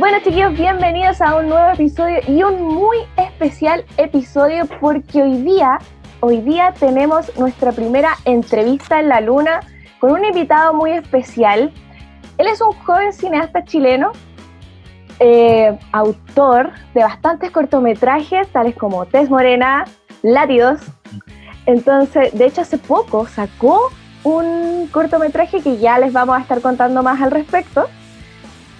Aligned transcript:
Bueno 0.00 0.16
chiquillos, 0.24 0.54
bienvenidos 0.54 1.20
a 1.20 1.36
un 1.36 1.50
nuevo 1.50 1.72
episodio 1.74 2.20
y 2.26 2.42
un 2.42 2.62
muy 2.62 2.96
especial 3.18 3.84
episodio 3.98 4.64
porque 4.80 5.20
hoy 5.20 5.42
día, 5.42 5.78
hoy 6.20 6.40
día 6.40 6.72
tenemos 6.80 7.36
nuestra 7.36 7.70
primera 7.70 8.16
entrevista 8.24 8.98
en 8.98 9.10
la 9.10 9.20
luna 9.20 9.60
con 9.98 10.12
un 10.12 10.24
invitado 10.24 10.72
muy 10.72 10.92
especial. 10.92 11.70
Él 12.38 12.46
es 12.46 12.62
un 12.62 12.72
joven 12.72 13.12
cineasta 13.12 13.62
chileno, 13.66 14.12
eh, 15.18 15.78
autor 15.92 16.70
de 16.94 17.02
bastantes 17.02 17.50
cortometrajes, 17.50 18.48
tales 18.48 18.76
como 18.76 19.04
Tez 19.04 19.28
Morena, 19.28 19.84
Látidos. 20.22 20.80
Entonces, 21.66 22.32
de 22.32 22.46
hecho, 22.46 22.62
hace 22.62 22.78
poco 22.78 23.26
sacó 23.26 23.90
un 24.24 24.88
cortometraje 24.90 25.60
que 25.60 25.76
ya 25.76 25.98
les 25.98 26.14
vamos 26.14 26.38
a 26.38 26.40
estar 26.40 26.62
contando 26.62 27.02
más 27.02 27.20
al 27.20 27.32
respecto. 27.32 27.84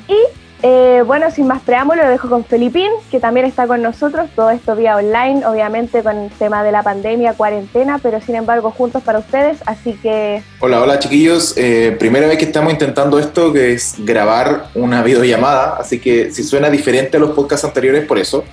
Y 0.09 0.17
eh, 0.63 1.03
bueno, 1.07 1.31
sin 1.31 1.47
más 1.47 1.63
preámbulo, 1.63 2.03
lo 2.03 2.09
dejo 2.11 2.29
con 2.29 2.45
Felipín, 2.45 2.91
que 3.11 3.19
también 3.19 3.47
está 3.47 3.67
con 3.67 3.83
nosotros. 3.83 4.29
Todo 4.37 4.51
esto 4.51 4.77
vía 4.77 4.97
online, 4.97 5.47
obviamente 5.47 6.03
con 6.03 6.17
el 6.17 6.31
tema 6.31 6.63
de 6.63 6.73
la 6.73 6.83
pandemia, 6.83 7.35
cuarentena, 7.35 7.99
pero 7.99 8.21
sin 8.21 8.35
embargo 8.35 8.71
juntos 8.71 9.03
para 9.03 9.19
ustedes. 9.19 9.59
Así 9.67 9.95
que. 9.95 10.43
Hola, 10.61 10.83
hola 10.83 10.99
chiquillos. 10.99 11.55
Eh, 11.57 11.97
primera 11.99 12.27
vez 12.27 12.39
que 12.39 12.45
estamos 12.45 12.73
intentando 12.73 13.19
esto, 13.19 13.53
que 13.53 13.73
es 13.73 13.95
grabar 13.99 14.67
una 14.75 15.03
videollamada. 15.03 15.77
Así 15.79 15.99
que 15.99 16.31
si 16.31 16.43
suena 16.43 16.69
diferente 16.69 17.17
a 17.17 17.21
los 17.21 17.31
podcasts 17.31 17.65
anteriores, 17.65 18.05
por 18.07 18.19
eso. 18.19 18.45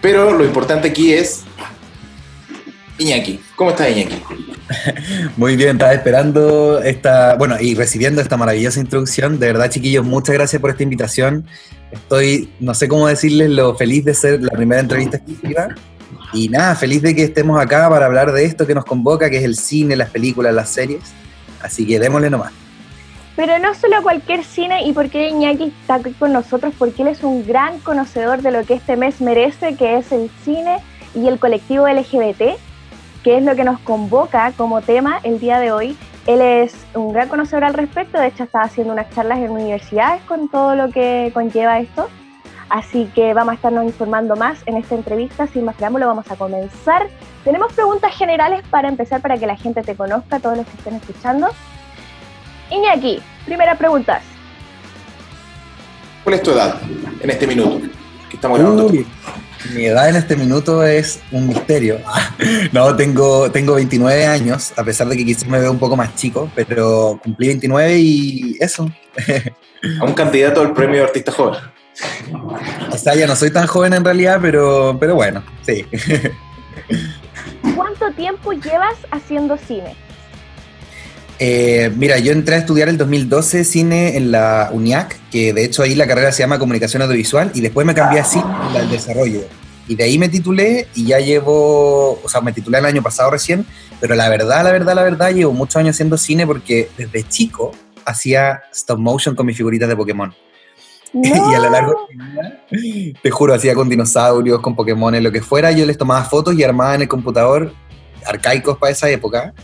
Pero 0.00 0.32
lo 0.32 0.44
importante 0.44 0.88
aquí 0.88 1.12
es 1.12 1.44
Iñaki. 2.98 3.40
¿Cómo 3.56 3.70
estás, 3.70 3.90
Iñaki? 3.90 4.22
Muy 5.36 5.56
bien, 5.56 5.76
estaba 5.76 5.92
esperando 5.92 6.80
esta, 6.80 7.34
bueno, 7.36 7.56
y 7.60 7.74
recibiendo 7.74 8.20
esta 8.20 8.36
maravillosa 8.36 8.80
introducción. 8.80 9.38
De 9.38 9.46
verdad, 9.46 9.70
chiquillos, 9.70 10.04
muchas 10.04 10.34
gracias 10.34 10.60
por 10.60 10.70
esta 10.70 10.82
invitación. 10.82 11.46
Estoy, 11.92 12.50
no 12.60 12.74
sé 12.74 12.88
cómo 12.88 13.06
decirles, 13.06 13.50
lo 13.50 13.74
feliz 13.76 14.04
de 14.04 14.14
ser 14.14 14.42
la 14.42 14.50
primera 14.50 14.80
entrevista 14.80 15.18
exclusiva. 15.18 15.68
Y 16.32 16.48
nada, 16.48 16.74
feliz 16.74 17.02
de 17.02 17.14
que 17.14 17.22
estemos 17.24 17.60
acá 17.60 17.88
para 17.88 18.06
hablar 18.06 18.32
de 18.32 18.44
esto 18.44 18.66
que 18.66 18.74
nos 18.74 18.84
convoca, 18.84 19.30
que 19.30 19.38
es 19.38 19.44
el 19.44 19.56
cine, 19.56 19.94
las 19.96 20.10
películas, 20.10 20.54
las 20.54 20.68
series. 20.70 21.02
Así 21.60 21.86
que 21.86 21.98
démosle 21.98 22.30
nomás. 22.30 22.52
Pero 23.36 23.58
no 23.58 23.74
solo 23.74 24.02
cualquier 24.02 24.44
cine 24.44 24.86
y 24.86 24.92
porque 24.92 25.28
Iñaki 25.28 25.72
está 25.80 25.96
aquí 25.96 26.12
con 26.12 26.32
nosotros, 26.32 26.72
porque 26.78 27.02
él 27.02 27.08
es 27.08 27.22
un 27.22 27.46
gran 27.46 27.78
conocedor 27.80 28.40
de 28.40 28.50
lo 28.50 28.64
que 28.64 28.74
este 28.74 28.96
mes 28.96 29.20
merece, 29.20 29.76
que 29.76 29.98
es 29.98 30.10
el 30.10 30.30
cine 30.44 30.78
y 31.14 31.28
el 31.28 31.38
colectivo 31.38 31.86
LGBT 31.86 32.58
que 33.26 33.38
es 33.38 33.42
lo 33.42 33.56
que 33.56 33.64
nos 33.64 33.80
convoca 33.80 34.52
como 34.56 34.82
tema 34.82 35.18
el 35.24 35.40
día 35.40 35.58
de 35.58 35.72
hoy. 35.72 35.96
Él 36.28 36.40
es 36.40 36.76
un 36.94 37.12
gran 37.12 37.28
conocedor 37.28 37.64
al 37.64 37.74
respecto, 37.74 38.20
de 38.20 38.28
hecho 38.28 38.44
está 38.44 38.60
haciendo 38.60 38.92
unas 38.92 39.10
charlas 39.16 39.40
en 39.40 39.50
universidades 39.50 40.22
con 40.28 40.48
todo 40.48 40.76
lo 40.76 40.92
que 40.92 41.32
conlleva 41.34 41.80
esto. 41.80 42.08
Así 42.68 43.10
que 43.16 43.34
vamos 43.34 43.50
a 43.50 43.54
estarnos 43.56 43.84
informando 43.84 44.36
más 44.36 44.60
en 44.66 44.76
esta 44.76 44.94
entrevista. 44.94 45.48
Sin 45.48 45.64
más 45.64 45.74
preámbulo, 45.74 46.06
vamos 46.06 46.30
a 46.30 46.36
comenzar. 46.36 47.08
Tenemos 47.42 47.72
preguntas 47.72 48.14
generales 48.14 48.62
para 48.70 48.86
empezar, 48.86 49.20
para 49.20 49.36
que 49.36 49.48
la 49.48 49.56
gente 49.56 49.82
te 49.82 49.96
conozca, 49.96 50.38
todos 50.38 50.58
los 50.58 50.66
que 50.66 50.76
estén 50.76 50.94
escuchando. 50.94 51.48
Iñaki, 52.70 53.20
primera 53.44 53.74
pregunta. 53.74 54.20
¿Cuál 56.22 56.34
es 56.36 56.42
tu 56.44 56.52
edad 56.52 56.80
en 57.20 57.28
este 57.28 57.48
minuto 57.48 57.88
que 58.30 58.36
estamos 58.36 58.56
grabando? 58.56 58.88
Mi 59.74 59.86
edad 59.86 60.08
en 60.08 60.16
este 60.16 60.36
minuto 60.36 60.84
es 60.84 61.20
un 61.32 61.48
misterio. 61.48 62.00
No, 62.72 62.94
tengo, 62.94 63.50
tengo 63.50 63.74
29 63.74 64.26
años, 64.26 64.72
a 64.76 64.84
pesar 64.84 65.08
de 65.08 65.16
que 65.16 65.24
quizás 65.24 65.46
me 65.46 65.58
veo 65.58 65.70
un 65.70 65.78
poco 65.78 65.96
más 65.96 66.14
chico, 66.14 66.50
pero 66.54 67.18
cumplí 67.22 67.48
29 67.48 67.98
y 67.98 68.56
eso. 68.60 68.90
A 70.00 70.04
un 70.04 70.14
candidato 70.14 70.60
al 70.60 70.72
premio 70.72 70.96
de 70.98 71.04
artista 71.04 71.32
joven. 71.32 71.60
O 72.90 72.98
sea, 72.98 73.14
ya 73.14 73.26
no 73.26 73.36
soy 73.36 73.50
tan 73.50 73.66
joven 73.66 73.94
en 73.94 74.04
realidad, 74.04 74.38
pero, 74.42 74.96
pero 74.98 75.14
bueno, 75.14 75.42
sí. 75.62 75.86
¿Cuánto 77.74 78.10
tiempo 78.12 78.52
llevas 78.52 78.96
haciendo 79.10 79.56
cine? 79.56 79.94
Eh, 81.38 81.92
mira, 81.96 82.18
yo 82.18 82.32
entré 82.32 82.54
a 82.54 82.58
estudiar 82.58 82.88
el 82.88 82.96
2012 82.96 83.64
cine 83.64 84.16
en 84.16 84.30
la 84.30 84.70
UNIAC, 84.72 85.18
que 85.30 85.52
de 85.52 85.64
hecho 85.64 85.82
ahí 85.82 85.94
la 85.94 86.06
carrera 86.06 86.32
se 86.32 86.42
llama 86.42 86.58
Comunicación 86.58 87.02
Audiovisual, 87.02 87.50
y 87.54 87.60
después 87.60 87.86
me 87.86 87.94
cambié 87.94 88.20
a 88.20 88.24
cine 88.24 88.44
al 88.74 88.90
desarrollo. 88.90 89.42
Y 89.88 89.94
de 89.94 90.04
ahí 90.04 90.18
me 90.18 90.28
titulé 90.28 90.88
y 90.94 91.06
ya 91.06 91.18
llevo, 91.20 92.20
o 92.22 92.28
sea, 92.28 92.40
me 92.40 92.52
titulé 92.52 92.78
el 92.78 92.86
año 92.86 93.02
pasado 93.02 93.30
recién, 93.30 93.66
pero 94.00 94.14
la 94.14 94.28
verdad, 94.28 94.64
la 94.64 94.72
verdad, 94.72 94.94
la 94.94 95.04
verdad, 95.04 95.32
llevo 95.32 95.52
muchos 95.52 95.76
años 95.76 95.94
haciendo 95.94 96.16
cine 96.16 96.46
porque 96.46 96.88
desde 96.96 97.22
chico 97.28 97.72
hacía 98.04 98.62
stop 98.72 98.98
motion 98.98 99.36
con 99.36 99.46
mis 99.46 99.56
figuritas 99.56 99.88
de 99.88 99.96
Pokémon. 99.96 100.34
y 101.12 101.32
a 101.32 101.58
lo 101.60 101.70
largo 101.70 102.08
de 102.70 103.14
te 103.22 103.30
juro, 103.30 103.54
hacía 103.54 103.74
con 103.74 103.88
dinosaurios, 103.88 104.60
con 104.60 104.74
Pokémon, 104.74 105.22
lo 105.22 105.30
que 105.30 105.40
fuera, 105.40 105.70
yo 105.70 105.86
les 105.86 105.96
tomaba 105.96 106.24
fotos 106.24 106.54
y 106.54 106.64
armaba 106.64 106.94
en 106.94 107.02
el 107.02 107.08
computador 107.08 107.72
arcaicos 108.26 108.76
para 108.78 108.92
esa 108.92 109.08
época 109.08 109.54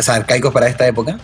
o 0.00 0.02
sea, 0.02 0.14
arcaicos 0.14 0.52
para 0.52 0.66
esta 0.66 0.86
época, 0.86 1.18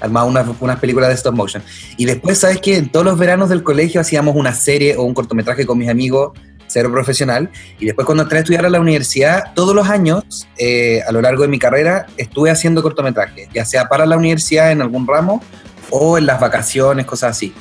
armaba 0.00 0.26
unas, 0.26 0.46
unas 0.60 0.78
películas 0.78 1.08
de 1.08 1.14
stop 1.14 1.34
motion. 1.34 1.62
Y 1.96 2.04
después, 2.04 2.38
¿sabes 2.38 2.60
qué? 2.60 2.76
En 2.76 2.90
todos 2.90 3.06
los 3.06 3.18
veranos 3.18 3.48
del 3.48 3.62
colegio 3.62 4.00
hacíamos 4.00 4.36
una 4.36 4.52
serie 4.52 4.96
o 4.96 5.02
un 5.02 5.14
cortometraje 5.14 5.64
con 5.64 5.78
mis 5.78 5.88
amigos, 5.88 6.32
cero 6.66 6.90
profesional. 6.90 7.50
Y 7.78 7.86
después 7.86 8.04
cuando 8.04 8.24
entré 8.24 8.38
a 8.38 8.40
estudiar 8.42 8.66
a 8.66 8.70
la 8.70 8.80
universidad, 8.80 9.54
todos 9.54 9.74
los 9.74 9.88
años, 9.88 10.24
eh, 10.58 11.00
a 11.06 11.12
lo 11.12 11.20
largo 11.22 11.42
de 11.42 11.48
mi 11.48 11.58
carrera, 11.58 12.06
estuve 12.16 12.50
haciendo 12.50 12.82
cortometrajes, 12.82 13.48
ya 13.54 13.64
sea 13.64 13.88
para 13.88 14.06
la 14.06 14.16
universidad 14.16 14.72
en 14.72 14.82
algún 14.82 15.06
ramo 15.06 15.42
o 15.90 16.18
en 16.18 16.26
las 16.26 16.40
vacaciones, 16.40 17.06
cosas 17.06 17.30
así. 17.30 17.54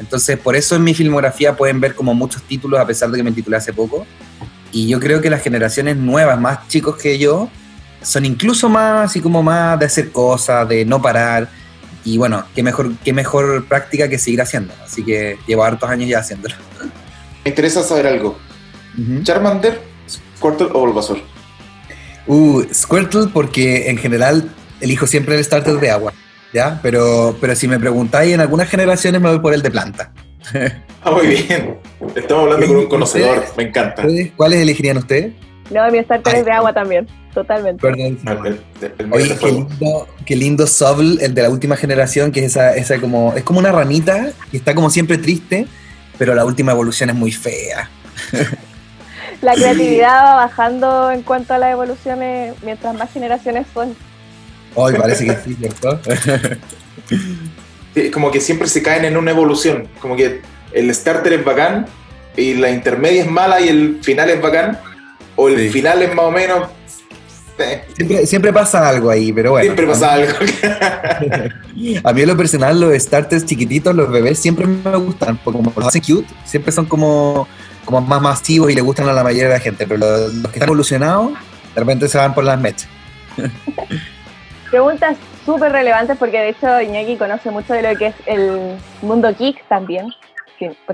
Entonces, 0.00 0.38
por 0.38 0.56
eso 0.56 0.76
en 0.76 0.84
mi 0.84 0.94
filmografía 0.94 1.56
pueden 1.56 1.80
ver 1.80 1.94
como 1.94 2.14
muchos 2.14 2.42
títulos, 2.42 2.80
a 2.80 2.86
pesar 2.86 3.10
de 3.10 3.18
que 3.18 3.22
me 3.22 3.32
titulé 3.32 3.56
hace 3.56 3.72
poco. 3.72 4.06
Y 4.72 4.88
yo 4.88 4.98
creo 4.98 5.20
que 5.20 5.30
las 5.30 5.42
generaciones 5.42 5.96
nuevas, 5.96 6.40
más 6.40 6.66
chicos 6.66 6.96
que 6.96 7.18
yo, 7.18 7.48
son 8.04 8.24
incluso 8.24 8.68
más 8.68 9.10
así 9.10 9.20
como 9.20 9.42
más 9.42 9.78
de 9.78 9.86
hacer 9.86 10.12
cosas, 10.12 10.68
de 10.68 10.84
no 10.84 11.00
parar. 11.02 11.48
Y 12.04 12.18
bueno, 12.18 12.44
qué 12.54 12.62
mejor, 12.62 12.92
qué 13.02 13.12
mejor 13.12 13.64
práctica 13.66 14.08
que 14.08 14.18
seguir 14.18 14.42
haciendo. 14.42 14.74
Así 14.84 15.04
que 15.04 15.38
llevo 15.46 15.64
hartos 15.64 15.88
años 15.88 16.08
ya 16.08 16.18
haciéndolo. 16.18 16.54
Me 17.44 17.50
interesa 17.50 17.82
saber 17.82 18.06
algo. 18.06 18.38
¿Charmander, 19.22 19.80
Squirtle 20.36 20.68
o 20.72 20.80
Bulbasaur? 20.80 21.18
Uh, 22.26 22.62
Squirtle 22.72 23.26
porque 23.32 23.90
en 23.90 23.98
general 23.98 24.50
elijo 24.80 25.06
siempre 25.06 25.36
el 25.36 25.44
starter 25.44 25.74
de 25.74 25.90
agua, 25.90 26.12
¿ya? 26.52 26.78
Pero, 26.82 27.36
pero 27.40 27.54
si 27.56 27.66
me 27.66 27.78
preguntáis, 27.78 28.32
en 28.32 28.40
algunas 28.40 28.68
generaciones 28.68 29.20
me 29.20 29.30
voy 29.30 29.40
por 29.40 29.52
el 29.54 29.62
de 29.62 29.70
planta. 29.70 30.12
Ah, 31.06 31.10
muy 31.10 31.26
bien. 31.26 31.76
Estamos 32.14 32.44
hablando 32.44 32.66
con 32.68 32.76
un 32.76 32.86
conocedor, 32.86 33.44
me 33.58 33.64
encanta. 33.64 34.04
¿Cuáles 34.36 34.60
elegirían 34.60 34.96
ustedes? 34.96 35.34
No, 35.70 35.90
mi 35.90 36.02
starter 36.02 36.36
es 36.36 36.44
de 36.44 36.52
agua 36.52 36.72
también, 36.72 37.08
totalmente. 37.32 37.80
Perdón. 37.80 38.60
Oye, 39.10 39.36
qué 39.38 39.46
lindo, 39.46 40.08
qué 40.26 40.36
lindo 40.36 40.64
el 41.20 41.34
de 41.34 41.42
la 41.42 41.48
última 41.50 41.76
generación, 41.76 42.32
que 42.32 42.40
es 42.40 42.46
esa, 42.46 42.74
esa 42.76 43.00
como, 43.00 43.32
es 43.34 43.44
como 43.44 43.60
una 43.60 43.72
ranita 43.72 44.30
que 44.50 44.56
está 44.56 44.74
como 44.74 44.90
siempre 44.90 45.16
triste, 45.18 45.66
pero 46.18 46.34
la 46.34 46.44
última 46.44 46.72
evolución 46.72 47.10
es 47.10 47.16
muy 47.16 47.32
fea. 47.32 47.88
La 49.40 49.54
creatividad 49.54 50.24
va 50.24 50.34
bajando 50.36 51.10
en 51.10 51.22
cuanto 51.22 51.54
a 51.54 51.58
las 51.58 51.72
evoluciones 51.72 52.54
mientras 52.62 52.94
más 52.94 53.10
generaciones 53.10 53.66
son. 53.72 53.96
Hoy 54.74 54.94
parece 54.94 55.26
que 55.26 55.36
sí, 55.36 55.54
¿cierto? 55.54 56.00
como 58.12 58.30
que 58.30 58.40
siempre 58.40 58.68
se 58.68 58.82
caen 58.82 59.04
en 59.04 59.16
una 59.16 59.30
evolución, 59.30 59.88
como 60.00 60.16
que 60.16 60.42
el 60.72 60.92
starter 60.94 61.32
es 61.32 61.44
bacán 61.44 61.86
y 62.36 62.54
la 62.54 62.70
intermedia 62.70 63.22
es 63.22 63.30
mala 63.30 63.60
y 63.60 63.68
el 63.68 64.00
final 64.02 64.28
es 64.30 64.42
bacán 64.42 64.78
o 65.36 65.48
el 65.48 65.70
final 65.70 66.02
es 66.02 66.14
más 66.14 66.24
o 66.24 66.30
menos. 66.30 66.68
Siempre, 68.24 68.52
pasa 68.52 68.88
algo 68.88 69.10
ahí, 69.10 69.32
pero 69.32 69.52
bueno. 69.52 69.64
Siempre 69.64 69.86
pasa 69.86 70.14
algo. 70.14 70.32
a 72.04 72.12
mí 72.12 72.22
en 72.22 72.28
lo 72.28 72.36
personal, 72.36 72.80
los 72.80 72.92
starters 73.00 73.46
chiquititos, 73.46 73.94
los 73.94 74.10
bebés, 74.10 74.40
siempre 74.40 74.66
me 74.66 74.96
gustan, 74.96 75.36
porque 75.36 75.58
como 75.58 75.72
los 75.76 75.86
hacen 75.86 76.02
cute, 76.02 76.26
siempre 76.44 76.72
son 76.72 76.86
como, 76.86 77.46
como 77.84 78.00
más 78.00 78.20
masivos 78.20 78.70
y 78.72 78.74
le 78.74 78.80
gustan 78.80 79.08
a 79.08 79.12
la 79.12 79.22
mayoría 79.22 79.48
de 79.48 79.54
la 79.54 79.60
gente, 79.60 79.86
pero 79.86 79.98
los, 79.98 80.32
que 80.32 80.54
están 80.54 80.68
evolucionados, 80.68 81.32
de 81.74 81.80
repente 81.80 82.08
se 82.08 82.18
van 82.18 82.34
por 82.34 82.42
las 82.42 82.60
mechas. 82.60 82.88
Preguntas 84.70 85.16
súper 85.46 85.70
relevantes 85.70 86.16
porque 86.18 86.38
de 86.38 86.48
hecho 86.48 86.80
Iñaki 86.80 87.16
conoce 87.16 87.50
mucho 87.52 87.74
de 87.74 87.82
lo 87.82 87.96
que 87.96 88.06
es 88.06 88.14
el 88.26 88.76
mundo 89.02 89.32
geek 89.38 89.64
también. 89.68 90.12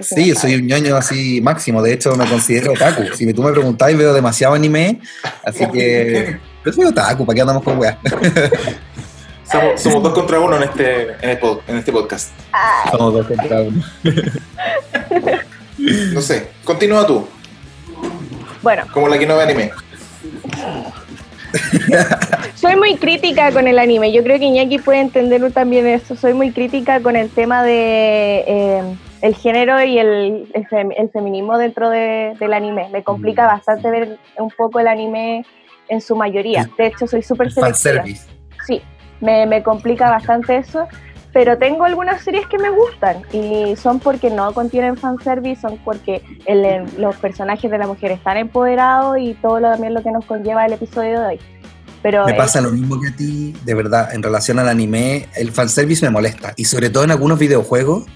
Sí, 0.01 0.29
yo 0.29 0.35
soy 0.35 0.57
un 0.57 0.67
ñoño 0.67 0.97
así 0.97 1.41
máximo, 1.41 1.83
de 1.83 1.95
hecho 1.95 2.15
me 2.17 2.29
considero 2.29 2.73
otaku. 2.73 3.05
Si 3.15 3.33
tú 3.33 3.43
me 3.43 3.53
preguntáis, 3.53 3.97
veo 3.97 4.13
demasiado 4.13 4.55
anime, 4.55 5.01
así 5.45 5.67
que 5.71 6.39
yo 6.65 6.73
soy 6.73 6.87
otaku, 6.87 7.27
¿para 7.27 7.35
qué 7.35 7.41
andamos 7.41 7.63
con 7.63 7.79
weá? 7.79 7.99
Somos, 9.77 10.03
dos 10.05 10.13
contra 10.13 10.39
uno 10.39 10.57
en 10.57 10.63
este, 10.63 11.09
en, 11.23 11.77
este 11.77 11.91
podcast. 11.91 12.31
Somos 12.93 13.15
dos 13.15 13.27
contra 13.27 13.63
uno. 13.63 13.83
no 16.15 16.21
sé, 16.21 16.51
continúa 16.63 17.05
tú. 17.05 17.27
Bueno. 18.63 18.85
Como 18.93 19.09
la 19.09 19.19
que 19.19 19.27
no 19.27 19.37
ve 19.37 19.43
anime. 19.43 19.73
Soy 22.55 22.77
muy 22.77 22.97
crítica 22.97 23.51
con 23.51 23.67
el 23.67 23.79
anime. 23.79 24.13
Yo 24.13 24.23
creo 24.23 24.39
que 24.39 24.45
Iñaki 24.45 24.79
puede 24.79 25.01
entenderlo 25.01 25.51
también 25.51 25.87
esto. 25.87 26.15
Soy 26.15 26.35
muy 26.35 26.53
crítica 26.53 27.01
con 27.01 27.17
el 27.17 27.29
tema 27.29 27.65
de... 27.65 28.45
Eh, 28.47 28.97
el 29.23 29.35
género 29.35 29.83
y 29.83 29.99
el, 29.99 30.51
el, 30.55 31.11
feminismo 31.11 31.59
dentro 31.59 31.91
del 31.91 32.53
anime. 32.53 32.89
Me 32.91 33.03
complica 33.03 33.45
mm. 33.45 33.47
bastante 33.49 33.91
ver 33.91 34.19
un 34.39 34.51
poco 34.51 34.81
el 34.81 34.89
anime 34.89 35.45
en 35.89 36.01
su 36.01 36.17
mayoría. 36.17 36.69
De 36.77 36.87
hecho, 36.87 37.07
soy 37.07 37.23
súper 37.23 37.53
selectiva. 37.53 38.05
Sí, 38.67 38.81
me, 39.21 39.47
me 39.47 39.63
complica 39.63 40.11
bastante 40.11 40.57
eso 40.57 40.87
pero 41.33 41.59
tengo 41.59 41.85
algunas 41.85 42.23
series 42.23 42.47
que 42.49 42.59
me 42.59 42.71
gustan 42.71 43.23
y 43.33 43.77
son 43.77 44.01
porque 44.01 44.31
no 44.31 44.53
contienen 44.53 44.97
fanservice, 44.97 45.61
son 45.61 45.79
porque 45.85 46.23
los 46.97 47.17
personajes 47.17 47.71
de 47.71 47.79
la 47.79 47.87
mujer 47.87 48.13
están 48.13 48.37
empoderados 48.37 49.17
y 49.19 49.35
todo 49.35 49.61
lo, 49.61 49.71
también 49.71 49.95
lo 49.95 50.03
que 50.03 50.11
nos 50.11 50.25
conlleva 50.25 50.67
el 50.67 50.73
episodio 50.73 51.21
de 51.21 51.27
hoy. 51.27 51.41
Pero 52.03 52.25
me 52.25 52.35
pasa 52.35 52.61
lo 52.61 52.71
mismo 52.71 52.99
que 53.01 53.09
a 53.09 53.17
ti, 53.17 53.55
de 53.65 53.75
verdad, 53.75 54.15
en 54.15 54.23
relación 54.23 54.59
al 54.59 54.69
anime, 54.69 55.29
el 55.37 55.53
fanservice 55.53 56.05
me 56.05 56.11
molesta 56.11 56.55
y 56.57 56.65
sobre 56.65 56.89
todo 56.89 57.05
en 57.05 57.11
algunos 57.11 57.39
videojuegos 57.39 58.07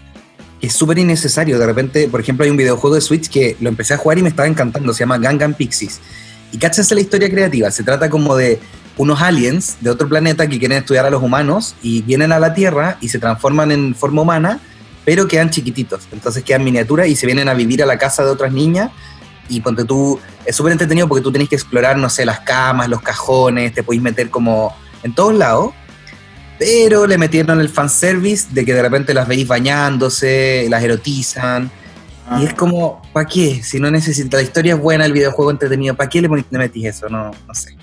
es 0.65 0.73
súper 0.73 0.99
innecesario. 0.99 1.59
De 1.59 1.67
repente, 1.67 2.09
por 2.09 2.21
ejemplo, 2.21 2.45
hay 2.45 2.51
un 2.51 2.57
videojuego 2.57 2.95
de 2.95 3.01
Switch 3.01 3.29
que 3.29 3.57
lo 3.61 3.69
empecé 3.69 3.95
a 3.95 3.97
jugar 3.97 4.19
y 4.19 4.23
me 4.23 4.29
estaba 4.29 4.49
encantando, 4.49 4.93
se 4.93 5.01
llama 5.01 5.19
Gangan 5.19 5.55
Pixies. 5.55 6.01
Y 6.53 6.59
cáchense 6.59 6.95
la 6.95 7.01
historia 7.01 7.29
creativa, 7.29 7.71
se 7.71 7.83
trata 7.83 8.09
como 8.09 8.37
de 8.37 8.61
unos 8.97 9.21
aliens 9.21 9.79
de 9.81 9.91
otro 9.91 10.09
planeta 10.09 10.47
que 10.47 10.59
quieren 10.59 10.79
estudiar 10.79 11.05
a 11.05 11.11
los 11.11 11.23
humanos 11.23 11.75
y 11.83 12.03
vienen 12.03 12.33
a 12.33 12.39
la 12.39 12.55
Tierra 12.55 12.97
y 13.01 13.09
se 13.09 13.19
transforman 13.19 13.73
en 13.73 13.95
forma 13.95 14.23
humana, 14.23 14.61
pero 15.05 15.27
quedan 15.27 15.51
chiquititos. 15.51 16.07
Entonces 16.13 16.45
quedan 16.45 16.65
miniaturas 16.65 17.09
y 17.09 17.17
se 17.17 17.27
vienen 17.27 17.49
a 17.49 17.55
vivir 17.55 17.83
a 17.83 17.87
la 17.87 17.99
casa 17.99 18.25
de 18.25 18.31
otras 18.31 18.53
niñas. 18.53 18.91
Y 19.49 19.61
ponte 19.61 19.85
tú, 19.85 20.19
es 20.45 20.57
súper 20.57 20.73
entretenido 20.73 21.09
porque 21.09 21.23
tú 21.23 21.33
tenés 21.33 21.49
que 21.49 21.57
explorar, 21.57 21.99
no 21.99 22.09
sé, 22.09 22.25
las 22.25 22.41
camas, 22.41 22.89
los 22.89 23.03
cajones, 23.03 23.75
te 23.75 23.83
podéis 23.83 24.03
meter 24.03 24.31
como 24.31 24.75
en 25.03 25.15
todos 25.15 25.35
lados. 25.35 25.75
Pero 26.59 27.07
le 27.07 27.19
metieron 27.19 27.61
el 27.61 27.69
fanservice 27.69 28.49
de 28.53 28.65
que 28.65 28.75
de 28.75 28.83
repente 28.83 29.13
las 29.13 29.27
veis 29.27 29.47
bañándose, 29.47 30.67
las 30.69 30.83
erotizan. 30.83 31.71
Y 32.41 32.45
es 32.45 32.53
ah. 32.53 32.57
como, 32.57 33.03
¿para 33.13 33.27
qué? 33.27 33.63
Si 33.63 33.81
no 33.81 33.91
necesita, 33.91 34.39
la 34.39 34.43
historia 34.43 34.75
es 34.75 34.81
buena, 34.81 35.05
el 35.05 35.13
videojuego 35.13 35.51
entretenido, 35.51 35.95
¿para 35.95 36.09
qué 36.09 36.23
le, 36.23 36.29
le 36.29 36.59
metís 36.59 36.87
eso? 36.87 37.09
No, 37.09 37.31
no 37.47 37.55
sé. 37.55 37.77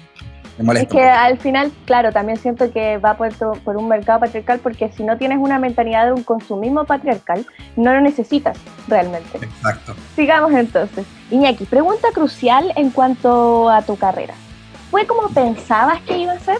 Es 0.75 0.87
que 0.87 1.03
al 1.03 1.39
final, 1.39 1.71
claro, 1.85 2.11
también 2.11 2.37
siento 2.37 2.71
que 2.71 2.97
va 2.97 3.15
por, 3.15 3.33
por 3.63 3.77
un 3.77 3.87
mercado 3.87 4.19
patriarcal 4.19 4.59
porque 4.59 4.91
si 4.95 5.03
no 5.03 5.17
tienes 5.17 5.39
una 5.39 5.57
mentalidad 5.59 6.05
de 6.05 6.13
un 6.13 6.23
consumismo 6.23 6.85
patriarcal, 6.85 7.45
no 7.75 7.93
lo 7.93 8.01
necesitas 8.01 8.57
realmente. 8.87 9.37
Exacto. 9.41 9.95
Sigamos 10.15 10.51
entonces. 10.51 11.05
Iñaki, 11.31 11.65
pregunta 11.65 12.09
crucial 12.13 12.71
en 12.75 12.91
cuanto 12.91 13.69
a 13.69 13.81
tu 13.81 13.95
carrera. 13.95 14.35
¿Fue 14.91 15.07
como 15.07 15.29
pensabas 15.29 16.01
que 16.01 16.17
iba 16.17 16.33
a 16.33 16.39
ser? 16.39 16.57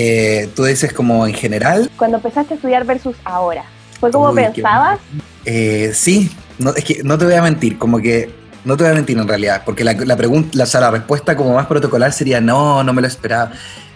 Eh, 0.00 0.48
Tú 0.54 0.62
dices 0.64 0.92
como 0.92 1.26
en 1.26 1.34
general. 1.34 1.90
Cuando 1.96 2.18
empezaste 2.18 2.54
a 2.54 2.56
estudiar 2.56 2.84
versus 2.84 3.16
ahora. 3.24 3.64
¿Fue 3.98 4.12
como 4.12 4.32
pensabas? 4.32 5.00
Eh, 5.44 5.90
sí, 5.92 6.30
no, 6.58 6.72
es 6.72 6.84
que 6.84 7.02
no 7.02 7.18
te 7.18 7.24
voy 7.24 7.34
a 7.34 7.42
mentir, 7.42 7.78
como 7.78 7.98
que 7.98 8.30
no 8.64 8.76
te 8.76 8.84
voy 8.84 8.92
a 8.92 8.94
mentir 8.94 9.18
en 9.18 9.26
realidad, 9.26 9.62
porque 9.66 9.82
la, 9.82 10.16
pregunta, 10.16 10.50
la, 10.52 10.80
la 10.80 10.90
respuesta 10.92 11.36
como 11.36 11.52
más 11.52 11.66
protocolar 11.66 12.12
sería 12.12 12.40
no, 12.40 12.84
no 12.84 12.92
me 12.92 13.02
lo 13.02 13.08
esperaba. 13.08 13.50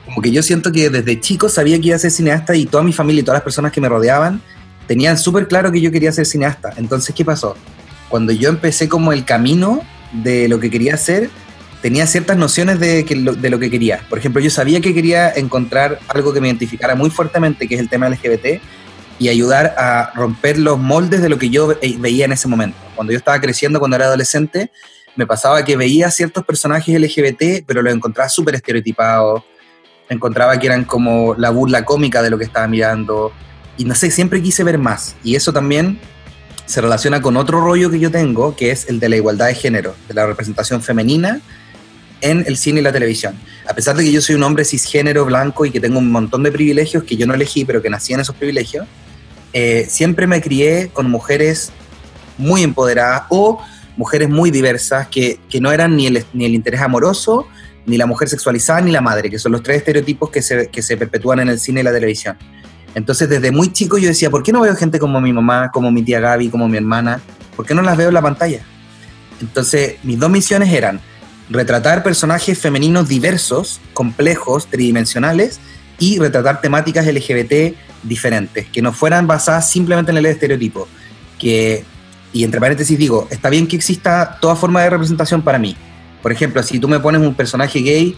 Como 0.04 0.20
que 0.20 0.32
yo 0.32 0.42
siento 0.42 0.72
que 0.72 0.90
desde 0.90 1.20
chico 1.20 1.48
sabía 1.48 1.78
que 1.78 1.88
iba 1.88 1.96
a 1.96 2.00
ser 2.00 2.10
cineasta 2.10 2.56
y 2.56 2.66
toda 2.66 2.82
mi 2.82 2.92
familia 2.92 3.20
y 3.20 3.22
todas 3.22 3.36
las 3.36 3.44
personas 3.44 3.70
que 3.70 3.80
me 3.80 3.88
rodeaban 3.88 4.42
tenían 4.88 5.16
súper 5.16 5.46
claro 5.46 5.70
que 5.70 5.80
yo 5.80 5.92
quería 5.92 6.10
ser 6.10 6.26
cineasta. 6.26 6.72
Entonces, 6.78 7.14
¿qué 7.14 7.24
pasó? 7.24 7.56
Cuando 8.08 8.32
yo 8.32 8.48
empecé 8.48 8.88
como 8.88 9.12
el 9.12 9.24
camino 9.24 9.82
de 10.12 10.48
lo 10.48 10.58
que 10.58 10.68
quería 10.68 10.94
hacer, 10.94 11.30
tenía 11.82 12.06
ciertas 12.06 12.38
nociones 12.38 12.78
de, 12.78 13.02
de 13.02 13.50
lo 13.50 13.58
que 13.58 13.68
quería. 13.68 14.00
Por 14.08 14.18
ejemplo, 14.18 14.40
yo 14.40 14.50
sabía 14.50 14.80
que 14.80 14.94
quería 14.94 15.30
encontrar 15.30 15.98
algo 16.08 16.32
que 16.32 16.40
me 16.40 16.46
identificara 16.46 16.94
muy 16.94 17.10
fuertemente, 17.10 17.66
que 17.66 17.74
es 17.74 17.80
el 17.80 17.88
tema 17.88 18.08
LGBT, 18.08 18.62
y 19.18 19.28
ayudar 19.28 19.74
a 19.76 20.12
romper 20.14 20.58
los 20.58 20.78
moldes 20.78 21.20
de 21.20 21.28
lo 21.28 21.38
que 21.38 21.50
yo 21.50 21.76
veía 21.98 22.24
en 22.24 22.32
ese 22.32 22.48
momento. 22.48 22.78
Cuando 22.94 23.12
yo 23.12 23.18
estaba 23.18 23.40
creciendo, 23.40 23.80
cuando 23.80 23.96
era 23.96 24.06
adolescente, 24.06 24.70
me 25.16 25.26
pasaba 25.26 25.64
que 25.64 25.76
veía 25.76 26.10
ciertos 26.10 26.44
personajes 26.44 26.98
LGBT, 26.98 27.64
pero 27.66 27.82
los 27.82 27.92
encontraba 27.92 28.28
súper 28.28 28.54
estereotipados, 28.54 29.42
encontraba 30.08 30.58
que 30.58 30.66
eran 30.66 30.84
como 30.84 31.34
la 31.34 31.50
burla 31.50 31.84
cómica 31.84 32.22
de 32.22 32.30
lo 32.30 32.38
que 32.38 32.44
estaba 32.44 32.66
mirando, 32.68 33.32
y 33.76 33.84
no 33.84 33.94
sé, 33.94 34.10
siempre 34.10 34.40
quise 34.40 34.62
ver 34.62 34.78
más, 34.78 35.16
y 35.24 35.34
eso 35.34 35.52
también 35.52 35.98
se 36.64 36.80
relaciona 36.80 37.20
con 37.20 37.36
otro 37.36 37.60
rollo 37.60 37.90
que 37.90 37.98
yo 37.98 38.10
tengo, 38.10 38.54
que 38.54 38.70
es 38.70 38.88
el 38.88 39.00
de 39.00 39.08
la 39.08 39.16
igualdad 39.16 39.48
de 39.48 39.54
género, 39.54 39.94
de 40.06 40.14
la 40.14 40.26
representación 40.26 40.80
femenina 40.80 41.40
en 42.22 42.44
el 42.46 42.56
cine 42.56 42.80
y 42.80 42.82
la 42.82 42.92
televisión. 42.92 43.38
A 43.68 43.74
pesar 43.74 43.96
de 43.96 44.04
que 44.04 44.12
yo 44.12 44.22
soy 44.22 44.36
un 44.36 44.42
hombre 44.42 44.64
cisgénero 44.64 45.24
blanco 45.26 45.66
y 45.66 45.70
que 45.70 45.80
tengo 45.80 45.98
un 45.98 46.10
montón 46.10 46.42
de 46.42 46.50
privilegios 46.50 47.04
que 47.04 47.16
yo 47.16 47.26
no 47.26 47.34
elegí, 47.34 47.64
pero 47.64 47.82
que 47.82 47.90
nací 47.90 48.14
en 48.14 48.20
esos 48.20 48.34
privilegios, 48.34 48.86
eh, 49.52 49.86
siempre 49.88 50.26
me 50.26 50.40
crié 50.40 50.88
con 50.92 51.10
mujeres 51.10 51.72
muy 52.38 52.62
empoderadas 52.62 53.24
o 53.28 53.60
mujeres 53.96 54.30
muy 54.30 54.50
diversas 54.50 55.08
que, 55.08 55.38
no 55.60 55.70
eran 55.70 55.96
ni 55.96 56.06
el, 56.06 56.24
ni 56.32 56.46
el, 56.46 56.54
interés 56.54 56.80
amoroso, 56.80 57.46
ni 57.84 57.98
la 57.98 58.06
mujer 58.06 58.28
sexualizada, 58.28 58.80
ni 58.80 58.90
la 58.90 59.02
madre, 59.02 59.28
que 59.28 59.38
son 59.38 59.52
los 59.52 59.62
tres 59.62 59.78
estereotipos 59.78 60.30
que 60.30 60.40
se, 60.40 60.68
que 60.68 60.80
se 60.80 60.96
perpetúan 60.96 61.40
en 61.40 61.48
el 61.50 61.60
cine 61.60 61.80
y 61.80 61.84
la 61.84 61.92
televisión. 61.92 62.38
Entonces, 62.94 63.28
desde 63.28 63.50
muy 63.50 63.72
chico 63.72 63.98
yo 63.98 64.08
decía, 64.08 64.30
¿por 64.30 64.42
qué 64.42 64.52
no 64.52 64.60
veo 64.60 64.74
gente 64.76 64.98
como 64.98 65.20
mi 65.20 65.32
mamá, 65.32 65.70
como 65.70 65.90
mi 65.90 66.02
tía 66.02 66.20
Gaby, 66.20 66.48
como 66.48 66.68
mi 66.68 66.76
hermana? 66.76 67.20
¿Por 67.56 67.66
qué 67.66 67.74
no 67.74 67.82
las 67.82 67.96
veo 67.96 68.08
en 68.08 68.14
la 68.14 68.22
pantalla? 68.22 68.62
Entonces, 69.40 69.96
mis 70.02 70.18
dos 70.18 70.30
misiones 70.30 70.72
eran 70.72 71.00
retratar 71.52 72.02
personajes 72.02 72.58
femeninos 72.58 73.08
diversos, 73.08 73.80
complejos, 73.92 74.66
tridimensionales, 74.66 75.60
y 75.98 76.18
retratar 76.18 76.60
temáticas 76.60 77.06
LGBT 77.06 77.76
diferentes, 78.02 78.66
que 78.66 78.82
no 78.82 78.92
fueran 78.92 79.28
basadas 79.28 79.70
simplemente 79.70 80.10
en 80.10 80.18
el 80.18 80.26
estereotipo. 80.26 80.88
Que, 81.38 81.84
y 82.32 82.42
entre 82.42 82.58
paréntesis 82.58 82.98
digo, 82.98 83.28
está 83.30 83.50
bien 83.50 83.68
que 83.68 83.76
exista 83.76 84.38
toda 84.40 84.56
forma 84.56 84.82
de 84.82 84.90
representación 84.90 85.42
para 85.42 85.60
mí. 85.60 85.76
Por 86.20 86.32
ejemplo, 86.32 86.60
si 86.64 86.80
tú 86.80 86.88
me 86.88 86.98
pones 86.98 87.20
un 87.20 87.34
personaje 87.34 87.80
gay 87.80 88.16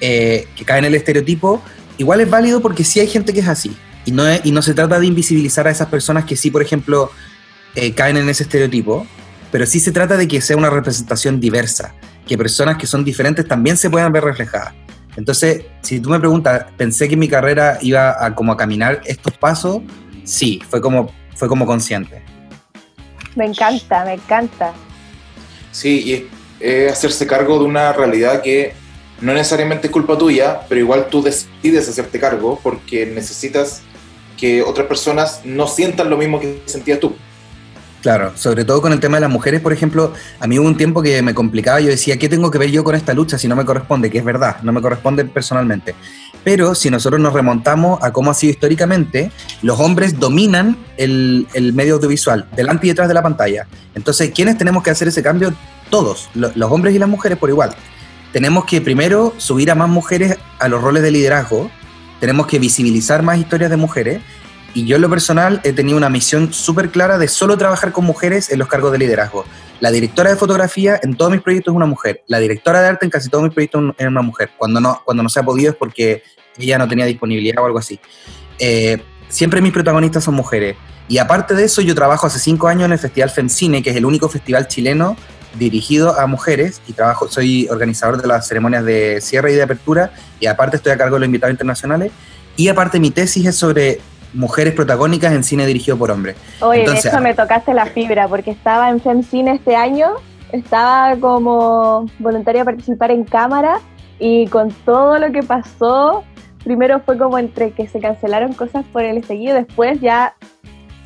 eh, 0.00 0.46
que 0.56 0.64
cae 0.64 0.78
en 0.78 0.86
el 0.86 0.94
estereotipo, 0.94 1.62
igual 1.98 2.22
es 2.22 2.30
válido 2.30 2.62
porque 2.62 2.82
sí 2.82 3.00
hay 3.00 3.08
gente 3.08 3.34
que 3.34 3.40
es 3.40 3.48
así. 3.48 3.76
Y 4.06 4.12
no, 4.12 4.24
y 4.42 4.50
no 4.50 4.62
se 4.62 4.72
trata 4.72 4.98
de 4.98 5.06
invisibilizar 5.06 5.66
a 5.66 5.70
esas 5.70 5.88
personas 5.88 6.24
que 6.24 6.34
sí, 6.34 6.50
por 6.50 6.62
ejemplo, 6.62 7.10
eh, 7.74 7.92
caen 7.92 8.16
en 8.16 8.28
ese 8.30 8.44
estereotipo, 8.44 9.06
pero 9.52 9.66
sí 9.66 9.80
se 9.80 9.92
trata 9.92 10.16
de 10.16 10.28
que 10.28 10.40
sea 10.40 10.56
una 10.56 10.70
representación 10.70 11.40
diversa, 11.40 11.94
que 12.28 12.38
personas 12.38 12.76
que 12.76 12.86
son 12.86 13.04
diferentes 13.04 13.48
también 13.48 13.76
se 13.76 13.90
puedan 13.90 14.12
ver 14.12 14.22
reflejadas. 14.22 14.74
Entonces, 15.16 15.64
si 15.82 15.98
tú 15.98 16.10
me 16.10 16.20
preguntas, 16.20 16.66
¿pensé 16.76 17.08
que 17.08 17.16
mi 17.16 17.26
carrera 17.26 17.78
iba 17.82 18.24
a 18.24 18.34
como 18.36 18.52
a 18.52 18.56
caminar 18.56 19.00
estos 19.04 19.32
pasos? 19.36 19.80
Sí, 20.22 20.60
fue 20.68 20.80
como, 20.80 21.12
fue 21.34 21.48
como 21.48 21.66
consciente. 21.66 22.22
Me 23.34 23.46
encanta, 23.46 24.04
me 24.04 24.14
encanta. 24.14 24.72
Sí, 25.72 26.28
y 26.60 26.64
es 26.64 26.92
hacerse 26.92 27.26
cargo 27.26 27.58
de 27.58 27.64
una 27.64 27.92
realidad 27.92 28.42
que 28.42 28.74
no 29.20 29.32
necesariamente 29.32 29.88
es 29.88 29.92
culpa 29.92 30.16
tuya, 30.16 30.60
pero 30.68 30.80
igual 30.80 31.08
tú 31.10 31.22
decides 31.22 31.88
hacerte 31.88 32.20
cargo 32.20 32.60
porque 32.62 33.06
necesitas 33.06 33.82
que 34.36 34.62
otras 34.62 34.86
personas 34.86 35.40
no 35.44 35.66
sientan 35.66 36.10
lo 36.10 36.16
mismo 36.16 36.38
que 36.38 36.62
sentías 36.66 37.00
tú. 37.00 37.16
Claro, 38.02 38.32
sobre 38.36 38.64
todo 38.64 38.80
con 38.80 38.92
el 38.92 39.00
tema 39.00 39.16
de 39.16 39.22
las 39.22 39.30
mujeres, 39.30 39.60
por 39.60 39.72
ejemplo, 39.72 40.12
a 40.38 40.46
mí 40.46 40.58
hubo 40.58 40.68
un 40.68 40.76
tiempo 40.76 41.02
que 41.02 41.20
me 41.20 41.34
complicaba, 41.34 41.80
yo 41.80 41.88
decía, 41.88 42.16
¿qué 42.16 42.28
tengo 42.28 42.50
que 42.50 42.58
ver 42.58 42.70
yo 42.70 42.84
con 42.84 42.94
esta 42.94 43.12
lucha 43.12 43.38
si 43.38 43.48
no 43.48 43.56
me 43.56 43.64
corresponde? 43.64 44.08
Que 44.08 44.18
es 44.18 44.24
verdad, 44.24 44.58
no 44.62 44.72
me 44.72 44.80
corresponde 44.80 45.24
personalmente. 45.24 45.96
Pero 46.44 46.76
si 46.76 46.90
nosotros 46.90 47.20
nos 47.20 47.32
remontamos 47.32 47.98
a 48.02 48.12
cómo 48.12 48.30
ha 48.30 48.34
sido 48.34 48.52
históricamente, 48.52 49.32
los 49.62 49.80
hombres 49.80 50.18
dominan 50.18 50.76
el, 50.96 51.46
medio 51.74 51.96
audiovisual, 51.96 52.46
delante 52.54 52.86
y 52.86 52.90
detrás 52.90 53.08
de 53.08 53.14
la 53.14 53.22
pantalla. 53.22 53.66
Entonces, 53.96 54.30
¿quiénes 54.32 54.56
tenemos 54.56 54.84
que 54.84 54.90
hacer 54.90 55.08
ese 55.08 55.22
cambio? 55.22 55.52
Todos, 55.90 56.30
los 56.34 56.70
hombres 56.70 56.94
y 56.94 56.98
las 57.00 57.08
mujeres 57.08 57.36
por 57.36 57.50
igual. 57.50 57.74
Tenemos 58.32 58.64
que 58.64 58.80
primero 58.80 59.34
subir 59.38 59.72
a 59.72 59.74
más 59.74 59.88
mujeres 59.88 60.36
a 60.60 60.68
los 60.68 60.82
roles 60.82 61.02
de 61.02 61.10
liderazgo, 61.10 61.70
tenemos 62.20 62.46
que 62.46 62.58
visibilizar 62.58 63.22
más 63.22 63.38
historias 63.38 63.70
de 63.70 63.76
mujeres 63.76 64.20
y 64.74 64.86
yo 64.86 64.96
en 64.96 65.02
lo 65.02 65.10
personal 65.10 65.60
he 65.64 65.72
tenido 65.72 65.96
una 65.96 66.08
misión 66.08 66.52
súper 66.52 66.90
clara 66.90 67.18
de 67.18 67.28
solo 67.28 67.56
trabajar 67.56 67.92
con 67.92 68.04
mujeres 68.04 68.50
en 68.50 68.58
los 68.58 68.68
cargos 68.68 68.92
de 68.92 68.98
liderazgo. 68.98 69.44
La 69.80 69.90
directora 69.90 70.30
de 70.30 70.36
fotografía 70.36 70.98
en 71.02 71.16
todos 71.16 71.30
mis 71.30 71.40
proyectos 71.40 71.72
es 71.72 71.76
una 71.76 71.86
mujer. 71.86 72.22
La 72.26 72.38
directora 72.38 72.80
de 72.80 72.88
arte 72.88 73.06
en 73.06 73.10
casi 73.10 73.28
todos 73.28 73.44
mis 73.44 73.52
proyectos 73.52 73.94
es 73.96 74.06
una 74.06 74.22
mujer. 74.22 74.50
Cuando 74.56 74.80
no, 74.80 75.00
cuando 75.04 75.22
no 75.22 75.28
se 75.28 75.40
ha 75.40 75.42
podido 75.42 75.70
es 75.70 75.76
porque 75.76 76.22
ella 76.58 76.78
no 76.78 76.88
tenía 76.88 77.06
disponibilidad 77.06 77.62
o 77.62 77.66
algo 77.66 77.78
así. 77.78 77.98
Eh, 78.58 79.02
siempre 79.28 79.60
mis 79.60 79.72
protagonistas 79.72 80.24
son 80.24 80.34
mujeres. 80.34 80.76
Y 81.08 81.18
aparte 81.18 81.54
de 81.54 81.64
eso, 81.64 81.80
yo 81.80 81.94
trabajo 81.94 82.26
hace 82.26 82.38
cinco 82.38 82.68
años 82.68 82.84
en 82.84 82.92
el 82.92 82.98
Festival 82.98 83.30
FEMCINE, 83.30 83.82
que 83.82 83.90
es 83.90 83.96
el 83.96 84.04
único 84.04 84.28
festival 84.28 84.68
chileno 84.68 85.16
dirigido 85.54 86.18
a 86.18 86.26
mujeres 86.26 86.82
y 86.86 86.92
trabajo, 86.92 87.28
soy 87.28 87.68
organizador 87.70 88.20
de 88.20 88.28
las 88.28 88.46
ceremonias 88.46 88.84
de 88.84 89.20
cierre 89.20 89.52
y 89.52 89.54
de 89.56 89.62
apertura 89.62 90.12
y 90.40 90.46
aparte 90.46 90.76
estoy 90.76 90.92
a 90.92 90.98
cargo 90.98 91.16
de 91.16 91.20
los 91.20 91.26
invitados 91.26 91.52
internacionales 91.52 92.12
y 92.56 92.68
aparte 92.68 93.00
mi 93.00 93.10
tesis 93.10 93.46
es 93.46 93.56
sobre 93.56 94.00
mujeres 94.34 94.74
protagónicas 94.74 95.32
en 95.32 95.44
cine 95.44 95.66
dirigido 95.66 95.96
por 95.96 96.10
hombres. 96.10 96.36
Oye, 96.60 96.88
de 96.88 96.98
eso 96.98 97.20
me 97.20 97.34
tocaste 97.34 97.74
la 97.74 97.86
fibra, 97.86 98.28
porque 98.28 98.50
estaba 98.50 98.90
en 98.90 99.00
FemCine 99.00 99.52
este 99.52 99.76
año, 99.76 100.08
estaba 100.52 101.16
como 101.16 102.06
voluntaria 102.18 102.62
a 102.62 102.64
participar 102.64 103.10
en 103.10 103.24
cámara 103.24 103.80
y 104.18 104.46
con 104.48 104.70
todo 104.84 105.18
lo 105.18 105.32
que 105.32 105.42
pasó, 105.42 106.24
primero 106.64 107.00
fue 107.04 107.16
como 107.16 107.38
entre 107.38 107.72
que 107.72 107.88
se 107.88 108.00
cancelaron 108.00 108.52
cosas 108.52 108.84
por 108.92 109.04
el 109.04 109.18
estallido, 109.18 109.54
después 109.54 110.00
ya 110.00 110.34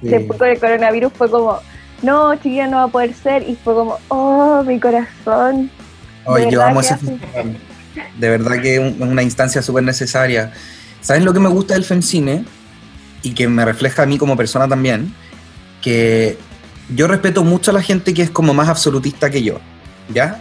después 0.00 0.38
con 0.38 0.48
el 0.48 0.58
coronavirus 0.58 1.12
fue 1.12 1.30
como, 1.30 1.58
no, 2.02 2.34
chiquilla, 2.34 2.66
no 2.66 2.78
va 2.78 2.82
a 2.84 2.88
poder 2.88 3.14
ser. 3.14 3.48
Y 3.48 3.56
fue 3.56 3.74
como, 3.74 3.98
oh, 4.08 4.62
mi 4.64 4.78
corazón. 4.78 5.70
Hoy 6.24 6.50
yo 6.50 6.62
amo 6.62 6.80
ese 6.80 6.96
festival. 6.96 7.56
De 8.18 8.30
verdad 8.30 8.60
que 8.60 8.76
es 8.76 9.00
una 9.00 9.22
instancia 9.22 9.62
súper 9.62 9.84
necesaria. 9.84 10.52
¿Saben 11.00 11.24
lo 11.24 11.32
que 11.32 11.40
me 11.40 11.48
gusta 11.48 11.74
del 11.74 11.84
FEMCINE? 11.84 12.44
Y 13.22 13.34
que 13.34 13.48
me 13.48 13.64
refleja 13.64 14.02
a 14.02 14.06
mí 14.06 14.18
como 14.18 14.36
persona 14.36 14.68
también. 14.68 15.14
Que 15.80 16.38
yo 16.94 17.06
respeto 17.06 17.44
mucho 17.44 17.70
a 17.70 17.74
la 17.74 17.82
gente 17.82 18.14
que 18.14 18.22
es 18.22 18.30
como 18.30 18.54
más 18.54 18.68
absolutista 18.68 19.30
que 19.30 19.42
yo. 19.42 19.60
¿Ya? 20.12 20.40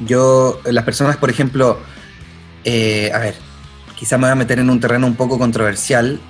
Yo, 0.00 0.60
las 0.64 0.84
personas, 0.84 1.16
por 1.16 1.30
ejemplo, 1.30 1.78
eh, 2.64 3.10
a 3.14 3.18
ver, 3.18 3.34
quizá 3.96 4.18
me 4.18 4.22
voy 4.22 4.32
a 4.32 4.36
meter 4.36 4.58
en 4.58 4.70
un 4.70 4.80
terreno 4.80 5.06
un 5.06 5.14
poco 5.14 5.38
controversial, 5.38 6.20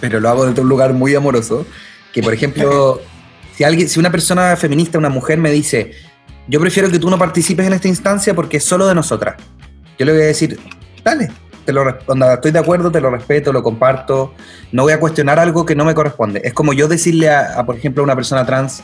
pero 0.00 0.20
lo 0.20 0.28
hago 0.28 0.46
desde 0.46 0.60
un 0.60 0.68
lugar 0.68 0.92
muy 0.92 1.14
amoroso. 1.14 1.66
Que, 2.12 2.22
por 2.22 2.34
ejemplo, 2.34 3.00
si, 3.56 3.64
alguien, 3.64 3.88
si 3.88 4.00
una 4.00 4.10
persona 4.10 4.56
feminista, 4.56 4.98
una 4.98 5.10
mujer, 5.10 5.38
me 5.38 5.50
dice, 5.50 5.92
yo 6.48 6.60
prefiero 6.60 6.90
que 6.90 6.98
tú 6.98 7.10
no 7.10 7.18
participes 7.18 7.66
en 7.66 7.72
esta 7.72 7.88
instancia 7.88 8.34
porque 8.34 8.56
es 8.58 8.64
solo 8.64 8.86
de 8.86 8.94
nosotras. 8.94 9.36
Yo 9.98 10.06
le 10.06 10.12
voy 10.12 10.22
a 10.22 10.26
decir, 10.26 10.58
dale, 11.04 11.30
te 11.66 11.72
lo, 11.72 11.98
cuando 12.06 12.32
estoy 12.32 12.52
de 12.52 12.60
acuerdo, 12.60 12.90
te 12.90 13.00
lo 13.00 13.10
respeto, 13.10 13.52
lo 13.52 13.62
comparto, 13.62 14.32
no 14.72 14.84
voy 14.84 14.92
a 14.92 15.00
cuestionar 15.00 15.38
algo 15.38 15.66
que 15.66 15.74
no 15.74 15.84
me 15.84 15.94
corresponde. 15.94 16.40
Es 16.44 16.54
como 16.54 16.72
yo 16.72 16.88
decirle 16.88 17.28
a, 17.28 17.62
por 17.66 17.76
ejemplo, 17.76 18.02
a 18.02 18.04
una 18.04 18.14
persona 18.14 18.46
trans, 18.46 18.82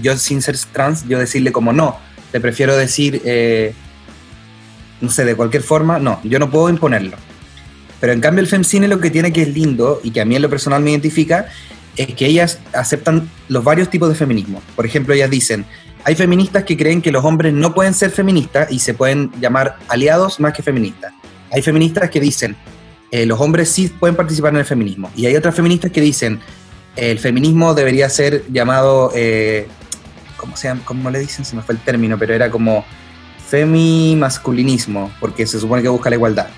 yo 0.00 0.16
sin 0.16 0.40
ser 0.40 0.56
trans, 0.72 1.06
yo 1.08 1.18
decirle 1.18 1.52
como 1.52 1.72
no, 1.72 1.98
te 2.30 2.40
prefiero 2.40 2.76
decir, 2.76 3.20
eh, 3.24 3.74
no 5.00 5.10
sé, 5.10 5.24
de 5.24 5.34
cualquier 5.34 5.64
forma, 5.64 5.98
no, 5.98 6.20
yo 6.22 6.38
no 6.38 6.48
puedo 6.48 6.70
imponerlo. 6.70 7.16
Pero 8.00 8.12
en 8.12 8.20
cambio 8.20 8.40
el 8.40 8.46
FemCine 8.46 8.88
lo 8.88 9.00
que 9.00 9.10
tiene 9.10 9.32
que 9.32 9.42
es 9.42 9.48
lindo 9.48 10.00
y 10.04 10.12
que 10.12 10.20
a 10.20 10.24
mí 10.24 10.36
en 10.36 10.42
lo 10.42 10.48
personal 10.50 10.82
me 10.82 10.90
identifica 10.90 11.46
es 11.96 12.14
que 12.14 12.26
ellas 12.26 12.60
aceptan 12.72 13.28
los 13.48 13.64
varios 13.64 13.90
tipos 13.90 14.08
de 14.08 14.14
feminismo. 14.14 14.62
Por 14.76 14.86
ejemplo, 14.86 15.14
ellas 15.14 15.30
dicen, 15.30 15.64
hay 16.04 16.14
feministas 16.14 16.62
que 16.62 16.76
creen 16.76 17.02
que 17.02 17.10
los 17.10 17.24
hombres 17.24 17.52
no 17.52 17.74
pueden 17.74 17.94
ser 17.94 18.10
feministas 18.10 18.70
y 18.70 18.78
se 18.78 18.94
pueden 18.94 19.32
llamar 19.40 19.76
aliados 19.88 20.38
más 20.38 20.52
que 20.52 20.62
feministas. 20.62 21.12
Hay 21.50 21.62
feministas 21.62 22.10
que 22.10 22.20
dicen, 22.20 22.56
eh, 23.10 23.26
los 23.26 23.40
hombres 23.40 23.70
sí 23.70 23.88
pueden 23.88 24.16
participar 24.16 24.52
en 24.52 24.58
el 24.58 24.64
feminismo. 24.64 25.10
Y 25.16 25.26
hay 25.26 25.36
otras 25.36 25.54
feministas 25.54 25.90
que 25.92 26.00
dicen, 26.00 26.40
el 26.96 27.18
feminismo 27.18 27.74
debería 27.74 28.08
ser 28.08 28.44
llamado, 28.50 29.12
eh, 29.14 29.68
¿cómo, 30.36 30.56
se 30.56 30.72
¿cómo 30.84 31.10
le 31.10 31.20
dicen? 31.20 31.44
Se 31.44 31.54
me 31.54 31.62
fue 31.62 31.74
el 31.74 31.80
término, 31.80 32.18
pero 32.18 32.34
era 32.34 32.50
como 32.50 32.84
femi-masculinismo, 33.50 35.12
porque 35.20 35.46
se 35.46 35.60
supone 35.60 35.82
que 35.82 35.88
busca 35.88 36.10
la 36.10 36.16
igualdad. 36.16 36.48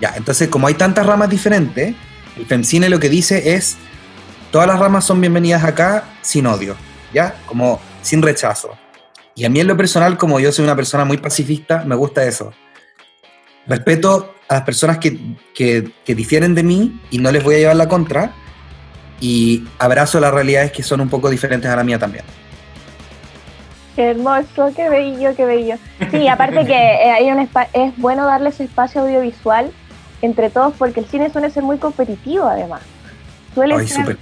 Ya, 0.00 0.14
entonces 0.16 0.48
como 0.48 0.68
hay 0.68 0.74
tantas 0.74 1.04
ramas 1.06 1.28
diferentes, 1.28 1.94
el 2.36 2.46
FemCine 2.46 2.88
lo 2.88 3.00
que 3.00 3.08
dice 3.08 3.54
es, 3.54 3.76
todas 4.52 4.68
las 4.68 4.78
ramas 4.78 5.04
son 5.04 5.20
bienvenidas 5.20 5.64
acá 5.64 6.04
sin 6.22 6.46
odio, 6.46 6.76
¿ya? 7.12 7.34
Como 7.46 7.80
sin 8.02 8.22
rechazo. 8.22 8.70
Y 9.34 9.44
a 9.44 9.48
mí 9.48 9.60
en 9.60 9.66
lo 9.66 9.76
personal, 9.76 10.16
como 10.16 10.38
yo 10.40 10.52
soy 10.52 10.64
una 10.64 10.76
persona 10.76 11.04
muy 11.04 11.16
pacifista, 11.16 11.84
me 11.84 11.94
gusta 11.94 12.24
eso. 12.24 12.52
Respeto 13.68 14.34
a 14.48 14.54
las 14.54 14.62
personas 14.62 14.98
que, 14.98 15.18
que, 15.54 16.14
difieren 16.14 16.54
de 16.54 16.62
mí 16.62 17.00
y 17.10 17.18
no 17.18 17.30
les 17.30 17.44
voy 17.44 17.56
a 17.56 17.58
llevar 17.58 17.76
la 17.76 17.88
contra. 17.88 18.32
Y 19.20 19.64
abrazo 19.78 20.20
las 20.20 20.32
realidades 20.32 20.72
que 20.72 20.82
son 20.82 21.00
un 21.00 21.08
poco 21.08 21.28
diferentes 21.28 21.70
a 21.70 21.76
la 21.76 21.84
mía 21.84 21.98
también. 21.98 22.24
Qué 23.96 24.10
hermoso, 24.10 24.72
qué 24.76 24.88
bello, 24.88 25.34
qué 25.36 25.44
bello. 25.44 25.74
Sí, 26.10 26.28
aparte 26.28 26.64
que 26.64 26.72
eh, 26.72 27.10
hay 27.10 27.30
un 27.30 27.40
es 27.40 27.96
bueno 27.96 28.24
darles 28.26 28.60
espacio 28.60 29.00
audiovisual 29.02 29.72
entre 30.22 30.50
todos 30.50 30.74
porque 30.78 31.00
el 31.00 31.06
cine 31.06 31.30
suele 31.30 31.50
ser 31.50 31.64
muy 31.64 31.78
competitivo 31.78 32.44
además. 32.46 32.82
Suele 33.54 33.86
ser, 33.88 34.16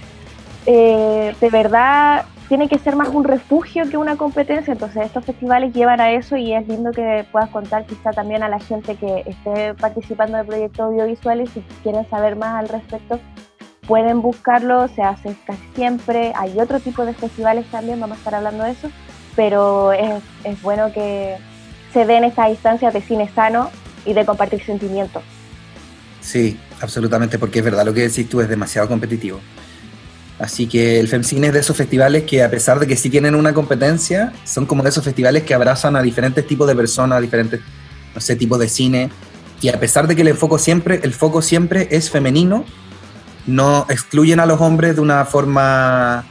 eh, 0.65 1.35
de 1.39 1.49
verdad 1.51 2.25
tiene 2.47 2.69
que 2.69 2.79
ser 2.79 2.95
más 2.95 3.09
un 3.09 3.23
refugio 3.23 3.89
que 3.89 3.97
una 3.97 4.15
competencia, 4.15 4.73
entonces 4.73 5.05
estos 5.05 5.25
festivales 5.25 5.73
llevan 5.73 5.99
a 5.99 6.11
eso 6.11 6.37
y 6.37 6.53
es 6.53 6.67
lindo 6.67 6.91
que 6.91 7.25
puedas 7.31 7.49
contar 7.49 7.85
quizá 7.85 8.11
también 8.11 8.43
a 8.43 8.49
la 8.49 8.59
gente 8.59 8.95
que 8.95 9.23
esté 9.25 9.73
participando 9.73 10.37
de 10.37 10.43
proyectos 10.45 10.79
audiovisuales 10.79 11.49
si 11.49 11.61
quieren 11.83 12.09
saber 12.09 12.35
más 12.35 12.55
al 12.55 12.69
respecto 12.69 13.19
pueden 13.87 14.21
buscarlo, 14.21 14.87
se 14.89 15.01
hace 15.01 15.35
casi 15.45 15.63
siempre, 15.73 16.33
hay 16.35 16.59
otro 16.59 16.79
tipo 16.79 17.05
de 17.05 17.13
festivales 17.13 17.65
también, 17.71 17.99
vamos 17.99 18.17
a 18.17 18.19
estar 18.19 18.35
hablando 18.35 18.65
de 18.65 18.71
eso, 18.71 18.91
pero 19.35 19.93
es, 19.93 20.21
es 20.43 20.61
bueno 20.61 20.91
que 20.93 21.37
se 21.93 22.05
den 22.05 22.25
estas 22.25 22.49
instancias 22.49 22.93
de 22.93 23.01
cine 23.01 23.31
sano 23.33 23.71
y 24.05 24.13
de 24.13 24.25
compartir 24.25 24.63
sentimientos. 24.63 25.23
Sí, 26.21 26.59
absolutamente, 26.81 27.39
porque 27.39 27.59
es 27.59 27.65
verdad 27.65 27.85
lo 27.85 27.93
que 27.93 28.01
decís 28.01 28.27
tú, 28.27 28.41
es 28.41 28.49
demasiado 28.49 28.89
competitivo. 28.89 29.39
Así 30.39 30.67
que 30.67 30.99
el 30.99 31.07
FEMCINE 31.07 31.47
es 31.47 31.53
de 31.53 31.59
esos 31.59 31.75
festivales 31.75 32.23
que 32.23 32.43
a 32.43 32.49
pesar 32.49 32.79
de 32.79 32.85
que 32.85 32.95
sí 32.95 33.09
tienen 33.09 33.33
una 33.33 33.53
competencia, 33.53 34.33
son 34.43 34.67
como 34.67 34.83
de 34.83 34.89
esos 34.89 35.03
festivales 35.03 35.43
que 35.43 35.53
abrazan 35.53 35.95
a 35.95 36.01
diferentes 36.01 36.45
tipos 36.45 36.67
de 36.67 36.75
personas, 36.75 37.21
diferentes, 37.21 37.59
no 38.13 38.21
sé, 38.21 38.35
tipos 38.35 38.59
de 38.59 38.69
cine. 38.69 39.09
Y 39.61 39.69
a 39.69 39.79
pesar 39.79 40.07
de 40.07 40.15
que 40.15 40.21
el 40.21 40.35
foco 40.35 40.59
siempre, 40.59 40.99
el 41.01 41.13
foco 41.13 41.41
siempre 41.41 41.87
es 41.89 42.11
femenino, 42.11 42.65
no 43.47 43.87
excluyen 43.89 44.39
a 44.39 44.45
los 44.45 44.61
hombres 44.61 44.95
de 44.95 45.01
una 45.01 45.25
forma... 45.25 46.23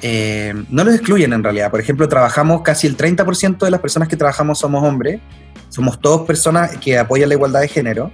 Eh, 0.00 0.54
no 0.68 0.84
los 0.84 0.94
excluyen 0.94 1.32
en 1.32 1.42
realidad. 1.42 1.70
Por 1.70 1.80
ejemplo, 1.80 2.06
trabajamos, 2.08 2.60
casi 2.62 2.86
el 2.86 2.96
30% 2.96 3.58
de 3.58 3.70
las 3.70 3.80
personas 3.80 4.08
que 4.08 4.16
trabajamos 4.16 4.58
somos 4.58 4.84
hombres. 4.84 5.20
Somos 5.70 6.00
todos 6.00 6.26
personas 6.26 6.76
que 6.76 6.98
apoyan 6.98 7.30
la 7.30 7.34
igualdad 7.34 7.60
de 7.62 7.68
género. 7.68 8.12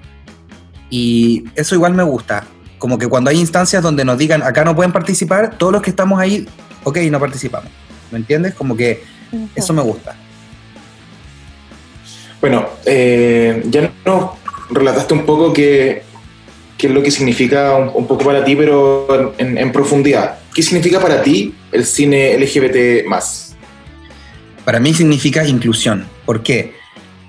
Y 0.88 1.44
eso 1.56 1.74
igual 1.74 1.92
me 1.92 2.04
gusta 2.04 2.44
como 2.84 2.98
que 2.98 3.08
cuando 3.08 3.30
hay 3.30 3.40
instancias 3.40 3.82
donde 3.82 4.04
nos 4.04 4.18
digan 4.18 4.42
acá 4.42 4.62
no 4.62 4.76
pueden 4.76 4.92
participar, 4.92 5.56
todos 5.56 5.72
los 5.72 5.80
que 5.80 5.88
estamos 5.88 6.20
ahí, 6.20 6.46
ok, 6.82 6.98
no 7.10 7.18
participamos. 7.18 7.70
¿Me 8.10 8.18
entiendes? 8.18 8.52
Como 8.52 8.76
que 8.76 9.02
eso 9.54 9.72
me 9.72 9.80
gusta. 9.80 10.14
Bueno, 12.42 12.68
eh, 12.84 13.62
ya 13.70 13.90
nos 14.04 14.32
relataste 14.68 15.14
un 15.14 15.24
poco 15.24 15.50
qué, 15.54 16.02
qué 16.76 16.88
es 16.88 16.92
lo 16.92 17.02
que 17.02 17.10
significa 17.10 17.74
un, 17.74 18.06
poco 18.06 18.22
para 18.22 18.44
ti, 18.44 18.54
pero 18.54 19.34
en, 19.38 19.72
profundidad. 19.72 20.40
¿Qué 20.54 20.62
significa 20.62 21.00
para 21.00 21.22
ti 21.22 21.54
el 21.72 21.86
cine 21.86 22.38
LGBT 22.38 23.08
más? 23.08 23.56
Para 24.66 24.78
mí 24.78 24.92
significa 24.92 25.48
inclusión. 25.48 26.06
¿Por 26.26 26.42
qué? 26.42 26.74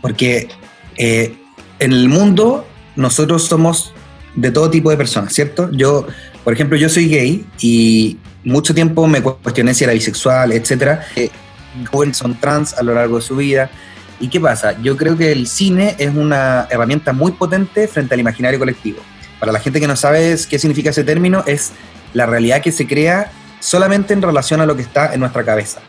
Porque 0.01 0.49
eh, 0.97 1.33
en 1.79 1.93
el 1.93 2.09
mundo 2.09 2.67
nosotros 2.97 3.45
somos 3.45 3.94
de 4.35 4.51
todo 4.51 4.69
tipo 4.69 4.89
de 4.89 4.97
personas, 4.97 5.33
¿cierto? 5.33 5.69
Yo, 5.71 6.07
por 6.43 6.53
ejemplo, 6.53 6.77
yo 6.77 6.89
soy 6.89 7.07
gay 7.07 7.45
y 7.59 8.17
mucho 8.43 8.73
tiempo 8.73 9.07
me 9.07 9.21
cuestioné 9.21 9.73
si 9.73 9.83
era 9.83 9.93
bisexual, 9.93 10.51
etcétera. 10.51 11.05
Eh, 11.15 11.29
son 12.11 12.39
trans 12.39 12.73
a 12.73 12.83
lo 12.83 12.93
largo 12.93 13.17
de 13.17 13.21
su 13.21 13.35
vida. 13.35 13.69
¿Y 14.19 14.29
qué 14.29 14.39
pasa? 14.39 14.79
Yo 14.81 14.95
creo 14.95 15.17
que 15.17 15.31
el 15.31 15.47
cine 15.47 15.95
es 15.97 16.15
una 16.15 16.67
herramienta 16.69 17.11
muy 17.11 17.33
potente 17.33 17.87
frente 17.87 18.13
al 18.13 18.19
imaginario 18.19 18.59
colectivo. 18.59 18.99
Para 19.39 19.51
la 19.51 19.59
gente 19.59 19.79
que 19.79 19.87
no 19.87 19.95
sabe 19.95 20.37
qué 20.49 20.57
significa 20.57 20.91
ese 20.91 21.03
término, 21.03 21.43
es 21.45 21.71
la 22.13 22.25
realidad 22.25 22.61
que 22.61 22.71
se 22.71 22.87
crea 22.87 23.31
solamente 23.59 24.13
en 24.13 24.21
relación 24.21 24.61
a 24.61 24.65
lo 24.65 24.75
que 24.75 24.83
está 24.83 25.13
en 25.13 25.19
nuestra 25.19 25.43
cabeza. 25.43 25.81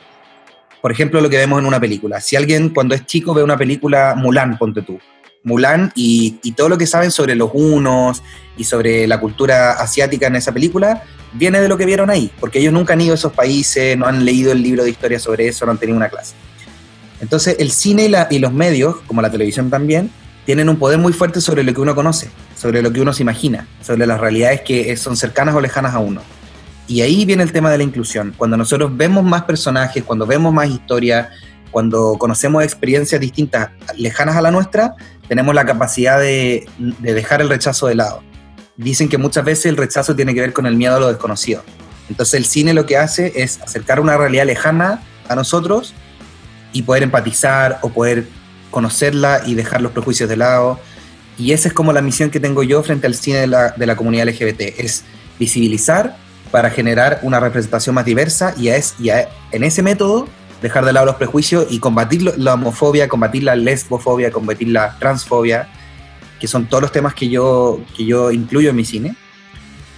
Por 0.82 0.90
ejemplo, 0.90 1.20
lo 1.20 1.30
que 1.30 1.36
vemos 1.36 1.60
en 1.60 1.66
una 1.66 1.80
película. 1.80 2.20
Si 2.20 2.36
alguien 2.36 2.70
cuando 2.70 2.94
es 2.94 3.06
chico 3.06 3.34
ve 3.34 3.42
una 3.42 3.56
película 3.56 4.14
Mulan, 4.16 4.58
ponte 4.58 4.82
tú, 4.82 4.98
Mulan 5.46 5.92
y, 5.94 6.32
todo 6.56 6.68
lo 6.68 6.76
que 6.76 6.88
saben 6.88 7.12
sobre 7.12 7.36
los 7.36 7.50
unos 7.54 8.22
y 8.56 8.64
sobre 8.64 9.06
la 9.06 9.20
cultura 9.20 9.74
asiática 9.74 10.26
en 10.26 10.34
esa 10.34 10.52
película 10.52 11.04
viene 11.34 11.60
de 11.60 11.68
lo 11.68 11.78
que 11.78 11.86
vieron 11.86 12.10
ahí, 12.10 12.32
porque 12.40 12.58
ellos 12.58 12.72
nunca 12.72 12.94
han 12.94 13.00
ido 13.00 13.12
a 13.12 13.14
esos 13.14 13.32
países, 13.32 13.96
no 13.96 14.06
han 14.06 14.24
leído 14.24 14.50
el 14.50 14.60
libro 14.60 14.82
de 14.82 14.90
historia 14.90 15.20
sobre 15.20 15.46
eso, 15.46 15.64
no 15.64 15.72
han 15.72 15.78
tenido 15.78 15.96
una 15.96 16.08
clase. 16.08 16.34
Entonces 17.20 17.56
el 17.60 17.70
cine 17.70 18.10
y, 18.30 18.38
los 18.40 18.52
medios, 18.52 18.96
como 19.06 19.22
la 19.22 19.30
televisión 19.30 19.70
también, 19.70 20.10
tienen 20.44 20.68
un 20.68 20.78
poder 20.78 20.98
muy 20.98 21.12
fuerte 21.12 21.40
sobre 21.40 21.62
lo 21.62 21.72
que 21.72 21.80
uno 21.80 21.94
conoce, 21.94 22.28
sobre 22.56 22.82
lo 22.82 22.92
que 22.92 23.00
uno 23.00 23.12
se 23.12 23.22
imagina, 23.22 23.68
sobre 23.82 24.04
las 24.04 24.18
realidades 24.18 24.62
que 24.62 24.96
son 24.96 25.16
cercanas 25.16 25.54
o 25.54 25.60
lejanas 25.60 25.94
a 25.94 26.00
uno. 26.00 26.22
Y 26.88 27.02
ahí 27.02 27.24
viene 27.24 27.44
el 27.44 27.52
tema 27.52 27.70
de 27.70 27.78
la 27.78 27.84
inclusión. 27.84 28.34
Cuando 28.36 28.56
nosotros 28.56 28.96
vemos 28.96 29.22
más 29.22 29.42
personajes, 29.42 30.02
cuando 30.02 30.26
vemos 30.26 30.52
más 30.52 30.68
historia, 30.68 31.30
cuando 31.76 32.16
conocemos 32.18 32.64
experiencias 32.64 33.20
distintas, 33.20 33.70
lejanas 33.96 34.36
a 34.36 34.40
la 34.40 34.50
nuestra, 34.50 34.94
tenemos 35.28 35.54
la 35.54 35.64
capacidad 35.64 36.20
de, 36.20 36.68
dejar 36.98 37.40
el 37.40 37.48
rechazo 37.48 37.86
de 37.86 37.94
lado. 37.94 38.22
Dicen 38.76 39.08
que 39.08 39.18
muchas 39.18 39.44
veces 39.44 39.66
el 39.66 39.76
rechazo 39.76 40.14
tiene 40.14 40.34
que 40.34 40.40
ver 40.40 40.52
con 40.52 40.66
el 40.66 40.76
miedo 40.76 40.96
a 40.96 41.00
lo 41.00 41.08
desconocido. 41.08 41.62
Entonces 42.08 42.34
el 42.34 42.44
cine 42.44 42.74
lo 42.74 42.86
que 42.86 42.96
hace 42.96 43.32
es 43.34 43.60
acercar 43.60 44.00
una 44.00 44.16
realidad 44.16 44.44
lejana 44.44 45.02
a 45.28 45.34
nosotros 45.34 45.94
y 46.72 46.82
poder 46.82 47.02
empatizar 47.02 47.78
o 47.82 47.88
poder 47.88 48.26
conocerla 48.70 49.42
y 49.46 49.54
dejar 49.54 49.80
los 49.80 49.92
prejuicios 49.92 50.28
de 50.28 50.36
lado. 50.36 50.78
Y 51.38 51.52
esa 51.52 51.68
es 51.68 51.74
como 51.74 51.92
la 51.92 52.02
misión 52.02 52.30
que 52.30 52.38
tengo 52.38 52.62
yo 52.62 52.82
frente 52.82 53.06
al 53.06 53.14
cine 53.14 53.38
de 53.38 53.46
la, 53.46 53.96
comunidad 53.96 54.28
LGBT, 54.28 54.60
es 54.78 55.04
visibilizar 55.38 56.16
para 56.50 56.70
generar 56.70 57.20
una 57.22 57.40
representación 57.40 57.94
más 57.94 58.04
diversa 58.04 58.54
y, 58.56 58.68
es, 58.68 58.94
y 58.98 59.10
en 59.10 59.64
ese 59.64 59.82
método 59.82 60.28
dejar 60.62 60.84
de 60.84 60.92
lado 60.92 61.06
los 61.06 61.16
prejuicios 61.16 61.66
y 61.70 61.78
combatir 61.78 62.22
la 62.38 62.54
homofobia, 62.54 63.08
combatir 63.08 63.42
la 63.44 63.56
lesbofobia, 63.56 64.30
combatir 64.30 64.68
la 64.68 64.98
transfobia, 64.98 65.68
que 66.40 66.46
son 66.48 66.66
todos 66.66 66.82
los 66.82 66.92
temas 66.92 67.14
que 67.14 67.28
yo, 67.28 67.80
que 67.96 68.04
yo 68.04 68.30
incluyo 68.30 68.70
en 68.70 68.76
mi 68.76 68.84
cine. 68.84 69.14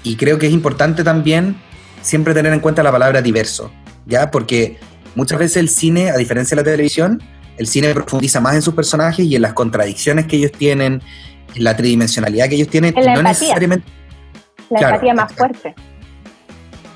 Y 0.02 0.16
creo 0.16 0.38
que 0.38 0.46
es 0.46 0.52
importante 0.52 1.04
también 1.04 1.56
siempre 2.00 2.34
tener 2.34 2.52
en 2.52 2.60
cuenta 2.60 2.82
la 2.82 2.92
palabra 2.92 3.22
diverso, 3.22 3.70
¿ya? 4.06 4.30
Porque 4.30 4.78
muchas 5.14 5.38
veces 5.38 5.56
el 5.58 5.68
cine, 5.68 6.10
a 6.10 6.16
diferencia 6.16 6.54
de 6.54 6.62
la 6.62 6.70
televisión, 6.70 7.22
el 7.56 7.66
cine 7.66 7.92
profundiza 7.92 8.40
más 8.40 8.54
en 8.54 8.62
sus 8.62 8.74
personajes 8.74 9.26
y 9.26 9.34
en 9.34 9.42
las 9.42 9.52
contradicciones 9.52 10.26
que 10.26 10.36
ellos 10.36 10.52
tienen, 10.52 11.02
en 11.54 11.64
la 11.64 11.76
tridimensionalidad 11.76 12.48
que 12.48 12.54
ellos 12.54 12.68
tienen, 12.68 12.96
En 12.96 13.04
la 13.04 13.14
no 13.14 13.20
empatía. 13.20 13.40
necesariamente 13.40 13.86
La 14.70 14.78
Claro, 14.78 14.94
empatía 14.94 15.14
más 15.14 15.32
fuerte. 15.32 15.74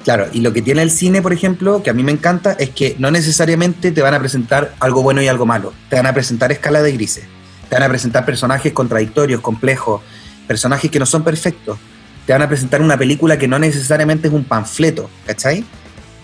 Claro, 0.05 0.27
y 0.33 0.41
lo 0.41 0.53
que 0.53 0.63
tiene 0.63 0.83
el 0.83 0.91
cine, 0.91 1.23
por 1.23 1.33
ejemplo, 1.33 1.83
que 1.83 1.91
a 1.91 1.93
mí 1.93 2.03
me 2.03 2.11
encanta, 2.11 2.53
es 2.53 2.71
que 2.71 2.97
no 2.99 3.11
necesariamente 3.11 3.93
te 3.93 4.03
van 4.03 4.15
a 4.15 4.19
presentar 4.19 4.75
algo 4.81 5.03
bueno 5.03 5.23
y 5.23 5.29
algo 5.29 5.47
malo. 5.47 5.73
Te 5.89 5.97
van 5.97 6.07
a 6.07 6.13
presentar 6.13 6.51
escala 6.51 6.83
de 6.83 6.93
grises. 6.93 7.25
Te 7.69 7.77
van 7.77 7.85
a 7.85 7.89
presentar 7.89 8.25
personajes 8.25 8.73
contradictorios, 8.73 9.41
complejos, 9.41 10.03
personajes 10.49 10.91
que 10.91 10.99
no 10.99 11.07
son 11.07 11.23
perfectos. 11.23 11.79
Te 12.27 12.33
van 12.33 12.43
a 12.43 12.49
presentar 12.49 12.83
una 12.83 12.99
película 12.99 13.39
que 13.39 13.47
no 13.47 13.59
necesariamente 13.59 14.27
es 14.27 14.35
un 14.35 14.45
panfleto, 14.45 15.09
¿cachai? 15.25 15.65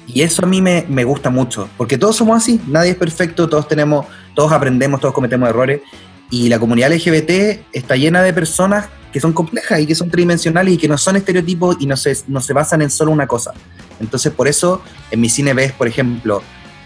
Y 0.08 0.23
eso 0.23 0.44
a 0.44 0.49
mí 0.49 0.61
me, 0.61 0.85
me 0.88 1.04
gusta 1.04 1.30
mucho, 1.30 1.68
porque 1.76 1.99
todos 1.99 2.16
somos 2.16 2.37
así, 2.37 2.61
nadie 2.66 2.92
es 2.92 2.97
perfecto, 2.97 3.49
todos 3.49 3.68
tenemos, 3.68 4.06
todos 4.35 4.52
aprendemos, 4.52 5.00
todos 5.00 5.14
cometemos 5.14 5.49
errores, 5.49 5.82
y 6.30 6.49
la 6.49 6.58
comunidad 6.58 6.92
LGBT 6.92 7.61
está 7.73 7.97
llena 7.97 8.23
de 8.23 8.32
personas 8.32 8.87
que 9.12 9.21
son 9.21 9.33
complejas 9.33 9.81
y 9.81 9.87
que 9.87 9.95
son 9.95 10.11
tridimensionales 10.11 10.75
y 10.75 10.79
que 10.79 10.88
no 10.88 10.99
son 10.99 11.17
estereotipos 11.17 11.77
y 11.81 11.87
no 11.87 11.97
se, 11.97 12.17
no 12.27 12.41
se 12.41 12.53
basan 12.53 12.83
en 12.83 12.91
solo 12.91 13.11
una 13.11 13.27
cosa. 13.27 13.53
Entonces, 14.00 14.33
por 14.33 14.49
eso 14.49 14.83
en 15.11 15.21
mi 15.21 15.29
cine 15.29 15.55
ves, 15.55 15.73
por 15.73 15.88
ejemplo, 15.88 16.43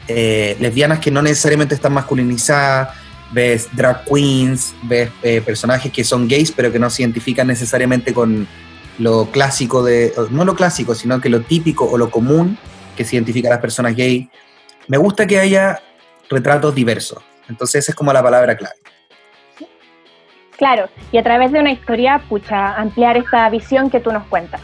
eh, 0.08 0.56
lesbianas 0.60 0.98
que 0.98 1.10
no 1.10 1.22
necesariamente 1.22 1.74
están 1.74 1.92
masculinizadas, 1.92 2.96
ves 3.32 3.68
drag 3.72 4.04
queens, 4.04 4.74
ves 4.82 5.10
eh, 5.22 5.40
personajes 5.40 5.90
que 5.90 6.04
son 6.04 6.28
gays 6.28 6.52
pero 6.52 6.70
que 6.70 6.78
no 6.78 6.90
se 6.90 7.02
identifican 7.02 7.46
necesariamente 7.46 8.12
con 8.12 8.46
lo 8.98 9.30
clásico 9.30 9.82
de, 9.82 10.12
no 10.30 10.44
lo 10.44 10.54
clásico, 10.54 10.94
sino 10.94 11.20
que 11.20 11.28
lo 11.28 11.40
típico 11.40 11.84
o 11.84 11.96
lo 11.96 12.10
común 12.10 12.58
que 12.96 13.04
se 13.04 13.16
identifica 13.16 13.48
a 13.48 13.52
las 13.52 13.60
personas 13.60 13.96
gay. 13.96 14.30
Me 14.86 14.98
gusta 14.98 15.26
que 15.26 15.38
haya 15.38 15.80
retratos 16.28 16.74
diversos. 16.74 17.22
Entonces, 17.48 17.88
es 17.88 17.94
como 17.94 18.12
la 18.12 18.22
palabra 18.22 18.56
clave. 18.56 18.76
Claro, 20.62 20.88
y 21.10 21.18
a 21.18 21.24
través 21.24 21.50
de 21.50 21.58
una 21.58 21.72
historia, 21.72 22.22
pucha, 22.28 22.76
ampliar 22.76 23.16
esta 23.16 23.50
visión 23.50 23.90
que 23.90 23.98
tú 23.98 24.12
nos 24.12 24.24
cuentas. 24.28 24.60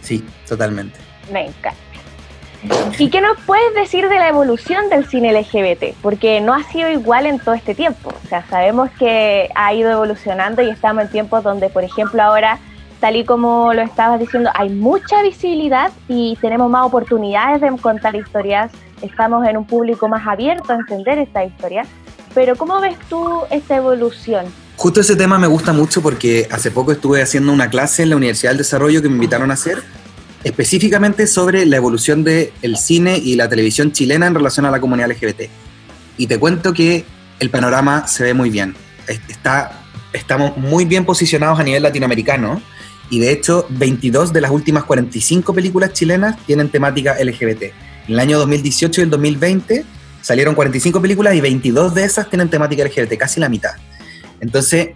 Sí, 0.00 0.26
totalmente. 0.48 0.98
Me 1.32 1.46
encanta. 1.46 1.78
¿Y 2.98 3.08
qué 3.08 3.20
nos 3.20 3.38
puedes 3.42 3.72
decir 3.76 4.08
de 4.08 4.16
la 4.16 4.28
evolución 4.28 4.90
del 4.90 5.06
cine 5.06 5.32
LGBT? 5.32 5.94
Porque 6.02 6.40
no 6.40 6.54
ha 6.54 6.64
sido 6.64 6.90
igual 6.90 7.26
en 7.26 7.38
todo 7.38 7.54
este 7.54 7.76
tiempo. 7.76 8.12
O 8.24 8.26
sea, 8.26 8.44
sabemos 8.50 8.90
que 8.98 9.48
ha 9.54 9.72
ido 9.72 9.92
evolucionando 9.92 10.60
y 10.60 10.70
estamos 10.70 11.04
en 11.04 11.10
tiempos 11.10 11.44
donde, 11.44 11.68
por 11.68 11.84
ejemplo, 11.84 12.20
ahora, 12.20 12.58
tal 12.98 13.14
y 13.14 13.24
como 13.24 13.72
lo 13.72 13.82
estabas 13.82 14.18
diciendo, 14.18 14.50
hay 14.54 14.70
mucha 14.70 15.22
visibilidad 15.22 15.92
y 16.08 16.36
tenemos 16.40 16.68
más 16.68 16.84
oportunidades 16.84 17.60
de 17.60 17.70
contar 17.80 18.16
historias. 18.16 18.72
Estamos 19.02 19.46
en 19.46 19.56
un 19.56 19.66
público 19.66 20.08
más 20.08 20.26
abierto 20.26 20.72
a 20.72 20.74
entender 20.74 21.20
esta 21.20 21.44
historia. 21.44 21.84
Pero 22.34 22.56
¿cómo 22.56 22.80
ves 22.80 22.98
tú 23.08 23.42
esta 23.52 23.76
evolución? 23.76 24.46
Justo 24.80 25.02
ese 25.02 25.14
tema 25.14 25.38
me 25.38 25.46
gusta 25.46 25.74
mucho 25.74 26.00
porque 26.00 26.48
hace 26.50 26.70
poco 26.70 26.90
estuve 26.92 27.20
haciendo 27.20 27.52
una 27.52 27.68
clase 27.68 28.02
en 28.02 28.08
la 28.08 28.16
Universidad 28.16 28.52
del 28.52 28.56
Desarrollo 28.58 29.02
que 29.02 29.10
me 29.10 29.16
invitaron 29.16 29.50
a 29.50 29.54
hacer, 29.54 29.82
específicamente 30.42 31.26
sobre 31.26 31.66
la 31.66 31.76
evolución 31.76 32.24
del 32.24 32.50
cine 32.78 33.18
y 33.18 33.36
la 33.36 33.46
televisión 33.46 33.92
chilena 33.92 34.26
en 34.26 34.34
relación 34.34 34.64
a 34.64 34.70
la 34.70 34.80
comunidad 34.80 35.10
LGBT. 35.10 35.50
Y 36.16 36.26
te 36.28 36.38
cuento 36.38 36.72
que 36.72 37.04
el 37.40 37.50
panorama 37.50 38.08
se 38.08 38.24
ve 38.24 38.32
muy 38.32 38.48
bien. 38.48 38.74
Es- 39.06 39.20
Está, 39.28 39.82
estamos 40.14 40.56
muy 40.56 40.86
bien 40.86 41.04
posicionados 41.04 41.60
a 41.60 41.62
nivel 41.62 41.82
latinoamericano 41.82 42.62
y 43.10 43.18
de 43.18 43.32
hecho 43.32 43.66
22 43.68 44.32
de 44.32 44.40
las 44.40 44.50
últimas 44.50 44.84
45 44.84 45.52
películas 45.52 45.92
chilenas 45.92 46.38
tienen 46.46 46.70
temática 46.70 47.16
LGBT. 47.22 47.64
En 48.08 48.14
el 48.14 48.18
año 48.18 48.38
2018 48.38 49.02
y 49.02 49.04
el 49.04 49.10
2020 49.10 49.84
salieron 50.22 50.54
45 50.54 51.02
películas 51.02 51.34
y 51.34 51.42
22 51.42 51.94
de 51.94 52.04
esas 52.04 52.30
tienen 52.30 52.48
temática 52.48 52.82
LGBT, 52.82 53.18
casi 53.18 53.40
la 53.40 53.50
mitad. 53.50 53.72
Entonces, 54.40 54.90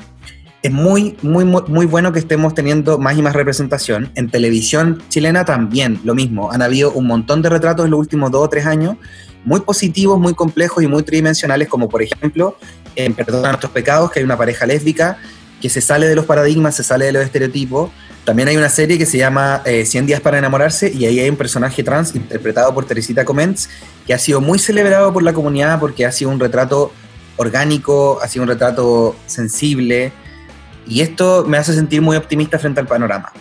es 0.63 0.73
muy, 0.73 1.17
muy, 1.21 1.45
muy, 1.45 1.87
bueno 1.87 2.13
que 2.13 2.19
estemos 2.19 2.55
teniendo 2.55 2.99
más 2.99 3.19
y 3.19 3.23
más 3.23 3.35
representación. 3.35 4.11
En 4.15 4.31
televisión 4.31 5.03
chilena 5.11 5.45
también, 5.45 6.01
lo 6.05 6.15
mismo. 6.15 6.51
Han 6.51 6.63
habido 6.63 6.91
un 6.93 7.07
montón 7.07 7.43
de 7.43 7.51
retratos 7.51 7.85
en 7.85 7.91
los 7.91 8.01
últimos 8.01 8.31
dos 8.31 8.45
o 8.45 8.49
tres 8.49 8.65
años, 8.65 8.97
muy 9.45 9.61
positivos, 9.61 10.19
muy 10.19 10.35
complejos 10.35 10.83
y 10.83 10.87
muy 10.87 11.03
tridimensionales, 11.03 11.69
como 11.69 11.89
por 11.89 12.03
ejemplo, 12.03 12.57
en 12.97 13.13
Perdona 13.13 13.49
nuestros 13.49 13.73
pecados, 13.73 14.11
que 14.11 14.21
hay 14.21 14.25
una 14.25 14.39
pareja 14.39 14.65
lésbica 14.65 15.19
que 15.65 15.71
se 15.71 15.81
sale 15.81 16.07
de 16.07 16.15
los 16.15 16.27
paradigmas, 16.27 16.77
se 16.77 16.85
sale 16.85 17.07
de 17.07 17.13
los 17.13 17.25
estereotipos. 17.25 17.91
También 18.25 18.49
hay 18.49 18.57
una 18.59 18.69
serie 18.69 18.99
que 18.99 19.07
se 19.07 19.17
llama 19.17 19.63
eh, 19.65 19.87
100 19.87 20.05
días 20.05 20.21
para 20.21 20.39
enamorarse 20.39 20.93
y 20.93 21.07
ahí 21.07 21.21
hay 21.21 21.31
un 21.31 21.37
personaje 21.37 21.83
trans 21.83 22.15
interpretado 22.15 22.75
por 22.75 22.85
Teresita 22.85 23.25
Comens 23.25 23.71
que 24.07 24.13
ha 24.13 24.19
sido 24.19 24.43
muy 24.43 24.59
celebrado 24.59 25.13
por 25.13 25.23
la 25.23 25.33
comunidad 25.33 25.81
porque 25.81 26.05
ha 26.05 26.13
sido 26.13 26.31
un 26.31 26.39
retrato 26.39 26.93
orgánico, 27.37 28.19
ha 28.23 28.29
sido 28.29 28.43
un 28.45 28.49
retrato 28.49 29.17
sensible 29.27 30.13
y 30.87 31.01
esto 31.01 31.45
me 31.47 31.57
hace 31.57 31.75
sentir 31.75 32.03
muy 32.03 32.17
optimista 32.17 32.59
frente 32.59 32.81
al 32.81 32.87
panorama. 32.87 33.33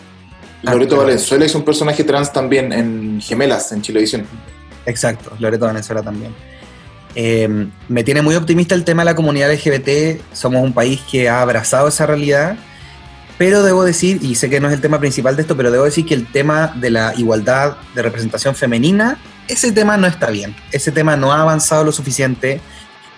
Loreto 0.62 0.96
Ah, 0.96 1.04
Valenzuela 1.04 1.44
es 1.44 1.54
un 1.54 1.62
personaje 1.62 2.04
trans 2.04 2.32
también 2.32 2.72
en 2.72 3.20
Gemelas, 3.20 3.70
en 3.72 3.82
Chilevisión. 3.82 4.26
Exacto, 4.86 5.32
Loreto 5.38 5.66
Venezuela 5.66 6.02
también. 6.02 6.34
Eh, 7.14 7.68
me 7.88 8.02
tiene 8.02 8.22
muy 8.22 8.34
optimista 8.34 8.74
el 8.74 8.84
tema 8.84 9.02
de 9.02 9.10
la 9.10 9.14
comunidad 9.14 9.52
LGBT. 9.52 10.20
Somos 10.32 10.62
un 10.62 10.72
país 10.72 11.00
que 11.10 11.28
ha 11.28 11.42
abrazado 11.42 11.88
esa 11.88 12.06
realidad, 12.06 12.56
pero 13.38 13.62
debo 13.62 13.84
decir, 13.84 14.18
y 14.22 14.34
sé 14.34 14.50
que 14.50 14.60
no 14.60 14.68
es 14.68 14.74
el 14.74 14.80
tema 14.80 14.98
principal 14.98 15.36
de 15.36 15.42
esto, 15.42 15.56
pero 15.56 15.70
debo 15.70 15.84
decir 15.84 16.06
que 16.06 16.14
el 16.14 16.26
tema 16.26 16.72
de 16.76 16.90
la 16.90 17.14
igualdad 17.16 17.76
de 17.94 18.02
representación 18.02 18.54
femenina, 18.54 19.18
ese 19.48 19.70
tema 19.72 19.96
no 19.96 20.06
está 20.06 20.30
bien. 20.30 20.56
Ese 20.72 20.90
tema 20.90 21.16
no 21.16 21.32
ha 21.32 21.42
avanzado 21.42 21.84
lo 21.84 21.92
suficiente. 21.92 22.60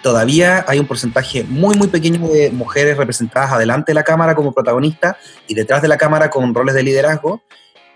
Todavía 0.07 0.64
hay 0.69 0.79
un 0.79 0.87
porcentaje 0.87 1.42
muy, 1.42 1.77
muy 1.77 1.88
pequeño 1.88 2.29
de 2.29 2.53
mujeres 2.53 2.97
representadas 2.97 3.51
adelante 3.51 3.90
de 3.90 3.95
la 3.95 4.05
cámara 4.05 4.37
como 4.37 4.53
protagonistas 4.53 5.16
y 5.49 5.55
detrás 5.55 5.83
de 5.83 5.88
la 5.88 5.99
cámara 5.99 6.31
con 6.31 6.55
roles 6.55 6.77
de 6.77 6.85
liderazgo. 6.85 7.42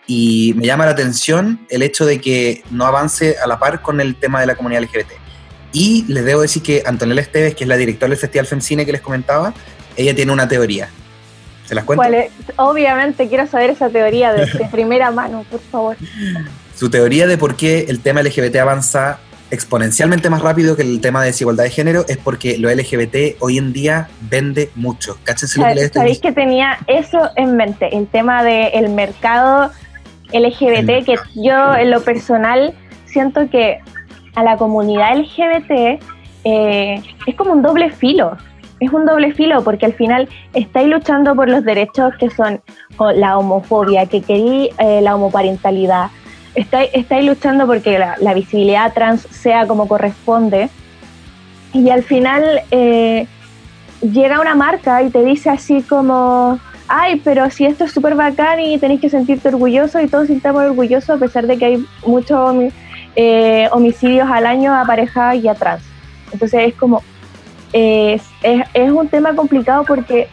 Y 0.09 0.53
me 0.57 0.67
llama 0.67 0.87
la 0.87 0.91
atención 0.91 1.65
el 1.71 1.83
hecho 1.83 2.05
de 2.07 2.21
que 2.21 2.65
no 2.73 2.85
avance 2.85 3.37
a 3.41 3.47
la 3.47 3.61
par 3.61 3.81
con 3.81 4.01
el 4.01 4.17
tema 4.17 4.41
de 4.41 4.47
la 4.47 4.57
comunidad 4.57 4.83
LGBT. 4.83 5.13
Y 5.73 6.05
les 6.09 6.25
debo 6.25 6.41
decir 6.41 6.65
que 6.65 6.83
Antonella 6.85 7.21
Esteves, 7.21 7.55
que 7.55 7.63
es 7.63 7.69
la 7.69 7.77
directora 7.77 8.11
del 8.11 8.19
Festival 8.19 8.49
Femcine 8.49 8.85
que 8.85 8.91
les 8.91 9.03
comentaba, 9.03 9.55
ella 9.97 10.13
tiene 10.13 10.33
una 10.33 10.49
teoría. 10.49 10.89
¿Se 11.65 11.77
las 11.77 11.85
cuento? 11.85 12.03
¿Cuál 12.03 12.15
es? 12.15 12.33
Obviamente 12.57 13.29
quiero 13.29 13.47
saber 13.47 13.71
esa 13.71 13.89
teoría 13.89 14.33
de, 14.33 14.47
de 14.47 14.65
primera 14.73 15.13
mano, 15.13 15.47
por 15.49 15.61
favor. 15.61 15.97
Su 16.75 16.91
teoría 16.91 17.29
de 17.29 17.39
por 17.39 17.55
qué 17.55 17.87
el 17.89 18.01
tema 18.01 18.21
LGBT 18.21 18.57
avanza 18.57 19.21
exponencialmente 19.51 20.31
más 20.31 20.43
rápido 20.43 20.77
que 20.77 20.83
el 20.83 21.01
tema 21.01 21.21
de 21.21 21.29
desigualdad 21.29 21.65
de 21.65 21.71
género 21.71 22.05
es 22.09 22.17
porque 22.17 22.59
lo 22.59 22.71
LGBT 22.71 23.37
hoy 23.41 23.59
en 23.59 23.73
día 23.73 24.09
vende 24.23 24.71
mucho. 24.75 25.19
Cáchense 25.25 25.61
lo 25.61 25.67
que 25.69 25.75
les 25.75 25.93
Sabéis 25.93 26.21
que 26.21 26.33
tenía 26.33 26.79
eso 26.87 27.31
en 27.37 27.57
mente, 27.57 27.97
el 27.97 28.07
tema 28.07 28.43
del 28.43 28.91
mercado 28.91 29.71
LGBT, 30.33 31.05
que 31.05 31.17
yo 31.35 31.75
en 31.75 31.91
lo 31.91 32.01
personal 32.03 32.75
siento 33.07 33.49
que 33.51 33.79
a 34.35 34.43
la 34.43 34.57
comunidad 34.57 35.17
LGBT 35.19 36.01
eh, 36.45 37.03
es 37.27 37.35
como 37.37 37.53
un 37.53 37.63
doble 37.63 37.91
filo. 37.91 38.37
Es 38.79 38.91
un 38.93 39.05
doble 39.05 39.35
filo 39.35 39.63
porque 39.63 39.85
al 39.85 39.93
final 39.93 40.29
estáis 40.55 40.89
luchando 40.89 41.35
por 41.35 41.51
los 41.51 41.65
derechos 41.65 42.15
que 42.19 42.31
son 42.31 42.63
la 43.15 43.37
homofobia, 43.37 44.07
que 44.07 44.23
querí 44.23 44.71
eh, 44.79 45.01
la 45.03 45.17
homoparentalidad. 45.17 46.07
Estáis, 46.55 47.25
luchando 47.25 47.67
porque 47.67 47.99
la, 47.99 48.35
visibilidad 48.35 48.93
trans 48.93 49.23
sea 49.31 49.67
como 49.67 49.87
corresponde. 49.87 50.69
Y 51.73 51.91
al 51.91 52.03
final 52.03 52.63
eh, 52.71 53.27
llega 54.01 54.41
una 54.41 54.55
marca 54.55 55.03
y 55.03 55.11
te 55.11 55.23
dice 55.23 55.51
así 55.51 55.83
como, 55.83 56.59
ay, 56.89 57.21
pero 57.23 57.49
si 57.51 57.65
esto 57.65 57.85
es 57.85 57.93
súper 57.93 58.17
bacán 58.17 58.59
y 58.61 58.79
tenéis 58.79 59.01
que 59.01 59.09
sentirte 59.09 59.49
orgulloso 59.49 60.01
y 60.01 60.09
todos 60.09 60.27
sintamos 60.27 60.65
orgullosos 60.65 61.11
a 61.11 61.19
pesar 61.19 61.47
de 61.47 61.57
que 61.57 61.65
hay 61.65 61.87
muchos 62.05 62.57
eh, 63.15 63.69
homicidios 63.71 64.29
al 64.29 64.47
año 64.47 64.75
a 64.75 64.85
pareja 64.85 65.37
y 65.37 65.47
a 65.47 65.55
trans. 65.55 65.83
Entonces 66.33 66.69
es 66.69 66.75
como, 66.75 67.03
es, 67.73 68.23
es, 68.43 68.63
es 68.75 68.91
un 68.91 69.09
tema 69.09 69.37
complicado 69.37 69.85
porque 69.85 70.29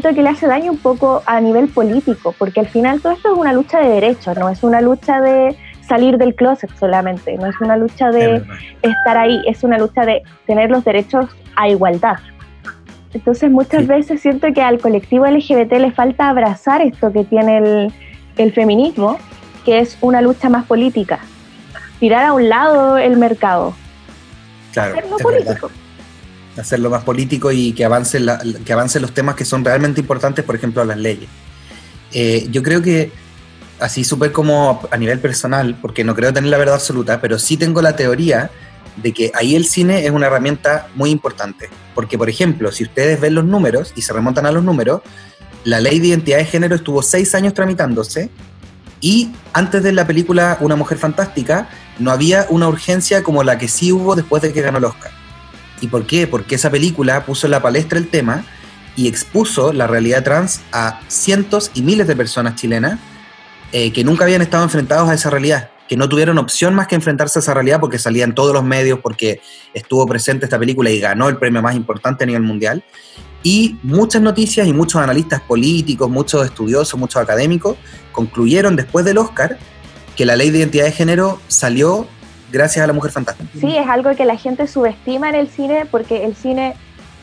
siento 0.00 0.14
que 0.14 0.22
le 0.22 0.30
hace 0.30 0.46
daño 0.46 0.72
un 0.72 0.78
poco 0.78 1.22
a 1.26 1.38
nivel 1.38 1.68
político, 1.68 2.34
porque 2.38 2.60
al 2.60 2.68
final 2.68 3.02
todo 3.02 3.12
esto 3.12 3.30
es 3.32 3.38
una 3.38 3.52
lucha 3.52 3.78
de 3.78 3.90
derechos, 3.90 4.38
no 4.38 4.48
es 4.48 4.62
una 4.62 4.80
lucha 4.80 5.20
de 5.20 5.54
salir 5.86 6.16
del 6.16 6.34
closet 6.34 6.70
solamente, 6.78 7.36
no 7.36 7.46
es 7.46 7.60
una 7.60 7.76
lucha 7.76 8.10
de 8.10 8.42
estar 8.80 9.18
ahí, 9.18 9.42
es 9.46 9.62
una 9.64 9.76
lucha 9.76 10.06
de 10.06 10.22
tener 10.46 10.70
los 10.70 10.82
derechos 10.82 11.26
a 11.56 11.68
igualdad. 11.68 12.16
Entonces 13.12 13.50
muchas 13.50 13.82
Sí. 13.82 13.86
veces 13.86 14.22
siento 14.22 14.50
que 14.54 14.62
al 14.62 14.78
colectivo 14.78 15.26
LGBT 15.26 15.72
le 15.72 15.90
falta 15.90 16.30
abrazar 16.30 16.80
esto 16.80 17.12
que 17.12 17.24
tiene 17.24 17.58
el, 17.58 17.92
el 18.38 18.52
feminismo, 18.54 19.18
que 19.66 19.80
es 19.80 19.98
una 20.00 20.22
lucha 20.22 20.48
más 20.48 20.64
política. 20.64 21.18
Tirar 22.00 22.24
a 22.24 22.32
un 22.32 22.48
lado 22.48 22.96
el 22.96 23.18
mercado, 23.18 23.74
Claro, 24.72 24.94
hacerlo 24.94 25.16
es 25.18 25.44
verdad. 25.44 25.70
Hacerlo 26.56 26.90
más 26.90 27.04
político 27.04 27.50
y 27.50 27.72
que 27.72 27.84
avancen, 27.84 28.26
que 28.64 28.72
avancen 28.72 29.02
los 29.02 29.12
temas 29.12 29.34
que 29.34 29.44
son 29.44 29.64
realmente 29.64 30.00
importantes, 30.00 30.44
por 30.44 30.54
ejemplo, 30.54 30.84
las 30.84 30.98
leyes. 30.98 31.28
Eh, 32.12 32.46
yo 32.50 32.62
creo 32.62 32.82
que 32.82 33.10
así 33.80 34.04
súper 34.04 34.32
como 34.32 34.80
a 34.90 34.96
nivel 34.96 35.18
personal, 35.18 35.76
porque 35.80 36.04
no 36.04 36.14
creo 36.14 36.32
tener 36.32 36.50
la 36.50 36.58
verdad 36.58 36.76
absoluta, 36.76 37.20
pero 37.20 37.38
sí 37.38 37.56
tengo 37.56 37.82
la 37.82 37.96
teoría 37.96 38.50
de 38.96 39.12
que 39.12 39.32
ahí 39.34 39.56
el 39.56 39.64
cine 39.64 40.04
es 40.04 40.10
una 40.10 40.26
herramienta 40.26 40.88
muy 40.94 41.10
importante. 41.10 41.68
Porque, 41.94 42.16
por 42.18 42.28
ejemplo, 42.28 42.70
si 42.72 42.84
ustedes 42.84 43.20
ven 43.20 43.34
los 43.34 43.44
números 43.44 43.92
y 43.96 44.02
se 44.02 44.12
remontan 44.12 44.46
a 44.46 44.52
los 44.52 44.62
números, 44.62 45.02
la 45.64 45.80
ley 45.80 45.98
de 45.98 46.08
identidad 46.08 46.38
de 46.38 46.44
género 46.44 46.74
estuvo 46.74 47.02
seis 47.02 47.34
años 47.34 47.54
tramitándose 47.54 48.30
y 49.00 49.30
antes 49.52 49.82
de 49.82 49.92
la 49.92 50.06
película 50.06 50.56
Una 50.60 50.76
mujer 50.76 50.96
fantástica 50.98 51.68
no 51.98 52.10
había 52.10 52.46
una 52.48 52.68
urgencia 52.68 53.22
como 53.22 53.42
la 53.42 53.58
que 53.58 53.68
sí 53.68 53.92
hubo 53.92 54.14
después 54.14 54.42
de 54.42 54.52
que 54.52 54.62
ganó 54.62 54.78
el 54.78 54.84
Oscar. 54.84 55.21
¿Y 55.82 55.88
por 55.88 56.06
qué? 56.06 56.26
Porque 56.26 56.54
esa 56.54 56.70
película 56.70 57.26
puso 57.26 57.46
en 57.46 57.50
la 57.50 57.60
palestra 57.60 57.98
el 57.98 58.08
tema 58.08 58.44
y 58.96 59.08
expuso 59.08 59.72
la 59.72 59.86
realidad 59.86 60.22
trans 60.22 60.60
a 60.72 61.00
cientos 61.08 61.72
y 61.74 61.82
miles 61.82 62.06
de 62.06 62.14
personas 62.14 62.54
chilenas 62.54 63.00
eh, 63.72 63.92
que 63.92 64.04
nunca 64.04 64.24
habían 64.24 64.42
estado 64.42 64.62
enfrentados 64.62 65.10
a 65.10 65.14
esa 65.14 65.28
realidad, 65.28 65.70
que 65.88 65.96
no 65.96 66.08
tuvieron 66.08 66.38
opción 66.38 66.74
más 66.74 66.86
que 66.86 66.94
enfrentarse 66.94 67.38
a 67.38 67.40
esa 67.40 67.52
realidad 67.52 67.80
porque 67.80 67.98
salía 67.98 68.22
en 68.24 68.32
todos 68.32 68.54
los 68.54 68.62
medios, 68.62 69.00
porque 69.00 69.40
estuvo 69.74 70.06
presente 70.06 70.46
esta 70.46 70.58
película 70.58 70.88
y 70.88 71.00
ganó 71.00 71.28
el 71.28 71.36
premio 71.36 71.60
más 71.62 71.74
importante 71.74 72.22
a 72.22 72.26
nivel 72.28 72.42
mundial. 72.42 72.84
Y 73.42 73.76
muchas 73.82 74.22
noticias 74.22 74.68
y 74.68 74.72
muchos 74.72 75.02
analistas 75.02 75.40
políticos, 75.40 76.08
muchos 76.08 76.44
estudiosos, 76.44 77.00
muchos 77.00 77.20
académicos 77.20 77.76
concluyeron 78.12 78.76
después 78.76 79.04
del 79.04 79.18
Oscar 79.18 79.58
que 80.14 80.26
la 80.26 80.36
ley 80.36 80.50
de 80.50 80.58
identidad 80.58 80.84
de 80.84 80.92
género 80.92 81.40
salió 81.48 82.06
gracias 82.52 82.84
a 82.84 82.86
la 82.86 82.92
Mujer 82.92 83.10
Fantástica. 83.10 83.48
Sí, 83.58 83.76
es 83.76 83.88
algo 83.88 84.14
que 84.14 84.24
la 84.24 84.36
gente 84.36 84.66
subestima 84.66 85.28
en 85.28 85.34
el 85.34 85.48
cine 85.48 85.86
porque 85.90 86.24
el 86.24 86.36
cine 86.36 86.74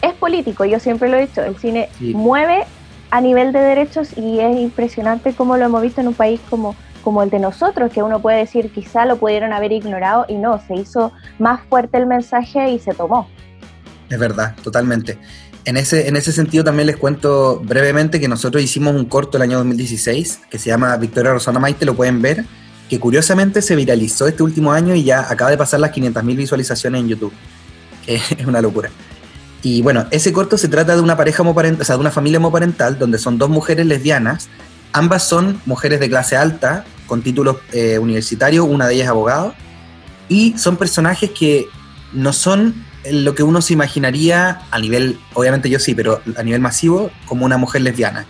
es 0.02 0.14
político, 0.14 0.66
yo 0.66 0.80
siempre 0.80 1.10
lo 1.10 1.18
he 1.18 1.22
dicho, 1.22 1.44
el 1.44 1.58
cine 1.58 1.90
mueve 2.00 2.66
a 3.12 3.22
nivel 3.22 3.52
de 3.52 3.60
derechos 3.60 4.18
y 4.18 4.40
es 4.40 4.58
impresionante 4.58 5.34
cómo 5.34 5.58
lo 5.58 5.66
hemos 5.66 5.82
visto 5.82 6.02
en 6.02 6.08
un 6.08 6.14
país 6.14 6.40
como, 6.50 6.76
como 7.04 7.24
el 7.24 7.30
de 7.30 7.40
nosotros, 7.40 7.92
que 7.92 8.04
uno 8.04 8.22
puede 8.22 8.38
decir 8.38 8.72
quizá 8.72 9.06
lo 9.06 9.18
pudieron 9.18 9.52
haber 9.54 9.72
ignorado 9.72 10.26
y 10.28 10.36
no, 10.36 10.62
se 10.66 10.76
hizo 10.76 11.12
más 11.38 11.62
fuerte 11.70 11.98
el 11.98 12.06
mensaje 12.06 12.70
y 12.72 12.80
se 12.80 12.94
tomó. 12.94 13.28
Es 14.10 14.20
verdad, 14.20 14.56
totalmente. 14.64 15.18
En 15.66 15.78
ese, 15.78 16.08
en 16.08 16.16
ese 16.16 16.32
sentido 16.32 16.64
también 16.64 16.88
les 16.88 16.98
cuento 16.98 17.60
brevemente 17.60 18.20
que 18.20 18.28
nosotros 18.28 18.64
hicimos 18.64 18.96
un 18.96 19.06
corto 19.06 19.38
el 19.38 19.44
año 19.44 19.58
2016 19.58 20.42
que 20.50 20.58
se 20.58 20.70
llama 20.70 20.96
Victoria 20.98 21.32
Rosana 21.32 21.60
Maite, 21.60 21.86
lo 21.86 21.96
pueden 21.96 22.22
ver, 22.22 22.46
que 22.90 23.00
curiosamente 23.00 23.62
se 23.62 23.76
viralizó 23.76 24.28
este 24.28 24.44
último 24.44 24.72
año 24.72 24.96
y 24.96 25.04
ya 25.04 25.22
acaba 25.30 25.52
de 25.52 25.58
pasar 25.58 25.80
las 25.80 25.92
500.000 25.92 26.36
visualizaciones 26.36 27.02
en 27.02 27.08
YouTube, 27.08 27.34
es 28.08 28.46
una 28.46 28.62
locura. 28.62 28.90
Y 29.62 29.82
bueno, 29.82 30.08
ese 30.12 30.32
corto 30.32 30.58
se 30.58 30.70
trata 30.70 30.96
de 30.96 31.02
una 31.02 31.18
pareja 31.18 31.44
homoparental, 31.44 31.82
o 31.82 31.86
sea, 31.86 31.96
de 31.96 32.02
una 32.02 32.12
familia 32.12 32.40
homoparental 32.40 32.98
donde 32.98 33.18
son 33.18 33.38
dos 33.38 33.50
mujeres 33.50 33.86
lesbianas. 33.86 34.48
Ambas 34.94 35.28
son 35.28 35.62
mujeres 35.66 36.00
de 36.00 36.10
clase 36.10 36.38
alta, 36.38 36.86
con 37.08 37.22
títulos 37.22 37.58
eh, 37.74 38.00
universitarios, 38.00 38.66
una 38.68 38.88
de 38.88 38.96
ellas 38.96 39.06
es 39.06 39.10
abogado. 39.10 39.54
Y 40.30 40.58
son 40.58 40.78
personajes 40.78 41.32
que 41.32 41.68
no 42.14 42.32
son 42.32 42.86
lo 43.12 43.36
que 43.36 43.44
uno 43.44 43.62
se 43.62 43.74
imaginaría 43.74 44.62
a 44.72 44.80
nivel, 44.80 45.20
obviamente 45.34 45.70
yo 45.70 45.80
sí, 45.80 45.94
pero 45.94 46.22
a 46.38 46.44
nivel 46.44 46.62
masivo, 46.62 47.12
como 47.26 47.46
una 47.46 47.58
mujer 47.58 47.82
lesbiana. 47.82 48.26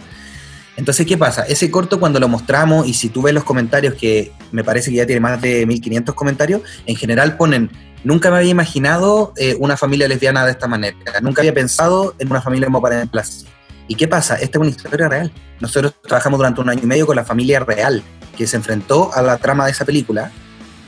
Entonces, 0.79 1.05
¿qué 1.05 1.17
pasa? 1.17 1.43
Ese 1.43 1.69
corto 1.69 1.99
cuando 1.99 2.21
lo 2.21 2.29
mostramos, 2.29 2.87
y 2.87 2.93
si 2.93 3.09
tú 3.09 3.21
ves 3.21 3.33
los 3.33 3.43
comentarios, 3.43 3.95
que 3.95 4.31
me 4.53 4.63
parece 4.63 4.89
que 4.89 4.95
ya 4.95 5.05
tiene 5.05 5.19
más 5.19 5.41
de 5.41 5.65
1500 5.65 6.15
comentarios, 6.15 6.61
en 6.85 6.95
general 6.95 7.35
ponen 7.35 7.69
Nunca 8.01 8.31
me 8.31 8.37
había 8.37 8.51
imaginado 8.51 9.33
eh, 9.35 9.57
una 9.59 9.75
familia 9.75 10.07
lesbiana 10.07 10.45
de 10.45 10.51
esta 10.51 10.69
manera. 10.69 10.95
Nunca 11.21 11.41
había 11.41 11.53
pensado 11.53 12.15
en 12.17 12.31
una 12.31 12.41
familia 12.41 12.69
homoparental 12.69 13.19
así. 13.19 13.45
¿Y 13.89 13.95
qué 13.95 14.07
pasa? 14.07 14.35
Esta 14.35 14.57
es 14.57 14.61
una 14.61 14.69
historia 14.69 15.09
real. 15.09 15.33
Nosotros 15.59 15.95
trabajamos 16.01 16.37
durante 16.37 16.61
un 16.61 16.69
año 16.69 16.79
y 16.81 16.85
medio 16.85 17.05
con 17.05 17.17
la 17.17 17.25
familia 17.25 17.59
real 17.59 18.01
que 18.37 18.47
se 18.47 18.55
enfrentó 18.55 19.13
a 19.13 19.21
la 19.21 19.37
trama 19.37 19.65
de 19.65 19.71
esa 19.71 19.83
película, 19.83 20.31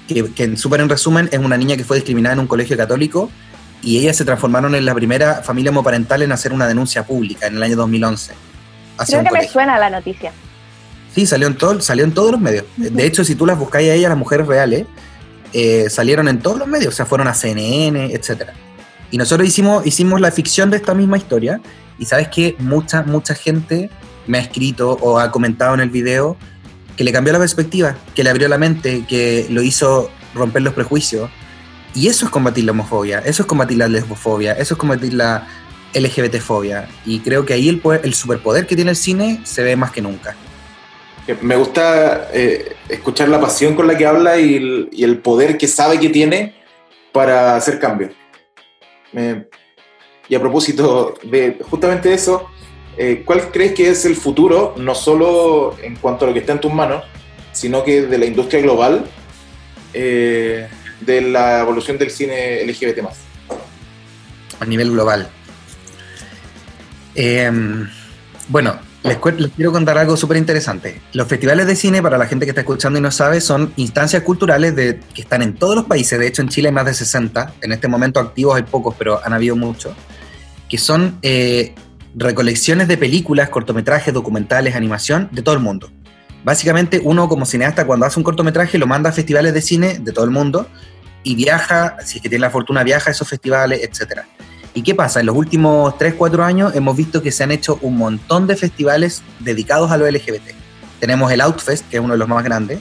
que, 0.08 0.32
que 0.32 0.56
súper 0.56 0.80
en 0.80 0.88
resumen 0.88 1.27
es 1.34 1.39
una 1.39 1.58
niña 1.58 1.75
que 1.75 1.84
fue 1.84 1.97
discriminada 1.97 2.32
en 2.32 2.39
un 2.39 2.47
colegio 2.47 2.77
católico 2.77 3.30
y 3.82 3.97
ellas 3.97 4.15
se 4.15 4.23
transformaron 4.23 4.73
en 4.73 4.86
la 4.86 4.95
primera 4.95 5.41
familia 5.43 5.71
homoparental 5.71 6.21
en 6.21 6.32
hacer 6.32 6.54
una 6.54 6.65
denuncia 6.65 7.04
pública 7.04 7.47
en 7.47 7.58
el 7.58 7.63
año 7.63 7.75
2011. 7.75 8.51
Creo 9.06 9.24
que 9.24 9.32
me 9.32 9.48
suena 9.48 9.78
la 9.78 9.90
noticia. 9.90 10.32
Sí, 11.14 11.26
salió 11.26 11.48
en, 11.48 11.58
todo, 11.58 11.82
salió 11.82 12.06
en 12.06 12.14
todos 12.14 12.32
los 12.32 12.40
medios. 12.40 12.66
De 12.78 13.06
hecho, 13.06 13.24
si 13.24 13.36
tú 13.36 13.46
las 13.46 13.58
buscáis 13.58 13.90
a 13.90 13.94
ellas, 13.94 14.10
las 14.10 14.18
mujeres 14.18 14.48
reales, 14.48 14.86
eh, 15.54 15.90
salieron 15.90 16.28
en 16.28 16.40
todos 16.40 16.58
los 16.58 16.68
medios, 16.68 16.94
o 16.94 16.98
sea, 16.98 17.06
fueron 17.06 17.28
a 17.28 17.34
CNN, 17.34 18.14
etc. 18.14 18.52
Y 19.12 19.18
nosotros 19.18 19.48
hicimos, 19.48 19.86
hicimos 19.86 20.22
la 20.22 20.32
ficción 20.32 20.72
de 20.72 20.78
esta 20.78 20.94
misma 20.94 21.18
historia 21.18 21.60
y 22.00 22.06
sabes 22.06 22.30
que 22.30 22.56
mucha, 22.60 23.04
mucha 23.04 23.36
gente 23.36 23.90
me 24.28 24.38
ha 24.38 24.42
escrito 24.42 24.98
o 25.02 25.20
ha 25.20 25.32
comentado 25.32 25.74
en 25.74 25.82
el 25.82 25.90
video 25.90 26.38
que 26.96 27.04
le 27.04 27.12
cambió 27.12 27.34
la 27.34 27.40
perspectiva, 27.40 27.98
que 28.16 28.24
le 28.24 28.30
abrió 28.30 28.48
la 28.48 28.58
mente, 28.58 29.06
que 29.08 29.48
lo 29.50 29.62
hizo 29.62 30.10
romper 30.34 30.62
los 30.62 30.74
prejuicios. 30.74 31.30
Y 31.94 32.08
eso 32.08 32.26
es 32.26 32.32
combatir 32.32 32.64
la 32.64 32.72
homofobia, 32.72 33.20
eso 33.20 33.44
es 33.44 33.48
combatir 33.48 33.78
la 33.78 33.90
lesbofobia, 33.90 34.54
eso 34.54 34.76
es 34.76 34.78
combatir 34.78 35.14
la 35.14 35.46
LGBTfobia. 35.93 36.88
Y 37.06 37.19
creo 37.19 37.45
que 37.45 37.54
ahí 37.54 37.69
el, 37.69 37.82
el 38.04 38.13
superpoder 38.13 38.67
que 38.67 38.75
tiene 38.75 38.91
el 38.91 38.97
cine 38.97 39.41
se 39.43 39.63
ve 39.63 39.75
más 39.75 39.91
que 39.91 40.01
nunca. 40.01 40.36
Me 41.41 41.56
gusta 41.56 42.30
eh, 42.34 42.75
escuchar 42.89 43.30
la 43.30 43.39
pasión 43.39 43.75
con 43.75 43.88
la 43.88 43.97
que 43.97 44.06
habla 44.06 44.39
y 44.39 44.89
el, 44.99 45.19
poder 45.19 45.58
que 45.58 45.67
sabe 45.67 45.99
que 45.99 46.10
tiene 46.10 46.56
para 47.12 47.56
hacer 47.56 47.80
cambios. 47.80 48.12
y 50.27 50.36
a 50.36 50.39
propósito 50.39 51.13
de 51.23 51.58
justamente 51.69 52.13
eso, 52.13 52.47
eh, 52.97 53.23
¿cuál 53.25 53.51
crees 53.51 53.73
que 53.73 53.89
es 53.89 54.06
el 54.06 54.15
futuro, 54.15 54.73
no 54.77 54.95
solo 54.95 55.77
en 55.82 55.95
cuanto 55.95 56.25
a 56.25 56.30
lo 56.30 56.34
que 56.34 56.39
está 56.39 56.54
en 56.54 56.62
tus 56.62 56.73
manos, 56.73 57.04
sino 57.51 57.84
que 57.84 58.01
de 58.01 58.17
la 58.17 58.25
industria 58.25 58.62
global, 58.62 59.06
eh, 59.93 60.67
de 61.01 61.21
la 61.21 61.62
evolución 61.62 61.97
del 61.97 62.12
cine 62.12 62.63
LGBT 62.65 62.99
A 64.60 64.65
nivel 64.65 64.91
global. 64.91 65.30
Bueno, 68.47 68.80
les, 69.04 69.17
quiero 69.17 69.71
contar 69.71 69.97
algo 69.97 70.15
súper 70.15 70.38
interesante. 70.38 71.02
Los 71.13 71.28
festivales 71.28 71.65
de 71.65 71.76
cine, 71.76 72.02
para 72.02 72.17
la 72.17 72.28
gente 72.28 72.45
que 72.45 72.52
está 72.52 72.62
escuchando 72.62 73.00
y 73.00 73.02
no 73.02 73.12
sabe, 73.12 73.41
son 73.41 73.74
instancias 73.78 74.21
culturales 74.24 74.76
de, 74.76 75.00
que 75.13 75.21
están 75.21 75.41
en 75.41 75.56
todos 75.56 75.76
los 75.76 75.86
países. 75.86 76.19
De 76.19 76.28
hecho, 76.28 76.41
en 76.41 76.50
Chile 76.50 76.69
hay 76.69 76.74
más 76.74 76.86
de 76.86 76.93
60. 76.93 77.54
En 77.62 77.71
este 77.71 77.88
momento 77.88 78.19
activos 78.19 78.56
hay 78.56 78.63
pocos, 78.63 78.95
pero 78.97 79.19
han 79.24 79.34
habido 79.34 79.56
muchos. 79.56 79.93
Que 80.69 80.78
son 80.78 81.17
eh, 81.24 81.74
recolecciones 82.15 82.88
de 82.88 82.97
películas, 82.97 83.50
cortometrajes, 83.50 84.13
documentales, 84.13 84.76
animación 84.76 85.30
de 85.32 85.41
todo 85.41 85.56
el 85.56 85.62
mundo. 85.62 85.89
Básicamente, 86.43 87.02
uno 87.04 87.28
como 87.28 87.45
cineasta, 87.45 87.86
cuando 87.86 88.06
hace 88.06 88.19
un 88.19 88.24
cortometraje, 88.24 88.78
lo 88.78 88.88
manda 88.88 89.10
a 89.10 89.13
festivales 89.13 89.54
de 89.54 89.62
cine 89.62 90.00
de 90.00 90.12
todo 90.12 90.26
el 90.26 90.32
mundo 90.32 90.67
y 91.24 91.36
viaja, 91.36 91.97
si 92.04 92.17
es 92.17 92.24
que 92.24 92.30
tiene 92.30 92.41
la 92.41 92.50
fortuna, 92.50 92.84
viaja 92.84 93.10
a 93.10 93.13
esos 93.13 93.28
festivales, 93.28 93.82
etcétera. 93.84 94.28
¿Y 94.73 94.84
qué 94.84 94.95
pasa? 94.95 95.19
En 95.19 95.25
los 95.25 95.36
últimos 95.36 95.97
3, 95.97 96.13
4 96.13 96.43
años 96.43 96.75
hemos 96.75 96.95
visto 96.95 97.21
que 97.21 97.31
se 97.31 97.43
han 97.43 97.51
hecho 97.51 97.77
un 97.81 97.97
montón 97.97 98.47
de 98.47 98.55
festivales 98.55 99.21
dedicados 99.39 99.91
a 99.91 99.97
lo 99.97 100.10
LGBT. 100.10 100.51
Tenemos 100.99 101.31
el 101.31 101.41
Outfest, 101.41 101.89
que 101.89 101.97
es 101.97 102.03
uno 102.03 102.13
de 102.13 102.19
los 102.19 102.27
más 102.29 102.43
grandes, 102.43 102.79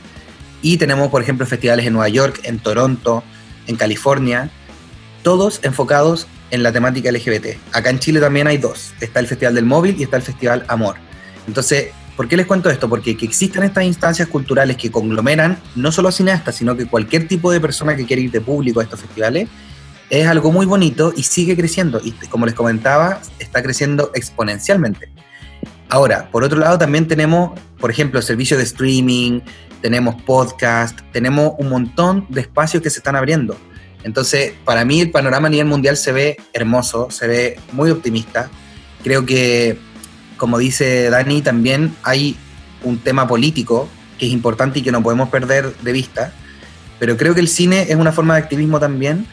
y 0.63 0.77
tenemos, 0.77 1.09
por 1.09 1.23
ejemplo, 1.23 1.47
festivales 1.47 1.87
en 1.87 1.95
Nueva 1.95 2.09
York, 2.09 2.41
en 2.45 2.59
Toronto, 2.59 3.25
en 3.67 3.77
California, 3.77 4.51
todos 5.23 5.59
enfocados 5.63 6.29
en 6.51 6.63
la 6.63 6.71
temática 6.71 7.11
LGBT. 7.11 7.57
Acá 7.73 7.91
en 7.91 7.99
Chile 7.99 8.21
también 8.21 8.47
hay 8.47 8.59
dos. 8.59 8.93
Está 9.01 9.21
el 9.21 9.27
Festival 9.27 9.55
del 9.55 9.65
Móvil 9.65 9.97
y 9.99 10.05
está 10.05 10.17
el 10.17 10.23
Festival 10.23 10.65
Amor. 10.69 10.97
Entonces, 11.47 11.89
¿por 12.17 12.29
qué 12.29 12.37
les 12.37 12.47
cuento 12.47 12.71
esto? 12.71 12.89
Porque 12.89 13.17
que 13.17 13.25
existan 13.25 13.65
estas 13.65 13.85
instancias 13.85 14.29
culturales 14.29 14.77
que 14.77 14.91
conglomeran 14.91 15.59
no 15.75 15.91
solo 15.91 16.09
a 16.09 16.13
cineastas, 16.13 16.55
sino 16.55 16.77
que 16.77 16.87
cualquier 16.87 17.27
tipo 17.27 17.51
de 17.51 17.61
persona 17.61 17.97
que 17.97 18.07
quiera 18.07 18.23
ir 18.23 18.31
de 18.31 18.41
público 18.41 18.81
a 18.81 18.85
estos 18.85 19.01
festivales, 19.01 19.49
es 20.11 20.27
algo 20.27 20.51
muy 20.51 20.67
bonito 20.67 21.13
y 21.17 21.23
sigue 21.23 21.57
creciendo. 21.57 22.01
Y 22.03 22.13
como 22.29 22.45
les 22.45 22.55
comentaba, 22.55 23.21
está 23.39 23.63
creciendo 23.63 24.11
exponencialmente. 24.15 25.09
Ahora, 25.89 26.29
por 26.31 26.45
otro 26.45 26.59
lado, 26.59 26.79
también 26.79 27.07
tenemos, 27.07 27.59
por 27.79 27.91
ejemplo, 27.91 28.21
servicios 28.21 28.59
de 28.59 28.65
streaming, 28.65 29.41
tenemos 29.81 30.21
podcast, 30.23 30.99
tenemos 31.13 31.55
un 31.59 31.69
montón 31.69 32.27
de 32.29 32.43
espacios 32.43 32.83
que 32.83 32.91
se 32.91 32.99
están 32.99 33.17
abriendo. 33.17 33.57
Entonces, 34.03 34.53
para 34.65 34.85
mí 34.85 35.01
el 35.01 35.11
panorama 35.11 35.49
a 35.49 35.51
nivel 35.51 35.67
mundial 35.67 35.97
se 35.97 36.13
ve 36.13 36.37
hermoso, 36.53 37.11
se 37.11 37.27
ve 37.27 37.61
muy 37.73 37.91
optimista. 37.91 38.51
Creo 39.03 39.25
que, 39.27 39.79
como 40.37 40.59
dice 40.59 41.11
Dani, 41.11 41.43
también 41.43 41.95
hay 42.03 42.37
un 42.83 42.99
tema 42.99 43.29
político 43.29 43.89
que 44.19 44.27
es 44.27 44.33
importante 44.33 44.81
y 44.81 44.83
que 44.83 44.93
no 44.93 45.03
podemos 45.03 45.29
perder 45.29 45.75
de 45.77 45.93
vista. 45.93 46.33
Pero 46.99 47.17
creo 47.17 47.35
que 47.35 47.41
el 47.41 47.49
cine 47.49 47.87
es 47.89 47.97
una 47.97 48.13
forma 48.13 48.35
de 48.35 48.43
activismo 48.43 48.79
también 48.79 49.27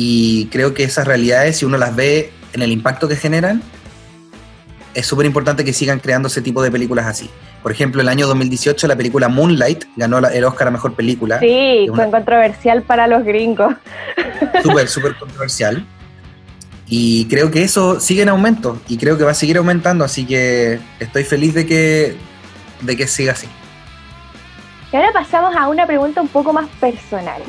y 0.00 0.46
creo 0.52 0.74
que 0.74 0.84
esas 0.84 1.08
realidades, 1.08 1.56
si 1.56 1.64
uno 1.64 1.76
las 1.76 1.96
ve 1.96 2.30
en 2.52 2.62
el 2.62 2.70
impacto 2.70 3.08
que 3.08 3.16
generan, 3.16 3.60
es 4.94 5.04
súper 5.04 5.26
importante 5.26 5.64
que 5.64 5.72
sigan 5.72 5.98
creando 5.98 6.28
ese 6.28 6.40
tipo 6.40 6.62
de 6.62 6.70
películas 6.70 7.06
así. 7.06 7.28
Por 7.64 7.72
ejemplo, 7.72 8.00
el 8.00 8.08
año 8.08 8.28
2018 8.28 8.86
la 8.86 8.94
película 8.94 9.28
Moonlight 9.28 9.86
ganó 9.96 10.18
el 10.18 10.44
Oscar 10.44 10.68
a 10.68 10.70
Mejor 10.70 10.94
Película. 10.94 11.40
Sí, 11.40 11.88
fue 11.92 12.08
controversial 12.12 12.82
para 12.82 13.08
los 13.08 13.24
gringos. 13.24 13.74
Súper, 14.62 14.86
súper 14.86 15.16
controversial. 15.16 15.84
Y 16.86 17.26
creo 17.26 17.50
que 17.50 17.64
eso 17.64 17.98
sigue 17.98 18.22
en 18.22 18.28
aumento 18.28 18.80
y 18.86 18.98
creo 18.98 19.18
que 19.18 19.24
va 19.24 19.32
a 19.32 19.34
seguir 19.34 19.58
aumentando, 19.58 20.04
así 20.04 20.24
que 20.26 20.78
estoy 21.00 21.24
feliz 21.24 21.54
de 21.54 21.66
que, 21.66 22.16
de 22.82 22.96
que 22.96 23.08
siga 23.08 23.32
así. 23.32 23.48
Y 24.92 24.96
ahora 24.96 25.12
pasamos 25.12 25.56
a 25.56 25.66
una 25.68 25.86
pregunta 25.86 26.20
un 26.22 26.28
poco 26.28 26.52
más 26.52 26.68
personal. 26.80 27.42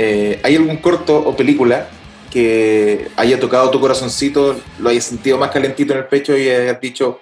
Eh, 0.00 0.38
¿Hay 0.44 0.54
algún 0.54 0.76
corto 0.76 1.16
o 1.18 1.36
película 1.36 1.88
que 2.30 3.08
haya 3.16 3.40
tocado 3.40 3.68
tu 3.68 3.80
corazoncito, 3.80 4.56
lo 4.78 4.90
hayas 4.90 5.02
sentido 5.02 5.38
más 5.38 5.50
calentito 5.50 5.92
en 5.92 5.98
el 5.98 6.04
pecho 6.04 6.36
y 6.36 6.48
hayas 6.48 6.80
dicho, 6.80 7.18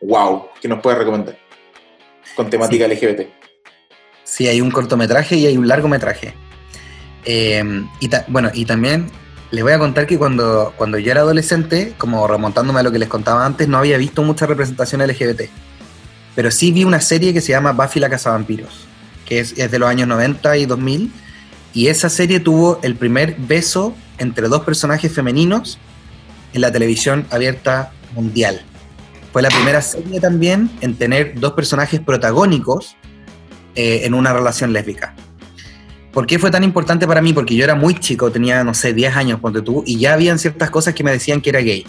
wow, 0.00 0.44
que 0.62 0.68
nos 0.68 0.80
puedes 0.80 0.96
recomendar? 0.96 1.36
Con 2.36 2.48
temática 2.48 2.86
LGBT. 2.86 3.22
Sí, 4.22 4.46
hay 4.46 4.60
un 4.60 4.70
cortometraje 4.70 5.34
y 5.34 5.46
hay 5.46 5.56
un 5.56 5.66
largometraje. 5.66 6.32
Eh, 7.24 7.64
y 7.98 8.08
bueno, 8.28 8.52
y 8.54 8.64
también 8.64 9.10
les 9.50 9.64
voy 9.64 9.72
a 9.72 9.80
contar 9.80 10.06
que 10.06 10.16
cuando, 10.16 10.72
cuando 10.76 10.98
yo 10.98 11.10
era 11.10 11.22
adolescente, 11.22 11.94
como 11.98 12.28
remontándome 12.28 12.78
a 12.78 12.84
lo 12.84 12.92
que 12.92 13.00
les 13.00 13.08
contaba 13.08 13.44
antes, 13.44 13.66
no 13.66 13.78
había 13.78 13.98
visto 13.98 14.22
mucha 14.22 14.46
representación 14.46 15.04
LGBT. 15.04 15.50
Pero 16.36 16.52
sí 16.52 16.70
vi 16.70 16.84
una 16.84 17.00
serie 17.00 17.32
que 17.32 17.40
se 17.40 17.50
llama 17.50 17.72
Buffy 17.72 17.98
la 17.98 18.08
Cazavampiros, 18.08 18.86
que 19.26 19.40
es, 19.40 19.58
es 19.58 19.68
de 19.68 19.78
los 19.80 19.88
años 19.88 20.06
90 20.06 20.56
y 20.58 20.66
2000. 20.66 21.12
Y 21.72 21.88
esa 21.88 22.08
serie 22.08 22.40
tuvo 22.40 22.80
el 22.82 22.96
primer 22.96 23.36
beso 23.36 23.94
entre 24.18 24.48
dos 24.48 24.62
personajes 24.62 25.12
femeninos 25.12 25.78
en 26.52 26.60
la 26.62 26.72
televisión 26.72 27.26
abierta 27.30 27.92
mundial. 28.14 28.62
Fue 29.32 29.42
la 29.42 29.48
primera 29.48 29.80
serie 29.80 30.20
también 30.20 30.70
en 30.80 30.96
tener 30.96 31.38
dos 31.38 31.52
personajes 31.52 32.00
protagónicos 32.00 32.96
eh, 33.76 34.00
en 34.04 34.14
una 34.14 34.32
relación 34.32 34.72
lésbica. 34.72 35.14
¿Por 36.12 36.26
qué 36.26 36.40
fue 36.40 36.50
tan 36.50 36.64
importante 36.64 37.06
para 37.06 37.22
mí? 37.22 37.32
Porque 37.32 37.54
yo 37.54 37.62
era 37.62 37.76
muy 37.76 37.94
chico, 37.94 38.32
tenía, 38.32 38.64
no 38.64 38.74
sé, 38.74 38.92
10 38.92 39.14
años, 39.14 39.40
ponte 39.40 39.62
tú, 39.62 39.84
y 39.86 39.98
ya 39.98 40.14
habían 40.14 40.40
ciertas 40.40 40.70
cosas 40.70 40.94
que 40.94 41.04
me 41.04 41.12
decían 41.12 41.40
que 41.40 41.50
era 41.50 41.60
gay. 41.60 41.86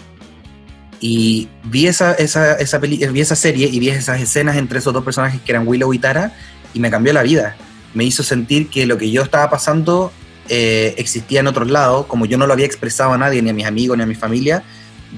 Y 1.00 1.48
vi 1.64 1.88
esa, 1.88 2.12
esa, 2.12 2.54
esa, 2.54 2.78
vi 2.78 3.20
esa 3.20 3.34
serie 3.34 3.66
y 3.66 3.80
vi 3.80 3.88
esas 3.88 4.20
escenas 4.20 4.56
entre 4.56 4.78
esos 4.78 4.94
dos 4.94 5.02
personajes 5.02 5.40
que 5.40 5.50
eran 5.50 5.66
Willow 5.66 5.92
y 5.92 5.98
Tara, 5.98 6.32
y 6.72 6.78
me 6.78 6.88
cambió 6.88 7.12
la 7.12 7.24
vida. 7.24 7.56
Me 7.94 8.04
hizo 8.04 8.22
sentir 8.22 8.68
que 8.68 8.86
lo 8.86 8.96
que 8.98 9.10
yo 9.10 9.22
estaba 9.22 9.50
pasando 9.50 10.12
eh, 10.48 10.94
existía 10.96 11.40
en 11.40 11.46
otros 11.46 11.70
lados, 11.70 12.06
como 12.06 12.26
yo 12.26 12.38
no 12.38 12.46
lo 12.46 12.52
había 12.52 12.66
expresado 12.66 13.12
a 13.12 13.18
nadie, 13.18 13.42
ni 13.42 13.50
a 13.50 13.52
mis 13.52 13.66
amigos, 13.66 13.96
ni 13.96 14.02
a 14.02 14.06
mi 14.06 14.14
familia. 14.14 14.62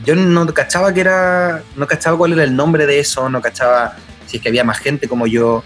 Yo 0.05 0.17
no 0.17 0.47
cachaba 0.53 0.93
que 0.93 1.01
era, 1.01 1.63
no 1.77 1.87
cachaba 1.87 2.17
cuál 2.19 2.33
era 2.33 2.45
el 2.45 2.57
nombre 2.57 2.87
de 2.87 2.99
eso, 2.99 3.29
no 3.29 3.41
cachaba 3.41 3.97
si 4.27 4.39
es 4.39 4.43
que 4.43 4.49
había 4.49 4.65
más 4.65 4.79
gente 4.79 5.07
como 5.07 5.27
yo, 5.27 5.63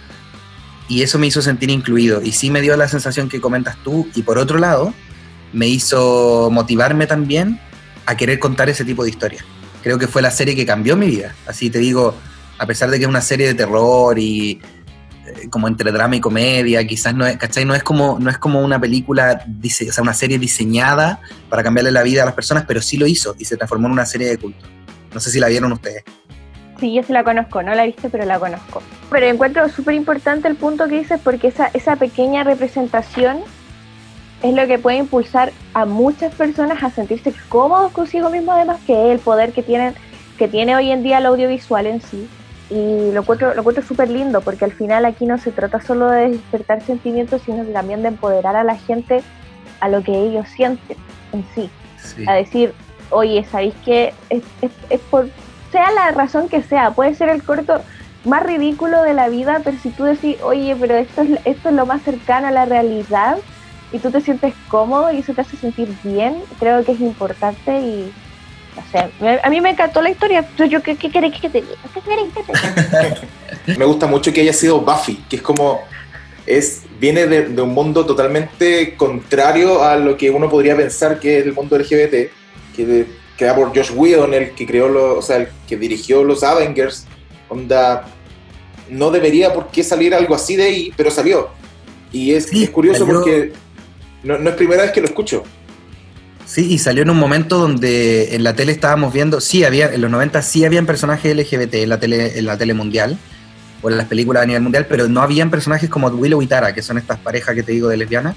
y 0.88 1.02
eso 1.02 1.18
me 1.18 1.26
hizo 1.26 1.42
sentir 1.42 1.70
incluido. 1.70 2.22
Y 2.22 2.32
sí 2.32 2.50
me 2.50 2.60
dio 2.60 2.76
la 2.76 2.88
sensación 2.88 3.28
que 3.28 3.40
comentas 3.40 3.76
tú. 3.84 4.08
Y 4.14 4.22
por 4.22 4.38
otro 4.38 4.58
lado, 4.58 4.94
me 5.52 5.68
hizo 5.68 6.48
motivarme 6.50 7.06
también 7.06 7.60
a 8.06 8.16
querer 8.16 8.38
contar 8.38 8.70
ese 8.70 8.84
tipo 8.84 9.04
de 9.04 9.10
historias. 9.10 9.44
Creo 9.82 9.98
que 9.98 10.08
fue 10.08 10.22
la 10.22 10.30
serie 10.30 10.56
que 10.56 10.64
cambió 10.64 10.96
mi 10.96 11.06
vida. 11.06 11.34
Así 11.46 11.68
te 11.68 11.78
digo, 11.78 12.14
a 12.58 12.66
pesar 12.66 12.90
de 12.90 12.98
que 12.98 13.04
es 13.04 13.08
una 13.08 13.20
serie 13.20 13.46
de 13.46 13.54
terror 13.54 14.18
y 14.18 14.60
como 15.50 15.68
entre 15.68 15.92
drama 15.92 16.16
y 16.16 16.20
comedia, 16.20 16.86
quizás 16.86 17.14
no 17.14 17.26
es, 17.26 17.36
¿cachai? 17.36 17.64
No 17.64 17.74
es 17.74 17.82
como, 17.82 18.18
no 18.18 18.30
es 18.30 18.38
como 18.38 18.60
una 18.60 18.80
película, 18.80 19.44
o 19.46 19.68
sea, 19.68 20.02
una 20.02 20.14
serie 20.14 20.38
diseñada 20.38 21.20
para 21.48 21.62
cambiarle 21.62 21.92
la 21.92 22.02
vida 22.02 22.22
a 22.22 22.26
las 22.26 22.34
personas, 22.34 22.64
pero 22.66 22.80
sí 22.82 22.96
lo 22.96 23.06
hizo 23.06 23.34
y 23.38 23.44
se 23.44 23.56
transformó 23.56 23.86
en 23.86 23.92
una 23.92 24.06
serie 24.06 24.28
de 24.28 24.38
culto. 24.38 24.64
No 25.12 25.20
sé 25.20 25.30
si 25.30 25.40
la 25.40 25.48
vieron 25.48 25.72
ustedes. 25.72 26.04
Sí, 26.78 26.94
yo 26.94 27.02
sí 27.02 27.12
la 27.12 27.24
conozco, 27.24 27.62
no 27.62 27.74
la 27.74 27.84
he 27.84 27.86
visto, 27.88 28.08
pero 28.08 28.24
la 28.24 28.38
conozco. 28.38 28.82
Pero 29.10 29.26
encuentro 29.26 29.68
súper 29.68 29.94
importante 29.94 30.46
el 30.46 30.54
punto 30.54 30.86
que 30.88 30.98
dices 30.98 31.20
porque 31.22 31.48
esa, 31.48 31.70
esa 31.74 31.96
pequeña 31.96 32.44
representación 32.44 33.38
es 34.42 34.54
lo 34.54 34.66
que 34.68 34.78
puede 34.78 34.98
impulsar 34.98 35.52
a 35.74 35.84
muchas 35.84 36.32
personas 36.34 36.82
a 36.82 36.90
sentirse 36.90 37.32
cómodos 37.48 37.90
consigo 37.92 38.30
mismos, 38.30 38.54
además 38.54 38.78
que 38.86 38.92
es 38.92 39.14
el 39.14 39.18
poder 39.18 39.52
que 39.52 39.62
tienen 39.62 39.94
que 40.38 40.46
tiene 40.46 40.76
hoy 40.76 40.92
en 40.92 41.02
día 41.02 41.18
el 41.18 41.26
audiovisual 41.26 41.86
en 41.86 42.00
sí. 42.00 42.28
Y 42.70 43.12
lo 43.12 43.20
encuentro, 43.20 43.54
lo 43.54 43.60
encuentro 43.60 43.82
súper 43.82 44.10
lindo 44.10 44.40
porque 44.42 44.64
al 44.64 44.72
final 44.72 45.04
aquí 45.04 45.24
no 45.24 45.38
se 45.38 45.52
trata 45.52 45.80
solo 45.80 46.10
de 46.10 46.30
despertar 46.30 46.82
sentimientos, 46.82 47.42
sino 47.44 47.64
también 47.64 48.02
de 48.02 48.08
empoderar 48.08 48.56
a 48.56 48.64
la 48.64 48.76
gente 48.76 49.22
a 49.80 49.88
lo 49.88 50.02
que 50.02 50.12
ellos 50.12 50.46
sienten 50.48 50.96
en 51.32 51.44
sí. 51.54 51.70
A 52.26 52.34
decir, 52.34 52.74
oye, 53.10 53.44
¿sabéis 53.50 53.74
que 53.84 54.12
es, 54.30 54.42
es, 54.60 54.72
es 54.90 55.00
por 55.10 55.28
sea 55.70 55.90
la 55.90 56.10
razón 56.12 56.48
que 56.48 56.62
sea, 56.62 56.92
puede 56.92 57.14
ser 57.14 57.28
el 57.28 57.42
corto 57.42 57.80
más 58.24 58.42
ridículo 58.42 59.02
de 59.02 59.14
la 59.14 59.28
vida, 59.28 59.60
pero 59.64 59.76
si 59.78 59.90
tú 59.90 60.04
decís, 60.04 60.36
oye, 60.42 60.76
pero 60.78 60.94
esto 60.94 61.22
es, 61.22 61.40
esto 61.44 61.68
es 61.68 61.74
lo 61.74 61.86
más 61.86 62.02
cercano 62.02 62.48
a 62.48 62.50
la 62.50 62.64
realidad 62.64 63.38
y 63.92 63.98
tú 63.98 64.10
te 64.10 64.20
sientes 64.20 64.54
cómodo 64.68 65.12
y 65.12 65.18
eso 65.18 65.34
te 65.34 65.40
hace 65.40 65.56
sentir 65.56 65.88
bien, 66.02 66.36
creo 66.58 66.84
que 66.84 66.92
es 66.92 67.00
importante 67.00 67.80
y 67.80 68.12
no 68.78 69.00
sé, 69.00 69.40
a 69.42 69.50
mí 69.50 69.60
me 69.60 69.70
encantó 69.70 70.00
la 70.00 70.10
historia. 70.10 70.48
Yo, 70.56 70.82
¿qué, 70.82 70.96
qué 70.96 71.10
querés 71.10 71.40
que 71.40 71.48
te 71.48 71.60
diga? 71.62 71.74
¿Qué 71.94 72.00
querés 72.00 72.26
que 72.34 72.42
te 73.66 73.78
me 73.78 73.84
gusta 73.84 74.06
mucho 74.06 74.32
que 74.32 74.40
haya 74.40 74.52
sido 74.52 74.80
Buffy, 74.80 75.24
que 75.28 75.36
es 75.36 75.42
como, 75.42 75.80
es 76.46 76.82
viene 77.00 77.26
de, 77.26 77.48
de, 77.48 77.62
un 77.62 77.74
mundo 77.74 78.04
totalmente 78.04 78.96
contrario 78.96 79.82
a 79.82 79.96
lo 79.96 80.16
que 80.16 80.30
uno 80.30 80.48
podría 80.48 80.76
pensar 80.76 81.20
que 81.20 81.38
es 81.38 81.46
el 81.46 81.52
mundo 81.52 81.78
LGBT, 81.78 82.30
que 82.74 83.06
creada 83.36 83.56
por 83.56 83.68
Josh 83.68 83.92
Whedon, 83.94 84.34
el 84.34 84.50
que 84.50 84.66
creó 84.66 84.88
los, 84.88 85.18
o 85.18 85.22
sea, 85.22 85.36
el 85.36 85.48
que 85.66 85.76
dirigió 85.76 86.24
los 86.24 86.42
Avengers, 86.42 87.06
onda, 87.48 88.06
no 88.90 89.10
debería 89.10 89.52
por 89.52 89.68
qué 89.68 89.84
salir 89.84 90.14
algo 90.14 90.34
así 90.34 90.56
de 90.56 90.64
ahí, 90.64 90.92
pero 90.96 91.10
salió. 91.10 91.50
Y 92.12 92.32
es, 92.32 92.52
es 92.52 92.70
curioso 92.70 93.06
porque 93.06 93.52
no, 94.22 94.38
no, 94.38 94.50
es 94.50 94.56
primera 94.56 94.82
vez 94.82 94.92
que 94.92 95.00
lo 95.00 95.06
escucho. 95.06 95.44
Sí, 96.48 96.66
y 96.72 96.78
salió 96.78 97.02
en 97.02 97.10
un 97.10 97.18
momento 97.18 97.58
donde 97.58 98.34
en 98.34 98.42
la 98.42 98.54
tele 98.54 98.72
estábamos 98.72 99.12
viendo, 99.12 99.40
sí 99.40 99.64
había, 99.64 99.92
en 99.92 100.00
los 100.00 100.10
90 100.10 100.40
sí 100.40 100.64
habían 100.64 100.86
personajes 100.86 101.36
LGBT 101.36 101.74
en 101.74 101.90
la 101.90 102.00
tele, 102.00 102.38
en 102.38 102.46
la 102.46 102.56
tele 102.56 102.72
mundial, 102.72 103.18
o 103.82 103.90
en 103.90 103.98
las 103.98 104.06
películas 104.06 104.44
a 104.44 104.46
nivel 104.46 104.62
mundial, 104.62 104.86
pero 104.88 105.08
no 105.08 105.20
habían 105.20 105.50
personajes 105.50 105.90
como 105.90 106.08
Willow 106.08 106.40
y 106.40 106.46
Tara, 106.46 106.72
que 106.72 106.82
son 106.82 106.96
estas 106.96 107.18
parejas 107.18 107.54
que 107.54 107.62
te 107.62 107.72
digo 107.72 107.88
de 107.88 107.98
lesbianas, 107.98 108.34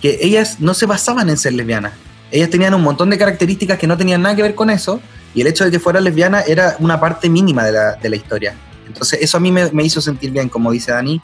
que 0.00 0.18
ellas 0.22 0.56
no 0.60 0.72
se 0.72 0.86
basaban 0.86 1.28
en 1.28 1.36
ser 1.36 1.52
lesbianas 1.52 1.92
ellas 2.30 2.50
tenían 2.50 2.74
un 2.74 2.82
montón 2.82 3.10
de 3.10 3.18
características 3.18 3.78
que 3.78 3.86
no 3.86 3.96
tenían 3.96 4.22
nada 4.22 4.36
que 4.36 4.42
ver 4.42 4.54
con 4.54 4.70
eso, 4.70 5.00
y 5.34 5.40
el 5.40 5.46
hecho 5.46 5.64
de 5.64 5.70
que 5.70 5.78
fuera 5.78 6.00
lesbiana 6.00 6.40
era 6.42 6.76
una 6.78 7.00
parte 7.00 7.28
mínima 7.28 7.64
de 7.64 7.72
la, 7.72 7.92
de 7.94 8.08
la 8.08 8.16
historia. 8.16 8.54
Entonces 8.86 9.20
eso 9.22 9.36
a 9.36 9.40
mí 9.40 9.52
me, 9.52 9.70
me, 9.72 9.84
hizo 9.84 10.00
sentir 10.00 10.30
bien, 10.30 10.48
como 10.48 10.72
dice 10.72 10.92
Dani, 10.92 11.20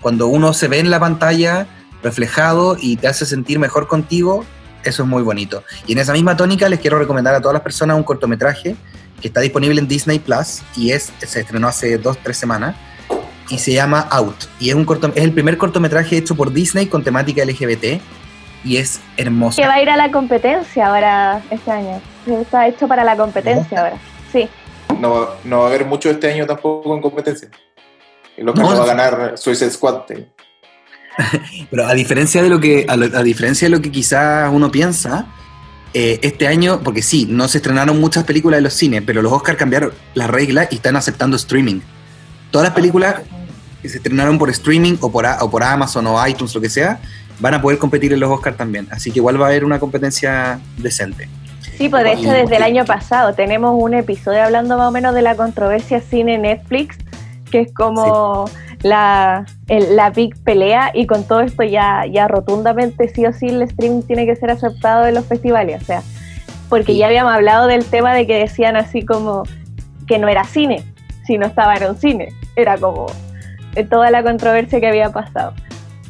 cuando 0.00 0.28
uno 0.28 0.54
se 0.54 0.68
ve 0.68 0.78
en 0.78 0.90
la 0.90 0.98
pantalla 0.98 1.66
reflejado 2.02 2.76
y 2.80 2.96
te 2.96 3.08
hace 3.08 3.26
sentir 3.26 3.58
mejor 3.58 3.86
contigo, 3.86 4.44
eso 4.84 5.02
es 5.02 5.08
muy 5.08 5.22
bonito. 5.22 5.64
Y 5.86 5.92
en 5.92 5.98
esa 5.98 6.12
misma 6.12 6.36
tónica 6.36 6.68
les 6.68 6.80
quiero 6.80 6.98
recomendar 6.98 7.34
a 7.34 7.40
todas 7.40 7.54
las 7.54 7.62
personas 7.62 7.96
un 7.96 8.02
cortometraje 8.02 8.76
que 9.20 9.28
está 9.28 9.40
disponible 9.40 9.80
en 9.80 9.88
Disney 9.88 10.18
Plus 10.18 10.62
y 10.76 10.92
es, 10.92 11.12
se 11.18 11.40
estrenó 11.40 11.68
hace 11.68 11.98
dos, 11.98 12.18
tres 12.18 12.36
semanas 12.36 12.74
y 13.48 13.58
se 13.58 13.72
llama 13.72 14.06
Out. 14.10 14.44
Y 14.58 14.70
es, 14.70 14.74
un 14.74 14.84
corto, 14.84 15.12
es 15.14 15.22
el 15.22 15.32
primer 15.32 15.58
cortometraje 15.58 16.16
hecho 16.16 16.34
por 16.34 16.52
Disney 16.52 16.86
con 16.86 17.02
temática 17.02 17.44
LGBT 17.44 18.00
y 18.64 18.76
es 18.76 19.00
hermoso. 19.16 19.60
Que 19.60 19.66
va 19.66 19.74
a 19.74 19.82
ir 19.82 19.90
a 19.90 19.96
la 19.96 20.10
competencia 20.10 20.86
ahora 20.86 21.42
este 21.50 21.70
año. 21.70 22.00
Está 22.26 22.68
hecho 22.68 22.86
para 22.88 23.04
la 23.04 23.16
competencia 23.16 23.80
ahora. 23.80 23.96
Sí. 24.32 24.48
No, 24.98 25.28
no 25.44 25.58
va 25.60 25.64
a 25.64 25.68
haber 25.68 25.84
mucho 25.84 26.10
este 26.10 26.32
año 26.32 26.46
tampoco 26.46 26.94
en 26.94 27.02
competencia. 27.02 27.48
Y 28.36 28.42
lo 28.42 28.54
que 28.54 28.60
no, 28.60 28.68
va 28.68 28.82
a 28.82 28.86
ganar 28.86 29.32
Suicide 29.36 29.70
Squad. 29.70 30.02
Pero 31.70 31.86
a 31.86 31.94
diferencia 31.94 32.42
de 32.42 32.48
lo 32.48 32.60
que 32.60 32.86
a, 32.88 32.96
lo, 32.96 33.16
a, 33.16 33.22
diferencia 33.22 33.66
de 33.66 33.70
lo 33.70 33.80
que 33.80 33.90
quizás 33.90 34.50
uno 34.52 34.70
piensa, 34.70 35.26
eh, 35.92 36.20
este 36.22 36.46
año, 36.46 36.80
porque 36.84 37.02
sí, 37.02 37.26
no 37.28 37.48
se 37.48 37.58
estrenaron 37.58 38.00
muchas 38.00 38.24
películas 38.24 38.58
de 38.58 38.62
los 38.62 38.74
cines, 38.74 39.02
pero 39.04 39.22
los 39.22 39.32
Oscars 39.32 39.58
cambiaron 39.58 39.92
las 40.14 40.30
reglas 40.30 40.68
y 40.70 40.76
están 40.76 40.94
aceptando 40.94 41.36
streaming. 41.36 41.80
Todas 42.52 42.68
las 42.68 42.74
películas 42.74 43.16
que 43.82 43.88
se 43.88 43.96
estrenaron 43.96 44.38
por 44.38 44.50
streaming 44.50 44.96
o 45.00 45.10
por, 45.10 45.26
o 45.26 45.50
por 45.50 45.64
Amazon 45.64 46.06
o 46.06 46.26
iTunes, 46.26 46.54
lo 46.54 46.60
que 46.60 46.68
sea, 46.68 47.00
van 47.40 47.54
a 47.54 47.62
poder 47.62 47.78
competir 47.78 48.12
en 48.12 48.20
los 48.20 48.30
Oscars 48.30 48.56
también. 48.56 48.86
Así 48.90 49.10
que 49.10 49.18
igual 49.18 49.40
va 49.40 49.46
a 49.46 49.48
haber 49.48 49.64
una 49.64 49.80
competencia 49.80 50.60
decente. 50.76 51.28
Sí, 51.76 51.88
pues 51.88 52.04
de 52.04 52.12
hecho 52.12 52.30
desde 52.30 52.56
el 52.56 52.62
año 52.62 52.84
pasado 52.84 53.34
tenemos 53.34 53.74
un 53.76 53.94
episodio 53.94 54.44
hablando 54.44 54.76
más 54.76 54.88
o 54.88 54.92
menos 54.92 55.14
de 55.14 55.22
la 55.22 55.34
controversia 55.34 56.00
cine 56.00 56.38
Netflix, 56.38 56.96
que 57.50 57.62
es 57.62 57.72
como 57.72 58.46
sí. 58.46 58.54
La, 58.82 59.46
el, 59.68 59.96
la 59.96 60.10
big 60.10 60.36
pelea 60.42 60.90
y 60.94 61.06
con 61.06 61.24
todo 61.24 61.40
esto 61.40 61.62
ya, 61.62 62.04
ya 62.06 62.28
rotundamente 62.28 63.08
sí 63.08 63.26
o 63.26 63.32
sí 63.32 63.48
el 63.48 63.62
streaming 63.62 64.02
tiene 64.02 64.26
que 64.26 64.36
ser 64.36 64.50
aceptado 64.50 65.06
en 65.06 65.14
los 65.14 65.26
festivales, 65.26 65.82
o 65.82 65.84
sea, 65.84 66.02
porque 66.68 66.92
sí. 66.92 66.98
ya 66.98 67.06
habíamos 67.06 67.32
hablado 67.32 67.66
del 67.66 67.84
tema 67.84 68.14
de 68.14 68.26
que 68.26 68.38
decían 68.38 68.76
así 68.76 69.04
como 69.04 69.42
que 70.06 70.18
no 70.18 70.28
era 70.28 70.44
cine, 70.44 70.84
si 71.26 71.38
no 71.38 71.46
estaba 71.46 71.76
en 71.76 71.90
un 71.90 71.96
cine, 71.96 72.34
era 72.56 72.78
como 72.78 73.06
toda 73.88 74.10
la 74.10 74.22
controversia 74.22 74.80
que 74.80 74.88
había 74.88 75.10
pasado. 75.10 75.54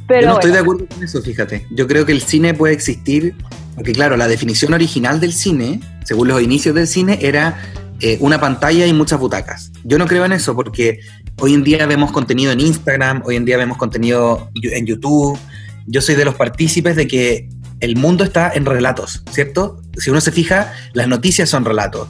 Pero 0.07 0.23
Yo 0.23 0.29
no 0.29 0.35
estoy 0.35 0.53
de 0.53 0.59
acuerdo 0.59 0.87
con 0.87 1.05
eso, 1.05 1.23
fíjate. 1.23 1.67
Yo 1.71 1.87
creo 1.87 2.05
que 2.05 2.13
el 2.13 2.23
cine 2.23 2.55
puede 2.55 2.75
existir, 2.75 3.35
porque 3.75 3.93
claro, 3.93 4.17
la 4.17 4.27
definición 4.27 4.73
original 4.73 5.21
del 5.21 5.33
cine, 5.33 5.81
según 6.05 6.29
los 6.29 6.43
inicios 6.43 6.75
del 6.75 6.89
cine, 6.89 7.19
era 7.23 7.59
eh, 8.01 8.17
una 8.21 8.41
pantalla 8.41 8.87
y 8.87 8.93
muchas 8.93 9.19
butacas. 9.19 9.73
Yo 9.85 9.99
no 9.99 10.07
creo 10.07 10.25
en 10.25 10.33
eso, 10.33 10.55
porque 10.55 11.01
hoy 11.39 11.55
en 11.55 11.63
día 11.63 11.87
vemos 11.87 12.13
contenido 12.13 12.53
en 12.53 12.61
Instagram, 12.61 13.23
hoy 13.25 13.37
en 13.37 13.45
día 13.45 13.57
vemos 13.57 13.77
contenido 13.77 14.51
en 14.63 14.87
YouTube. 14.87 15.39
Yo 15.87 16.01
soy 16.01 16.15
de 16.15 16.25
los 16.25 16.35
partícipes 16.35 16.97
de 16.97 17.07
que 17.07 17.49
el 17.81 17.97
mundo 17.97 18.25
está 18.25 18.53
en 18.55 18.65
relatos, 18.65 19.23
¿cierto? 19.31 19.83
Si 19.99 20.11
uno 20.11 20.21
se 20.21 20.33
fija, 20.33 20.73
las 20.93 21.09
noticias 21.09 21.49
son 21.49 21.65
relatos, 21.65 22.09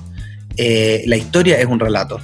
eh, 0.56 1.02
la 1.06 1.16
historia 1.16 1.58
es 1.58 1.66
un 1.66 1.80
relato, 1.80 2.20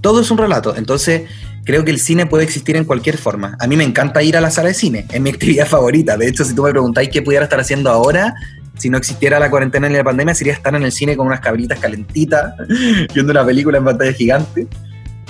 todo 0.00 0.20
es 0.20 0.30
un 0.30 0.38
relato. 0.38 0.76
Entonces, 0.76 1.22
creo 1.64 1.84
que 1.84 1.90
el 1.90 1.98
cine 1.98 2.26
puede 2.26 2.44
existir 2.44 2.76
en 2.76 2.84
cualquier 2.84 3.18
forma. 3.18 3.56
A 3.60 3.66
mí 3.66 3.76
me 3.76 3.84
encanta 3.84 4.22
ir 4.22 4.36
a 4.36 4.40
la 4.40 4.50
sala 4.50 4.68
de 4.68 4.74
cine, 4.74 5.06
es 5.10 5.20
mi 5.20 5.30
actividad 5.30 5.66
favorita. 5.68 6.16
De 6.16 6.28
hecho, 6.28 6.44
si 6.44 6.54
tú 6.54 6.62
me 6.62 6.70
preguntáis 6.70 7.08
qué 7.10 7.22
pudiera 7.22 7.44
estar 7.44 7.60
haciendo 7.60 7.90
ahora, 7.90 8.34
si 8.82 8.90
no 8.90 8.98
existiera 8.98 9.38
la 9.38 9.48
cuarentena 9.48 9.88
ni 9.88 9.94
la 9.94 10.02
pandemia, 10.02 10.34
sería 10.34 10.52
estar 10.52 10.74
en 10.74 10.82
el 10.82 10.90
cine 10.90 11.16
con 11.16 11.28
unas 11.28 11.40
cabritas 11.40 11.78
calentitas, 11.78 12.54
viendo 13.14 13.30
una 13.30 13.44
película 13.44 13.78
en 13.78 13.84
pantalla 13.84 14.12
gigante. 14.12 14.66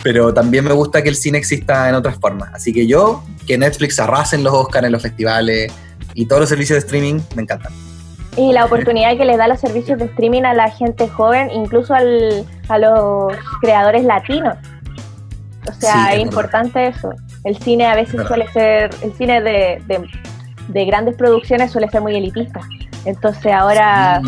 Pero 0.02 0.32
también 0.32 0.64
me 0.64 0.72
gusta 0.72 1.02
que 1.02 1.10
el 1.10 1.16
cine 1.16 1.36
exista 1.36 1.88
en 1.88 1.94
otras 1.94 2.16
formas. 2.18 2.48
Así 2.54 2.72
que 2.72 2.86
yo, 2.86 3.22
que 3.46 3.58
Netflix 3.58 4.00
arrase 4.00 4.36
en 4.36 4.42
los 4.42 4.54
Oscars, 4.54 4.86
en 4.86 4.92
los 4.92 5.02
festivales 5.02 5.70
y 6.14 6.26
todos 6.26 6.40
los 6.40 6.48
servicios 6.48 6.76
de 6.76 6.86
streaming, 6.86 7.20
me 7.36 7.42
encantan. 7.42 7.72
Y 8.36 8.52
la 8.52 8.64
oportunidad 8.64 9.16
que 9.18 9.26
le 9.26 9.36
da 9.36 9.46
los 9.46 9.60
servicios 9.60 9.98
de 9.98 10.06
streaming 10.06 10.44
a 10.44 10.54
la 10.54 10.70
gente 10.70 11.06
joven, 11.08 11.50
incluso 11.50 11.92
al, 11.94 12.46
a 12.68 12.78
los 12.78 13.36
creadores 13.60 14.04
latinos. 14.04 14.56
O 15.68 15.72
sea, 15.74 16.14
es, 16.14 16.20
importante 16.22 16.86
eso. 16.88 17.10
El 17.44 17.56
cine 17.58 17.86
a 17.86 17.94
veces 17.94 18.26
suele 18.26 18.48
ser, 18.48 18.90
el 19.02 19.12
cine 19.12 19.42
de, 19.42 19.82
de, 20.68 20.84
grandes 20.86 21.14
producciones 21.16 21.70
suele 21.70 21.88
ser 21.90 22.00
muy 22.00 22.16
elitista. 22.16 22.60
Entonces 23.04 23.52
ahora 23.52 24.20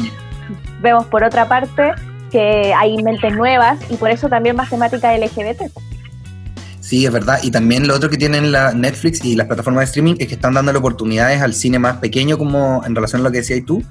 vemos 0.80 1.06
por 1.06 1.24
otra 1.24 1.48
parte 1.48 1.92
que 2.30 2.74
hay 2.74 3.00
mentes 3.02 3.34
nuevas 3.34 3.78
y 3.88 3.96
por 3.96 4.10
eso 4.10 4.28
también 4.28 4.56
más 4.56 4.68
temática 4.68 5.16
LGBT. 5.16 5.62
Sí, 6.80 7.06
es 7.06 7.12
verdad. 7.12 7.38
Y 7.42 7.50
también 7.50 7.88
lo 7.88 7.94
otro 7.94 8.10
que 8.10 8.18
tienen 8.18 8.52
la 8.52 8.74
Netflix 8.74 9.24
y 9.24 9.36
las 9.36 9.46
plataformas 9.46 9.82
de 9.82 9.84
streaming 9.86 10.16
es 10.18 10.28
que 10.28 10.34
están 10.34 10.52
dando 10.52 10.78
oportunidades 10.78 11.40
al 11.40 11.54
cine 11.54 11.78
más 11.78 11.96
pequeño, 11.96 12.36
como 12.36 12.82
en 12.84 12.94
relación 12.94 13.22
a 13.22 13.24
lo 13.24 13.30
que 13.30 13.38
decías 13.38 13.64
tú. 13.64 13.82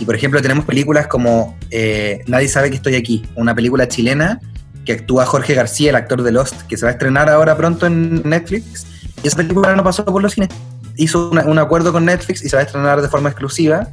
Y 0.00 0.04
por 0.04 0.16
ejemplo, 0.16 0.42
tenemos 0.42 0.64
películas 0.64 1.06
como 1.06 1.56
eh, 1.70 2.24
Nadie 2.26 2.48
sabe 2.48 2.70
que 2.70 2.76
estoy 2.76 2.96
aquí, 2.96 3.24
una 3.36 3.54
película 3.54 3.86
chilena 3.86 4.40
que 4.84 4.92
actúa 4.92 5.26
Jorge 5.26 5.54
García, 5.54 5.90
el 5.90 5.96
actor 5.96 6.22
de 6.22 6.32
Lost, 6.32 6.62
que 6.62 6.76
se 6.76 6.84
va 6.84 6.90
a 6.90 6.92
estrenar 6.92 7.30
ahora 7.30 7.56
pronto 7.56 7.86
en 7.86 8.22
Netflix. 8.28 8.86
Y 9.22 9.28
esa 9.28 9.36
película 9.36 9.74
no 9.76 9.84
pasó 9.84 10.04
por 10.04 10.20
los 10.20 10.32
cines. 10.32 10.48
Hizo 10.96 11.30
un 11.30 11.58
acuerdo 11.58 11.92
con 11.92 12.04
Netflix 12.04 12.44
y 12.44 12.48
se 12.48 12.56
va 12.56 12.62
a 12.62 12.64
estrenar 12.66 13.00
de 13.00 13.08
forma 13.08 13.28
exclusiva. 13.28 13.88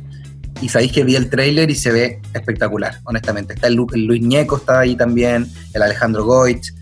Y 0.62 0.70
sabéis 0.70 0.92
que 0.92 1.04
vi 1.04 1.16
el 1.16 1.30
tráiler 1.30 1.70
y 1.70 1.76
se 1.76 1.92
ve 1.92 2.22
espectacular, 2.34 3.00
honestamente. 3.06 3.54
Está 3.54 3.68
el, 3.68 3.76
Luis 3.76 4.22
Ñeco, 4.22 4.58
está 4.58 4.80
ahí 4.80 4.96
también, 4.96 5.48
el 5.74 5.82
Alejandro 5.82 6.26
Goich. 6.26 6.74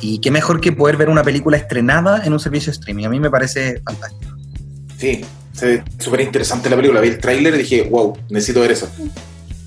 Y 0.00 0.20
qué 0.20 0.30
mejor 0.30 0.60
que 0.60 0.72
poder 0.72 0.96
ver 0.96 1.08
una 1.08 1.22
película 1.22 1.56
estrenada 1.56 2.24
en 2.24 2.32
un 2.32 2.40
servicio 2.40 2.72
de 2.72 2.78
streaming. 2.78 3.04
A 3.06 3.08
mí 3.08 3.20
me 3.20 3.30
parece 3.30 3.80
fantástico. 3.84 4.36
Sí, 4.98 5.24
se 5.52 5.66
ve 5.66 5.84
súper 5.98 6.20
interesante 6.20 6.68
la 6.68 6.76
película. 6.76 7.00
Vi 7.00 7.08
el 7.08 7.18
tráiler 7.18 7.54
y 7.54 7.58
dije, 7.58 7.88
wow, 7.90 8.16
necesito 8.28 8.60
ver 8.60 8.72
eso. 8.72 8.88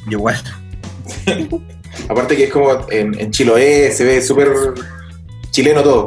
Yo 0.06 0.18
igual. 0.18 0.42
Aparte 2.10 2.36
que 2.36 2.46
es 2.46 2.52
como 2.52 2.86
en, 2.90 3.32
Chiloé, 3.32 3.92
se 3.92 4.04
ve 4.04 4.22
súper 4.22 4.50
chileno 5.52 5.82
todo. 5.82 6.06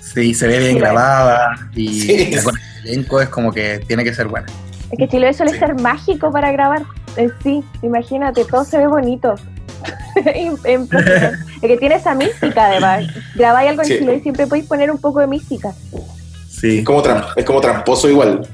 Sí, 0.00 0.34
se 0.34 0.46
ve 0.46 0.58
bien 0.58 0.78
grabada 0.78 1.70
y 1.74 2.10
el 2.10 2.38
elenco 2.84 3.20
es 3.20 3.28
como 3.28 3.52
que 3.52 3.80
tiene 3.86 4.04
que 4.04 4.14
ser 4.14 4.28
buena. 4.28 4.46
Es 4.90 4.98
que 4.98 5.08
Chiloé 5.08 5.32
suele 5.34 5.58
ser 5.58 5.74
mágico 5.80 6.30
para 6.30 6.52
grabar. 6.52 6.82
Eh, 7.16 7.30
sí, 7.42 7.64
imagínate, 7.82 8.44
todo 8.44 8.64
se 8.64 8.78
ve 8.78 8.86
bonito. 8.86 9.34
es 10.16 10.60
que 11.60 11.76
tiene 11.78 11.96
esa 11.96 12.14
mística 12.14 12.66
además. 12.66 13.04
Grabáis 13.34 13.70
algo 13.70 13.82
en 13.82 13.88
Chiloé 13.88 14.16
y 14.16 14.20
siempre 14.20 14.46
podéis 14.46 14.66
poner 14.66 14.90
un 14.90 14.98
poco 14.98 15.20
de 15.20 15.26
mística. 15.26 15.72
Sí. 16.48 16.78
Es 16.78 16.84
como, 16.84 17.02
es 17.36 17.44
como 17.44 17.60
tramposo 17.60 18.08
igual. 18.08 18.46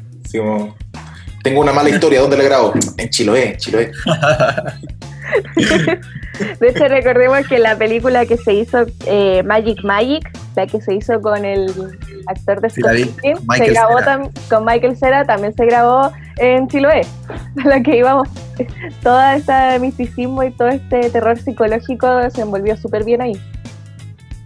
tengo 1.42 1.61
una 1.61 1.73
mala 1.73 1.90
historia, 1.90 2.21
¿dónde 2.21 2.37
la 2.37 2.45
grabo? 2.45 2.73
En 2.97 3.09
Chiloé, 3.09 3.57
Chiloé. 3.59 3.92
De 6.61 6.68
hecho, 6.68 6.88
recordemos 6.88 7.47
que 7.47 7.59
la 7.59 7.77
película 7.77 8.27
que 8.27 8.37
se 8.37 8.55
hizo, 8.55 8.87
eh, 9.07 9.42
Magic 9.45 9.85
Magic, 9.85 10.29
la 10.55 10.67
que 10.67 10.81
se 10.81 10.95
hizo 10.95 11.21
con 11.21 11.45
el 11.45 11.71
actor 12.27 12.61
de 12.61 12.71
Scott 12.71 12.93
se 13.57 13.67
grabó 13.67 13.97
con 14.49 14.65
Michael 14.65 14.97
Cera, 14.97 15.25
también 15.25 15.55
se 15.55 15.65
grabó 15.65 16.12
en 16.38 16.69
Chiloé, 16.69 17.03
a 17.65 17.69
la 17.69 17.83
que 17.83 17.97
íbamos. 17.97 18.29
Todo 19.03 19.23
este 19.31 19.79
misticismo 19.81 20.43
y 20.43 20.51
todo 20.53 20.69
este 20.69 21.11
terror 21.11 21.38
psicológico 21.38 22.07
se 22.31 22.43
envolvió 22.43 22.77
súper 22.77 23.05
bien 23.05 23.23
ahí. 23.23 23.41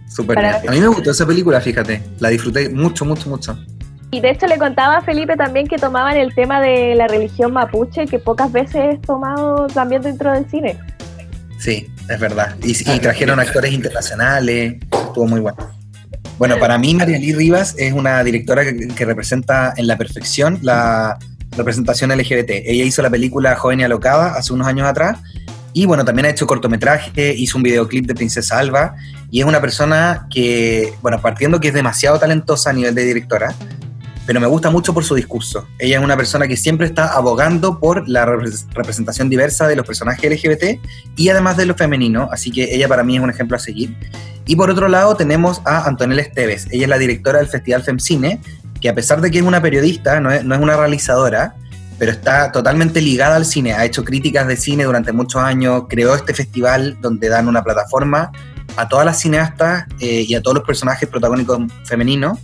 Súper 0.07 0.39
bien. 0.39 0.55
A 0.67 0.71
mí 0.71 0.79
me 0.79 0.87
gustó 0.87 1.11
esa 1.11 1.25
película, 1.25 1.59
fíjate. 1.59 2.01
La 2.19 2.29
disfruté 2.29 2.69
mucho, 2.69 3.05
mucho, 3.05 3.29
mucho. 3.29 3.57
Y 4.09 4.21
de 4.21 4.31
hecho 4.31 4.47
le 4.47 4.57
contaba 4.57 4.97
a 4.97 5.01
Felipe 5.01 5.35
también 5.35 5.67
que 5.67 5.77
tomaban 5.77 6.15
el 6.15 6.33
tema 6.33 6.61
de 6.61 6.95
la 6.95 7.07
religión 7.07 7.51
mapuche, 7.51 8.05
que 8.05 8.17
pocas 8.17 8.51
veces 8.51 8.95
es 8.95 9.01
tomado 9.01 9.67
también 9.67 10.01
dentro 10.01 10.31
del 10.31 10.49
cine. 10.49 10.79
Sí, 11.59 11.87
es 12.09 12.19
verdad. 12.19 12.55
Y, 12.63 12.73
trajeron 12.99 13.39
actores 13.39 13.73
internacionales, 13.73 14.77
estuvo 14.91 15.27
muy 15.27 15.41
bueno. 15.41 15.57
Bueno, 16.37 16.59
para 16.59 16.77
mí 16.77 16.93
María 16.93 17.17
Lee 17.17 17.33
Rivas 17.33 17.73
es 17.77 17.93
una 17.93 18.23
directora 18.23 18.63
que, 18.63 19.05
representa 19.05 19.73
en 19.75 19.87
la 19.87 19.97
perfección 19.97 20.59
la 20.61 21.17
representación 21.51 22.15
LGBT. 22.15 22.49
Ella 22.65 22.83
hizo 22.83 23.01
la 23.01 23.09
película 23.09 23.55
Joven 23.55 23.79
y 23.79 23.83
Alocada 23.83 24.35
hace 24.35 24.53
unos 24.53 24.67
años 24.67 24.87
atrás 24.87 25.17
y 25.73 25.85
bueno, 25.85 26.05
también 26.05 26.25
ha 26.25 26.29
hecho 26.29 26.45
cortometraje, 26.45 27.33
hizo 27.35 27.57
un 27.57 27.63
videoclip 27.63 28.05
de 28.05 28.15
Princesa 28.15 28.59
Alba 28.59 28.95
y 29.31 29.41
es 29.41 29.45
una 29.45 29.61
persona 29.61 30.27
que, 30.29 30.93
bueno, 31.01 31.21
partiendo 31.21 31.59
que 31.59 31.69
es 31.69 31.73
demasiado 31.73 32.19
talentosa 32.19 32.69
a 32.69 32.73
nivel 32.73 32.95
de 32.95 33.03
directora, 33.03 33.53
pero 34.27 34.41
me 34.41 34.45
gusta 34.45 34.69
mucho 34.69 34.93
por 34.93 35.05
su 35.05 35.15
discurso. 35.15 35.69
Ella 35.79 35.97
es 35.97 36.03
una 36.03 36.17
persona 36.17 36.49
que 36.49 36.57
siempre 36.57 36.85
está 36.85 37.13
abogando 37.15 37.79
por 37.79 38.07
la 38.09 38.25
representación 38.25 39.29
diversa 39.29 39.67
de 39.67 39.77
los 39.77 39.87
personajes 39.87 40.29
LGBT 40.29 40.81
y 41.15 41.29
además 41.29 41.55
de 41.55 41.65
lo 41.65 41.75
femenino, 41.75 42.27
así 42.29 42.51
que 42.51 42.75
ella 42.75 42.89
para 42.89 43.05
mí 43.05 43.15
es 43.15 43.23
un 43.23 43.29
ejemplo 43.29 43.55
a 43.55 43.59
seguir. 43.59 43.95
Y 44.45 44.57
por 44.57 44.69
otro 44.69 44.89
lado 44.89 45.15
tenemos 45.15 45.61
a 45.63 45.87
Antonella 45.87 46.21
Esteves, 46.21 46.67
ella 46.71 46.83
es 46.83 46.89
la 46.89 46.97
directora 46.97 47.39
del 47.39 47.47
Festival 47.47 47.83
FemCine, 47.83 48.41
que 48.81 48.89
a 48.89 48.93
pesar 48.93 49.21
de 49.21 49.31
que 49.31 49.37
es 49.37 49.45
una 49.45 49.61
periodista, 49.61 50.19
no 50.19 50.29
es, 50.29 50.43
no 50.43 50.55
es 50.55 50.61
una 50.61 50.75
realizadora, 50.75 51.55
pero 51.97 52.11
está 52.11 52.51
totalmente 52.51 52.99
ligada 52.99 53.37
al 53.37 53.45
cine, 53.45 53.73
ha 53.73 53.85
hecho 53.85 54.03
críticas 54.03 54.45
de 54.45 54.57
cine 54.57 54.83
durante 54.83 55.13
muchos 55.13 55.41
años, 55.41 55.83
creó 55.87 56.13
este 56.13 56.33
festival 56.33 56.97
donde 56.99 57.29
dan 57.29 57.47
una 57.47 57.63
plataforma 57.63 58.33
a 58.75 58.89
todas 58.89 59.05
las 59.05 59.21
cineastas 59.21 59.85
eh, 60.01 60.25
y 60.27 60.35
a 60.35 60.41
todos 60.41 60.55
los 60.55 60.65
personajes 60.65 61.07
protagónicos 61.07 61.59
femeninos 61.85 62.37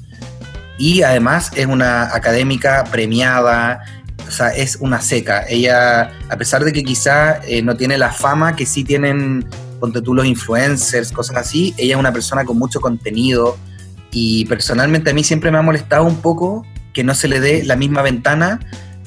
y 0.78 1.04
además 1.04 1.52
es 1.56 1.66
una 1.66 2.16
académica 2.16 2.84
premiada, 2.86 3.82
o 4.28 4.32
sea, 4.32 4.50
es 4.50 4.78
una 4.78 5.02
seca. 5.02 5.46
Ella, 5.48 6.12
a 6.30 6.38
pesar 6.38 6.64
de 6.64 6.74
que 6.74 6.84
quizá 6.84 7.40
eh, 7.46 7.62
no 7.62 7.76
tiene 7.76 7.98
la 7.98 8.12
fama 8.12 8.56
que 8.56 8.66
sí 8.66 8.84
tienen, 8.84 9.46
ponte 9.80 10.02
tú, 10.02 10.22
influencers, 10.24 11.12
cosas 11.12 11.38
así, 11.38 11.74
ella 11.78 11.96
es 11.96 12.00
una 12.00 12.14
persona 12.14 12.46
con 12.46 12.58
mucho 12.58 12.80
contenido 12.82 13.58
y 14.12 14.46
personalmente 14.46 15.10
a 15.10 15.14
mí 15.14 15.24
siempre 15.24 15.52
me 15.52 15.58
ha 15.58 15.62
molestado 15.62 16.04
un 16.04 16.18
poco 16.18 16.66
que 16.94 17.04
no 17.04 17.16
se 17.16 17.28
le 17.28 17.40
dé 17.40 17.64
la 17.64 17.76
misma 17.76 18.02
ventana 18.02 18.60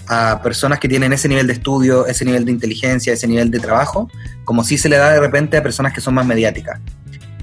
a 0.09 0.41
personas 0.43 0.79
que 0.79 0.89
tienen 0.89 1.13
ese 1.13 1.29
nivel 1.29 1.47
de 1.47 1.55
estudio, 1.55 2.07
ese 2.07 2.25
nivel 2.25 2.45
de 2.45 2.53
inteligencia, 2.53 3.13
ese 3.13 3.27
nivel 3.27 3.51
de 3.51 3.59
trabajo, 3.59 4.11
como 4.45 4.63
si 4.65 4.79
se 4.79 4.89
le 4.89 4.97
da 4.97 5.13
de 5.13 5.21
repente 5.21 5.57
a 5.57 5.63
personas 5.63 5.93
que 5.93 6.01
son 6.01 6.15
más 6.15 6.27
mediáticas. 6.27 6.81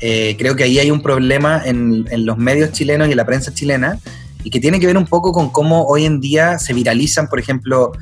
Eh, 0.06 0.36
creo 0.38 0.54
que 0.58 0.66
ahí 0.66 0.80
hay 0.80 0.92
un 0.92 1.02
problema 1.02 1.62
en, 1.64 2.06
los 2.26 2.38
medios 2.38 2.74
chilenos 2.74 3.08
y 3.08 3.12
en 3.12 3.18
la 3.18 3.26
prensa 3.26 3.54
chilena 3.54 4.00
y 4.44 4.50
que 4.50 4.60
tiene 4.60 4.78
que 4.78 4.86
ver 4.86 4.98
un 4.98 5.06
poco 5.06 5.32
con 5.32 5.50
cómo 5.50 5.86
hoy 5.86 6.04
en 6.04 6.20
día 6.20 6.60
se 6.60 6.74
viralizan, 6.74 7.30
por 7.30 7.40
ejemplo, 7.40 7.94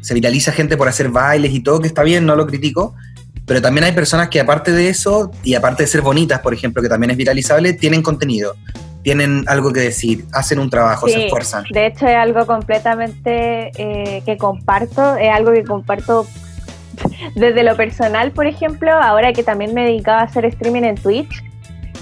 se 0.00 0.12
viraliza 0.12 0.50
gente 0.50 0.76
por 0.76 0.88
hacer 0.88 1.08
bailes 1.08 1.54
y 1.54 1.60
todo, 1.60 1.78
que 1.78 1.86
está 1.86 2.02
bien, 2.02 2.26
no 2.26 2.34
lo 2.34 2.48
critico, 2.48 2.96
pero 3.46 3.62
también 3.62 3.84
hay 3.84 3.92
personas 3.92 4.28
que 4.28 4.40
aparte 4.40 4.72
de 4.72 4.88
eso, 4.88 5.30
y 5.44 5.54
aparte 5.54 5.84
de 5.84 5.86
ser 5.86 6.02
bonitas, 6.02 6.40
por 6.40 6.52
ejemplo, 6.52 6.82
que 6.82 6.88
también 6.88 7.12
es 7.12 7.16
viralizable, 7.16 7.74
tienen 7.74 8.02
contenido, 8.02 8.56
tienen 9.04 9.44
algo 9.46 9.72
que 9.72 9.82
decir, 9.82 10.24
hacen 10.32 10.58
un 10.58 10.68
trabajo, 10.68 11.06
se 11.06 11.26
esfuerzan. 11.26 11.62
De 11.70 11.86
hecho, 11.86 12.08
es 12.08 12.16
algo 12.16 12.44
completamente 12.44 13.70
eh, 13.76 14.20
que 14.26 14.36
comparto, 14.36 15.14
es 15.14 15.30
algo 15.30 15.52
que 15.52 15.62
comparto 15.62 16.26
desde 17.34 17.62
lo 17.62 17.76
personal, 17.76 18.32
por 18.32 18.46
ejemplo, 18.46 18.92
ahora 18.92 19.32
que 19.32 19.42
también 19.42 19.74
me 19.74 19.84
dedicaba 19.84 20.20
a 20.20 20.24
hacer 20.24 20.44
streaming 20.46 20.82
en 20.82 20.94
Twitch, 20.96 21.44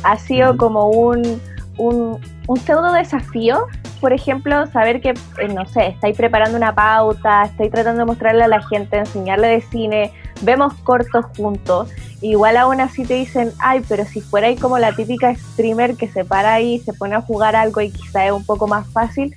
ha 0.02 0.18
sido 0.18 0.56
como 0.56 0.90
un, 0.90 1.40
un, 1.78 2.20
pseudo 2.64 2.92
desafío, 2.92 3.66
por 4.00 4.12
ejemplo, 4.12 4.66
saber 4.66 5.00
que, 5.00 5.10
eh, 5.10 5.48
no 5.48 5.64
sé, 5.66 5.88
estáis 5.88 6.16
preparando 6.16 6.56
una 6.56 6.74
pauta, 6.74 7.44
estoy 7.44 7.70
tratando 7.70 8.00
de 8.00 8.06
mostrarle 8.06 8.44
a 8.44 8.48
la 8.48 8.62
gente, 8.62 8.98
enseñarle 8.98 9.48
de 9.48 9.60
cine, 9.62 10.12
vemos 10.42 10.74
cortos 10.82 11.24
juntos, 11.36 11.90
igual 12.20 12.56
aún 12.58 12.80
así 12.80 13.04
te 13.04 13.14
dicen, 13.14 13.52
ay, 13.60 13.82
pero 13.88 14.04
si 14.04 14.20
fuera 14.20 14.48
ahí 14.48 14.56
como 14.56 14.78
la 14.78 14.92
típica 14.92 15.34
streamer 15.34 15.96
que 15.96 16.08
se 16.08 16.24
para 16.24 16.54
ahí, 16.54 16.80
se 16.80 16.92
pone 16.92 17.14
a 17.14 17.22
jugar 17.22 17.56
algo 17.56 17.80
y 17.80 17.90
quizá 17.90 18.26
es 18.26 18.32
un 18.32 18.44
poco 18.44 18.66
más 18.66 18.86
fácil, 18.88 19.34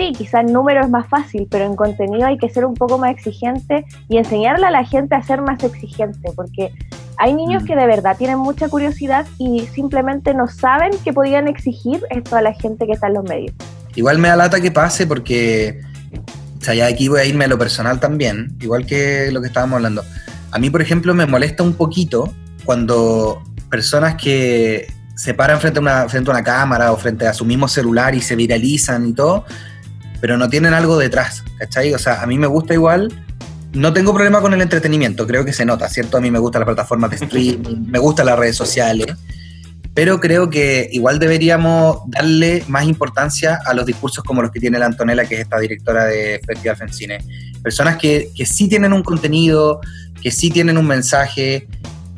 sí, 0.00 0.12
quizás 0.16 0.44
en 0.46 0.52
número 0.52 0.80
es 0.80 0.88
más 0.88 1.06
fácil, 1.08 1.46
pero 1.50 1.64
en 1.66 1.76
contenido 1.76 2.26
hay 2.26 2.38
que 2.38 2.48
ser 2.48 2.64
un 2.64 2.74
poco 2.74 2.98
más 2.98 3.10
exigente 3.10 3.84
y 4.08 4.16
enseñarle 4.16 4.66
a 4.66 4.70
la 4.70 4.84
gente 4.84 5.14
a 5.14 5.22
ser 5.22 5.42
más 5.42 5.62
exigente, 5.62 6.30
porque 6.34 6.72
hay 7.18 7.34
niños 7.34 7.62
mm. 7.62 7.66
que 7.66 7.76
de 7.76 7.86
verdad 7.86 8.16
tienen 8.16 8.38
mucha 8.38 8.68
curiosidad 8.68 9.26
y 9.38 9.66
simplemente 9.74 10.32
no 10.32 10.48
saben 10.48 10.92
que 11.04 11.12
podían 11.12 11.48
exigir 11.48 12.02
esto 12.10 12.36
a 12.36 12.42
la 12.42 12.54
gente 12.54 12.86
que 12.86 12.92
está 12.92 13.08
en 13.08 13.14
los 13.14 13.24
medios. 13.24 13.54
Igual 13.94 14.18
me 14.18 14.28
da 14.28 14.36
lata 14.36 14.60
que 14.60 14.70
pase 14.70 15.06
porque, 15.06 15.80
o 16.60 16.64
sea, 16.64 16.74
ya 16.74 16.86
aquí 16.86 17.08
voy 17.08 17.20
a 17.20 17.24
irme 17.24 17.44
a 17.44 17.48
lo 17.48 17.58
personal 17.58 18.00
también, 18.00 18.56
igual 18.60 18.86
que 18.86 19.30
lo 19.32 19.40
que 19.40 19.48
estábamos 19.48 19.76
hablando. 19.76 20.02
A 20.52 20.58
mí, 20.58 20.70
por 20.70 20.80
ejemplo, 20.80 21.12
me 21.14 21.26
molesta 21.26 21.62
un 21.62 21.74
poquito 21.74 22.32
cuando 22.64 23.42
personas 23.68 24.14
que 24.14 24.86
se 25.14 25.34
paran 25.34 25.60
frente 25.60 25.78
a, 25.78 25.82
una, 25.82 26.08
frente 26.08 26.30
a 26.30 26.32
una 26.32 26.42
cámara 26.42 26.92
o 26.92 26.96
frente 26.96 27.26
a 27.26 27.34
su 27.34 27.44
mismo 27.44 27.68
celular 27.68 28.14
y 28.14 28.22
se 28.22 28.34
viralizan 28.34 29.06
y 29.08 29.12
todo, 29.12 29.44
pero 30.20 30.36
no 30.36 30.48
tienen 30.48 30.74
algo 30.74 30.98
detrás, 30.98 31.44
¿cachai? 31.58 31.94
O 31.94 31.98
sea, 31.98 32.22
a 32.22 32.26
mí 32.26 32.38
me 32.38 32.46
gusta 32.46 32.74
igual, 32.74 33.12
no 33.72 33.92
tengo 33.92 34.12
problema 34.12 34.40
con 34.40 34.52
el 34.52 34.60
entretenimiento, 34.60 35.26
creo 35.26 35.44
que 35.44 35.52
se 35.52 35.64
nota, 35.64 35.88
¿cierto? 35.88 36.18
A 36.18 36.20
mí 36.20 36.30
me 36.30 36.38
gustan 36.38 36.60
las 36.60 36.66
plataformas 36.66 37.10
de 37.10 37.16
streaming, 37.24 37.86
me 37.86 37.98
gustan 37.98 38.26
las 38.26 38.38
redes 38.38 38.56
sociales, 38.56 39.14
pero 39.94 40.20
creo 40.20 40.50
que 40.50 40.88
igual 40.92 41.18
deberíamos 41.18 41.98
darle 42.06 42.64
más 42.68 42.84
importancia 42.84 43.60
a 43.64 43.74
los 43.74 43.86
discursos 43.86 44.22
como 44.24 44.42
los 44.42 44.50
que 44.50 44.60
tiene 44.60 44.78
la 44.78 44.86
Antonella, 44.86 45.24
que 45.24 45.34
es 45.34 45.40
esta 45.42 45.58
directora 45.58 46.04
de 46.04 46.40
Festival 46.46 46.76
Fencine. 46.76 47.18
Personas 47.62 47.96
que, 47.96 48.30
que 48.34 48.46
sí 48.46 48.68
tienen 48.68 48.92
un 48.92 49.02
contenido, 49.02 49.80
que 50.22 50.30
sí 50.30 50.50
tienen 50.50 50.78
un 50.78 50.86
mensaje, 50.86 51.66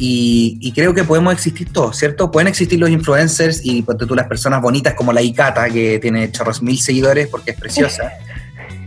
y, 0.04 0.72
creo 0.72 0.94
que 0.94 1.04
podemos 1.04 1.32
existir 1.32 1.72
todos, 1.72 1.96
¿cierto? 1.96 2.32
Pueden 2.32 2.48
existir 2.48 2.76
los 2.80 2.90
influencers 2.90 3.60
y 3.64 3.82
pues, 3.82 3.96
tú 3.98 4.16
las 4.16 4.26
personas 4.26 4.60
bonitas 4.60 4.94
como 4.94 5.12
la 5.12 5.22
Icata, 5.22 5.70
que 5.70 6.00
tiene 6.00 6.32
chorros 6.32 6.60
mil 6.60 6.76
seguidores 6.80 7.28
porque 7.28 7.52
es 7.52 7.56
preciosa. 7.56 8.10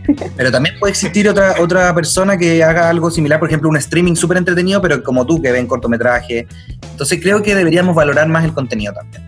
Pero 0.36 0.52
también 0.52 0.74
puede 0.78 0.90
existir 0.90 1.26
otra, 1.26 1.54
otra 1.58 1.94
persona 1.94 2.36
que 2.36 2.62
haga 2.62 2.90
algo 2.90 3.10
similar, 3.10 3.38
por 3.38 3.48
ejemplo, 3.48 3.70
un 3.70 3.78
streaming 3.78 4.14
súper 4.14 4.36
entretenido, 4.36 4.80
pero 4.80 5.02
como 5.02 5.26
tú, 5.26 5.42
que 5.42 5.50
ven 5.50 5.66
cortometraje. 5.66 6.46
Entonces 6.92 7.18
creo 7.20 7.42
que 7.42 7.56
deberíamos 7.56 7.96
valorar 7.96 8.28
más 8.28 8.44
el 8.44 8.52
contenido 8.52 8.92
también. 8.92 9.22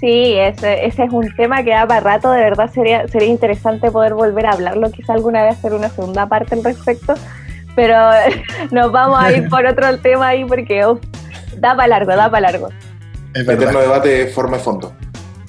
Sí, 0.00 0.32
ese, 0.32 0.86
ese 0.86 1.04
es 1.04 1.12
un 1.12 1.32
tema 1.36 1.62
que 1.62 1.70
da 1.70 1.86
para 1.86 2.00
rato, 2.00 2.32
de 2.32 2.40
verdad 2.40 2.70
sería, 2.72 3.06
sería 3.06 3.28
interesante 3.28 3.90
poder 3.90 4.14
volver 4.14 4.46
a 4.46 4.52
hablarlo, 4.52 4.90
quizá 4.90 5.12
alguna 5.12 5.44
vez 5.44 5.58
hacer 5.58 5.72
una 5.72 5.88
segunda 5.90 6.26
parte 6.26 6.54
al 6.54 6.64
respecto, 6.64 7.14
pero 7.76 7.96
nos 8.72 8.90
vamos 8.90 9.22
a 9.22 9.32
ir 9.32 9.48
por 9.50 9.64
otro 9.64 9.96
tema 9.98 10.28
ahí 10.28 10.44
porque 10.44 10.82
da 11.58 11.76
para 11.76 11.86
largo, 11.86 12.16
da 12.16 12.28
para 12.28 12.50
largo. 12.50 12.70
El 13.34 13.48
eterno 13.48 13.78
debate 13.78 14.08
de 14.08 14.26
forma 14.26 14.56
y 14.56 14.60
fondo. 14.60 14.92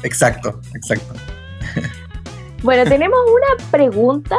Exacto, 0.03 0.61
exacto. 0.75 1.15
Bueno, 2.63 2.89
tenemos 2.89 3.19
una 3.27 3.69
pregunta 3.69 4.35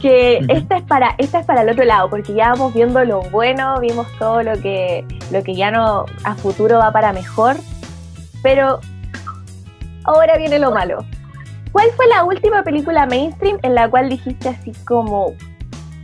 que 0.00 0.38
esta 0.48 0.78
es 0.78 0.82
para 0.84 1.14
esta 1.18 1.40
es 1.40 1.46
para 1.46 1.60
el 1.60 1.68
otro 1.68 1.84
lado, 1.84 2.08
porque 2.08 2.32
ya 2.32 2.48
vamos 2.48 2.72
viendo 2.72 3.04
lo 3.04 3.20
bueno, 3.24 3.78
vimos 3.78 4.06
todo 4.18 4.42
lo 4.42 4.58
que 4.58 5.04
lo 5.30 5.42
que 5.42 5.54
ya 5.54 5.70
no 5.70 6.06
a 6.24 6.34
futuro 6.34 6.78
va 6.78 6.90
para 6.92 7.12
mejor, 7.12 7.56
pero 8.42 8.80
ahora 10.04 10.38
viene 10.38 10.58
lo 10.58 10.72
malo. 10.72 11.04
¿Cuál 11.72 11.90
fue 11.96 12.06
la 12.08 12.24
última 12.24 12.62
película 12.62 13.06
mainstream 13.06 13.58
en 13.62 13.74
la 13.74 13.88
cual 13.88 14.08
dijiste 14.08 14.48
así 14.48 14.72
como, 14.86 15.34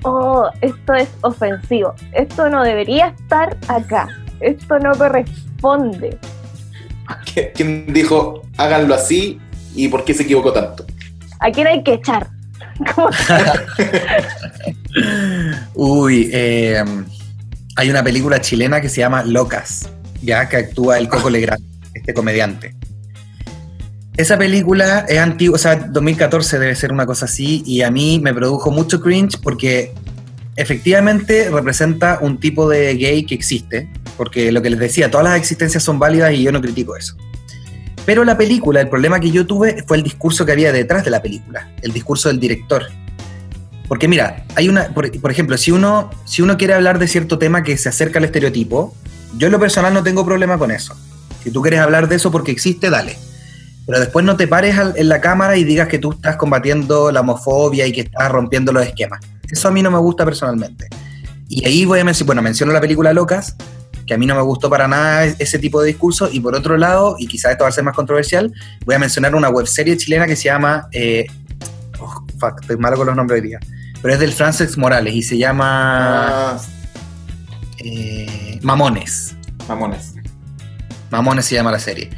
oh, 0.03 0.49
esto 0.61 0.94
es 0.94 1.09
ofensivo, 1.22 1.94
esto 2.12 2.49
no 2.49 2.62
debería 2.62 3.09
estar 3.09 3.57
acá, 3.68 4.09
esto 4.40 4.78
no 4.78 4.96
corresponde. 4.96 6.18
¿Quién 7.55 7.92
dijo 7.92 8.42
háganlo 8.57 8.94
así 8.94 9.40
y 9.74 9.88
por 9.88 10.05
qué 10.05 10.14
se 10.14 10.24
equivocó 10.24 10.53
tanto? 10.53 10.84
¿A 11.40 11.51
quién 11.51 11.66
hay 11.66 11.82
que 11.82 11.94
echar? 11.94 12.28
Uy, 15.74 16.30
eh, 16.32 16.84
hay 17.76 17.90
una 17.90 18.03
película 18.03 18.40
chilena 18.40 18.80
que 18.80 18.88
se 18.88 19.01
llama 19.01 19.22
Locas, 19.24 19.90
ya 20.22 20.49
que 20.49 20.57
actúa 20.57 20.99
el 20.99 21.09
Coco 21.09 21.30
Legrand, 21.30 21.62
este 21.94 22.14
comediante. 22.14 22.74
Esa 24.19 24.37
película 24.37 25.07
es 25.09 25.21
antigua, 25.21 25.55
o 25.55 25.59
sea, 25.59 25.77
2014 25.77 26.59
debe 26.59 26.75
ser 26.75 26.93
una 26.93 27.07
cosa 27.07 27.27
así, 27.27 27.62
y 27.64 27.83
a 27.83 27.91
mí 27.93 28.19
me 28.21 28.35
produjo 28.35 28.73
mucho 28.73 29.01
cringe 29.01 29.39
porque 29.41 29.95
efectivamente 30.57 31.49
representa 31.49 32.19
un 32.21 32.41
tipo 32.41 32.69
de 32.69 32.97
gay 32.97 33.25
que 33.25 33.37
existe, 33.37 33.89
porque 34.16 34.51
lo 34.51 34.61
que 34.61 34.71
les 34.71 34.81
decía, 34.81 35.09
todas 35.09 35.23
las 35.23 35.39
existencias 35.39 35.85
son 35.85 36.01
válidas 36.01 36.33
y 36.33 36.43
yo 36.43 36.51
no 36.51 36.61
critico 36.61 36.97
eso. 36.97 37.14
Pero 38.05 38.25
la 38.25 38.37
película, 38.37 38.81
el 38.81 38.89
problema 38.89 39.21
que 39.21 39.31
yo 39.31 39.47
tuve 39.47 39.85
fue 39.87 39.99
el 39.99 40.03
discurso 40.03 40.45
que 40.45 40.51
había 40.51 40.73
detrás 40.73 41.05
de 41.05 41.11
la 41.11 41.23
película, 41.23 41.71
el 41.83 41.93
discurso 41.93 42.29
del 42.29 42.41
director. 42.41 42.87
Porque 43.87 44.09
mira, 44.09 44.45
hay 44.57 44.69
una, 44.69 44.89
por, 44.89 45.31
ejemplo, 45.31 45.57
si 45.57 45.71
uno, 45.71 46.11
si 46.25 46.43
uno 46.43 46.57
quiere 46.57 46.75
hablar 46.75 46.99
de 46.99 47.07
cierto 47.07 47.39
tema 47.39 47.62
que 47.62 47.77
se 47.77 47.89
acerca 47.89 48.19
al 48.19 48.25
estereotipo, 48.25 48.97
yo 49.37 49.47
en 49.47 49.53
lo 49.53 49.61
personal 49.61 49.95
no 49.95 50.03
tengo 50.03 50.25
problema 50.27 50.59
con 50.59 50.73
eso. 50.73 50.97
Si 51.45 51.53
tú 51.53 51.62
quieres 51.62 51.79
hablar 51.79 52.09
de 52.09 52.16
eso 52.16 52.33
porque 52.33 52.51
existe, 52.51 52.91
dale 52.91 53.16
pero 53.89 54.01
después 54.01 54.22
no 54.22 54.36
te 54.36 54.47
pares 54.47 54.76
en 54.97 55.09
la 55.09 55.18
cámara 55.18 55.57
y 55.57 55.64
digas 55.64 55.89
que 55.89 55.99
tú 55.99 56.12
estás 56.12 56.36
combatiendo 56.36 57.11
la 57.11 57.20
homofobia 57.20 57.86
y 57.86 57.93
que 57.93 58.03
estás 58.03 58.30
rompiendo 58.30 58.70
los 58.70 58.84
esquemas. 58.84 59.20
Eso 59.51 59.68
a 59.68 59.70
mí 59.70 59.82
no 59.82 59.91
me 59.91 59.97
gusta 59.97 60.26
personalmente. 60.26 60.91
Y 61.49 61.64
ahí 61.64 61.86
voy 61.86 61.99
a 61.99 62.05
mencionar, 62.05 62.26
bueno, 62.26 62.43
menciono 62.43 62.70
la 62.74 62.82
película 62.82 63.14
Locas, 63.14 63.57
que 64.07 64.12
a 64.12 64.18
mí 64.18 64.26
no 64.26 64.34
me 64.34 64.43
gustó 64.43 64.68
para 64.68 64.89
nada 64.89 65.24
ese 65.24 65.59
tipo 65.59 65.80
de 65.80 65.86
discurso, 65.86 66.28
y 66.30 66.39
por 66.41 66.55
otro 66.55 66.76
lado, 66.76 67.16
y 67.18 67.26
quizás 67.26 67.53
esto 67.53 67.64
va 67.64 67.70
a 67.70 67.72
ser 67.72 67.82
más 67.82 67.97
controversial, 67.97 68.53
voy 68.84 68.95
a 68.95 68.99
mencionar 68.99 69.34
una 69.34 69.49
webserie 69.49 69.97
chilena 69.97 70.26
que 70.26 70.36
se 70.36 70.45
llama, 70.45 70.86
eh, 70.93 71.24
oh, 71.99 72.26
fuck, 72.39 72.61
estoy 72.61 72.76
malo 72.76 72.99
con 72.99 73.07
los 73.07 73.16
nombres 73.16 73.41
hoy 73.41 73.49
día, 73.49 73.59
pero 74.03 74.12
es 74.12 74.20
del 74.20 74.34
Francis 74.34 74.76
Morales 74.76 75.14
y 75.14 75.22
se 75.22 75.39
llama 75.39 76.51
ah. 76.51 76.61
eh, 77.78 78.59
Mamones. 78.61 79.34
Mamones. 79.66 80.12
Mamones 81.11 81.47
se 81.47 81.55
llama 81.55 81.72
la 81.72 81.78
serie. 81.78 82.11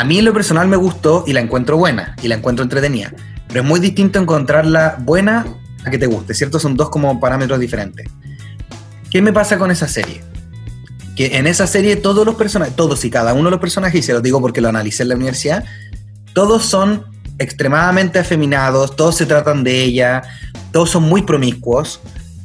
A 0.00 0.04
mí 0.04 0.18
en 0.18 0.24
lo 0.24 0.32
personal 0.32 0.66
me 0.66 0.78
gustó 0.78 1.24
y 1.26 1.34
la 1.34 1.40
encuentro 1.40 1.76
buena 1.76 2.16
y 2.22 2.28
la 2.28 2.36
encuentro 2.36 2.62
entretenida, 2.62 3.12
pero 3.48 3.60
es 3.60 3.66
muy 3.66 3.80
distinto 3.80 4.18
encontrarla 4.18 4.96
buena 4.98 5.44
a 5.84 5.90
que 5.90 5.98
te 5.98 6.06
guste, 6.06 6.32
¿cierto? 6.32 6.58
Son 6.58 6.74
dos 6.74 6.88
como 6.88 7.20
parámetros 7.20 7.60
diferentes. 7.60 8.06
¿Qué 9.10 9.20
me 9.20 9.30
pasa 9.30 9.58
con 9.58 9.70
esa 9.70 9.88
serie? 9.88 10.22
Que 11.16 11.36
en 11.36 11.46
esa 11.46 11.66
serie 11.66 11.96
todos 11.96 12.24
los 12.24 12.36
personajes, 12.36 12.74
todos 12.74 13.04
y 13.04 13.10
cada 13.10 13.34
uno 13.34 13.44
de 13.44 13.50
los 13.50 13.60
personajes, 13.60 14.00
y 14.00 14.02
se 14.02 14.14
los 14.14 14.22
digo 14.22 14.40
porque 14.40 14.62
lo 14.62 14.70
analicé 14.70 15.02
en 15.02 15.10
la 15.10 15.16
universidad, 15.16 15.64
todos 16.32 16.64
son 16.64 17.04
extremadamente 17.38 18.18
afeminados, 18.18 18.96
todos 18.96 19.18
se 19.18 19.26
tratan 19.26 19.64
de 19.64 19.82
ella, 19.82 20.22
todos 20.72 20.88
son 20.88 21.02
muy 21.02 21.24
promiscuos, 21.24 22.00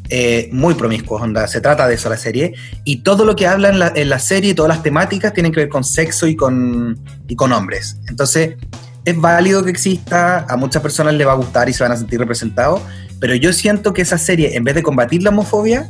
eh, 0.10 0.50
muy 0.52 0.76
promiscuos, 0.76 1.22
se 1.50 1.62
trata 1.62 1.88
de 1.88 1.96
eso 1.96 2.10
la 2.10 2.18
serie, 2.18 2.54
y 2.84 2.98
todo 2.98 3.26
lo 3.26 3.36
que 3.36 3.48
habla 3.48 3.70
en 3.70 3.80
la, 3.80 3.92
en 3.96 4.10
la, 4.10 4.20
serie, 4.20 4.54
todas 4.54 4.70
las 4.70 4.84
temáticas 4.84 5.34
tienen 5.34 5.52
que 5.52 5.62
ver 5.62 5.70
con 5.70 5.84
sexo 5.84 6.28
y 6.28 6.36
con, 6.36 7.00
y 7.28 7.36
con 7.36 7.52
hombres. 7.52 7.98
Entonces, 8.08 8.56
es 9.04 9.20
válido 9.20 9.64
que 9.64 9.72
exista, 9.72 10.46
a 10.48 10.58
muchas 10.58 10.82
personas 10.82 11.14
le 11.14 11.26
va 11.26 11.34
a 11.34 11.36
gustar 11.36 11.70
y 11.70 11.74
se 11.74 11.84
van 11.84 11.92
a 11.92 11.98
sentir 11.98 12.20
representados, 12.20 12.82
pero 13.20 13.36
yo 13.36 13.54
siento 13.54 13.94
que 13.94 14.02
esa 14.02 14.18
serie, 14.18 14.56
en 14.56 14.64
vez 14.64 14.76
de 14.76 14.84
combatir 14.84 15.24
la 15.24 15.30
homofobia, 15.30 15.90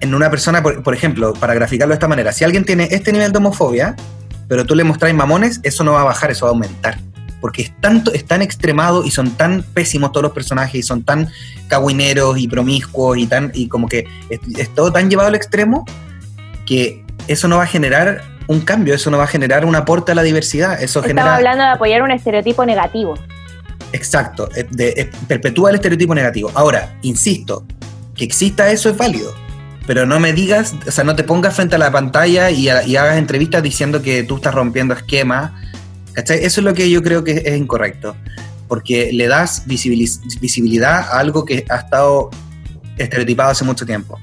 en 0.00 0.14
una 0.14 0.30
persona, 0.30 0.62
por, 0.62 0.82
por 0.82 0.94
ejemplo, 0.94 1.32
para 1.32 1.54
graficarlo 1.54 1.92
de 1.92 1.96
esta 1.96 2.08
manera, 2.08 2.32
si 2.32 2.44
alguien 2.44 2.64
tiene 2.64 2.88
este 2.90 3.12
nivel 3.12 3.32
de 3.32 3.38
homofobia, 3.38 3.96
pero 4.48 4.66
tú 4.66 4.74
le 4.74 4.84
mostráis 4.84 5.14
mamones, 5.14 5.60
eso 5.62 5.84
no 5.84 5.92
va 5.92 6.02
a 6.02 6.04
bajar, 6.04 6.30
eso 6.30 6.46
va 6.46 6.50
a 6.50 6.54
aumentar 6.54 7.11
porque 7.42 7.62
es, 7.62 7.72
tanto, 7.80 8.12
es 8.14 8.24
tan 8.24 8.40
extremado 8.40 9.04
y 9.04 9.10
son 9.10 9.32
tan 9.32 9.64
pésimos 9.64 10.12
todos 10.12 10.22
los 10.22 10.32
personajes 10.32 10.76
y 10.76 10.82
son 10.82 11.02
tan 11.02 11.28
cagüineros 11.66 12.38
y 12.38 12.46
promiscuos 12.46 13.18
y, 13.18 13.26
tan, 13.26 13.50
y 13.52 13.66
como 13.66 13.88
que 13.88 14.06
es, 14.30 14.72
todo 14.74 14.92
tan 14.92 15.10
llevado 15.10 15.28
al 15.28 15.34
extremo 15.34 15.84
que 16.64 17.04
eso 17.26 17.48
no 17.48 17.56
va 17.56 17.64
a 17.64 17.66
generar 17.66 18.22
un 18.46 18.60
cambio, 18.60 18.94
eso 18.94 19.10
no 19.10 19.18
va 19.18 19.24
a 19.24 19.26
generar 19.26 19.64
un 19.64 19.74
aporte 19.74 20.12
a 20.12 20.14
la 20.14 20.22
diversidad. 20.22 20.80
Eso 20.80 21.04
Estamos 21.04 21.24
hablando 21.24 21.64
de 21.64 21.70
apoyar 21.70 22.02
un 22.02 22.12
estereotipo 22.12 22.64
negativo. 22.64 23.18
Exacto, 23.92 24.48
de, 24.70 25.10
perpetúa 25.26 25.70
el 25.70 25.76
estereotipo 25.76 26.14
negativo. 26.14 26.52
Ahora, 26.54 26.94
insisto, 27.02 27.64
que 28.14 28.24
exista 28.24 28.70
eso 28.70 28.88
es 28.88 28.96
válido, 28.96 29.34
pero 29.84 30.06
no 30.06 30.20
me 30.20 30.32
digas, 30.32 30.76
o 30.86 30.92
sea, 30.92 31.02
no 31.02 31.16
te 31.16 31.24
pongas 31.24 31.56
frente 31.56 31.74
a 31.74 31.78
la 31.78 31.90
pantalla 31.90 32.50
y, 32.50 32.68
y 32.68 32.96
hagas 32.96 33.18
entrevistas 33.18 33.64
diciendo 33.64 34.00
que 34.00 34.22
tú 34.22 34.36
estás 34.36 34.54
rompiendo 34.54 34.94
esquemas 34.94 35.50
eso 36.16 36.34
es 36.34 36.58
lo 36.58 36.74
que 36.74 36.90
yo 36.90 37.02
creo 37.02 37.24
que 37.24 37.42
es 37.44 37.56
incorrecto, 37.56 38.16
porque 38.68 39.12
le 39.12 39.28
das 39.28 39.64
visibilidad 39.66 41.08
a 41.10 41.18
algo 41.18 41.44
que 41.44 41.64
ha 41.68 41.76
estado 41.76 42.30
estereotipado 42.96 43.50
hace 43.50 43.64
mucho 43.64 43.86
tiempo. 43.86 44.18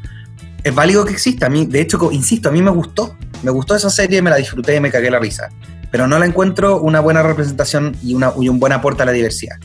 Es 0.63 0.75
válido 0.75 1.05
que 1.05 1.13
exista, 1.13 1.45
a 1.45 1.49
mí, 1.49 1.65
de 1.65 1.81
hecho, 1.81 2.11
insisto, 2.11 2.49
a 2.49 2.51
mí 2.51 2.61
me 2.61 2.71
gustó, 2.71 3.15
me 3.43 3.51
gustó 3.51 3.75
esa 3.75 3.89
serie, 3.89 4.21
me 4.21 4.29
la 4.29 4.35
disfruté 4.35 4.75
y 4.75 4.79
me 4.79 4.91
cagué 4.91 5.09
la 5.09 5.19
risa, 5.19 5.49
pero 5.91 6.07
no 6.07 6.19
la 6.19 6.25
encuentro 6.25 6.81
una 6.81 6.99
buena 6.99 7.23
representación 7.23 7.95
y, 8.03 8.13
una, 8.13 8.33
y 8.39 8.49
un 8.49 8.59
buen 8.59 8.73
aporte 8.73 9.03
a 9.03 9.05
la 9.05 9.11
diversidad. 9.11 9.55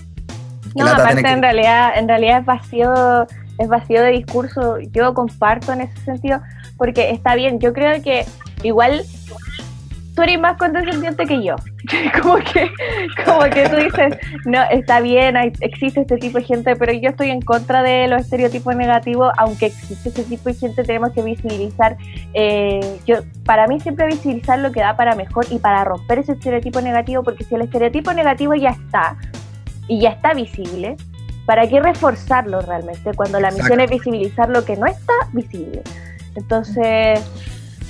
No, 0.75 0.87
aparte 0.87 1.29
en 1.29 1.43
realidad, 1.43 1.93
en 1.97 2.09
realidad 2.09 2.41
es 2.41 2.47
vacío, 2.47 3.27
es 3.59 3.68
vacío 3.68 4.03
de 4.03 4.11
discurso, 4.11 4.79
yo 4.93 5.14
comparto 5.14 5.72
en 5.72 5.83
ese 5.83 5.97
sentido, 6.05 6.41
porque 6.77 7.11
está 7.11 7.35
bien, 7.37 7.61
yo 7.61 7.72
creo 7.72 8.03
que 8.03 8.27
igual 8.62 9.05
tú 10.15 10.23
eres 10.23 10.39
más 10.41 10.57
condescendiente 10.57 11.27
que 11.27 11.43
yo. 11.43 11.57
como 12.23 12.37
que, 12.37 12.71
como 13.25 13.41
que 13.51 13.69
tú 13.69 13.77
dices, 13.77 14.17
no, 14.47 14.62
está 14.71 15.01
bien, 15.01 15.37
existe 15.61 16.01
este 16.01 16.17
tipo 16.17 16.39
de 16.39 16.45
gente, 16.45 16.77
pero 16.77 16.93
yo 16.93 17.11
estoy 17.11 17.31
en 17.31 17.41
contra 17.41 17.83
de 17.83 18.09
los 18.09 18.23
estereotipos 18.23 18.75
negativos, 18.77 19.33
aunque 19.37 19.67
existe 19.67 20.09
este 20.09 20.25
tipo 20.25 20.49
de 20.49 20.55
gente, 20.55 20.85
tenemos 20.85 21.12
que 21.12 21.23
visibilizar. 21.23 21.97
Eh, 22.33 22.99
yo, 23.07 23.17
para 23.45 23.67
mí 23.67 23.81
siempre 23.81 24.07
visibilizar 24.07 24.59
lo 24.59 24.73
que 24.73 24.81
da 24.81 24.97
para 24.97 25.15
mejor 25.15 25.47
y 25.51 25.59
para 25.59 25.85
romper 25.85 26.21
ese 26.21 26.33
estereotipo 26.33 26.81
negativo, 26.81 27.23
porque 27.23 27.45
si 27.45 27.55
el 27.55 27.62
estereotipo 27.62 28.12
negativo 28.12 28.55
ya 28.55 28.71
está 28.71 29.17
y 29.89 30.01
ya 30.01 30.11
está 30.11 30.33
visible, 30.33 30.97
¿para 31.45 31.69
qué 31.69 31.81
reforzarlo 31.81 32.61
realmente 32.61 33.12
cuando 33.15 33.41
la 33.41 33.51
misión 33.51 33.81
es 33.81 33.91
visibilizar 33.91 34.49
lo 34.49 34.65
que 34.65 34.77
no 34.77 34.87
está 34.87 35.12
visible? 35.33 35.83
Entonces 36.37 37.21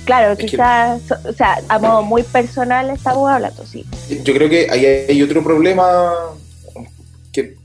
Claro, 0.05 0.37
quizás, 0.37 1.01
o 1.25 1.33
sea, 1.33 1.59
a 1.67 1.79
modo 1.79 2.03
muy 2.03 2.23
personal 2.23 2.89
estamos 2.91 3.29
hablando, 3.29 3.65
sí. 3.65 3.85
Yo 4.23 4.33
creo 4.33 4.47
que 4.47 4.67
ahí 4.69 4.85
hay 4.85 5.23
otro 5.23 5.43
problema 5.43 6.11
que, 7.33 7.55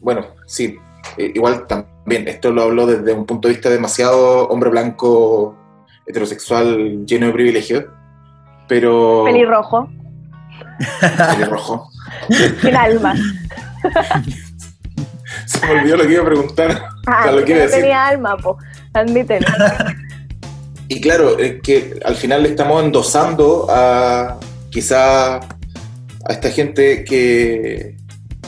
bueno, 0.00 0.26
sí, 0.46 0.76
eh, 1.16 1.32
igual 1.34 1.66
también, 1.66 2.28
esto 2.28 2.52
lo 2.52 2.62
hablo 2.62 2.86
desde 2.86 3.12
un 3.12 3.24
punto 3.24 3.48
de 3.48 3.54
vista 3.54 3.70
demasiado 3.70 4.46
hombre 4.48 4.68
blanco, 4.70 5.56
heterosexual, 6.06 7.06
lleno 7.06 7.26
de 7.26 7.32
privilegios, 7.32 7.84
pero... 8.68 9.24
Pelirrojo. 9.24 9.88
Pelirrojo. 11.00 11.90
Sin 12.60 12.76
alma. 12.76 13.14
Se 15.46 15.66
me 15.66 15.80
olvidó 15.80 15.96
lo 15.96 16.06
que 16.06 16.12
iba 16.12 16.22
a 16.22 16.26
preguntar. 16.26 16.82
Ah, 17.06 17.30
lo 17.32 17.44
que 17.44 17.54
no 17.54 17.70
tenía 17.70 18.06
alma, 18.06 18.36
po. 18.36 18.58
Admítelo. 18.92 19.46
Y 20.88 21.00
claro, 21.00 21.38
es 21.38 21.60
que 21.62 21.98
al 22.04 22.14
final 22.14 22.42
le 22.42 22.50
estamos 22.50 22.82
endosando 22.84 23.66
a 23.68 24.38
quizá 24.70 25.36
a 25.36 26.32
esta 26.32 26.50
gente 26.50 27.04
que 27.04 27.96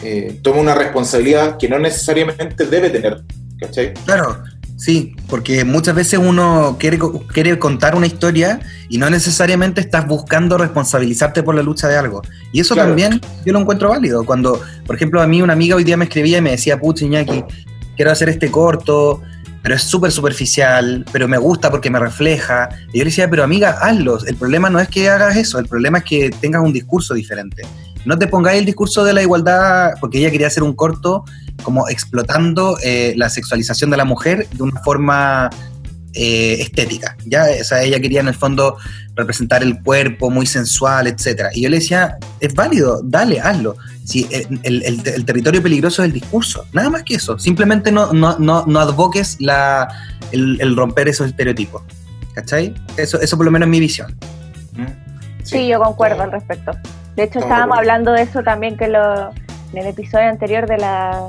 eh, 0.02 0.38
toma 0.42 0.60
una 0.60 0.74
responsabilidad 0.74 1.56
que 1.56 1.68
no 1.68 1.78
necesariamente 1.78 2.66
debe 2.66 2.90
tener, 2.90 3.22
¿cachai? 3.58 3.94
Claro, 4.04 4.42
sí, 4.76 5.16
porque 5.28 5.64
muchas 5.64 5.94
veces 5.94 6.20
uno 6.22 6.76
quiere, 6.78 6.98
quiere 7.32 7.58
contar 7.58 7.96
una 7.96 8.06
historia 8.06 8.60
y 8.88 8.98
no 8.98 9.10
necesariamente 9.10 9.80
estás 9.80 10.06
buscando 10.06 10.56
responsabilizarte 10.58 11.42
por 11.42 11.56
la 11.56 11.62
lucha 11.62 11.88
de 11.88 11.96
algo. 11.96 12.22
Y 12.52 12.60
eso 12.60 12.76
también 12.76 13.20
yo 13.44 13.52
lo 13.52 13.58
encuentro 13.58 13.88
válido. 13.88 14.24
Cuando, 14.24 14.60
por 14.86 14.94
ejemplo, 14.94 15.20
a 15.20 15.26
mí 15.26 15.42
una 15.42 15.54
amiga 15.54 15.74
hoy 15.74 15.84
día 15.84 15.96
me 15.96 16.04
escribía 16.04 16.38
y 16.38 16.42
me 16.42 16.52
decía, 16.52 16.78
pucha, 16.78 17.04
Iñaki, 17.04 17.44
quiero 17.96 18.12
hacer 18.12 18.28
este 18.28 18.50
corto, 18.50 19.22
pero 19.68 19.76
es 19.76 19.82
súper 19.82 20.10
superficial, 20.10 21.04
pero 21.12 21.28
me 21.28 21.36
gusta 21.36 21.70
porque 21.70 21.90
me 21.90 21.98
refleja. 21.98 22.70
Y 22.90 23.00
yo 23.00 23.04
le 23.04 23.10
decía, 23.10 23.28
pero 23.28 23.44
amiga, 23.44 23.76
hazlo. 23.82 24.18
El 24.24 24.34
problema 24.36 24.70
no 24.70 24.80
es 24.80 24.88
que 24.88 25.10
hagas 25.10 25.36
eso, 25.36 25.58
el 25.58 25.66
problema 25.66 25.98
es 25.98 26.04
que 26.04 26.30
tengas 26.30 26.62
un 26.62 26.72
discurso 26.72 27.12
diferente. 27.12 27.66
No 28.06 28.18
te 28.18 28.28
pongáis 28.28 28.60
el 28.60 28.64
discurso 28.64 29.04
de 29.04 29.12
la 29.12 29.20
igualdad, 29.20 29.92
porque 30.00 30.20
ella 30.20 30.30
quería 30.30 30.46
hacer 30.46 30.62
un 30.62 30.72
corto 30.72 31.22
como 31.62 31.86
explotando 31.86 32.78
eh, 32.82 33.12
la 33.18 33.28
sexualización 33.28 33.90
de 33.90 33.98
la 33.98 34.06
mujer 34.06 34.48
de 34.48 34.62
una 34.62 34.80
forma 34.80 35.50
eh, 36.14 36.56
estética. 36.62 37.14
¿ya? 37.26 37.44
O 37.44 37.74
ella 37.74 38.00
quería 38.00 38.20
en 38.20 38.28
el 38.28 38.34
fondo 38.34 38.78
representar 39.16 39.62
el 39.62 39.82
cuerpo 39.82 40.30
muy 40.30 40.46
sensual, 40.46 41.08
etc. 41.08 41.48
Y 41.52 41.64
yo 41.64 41.68
le 41.68 41.80
decía, 41.80 42.16
es 42.40 42.54
válido, 42.54 43.02
dale, 43.04 43.38
hazlo. 43.38 43.76
Si 44.08 44.26
el, 44.62 45.02
territorio 45.26 45.62
peligroso 45.62 46.02
es 46.02 46.06
el 46.06 46.14
discurso, 46.14 46.64
nada 46.72 46.88
más 46.88 47.02
que 47.02 47.16
eso. 47.16 47.38
Simplemente 47.38 47.92
no, 47.92 48.10
no, 48.14 48.38
no, 48.38 48.80
advoques 48.80 49.36
la, 49.38 49.86
el, 50.32 50.74
romper 50.74 51.08
esos 51.08 51.26
estereotipos. 51.26 51.82
¿Cachai? 52.34 52.72
Eso, 52.96 53.20
eso 53.20 53.36
por 53.36 53.44
lo 53.44 53.52
menos 53.52 53.66
es 53.66 53.70
mi 53.70 53.80
visión. 53.80 54.16
Sí, 55.42 55.68
yo 55.68 55.78
concuerdo 55.78 56.22
al 56.22 56.32
respecto. 56.32 56.72
De 57.16 57.24
hecho, 57.24 57.40
estábamos 57.40 57.76
hablando 57.76 58.12
de 58.12 58.22
eso 58.22 58.42
también 58.42 58.78
que 58.78 58.88
lo, 58.88 59.28
en 59.28 59.78
el 59.78 59.86
episodio 59.88 60.30
anterior 60.30 60.66
de 60.66 60.78
la, 60.78 61.28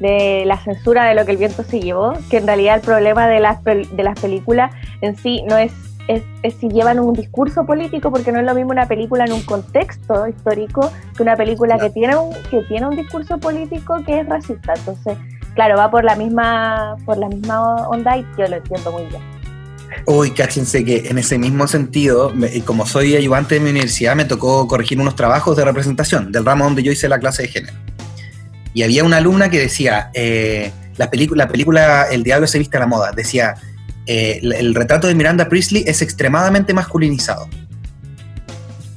de 0.00 0.44
la 0.46 0.58
censura 0.64 1.04
de 1.04 1.14
lo 1.14 1.26
que 1.26 1.32
el 1.32 1.36
viento 1.36 1.64
se 1.64 1.80
llevó, 1.80 2.14
que 2.30 2.38
en 2.38 2.46
realidad 2.46 2.76
el 2.76 2.80
problema 2.80 3.28
de 3.28 3.40
las, 3.40 3.62
de 3.62 4.02
las 4.02 4.18
películas 4.18 4.72
en 5.02 5.18
sí 5.18 5.42
no 5.46 5.58
es 5.58 5.72
es, 6.08 6.22
si 6.60 6.68
llevan 6.68 7.00
un 7.00 7.12
discurso 7.12 7.64
político, 7.66 8.10
porque 8.10 8.32
no 8.32 8.40
es 8.40 8.46
lo 8.46 8.54
mismo 8.54 8.70
una 8.70 8.86
película 8.86 9.24
en 9.24 9.32
un 9.32 9.42
contexto 9.42 10.26
histórico 10.26 10.90
que 11.16 11.22
una 11.22 11.36
película 11.36 11.78
que, 11.78 11.90
tiene 11.90 12.16
un, 12.16 12.32
que 12.50 12.62
tiene 12.62 12.86
un 12.86 12.96
discurso 12.96 13.38
político 13.38 14.02
que 14.04 14.20
es 14.20 14.28
racista. 14.28 14.74
Entonces, 14.76 15.18
claro, 15.54 15.76
va 15.76 15.90
por 15.90 16.04
la 16.04 16.16
misma, 16.16 16.96
por 17.04 17.18
la 17.18 17.28
misma 17.28 17.88
onda 17.88 18.18
y 18.18 18.26
yo 18.38 18.46
lo 18.46 18.56
entiendo 18.56 18.92
muy 18.92 19.06
bien. 19.06 19.22
Uy, 20.04 20.30
cáchense 20.30 20.84
que 20.84 21.08
en 21.08 21.18
ese 21.18 21.38
mismo 21.38 21.66
sentido, 21.66 22.32
como 22.64 22.86
soy 22.86 23.16
ayudante 23.16 23.56
de 23.56 23.60
mi 23.60 23.70
universidad, 23.70 24.14
me 24.14 24.24
tocó 24.24 24.66
corregir 24.68 25.00
unos 25.00 25.16
trabajos 25.16 25.56
de 25.56 25.64
representación 25.64 26.32
del 26.32 26.44
ramo 26.44 26.64
donde 26.64 26.82
yo 26.82 26.92
hice 26.92 27.08
la 27.08 27.18
clase 27.18 27.42
de 27.42 27.48
género. 27.48 27.76
Y 28.74 28.82
había 28.82 29.04
una 29.04 29.16
alumna 29.16 29.48
que 29.48 29.58
decía, 29.58 30.10
eh, 30.12 30.70
la, 30.96 31.08
la 31.34 31.48
película 31.48 32.06
El 32.10 32.22
Diablo 32.22 32.46
se 32.46 32.58
viste 32.58 32.76
a 32.76 32.80
la 32.80 32.86
moda, 32.86 33.12
decía, 33.12 33.54
eh, 34.06 34.40
el, 34.42 34.74
retrato 34.74 35.06
de 35.06 35.14
Miranda 35.14 35.48
Priestley 35.48 35.84
es 35.86 36.02
extremadamente 36.02 36.72
masculinizado. 36.72 37.48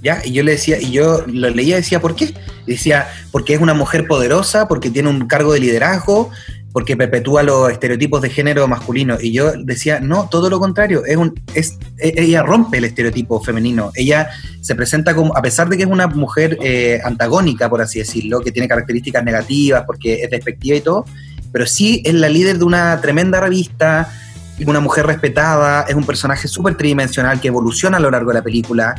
¿Ya? 0.01 0.21
Y 0.23 0.31
yo 0.31 0.43
le 0.43 0.51
decía, 0.51 0.79
y 0.79 0.91
yo 0.91 1.25
lo 1.27 1.49
leía 1.49 1.75
y 1.75 1.81
decía, 1.81 1.99
¿por 1.99 2.15
qué? 2.15 2.33
Decía, 2.65 3.09
porque 3.31 3.53
es 3.53 3.59
una 3.59 3.73
mujer 3.73 4.07
poderosa, 4.07 4.67
porque 4.67 4.89
tiene 4.89 5.09
un 5.09 5.27
cargo 5.27 5.51
de 5.51 5.59
liderazgo, 5.59 6.31
porque 6.71 6.95
perpetúa 6.95 7.43
los 7.43 7.71
estereotipos 7.71 8.21
de 8.21 8.29
género 8.29 8.67
masculino. 8.67 9.17
Y 9.19 9.33
yo 9.33 9.51
decía, 9.53 9.99
no, 9.99 10.29
todo 10.29 10.49
lo 10.49 10.59
contrario, 10.59 11.03
es 11.05 11.17
un, 11.17 11.33
es, 11.53 11.77
e, 11.97 12.13
ella 12.15 12.43
rompe 12.43 12.77
el 12.77 12.85
estereotipo 12.85 13.41
femenino. 13.41 13.91
Ella 13.95 14.29
se 14.61 14.75
presenta 14.75 15.15
como, 15.15 15.35
a 15.35 15.41
pesar 15.41 15.67
de 15.67 15.77
que 15.77 15.83
es 15.83 15.89
una 15.89 16.07
mujer 16.07 16.57
eh, 16.61 17.01
antagónica, 17.03 17.69
por 17.69 17.81
así 17.81 17.99
decirlo, 17.99 18.41
que 18.41 18.51
tiene 18.51 18.67
características 18.67 19.23
negativas, 19.23 19.83
porque 19.85 20.23
es 20.23 20.29
despectiva 20.29 20.77
y 20.77 20.81
todo, 20.81 21.05
pero 21.51 21.65
sí 21.65 22.01
es 22.05 22.13
la 22.13 22.29
líder 22.29 22.59
de 22.59 22.65
una 22.65 23.01
tremenda 23.01 23.39
revista, 23.39 24.13
una 24.67 24.79
mujer 24.79 25.05
respetada, 25.05 25.83
es 25.87 25.95
un 25.95 26.05
personaje 26.05 26.47
súper 26.47 26.75
tridimensional 26.75 27.39
que 27.39 27.47
evoluciona 27.47 27.97
a 27.97 27.99
lo 27.99 28.11
largo 28.11 28.31
de 28.31 28.35
la 28.35 28.43
película. 28.43 28.95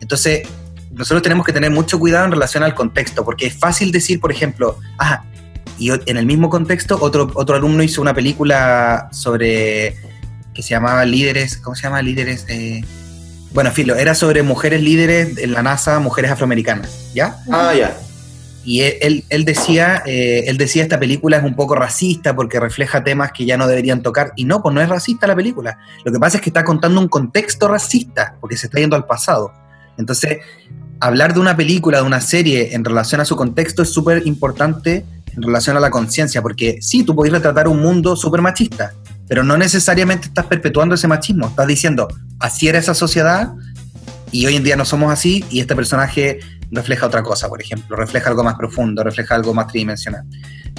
Entonces, 0.00 0.46
nosotros 0.90 1.22
tenemos 1.22 1.46
que 1.46 1.52
tener 1.52 1.70
mucho 1.70 1.98
cuidado 1.98 2.26
en 2.26 2.32
relación 2.32 2.62
al 2.62 2.74
contexto, 2.74 3.24
porque 3.24 3.46
es 3.46 3.58
fácil 3.58 3.92
decir, 3.92 4.20
por 4.20 4.32
ejemplo, 4.32 4.78
ah, 4.98 5.22
y 5.78 5.90
en 5.90 6.16
el 6.16 6.26
mismo 6.26 6.50
contexto, 6.50 6.98
otro, 7.00 7.30
otro 7.34 7.56
alumno 7.56 7.82
hizo 7.82 8.02
una 8.02 8.14
película 8.14 9.08
sobre, 9.12 9.96
que 10.52 10.62
se 10.62 10.70
llamaba 10.70 11.04
Líderes, 11.04 11.56
¿cómo 11.58 11.76
se 11.76 11.84
llama? 11.84 12.02
Líderes, 12.02 12.46
eh, 12.48 12.84
bueno, 13.52 13.70
filo, 13.70 13.94
era 13.94 14.14
sobre 14.14 14.42
mujeres 14.42 14.82
líderes 14.82 15.38
en 15.38 15.52
la 15.52 15.62
NASA, 15.62 16.00
mujeres 16.00 16.32
afroamericanas, 16.32 17.12
¿ya? 17.14 17.38
Ah, 17.50 17.72
ya. 17.74 17.96
Y 18.64 18.82
él, 18.82 19.24
él, 19.30 19.44
decía, 19.44 20.02
eh, 20.04 20.44
él 20.46 20.58
decía, 20.58 20.82
esta 20.82 20.98
película 20.98 21.38
es 21.38 21.44
un 21.44 21.54
poco 21.54 21.74
racista 21.74 22.34
porque 22.36 22.60
refleja 22.60 23.02
temas 23.02 23.32
que 23.32 23.46
ya 23.46 23.56
no 23.56 23.66
deberían 23.66 24.02
tocar. 24.02 24.32
Y 24.36 24.44
no, 24.44 24.62
pues 24.62 24.74
no 24.74 24.80
es 24.80 24.88
racista 24.88 25.26
la 25.26 25.36
película. 25.36 25.78
Lo 26.04 26.12
que 26.12 26.18
pasa 26.18 26.36
es 26.36 26.42
que 26.42 26.50
está 26.50 26.64
contando 26.64 27.00
un 27.00 27.08
contexto 27.08 27.68
racista, 27.68 28.36
porque 28.40 28.56
se 28.56 28.66
está 28.66 28.78
yendo 28.78 28.96
al 28.96 29.06
pasado. 29.06 29.52
Entonces, 29.96 30.38
hablar 31.00 31.34
de 31.34 31.40
una 31.40 31.56
película, 31.56 31.98
de 31.98 32.04
una 32.04 32.20
serie 32.20 32.74
en 32.74 32.84
relación 32.84 33.20
a 33.20 33.24
su 33.24 33.36
contexto 33.36 33.82
es 33.82 33.90
súper 33.90 34.26
importante 34.26 35.04
en 35.34 35.42
relación 35.42 35.76
a 35.76 35.80
la 35.80 35.90
conciencia, 35.90 36.42
porque 36.42 36.78
sí, 36.80 37.04
tú 37.04 37.14
podés 37.14 37.32
retratar 37.32 37.68
un 37.68 37.80
mundo 37.80 38.16
súper 38.16 38.42
machista, 38.42 38.92
pero 39.28 39.44
no 39.44 39.56
necesariamente 39.56 40.28
estás 40.28 40.46
perpetuando 40.46 40.94
ese 40.94 41.06
machismo. 41.06 41.48
Estás 41.48 41.66
diciendo, 41.66 42.08
así 42.40 42.68
era 42.68 42.78
esa 42.78 42.94
sociedad 42.94 43.52
y 44.32 44.46
hoy 44.46 44.56
en 44.56 44.64
día 44.64 44.76
no 44.76 44.84
somos 44.84 45.12
así 45.12 45.44
y 45.50 45.60
este 45.60 45.76
personaje 45.76 46.40
refleja 46.70 47.06
otra 47.06 47.22
cosa, 47.22 47.48
por 47.48 47.60
ejemplo, 47.60 47.96
refleja 47.96 48.30
algo 48.30 48.44
más 48.44 48.54
profundo, 48.54 49.02
refleja 49.02 49.34
algo 49.34 49.54
más 49.54 49.68
tridimensional. 49.68 50.24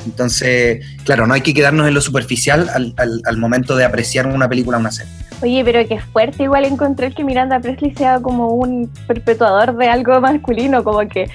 Entonces, 0.05 0.85
claro, 1.03 1.27
no 1.27 1.33
hay 1.33 1.41
que 1.41 1.53
quedarnos 1.53 1.87
en 1.87 1.93
lo 1.93 2.01
superficial 2.01 2.69
al, 2.97 3.37
momento 3.37 3.75
de 3.75 3.85
apreciar 3.85 4.27
una 4.27 4.47
película 4.47 4.77
o 4.77 4.79
una 4.79 4.91
serie. 4.91 5.11
Oye, 5.41 5.63
pero 5.63 5.87
qué 5.87 5.99
fuerte 5.99 6.43
igual 6.43 6.65
encontrar 6.65 7.13
que 7.13 7.23
Miranda 7.23 7.59
Presley 7.59 7.93
sea 7.95 8.19
como 8.19 8.49
un 8.49 8.91
perpetuador 9.07 9.75
de 9.77 9.87
algo 9.87 10.19
masculino, 10.19 10.83
como 10.83 10.99
que 11.07 11.29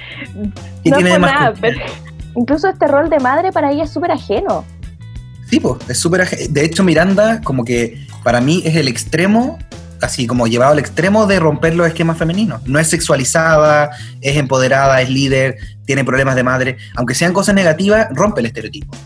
no 0.85 0.97
tiene 0.97 1.19
nada, 1.19 1.55
pero 1.61 1.79
incluso 2.37 2.69
este 2.69 2.87
rol 2.87 3.09
de 3.09 3.19
madre 3.19 3.51
para 3.51 3.73
ella 3.73 3.85
es 3.85 3.91
súper 3.91 4.13
ajeno. 4.13 4.65
Sí, 5.49 5.61
pues, 5.61 5.79
es 5.89 5.99
súper 5.99 6.23
ajeno. 6.23 6.43
De 6.51 6.65
hecho, 6.65 6.85
Miranda 6.85 7.41
como 7.43 7.65
que 7.65 8.07
para 8.23 8.41
mí 8.41 8.63
es 8.65 8.77
el 8.77 8.89
extremo 8.89 9.59
así 10.01 10.27
como 10.27 10.47
llevado 10.47 10.73
al 10.73 10.79
extremo 10.79 11.27
de 11.27 11.41
romper 11.41 11.75
los 11.75 11.87
esquemas 11.87 12.19
femeninos. 12.19 12.67
No 12.67 12.79
es 12.79 12.89
sexualizada, 12.89 13.91
es 14.21 14.37
empoderada, 14.37 15.01
es 15.01 15.11
líder, 15.11 15.57
tiene 15.87 16.05
problemas 16.05 16.37
de 16.37 16.43
madre. 16.43 16.77
Aunque 16.97 17.15
sean 17.15 17.33
cosas 17.33 17.55
negativas, 17.55 18.09
rompe 18.13 18.41
el 18.41 18.47
estereotipo. 18.47 18.97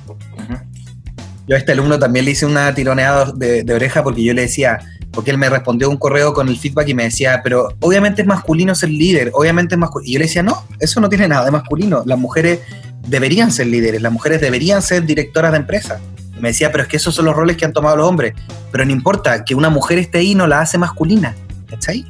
Yo 1.47 1.57
a 1.57 1.59
este 1.59 1.72
alumno 1.72 1.99
también 1.99 2.26
le 2.26 2.32
hice 2.32 2.45
una 2.45 2.74
tironeada 2.74 3.32
de, 3.32 3.64
oreja 3.72 4.03
porque 4.03 4.22
yo 4.22 4.34
le 4.34 4.43
decía, 4.43 4.80
porque 5.12 5.30
él 5.30 5.39
me 5.39 5.49
respondió 5.49 5.89
un 5.89 5.97
correo 5.97 6.34
con 6.34 6.49
el 6.49 6.59
feedback 6.59 6.89
y 6.89 6.95
me 6.95 7.05
decía, 7.05 7.41
pero 7.43 7.74
obviamente 7.80 8.20
es 8.20 8.28
masculino 8.28 8.74
ser 8.74 8.91
líder, 8.91 9.30
obviamente 9.32 9.74
es 9.74 9.78
masculino. 9.78 10.11
Y 10.11 10.12
yo 10.12 10.18
le 10.18 10.26
decía, 10.26 10.43
no, 10.43 10.64
eso 10.78 11.01
no 11.01 11.09
tiene 11.09 11.26
nada 11.26 11.47
de 11.47 11.51
masculino. 11.51 12.03
Las 12.05 12.18
mujeres 12.18 12.61
deberían 13.07 13.51
ser 13.51 13.68
líderes, 13.68 14.03
las 14.03 14.12
mujeres 14.12 14.43
deberían 14.43 14.82
ser 14.82 15.07
directoras 15.07 15.53
de 15.53 15.59
empresas 15.59 16.01
me 16.41 16.49
decía, 16.49 16.70
pero 16.70 16.84
es 16.84 16.89
que 16.89 16.97
esos 16.97 17.14
son 17.14 17.24
los 17.24 17.34
roles 17.34 17.57
que 17.57 17.64
han 17.64 17.72
tomado 17.72 17.97
los 17.97 18.09
hombres. 18.09 18.34
Pero 18.70 18.84
no 18.84 18.93
importa, 18.93 19.45
que 19.45 19.55
una 19.55 19.70
mujer 19.70 19.99
esté 19.99 20.18
ahí 20.18 20.34
no 20.34 20.47
la 20.47 20.61
hace 20.61 20.78
masculina. 20.78 21.34
¿Cachai? 21.68 22.05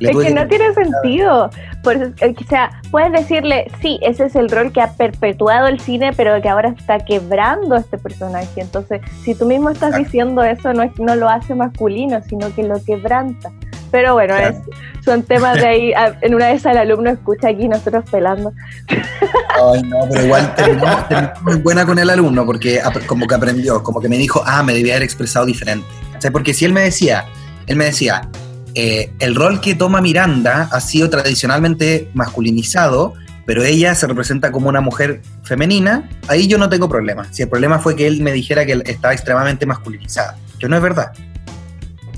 es 0.00 0.16
que 0.16 0.34
no 0.34 0.46
tiene 0.48 0.74
sentido. 0.74 1.50
Por 1.82 1.96
eh, 1.96 2.14
o 2.20 2.48
sea, 2.48 2.70
puedes 2.90 3.12
decirle, 3.12 3.70
sí, 3.80 3.98
ese 4.02 4.26
es 4.26 4.36
el 4.36 4.50
rol 4.50 4.72
que 4.72 4.80
ha 4.80 4.92
perpetuado 4.92 5.66
el 5.66 5.80
cine, 5.80 6.12
pero 6.16 6.40
que 6.42 6.48
ahora 6.48 6.74
está 6.76 6.98
quebrando 6.98 7.74
a 7.74 7.78
este 7.78 7.98
personaje. 7.98 8.60
Entonces, 8.60 9.00
si 9.24 9.34
tú 9.34 9.46
mismo 9.46 9.70
estás 9.70 9.96
diciendo 9.96 10.42
eso, 10.42 10.72
no, 10.72 10.82
es, 10.82 10.98
no 10.98 11.14
lo 11.14 11.28
hace 11.28 11.54
masculino, 11.54 12.20
sino 12.22 12.54
que 12.54 12.64
lo 12.64 12.82
quebranta. 12.84 13.50
Pero 13.90 14.14
bueno, 14.14 14.36
es, 14.36 14.56
son 15.04 15.22
temas 15.22 15.56
de 15.56 15.66
ahí. 15.66 15.92
En 16.22 16.34
una 16.34 16.46
de 16.46 16.54
esas 16.54 16.72
el 16.72 16.78
alumno 16.78 17.10
escucha 17.10 17.48
aquí 17.48 17.68
nosotros 17.68 18.04
pelando. 18.10 18.52
Ay, 18.88 19.82
no, 19.82 19.98
pero 20.10 20.24
igual 20.24 20.54
terminamos, 20.54 21.42
muy 21.42 21.56
buena 21.56 21.86
con 21.86 21.98
el 21.98 22.10
alumno 22.10 22.46
porque 22.46 22.80
como 23.06 23.26
que 23.26 23.34
aprendió, 23.34 23.82
como 23.82 24.00
que 24.00 24.08
me 24.08 24.18
dijo, 24.18 24.42
ah, 24.46 24.62
me 24.62 24.74
debía 24.74 24.94
haber 24.94 25.04
expresado 25.04 25.46
diferente. 25.46 25.86
O 26.16 26.20
sea, 26.20 26.30
porque 26.30 26.54
si 26.54 26.64
él 26.64 26.72
me 26.72 26.82
decía, 26.82 27.24
él 27.66 27.76
me 27.76 27.86
decía, 27.86 28.28
eh, 28.74 29.12
el 29.18 29.34
rol 29.34 29.60
que 29.60 29.74
toma 29.74 30.00
Miranda 30.00 30.68
ha 30.70 30.80
sido 30.80 31.10
tradicionalmente 31.10 32.10
masculinizado, 32.14 33.14
pero 33.46 33.64
ella 33.64 33.94
se 33.94 34.06
representa 34.06 34.52
como 34.52 34.68
una 34.68 34.80
mujer 34.80 35.22
femenina, 35.42 36.08
ahí 36.28 36.46
yo 36.46 36.58
no 36.58 36.68
tengo 36.68 36.88
problema. 36.88 37.26
Si 37.32 37.42
el 37.42 37.48
problema 37.48 37.78
fue 37.78 37.96
que 37.96 38.06
él 38.06 38.20
me 38.20 38.32
dijera 38.32 38.64
que 38.64 38.80
estaba 38.86 39.12
extremadamente 39.12 39.66
masculinizada, 39.66 40.36
que 40.58 40.68
no 40.68 40.76
es 40.76 40.82
verdad. 40.82 41.12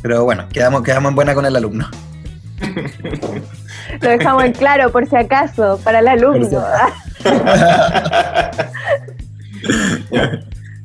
Pero 0.03 0.25
bueno, 0.25 0.49
quedamos, 0.53 0.83
quedamos 0.83 1.11
en 1.11 1.15
buena 1.15 1.35
con 1.35 1.47
el 1.47 1.57
alumno. 1.57 1.89
Lo 4.01 4.09
dejamos 4.09 4.45
en 4.45 4.53
claro, 4.53 4.91
por 4.91 5.09
si 5.09 5.17
acaso, 5.17 5.81
para 5.85 6.01
el 6.01 6.09
alumno. 6.09 6.65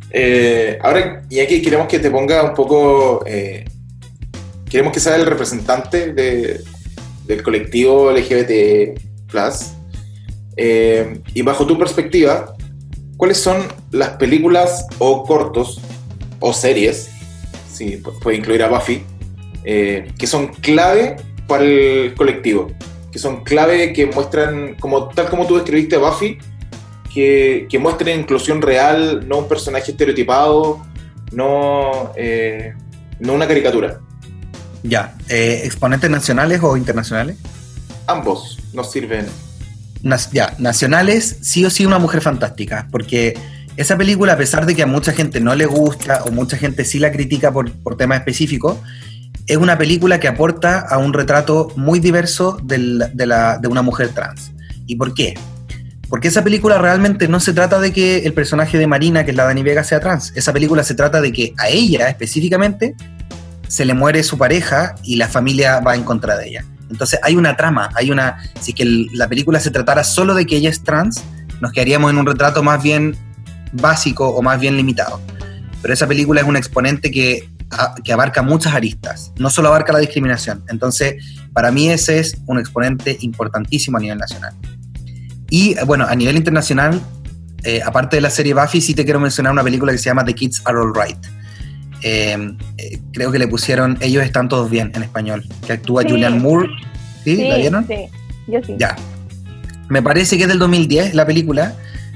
Eh, 0.10 0.80
ahora, 0.82 1.22
y 1.30 1.42
aquí 1.42 1.62
queremos 1.62 1.88
que 1.88 2.00
te 2.00 2.10
ponga 2.10 2.42
un 2.42 2.54
poco. 2.54 3.24
Eh, 3.26 3.66
queremos 4.70 4.94
que 4.94 5.00
sea 5.00 5.16
el 5.16 5.26
representante 5.26 6.14
del 6.14 7.44
colectivo 7.44 8.12
LGBT. 8.12 8.98
Eh, 10.56 11.22
y 11.34 11.42
bajo 11.42 11.68
tu 11.68 11.78
perspectiva, 11.78 12.56
¿cuáles 13.18 13.38
son 13.38 13.58
las 13.92 14.12
películas 14.12 14.88
o 14.98 15.24
cortos 15.24 15.82
o 16.40 16.54
series, 16.54 17.10
si 17.78 17.98
puede 17.98 18.38
incluir 18.38 18.64
a 18.64 18.70
Buffy, 18.70 19.04
que 19.64 20.28
son 20.28 20.48
clave 20.48 21.16
para 21.48 21.64
el 21.64 22.14
colectivo? 22.16 22.72
Que 23.12 23.20
son 23.20 23.44
clave 23.44 23.94
que 23.94 24.06
muestran, 24.06 24.76
como, 24.76 25.10
tal 25.10 25.30
como 25.30 25.46
tú 25.46 25.56
describiste 25.56 25.96
a 25.96 26.00
Buffy, 26.00 26.38
que, 27.14 27.68
que 27.70 27.80
muestren 27.80 28.20
inclusión 28.20 28.62
real, 28.62 29.28
no 29.28 29.40
un 29.40 29.48
personaje 29.48 29.92
estereotipado, 29.92 30.82
no, 31.32 32.14
eh, 32.16 32.74
no 33.20 33.34
una 33.34 33.48
caricatura. 33.48 34.00
Ya, 34.84 35.16
eh, 35.30 35.62
¿exponentes 35.66 36.10
nacionales 36.10 36.62
o 36.64 36.78
internacionales? 36.78 37.38
Ambos 38.08 38.60
nos 38.74 38.92
sirven. 38.92 39.26
ya, 40.32 40.56
nacionales, 40.60 41.38
sí 41.42 41.66
o 41.66 41.70
sí 41.70 41.86
una 41.86 42.00
mujer 42.00 42.22
fantástica, 42.22 42.88
porque 42.92 43.34
esa 43.78 43.96
película, 43.96 44.34
a 44.34 44.38
pesar 44.38 44.66
de 44.66 44.76
que 44.76 44.82
a 44.82 44.88
mucha 44.88 45.14
gente 45.14 45.40
no 45.40 45.54
le 45.56 45.68
gusta 45.68 46.24
o 46.24 46.32
mucha 46.32 46.58
gente 46.58 46.84
sí 46.84 46.98
la 46.98 47.12
critica 47.12 47.52
por, 47.52 47.72
por 47.72 47.96
temas 47.96 48.18
específicos, 48.18 48.78
es 49.46 49.56
una 49.56 49.78
película 49.78 50.20
que 50.20 50.28
aporta 50.28 50.80
a 50.80 50.98
un 50.98 51.14
retrato 51.14 51.72
muy 51.76 52.00
diverso 52.00 52.60
de, 52.64 52.80
la, 52.80 53.58
de 53.60 53.68
una 53.68 53.84
mujer 53.84 54.10
trans. 54.10 54.52
¿Y 54.88 54.96
por 54.96 55.14
qué? 55.14 55.36
Porque 56.10 56.28
esa 56.28 56.44
película 56.44 56.80
realmente 56.80 57.28
no 57.28 57.40
se 57.40 57.54
trata 57.54 57.80
de 57.80 57.94
que 57.94 58.26
el 58.26 58.34
personaje 58.34 58.78
de 58.78 58.88
Marina, 58.88 59.24
que 59.24 59.32
es 59.32 59.38
la 59.38 59.46
Dani 59.46 59.62
Vega, 59.62 59.84
sea 59.84 60.00
trans. 60.00 60.34
Esa 60.36 60.52
película 60.54 60.84
se 60.84 60.96
trata 60.96 61.22
de 61.22 61.32
que 61.32 61.54
a 61.58 61.70
ella 61.70 62.10
específicamente 62.10 62.96
se 63.68 63.86
le 63.86 63.94
muere 63.94 64.24
su 64.24 64.38
pareja 64.38 64.96
y 65.04 65.18
la 65.18 65.28
familia 65.28 65.82
va 65.82 65.96
en 65.96 66.04
contra 66.04 66.36
de 66.36 66.48
ella. 66.48 66.66
Entonces 66.90 67.20
hay 67.22 67.36
una 67.36 67.56
trama, 67.56 67.90
hay 67.94 68.10
una... 68.10 68.38
Si 68.60 68.74
que 68.74 68.86
la 69.14 69.28
película 69.28 69.60
se 69.60 69.70
tratara 69.70 70.04
solo 70.04 70.34
de 70.34 70.46
que 70.46 70.56
ella 70.56 70.70
es 70.70 70.84
trans, 70.84 71.24
nos 71.62 71.72
quedaríamos 71.74 72.12
en 72.12 72.18
un 72.18 72.26
retrato 72.26 72.64
más 72.64 72.82
bien 72.82 73.16
básico 73.74 74.30
o 74.30 74.42
más 74.42 74.60
bien 74.60 74.76
limitado. 74.78 75.22
Pero 75.82 75.94
esa 75.94 76.08
película 76.08 76.42
es 76.42 76.48
un 76.48 76.56
exponente 76.56 77.12
que, 77.12 77.50
que 78.04 78.14
abarca 78.14 78.42
muchas 78.42 78.74
aristas, 78.74 79.32
no 79.38 79.50
solo 79.50 79.70
abarca 79.70 79.94
la 79.94 80.00
discriminación. 80.00 80.64
Entonces, 80.70 81.24
para 81.54 81.72
mí 81.72 81.90
ese 81.90 82.20
es 82.20 82.38
un 82.46 82.60
exponente 82.60 83.18
importantísimo 83.22 83.98
a 83.98 84.02
nivel 84.02 84.18
nacional. 84.18 84.54
Y 85.50 85.76
bueno, 85.86 86.06
a 86.08 86.16
nivel 86.16 86.36
internacional, 86.36 87.02
eh, 87.64 87.82
aparte 87.84 88.18
de 88.18 88.22
la 88.22 88.30
serie 88.30 88.54
Buffy, 88.54 88.82
sí 88.82 88.94
te 88.94 89.04
quiero 89.04 89.20
mencionar 89.20 89.54
una 89.54 89.64
película 89.64 89.92
que 89.92 89.98
se 89.98 90.06
llama 90.06 90.26
The 90.26 90.34
Kids 90.34 90.62
Are 90.66 90.78
Alright. 90.78 91.18
Eh, 92.04 92.56
eh, 92.78 93.00
creo 93.12 93.32
que 93.32 93.40
le 93.40 93.48
pusieron 93.48 93.98
Ellos 94.02 94.24
están 94.24 94.48
todos 94.48 94.70
bien 94.70 94.92
en 94.94 95.02
español, 95.04 95.44
que 95.66 95.74
actúa 95.74 96.04
Julian 96.04 96.42
Moore. 96.42 96.70
¿Sí? 97.24 97.48
¿La 97.48 97.58
vieron? 97.58 97.88
Sí, 97.88 98.08
yo 98.48 98.60
sí. 98.64 98.76
Ya. 98.78 98.96
Me 99.90 100.02
parece 100.02 100.38
que 100.38 100.44
es 100.44 100.50
del 100.50 100.60
2010 100.60 101.14
la 101.14 101.26
película, 101.26 101.76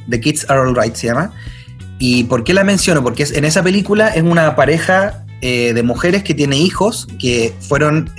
The 0.09 0.19
Kids 0.19 0.49
Are 0.49 0.59
Alright 0.59 0.95
se 0.95 1.07
llama. 1.07 1.33
¿Y 1.99 2.23
por 2.25 2.43
qué 2.43 2.53
la 2.53 2.63
menciono? 2.63 3.03
Porque 3.03 3.25
en 3.31 3.45
esa 3.45 3.61
película 3.63 4.09
es 4.09 4.23
una 4.23 4.55
pareja 4.55 5.25
de 5.41 5.81
mujeres 5.83 6.23
que 6.23 6.33
tiene 6.33 6.57
hijos 6.57 7.07
que 7.19 7.53
fueron 7.61 8.11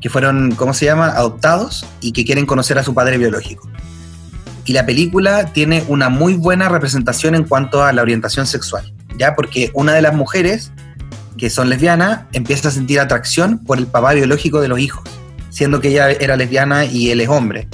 que 0.00 0.10
fueron, 0.10 0.54
¿cómo 0.54 0.74
se 0.74 0.84
llama?, 0.84 1.08
adoptados 1.08 1.84
y 2.00 2.12
que 2.12 2.24
quieren 2.24 2.46
conocer 2.46 2.78
a 2.78 2.84
su 2.84 2.94
padre 2.94 3.18
biológico. 3.18 3.68
Y 4.64 4.72
la 4.72 4.86
película 4.86 5.46
tiene 5.46 5.82
una 5.88 6.08
muy 6.08 6.34
buena 6.34 6.68
representación 6.68 7.34
en 7.34 7.44
cuanto 7.44 7.82
a 7.82 7.92
la 7.92 8.02
orientación 8.02 8.46
sexual, 8.46 8.92
¿ya? 9.18 9.34
Porque 9.34 9.70
una 9.74 9.94
de 9.94 10.02
las 10.02 10.14
mujeres, 10.14 10.70
que 11.36 11.50
son 11.50 11.68
lesbianas, 11.68 12.26
empieza 12.32 12.68
a 12.68 12.70
sentir 12.70 13.00
atracción 13.00 13.58
por 13.58 13.78
el 13.78 13.86
papá 13.86 14.12
biológico 14.12 14.60
de 14.60 14.68
los 14.68 14.78
hijos, 14.78 15.02
siendo 15.50 15.80
que 15.80 15.88
ella 15.88 16.10
era 16.10 16.36
lesbiana 16.36 16.84
y 16.84 17.10
él 17.10 17.20
es 17.20 17.28
hombre. 17.28 17.66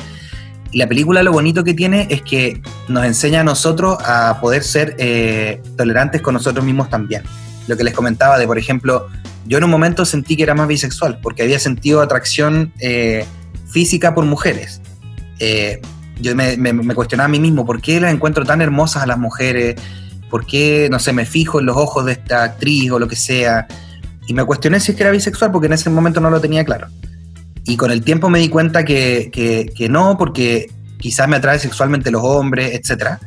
Y 0.75 0.79
la 0.79 0.89
película 0.89 1.23
lo 1.23 1.31
bonito 1.31 1.63
que 1.63 1.73
tiene 1.73 2.09
es 2.11 2.23
que 2.23 2.61
nos 2.89 3.05
enseña 3.05 3.43
a 3.43 3.45
nosotros 3.45 3.97
a 4.05 4.41
poder 4.41 4.65
ser 4.65 4.97
eh, 4.99 5.63
tolerantes 5.77 6.21
con 6.21 6.35
nosotros 6.35 6.65
mismos 6.65 6.91
también. 6.91 7.23
Lo 7.69 7.77
que 7.77 7.85
les 7.85 7.95
comentaba 7.95 8.41
de, 8.41 8.47
por 8.49 8.59
ejemplo, 8.59 9.07
yo 9.47 9.59
en 9.59 9.65
un 9.65 9.71
momento 9.71 10.05
sentí 10.05 10.37
que 10.37 10.43
era 10.43 10.53
más 10.53 10.67
bisexual, 10.67 11.21
porque 11.23 11.45
había 11.45 11.61
sentido 11.61 12.03
atracción 12.03 12.73
eh, 12.81 13.25
física 13.69 14.17
por 14.17 14.25
mujeres. 14.25 14.81
Eh, 15.39 15.81
yo 16.21 16.35
me, 16.35 16.57
cuestionaba 16.93 17.27
a 17.27 17.31
mí 17.31 17.39
mismo, 17.39 17.65
¿por 17.65 17.81
qué 17.81 18.01
las 18.01 18.13
encuentro 18.13 18.45
tan 18.45 18.61
hermosas 18.61 19.05
a 19.05 19.07
las 19.07 19.19
mujeres? 19.19 19.77
¿Por 20.29 20.45
qué, 20.45 20.89
no 20.91 20.99
sé, 20.99 21.13
me 21.13 21.25
fijo 21.25 21.61
en 21.61 21.67
los 21.67 21.77
ojos 21.77 22.05
de 22.05 22.13
esta 22.15 22.43
actriz 22.43 22.91
o 22.91 22.99
lo 22.99 23.07
que 23.07 23.15
sea? 23.15 23.69
Y 24.27 24.35
me 24.35 24.45
cuestioné 24.45 24.81
si 24.81 24.91
es 24.91 24.97
que 24.97 25.05
era 25.05 25.13
bisexual, 25.13 25.53
porque 25.53 25.69
en 25.69 25.75
ese 25.75 25.89
momento 25.89 26.21
no 26.21 26.31
lo 26.31 26.41
tenía 26.41 26.65
claro. 26.65 26.89
Y 27.65 27.77
con 27.77 27.91
el 27.91 28.03
tiempo 28.03 28.29
me 28.29 28.39
di 28.39 28.49
cuenta 28.49 28.85
que, 28.85 29.31
que, 29.75 29.89
no, 29.89 30.19
porque 30.19 30.71
quizás 30.99 31.29
me 31.29 31.37
atrae 31.37 31.59
sexualmente 31.59 32.11
los 32.11 32.23
hombres, 32.23 32.73
etc. 32.75 33.19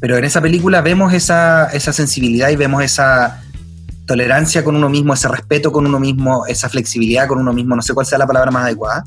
Pero 0.00 0.16
en 0.16 0.24
esa 0.24 0.40
película 0.40 0.80
vemos 0.80 1.12
esa, 1.12 1.66
esa 1.66 1.92
sensibilidad 1.92 2.50
y 2.50 2.56
vemos 2.56 2.82
esa, 2.82 3.40
tolerancia 4.08 4.64
con 4.64 4.74
uno 4.74 4.88
mismo, 4.88 5.12
ese 5.12 5.28
respeto 5.28 5.70
con 5.70 5.86
uno 5.86 6.00
mismo, 6.00 6.46
esa 6.46 6.68
flexibilidad 6.68 7.28
con 7.28 7.38
uno 7.38 7.52
mismo, 7.52 7.76
no 7.76 7.82
sé 7.82 7.92
cuál 7.92 8.06
sea 8.06 8.18
la 8.18 8.26
palabra 8.26 8.50
más 8.50 8.64
adecuada. 8.64 9.04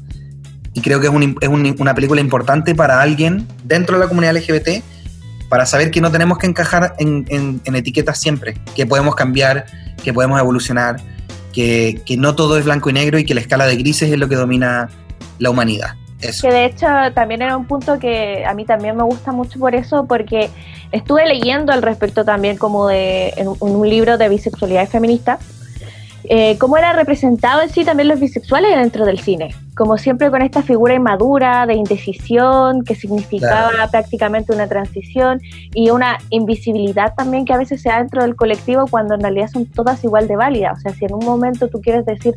Y 0.73 0.79
creo 0.79 1.01
que 1.01 1.07
es, 1.07 1.13
es 1.41 1.49
una 1.79 1.93
película 1.93 2.21
importante 2.21 2.73
para 2.75 3.01
alguien 3.01 3.45
dentro 3.65 3.97
de 3.97 4.05
la 4.05 4.07
comunidad 4.07 4.37
LGBT 4.37 4.83
para 5.49 5.65
saber 5.65 5.91
que 5.91 5.99
no 5.99 6.11
tenemos 6.11 6.37
que 6.37 6.47
encajar 6.47 6.93
en, 6.97 7.25
en, 7.29 7.75
etiquetas 7.75 8.21
siempre, 8.21 8.53
que 8.73 8.85
podemos 8.85 9.15
cambiar, 9.15 9.65
que 10.01 10.13
podemos 10.13 10.39
evolucionar, 10.39 11.01
que, 11.51 12.01
que, 12.05 12.17
no 12.17 12.35
todo 12.35 12.57
es 12.57 12.65
blanco 12.65 12.89
y 12.89 12.93
negro 12.93 13.19
y 13.19 13.25
que 13.25 13.33
la 13.33 13.41
escala 13.41 13.65
de 13.65 13.75
grises 13.77 14.11
es 14.11 14.17
lo 14.17 14.27
que 14.27 14.35
domina 14.35 14.89
la 15.39 15.49
humanidad. 15.49 15.95
Eso. 16.19 16.47
Que 16.47 16.53
de 16.53 16.65
hecho 16.65 16.85
también 17.15 17.41
era 17.41 17.57
un 17.57 17.65
punto 17.65 17.97
que 17.97 18.45
a 18.45 18.53
mí 18.53 18.63
también 18.63 18.95
me 18.95 19.03
gusta 19.03 19.31
mucho 19.31 19.59
por 19.59 19.73
eso, 19.73 20.05
porque 20.05 20.49
estuve 20.91 21.25
leyendo 21.25 21.71
al 21.71 21.81
respecto 21.81 22.23
también 22.23 22.57
como 22.57 22.87
de 22.87 23.33
en 23.37 23.47
un 23.59 23.89
libro 23.89 24.17
de 24.17 24.29
bisexualidad 24.29 24.87
feminista, 24.87 25.39
eh, 26.25 26.57
cómo 26.57 26.77
era 26.77 26.93
representado 26.93 27.61
en 27.61 27.69
sí 27.69 27.83
también 27.83 28.07
los 28.07 28.19
bisexuales 28.19 28.75
dentro 28.75 29.05
del 29.05 29.19
cine, 29.19 29.55
como 29.75 29.97
siempre 29.97 30.29
con 30.29 30.41
esta 30.41 30.61
figura 30.61 30.93
inmadura 30.93 31.65
de 31.65 31.73
indecisión 31.73 32.83
que 32.83 32.95
significaba 32.95 33.71
prácticamente 33.89 34.53
una 34.53 34.67
transición 34.67 35.41
y 35.73 35.89
una 35.89 36.17
invisibilidad 36.29 37.13
también 37.15 37.45
que 37.45 37.53
a 37.53 37.57
veces 37.57 37.81
se 37.81 37.89
da 37.89 37.97
dentro 37.97 38.21
del 38.21 38.35
colectivo 38.35 38.85
cuando 38.89 39.15
en 39.15 39.21
realidad 39.21 39.49
son 39.51 39.65
todas 39.65 40.03
igual 40.03 40.27
de 40.27 40.35
válidas. 40.35 40.77
O 40.77 40.81
sea, 40.81 40.93
si 40.93 41.05
en 41.05 41.13
un 41.13 41.25
momento 41.25 41.67
tú 41.67 41.81
quieres 41.81 42.05
decir 42.05 42.35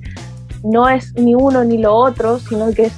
no 0.62 0.89
es 0.89 1.14
ni 1.14 1.35
uno 1.35 1.62
ni 1.62 1.78
lo 1.78 1.95
otro, 1.95 2.39
sino 2.39 2.72
que 2.72 2.85
es 2.85 2.93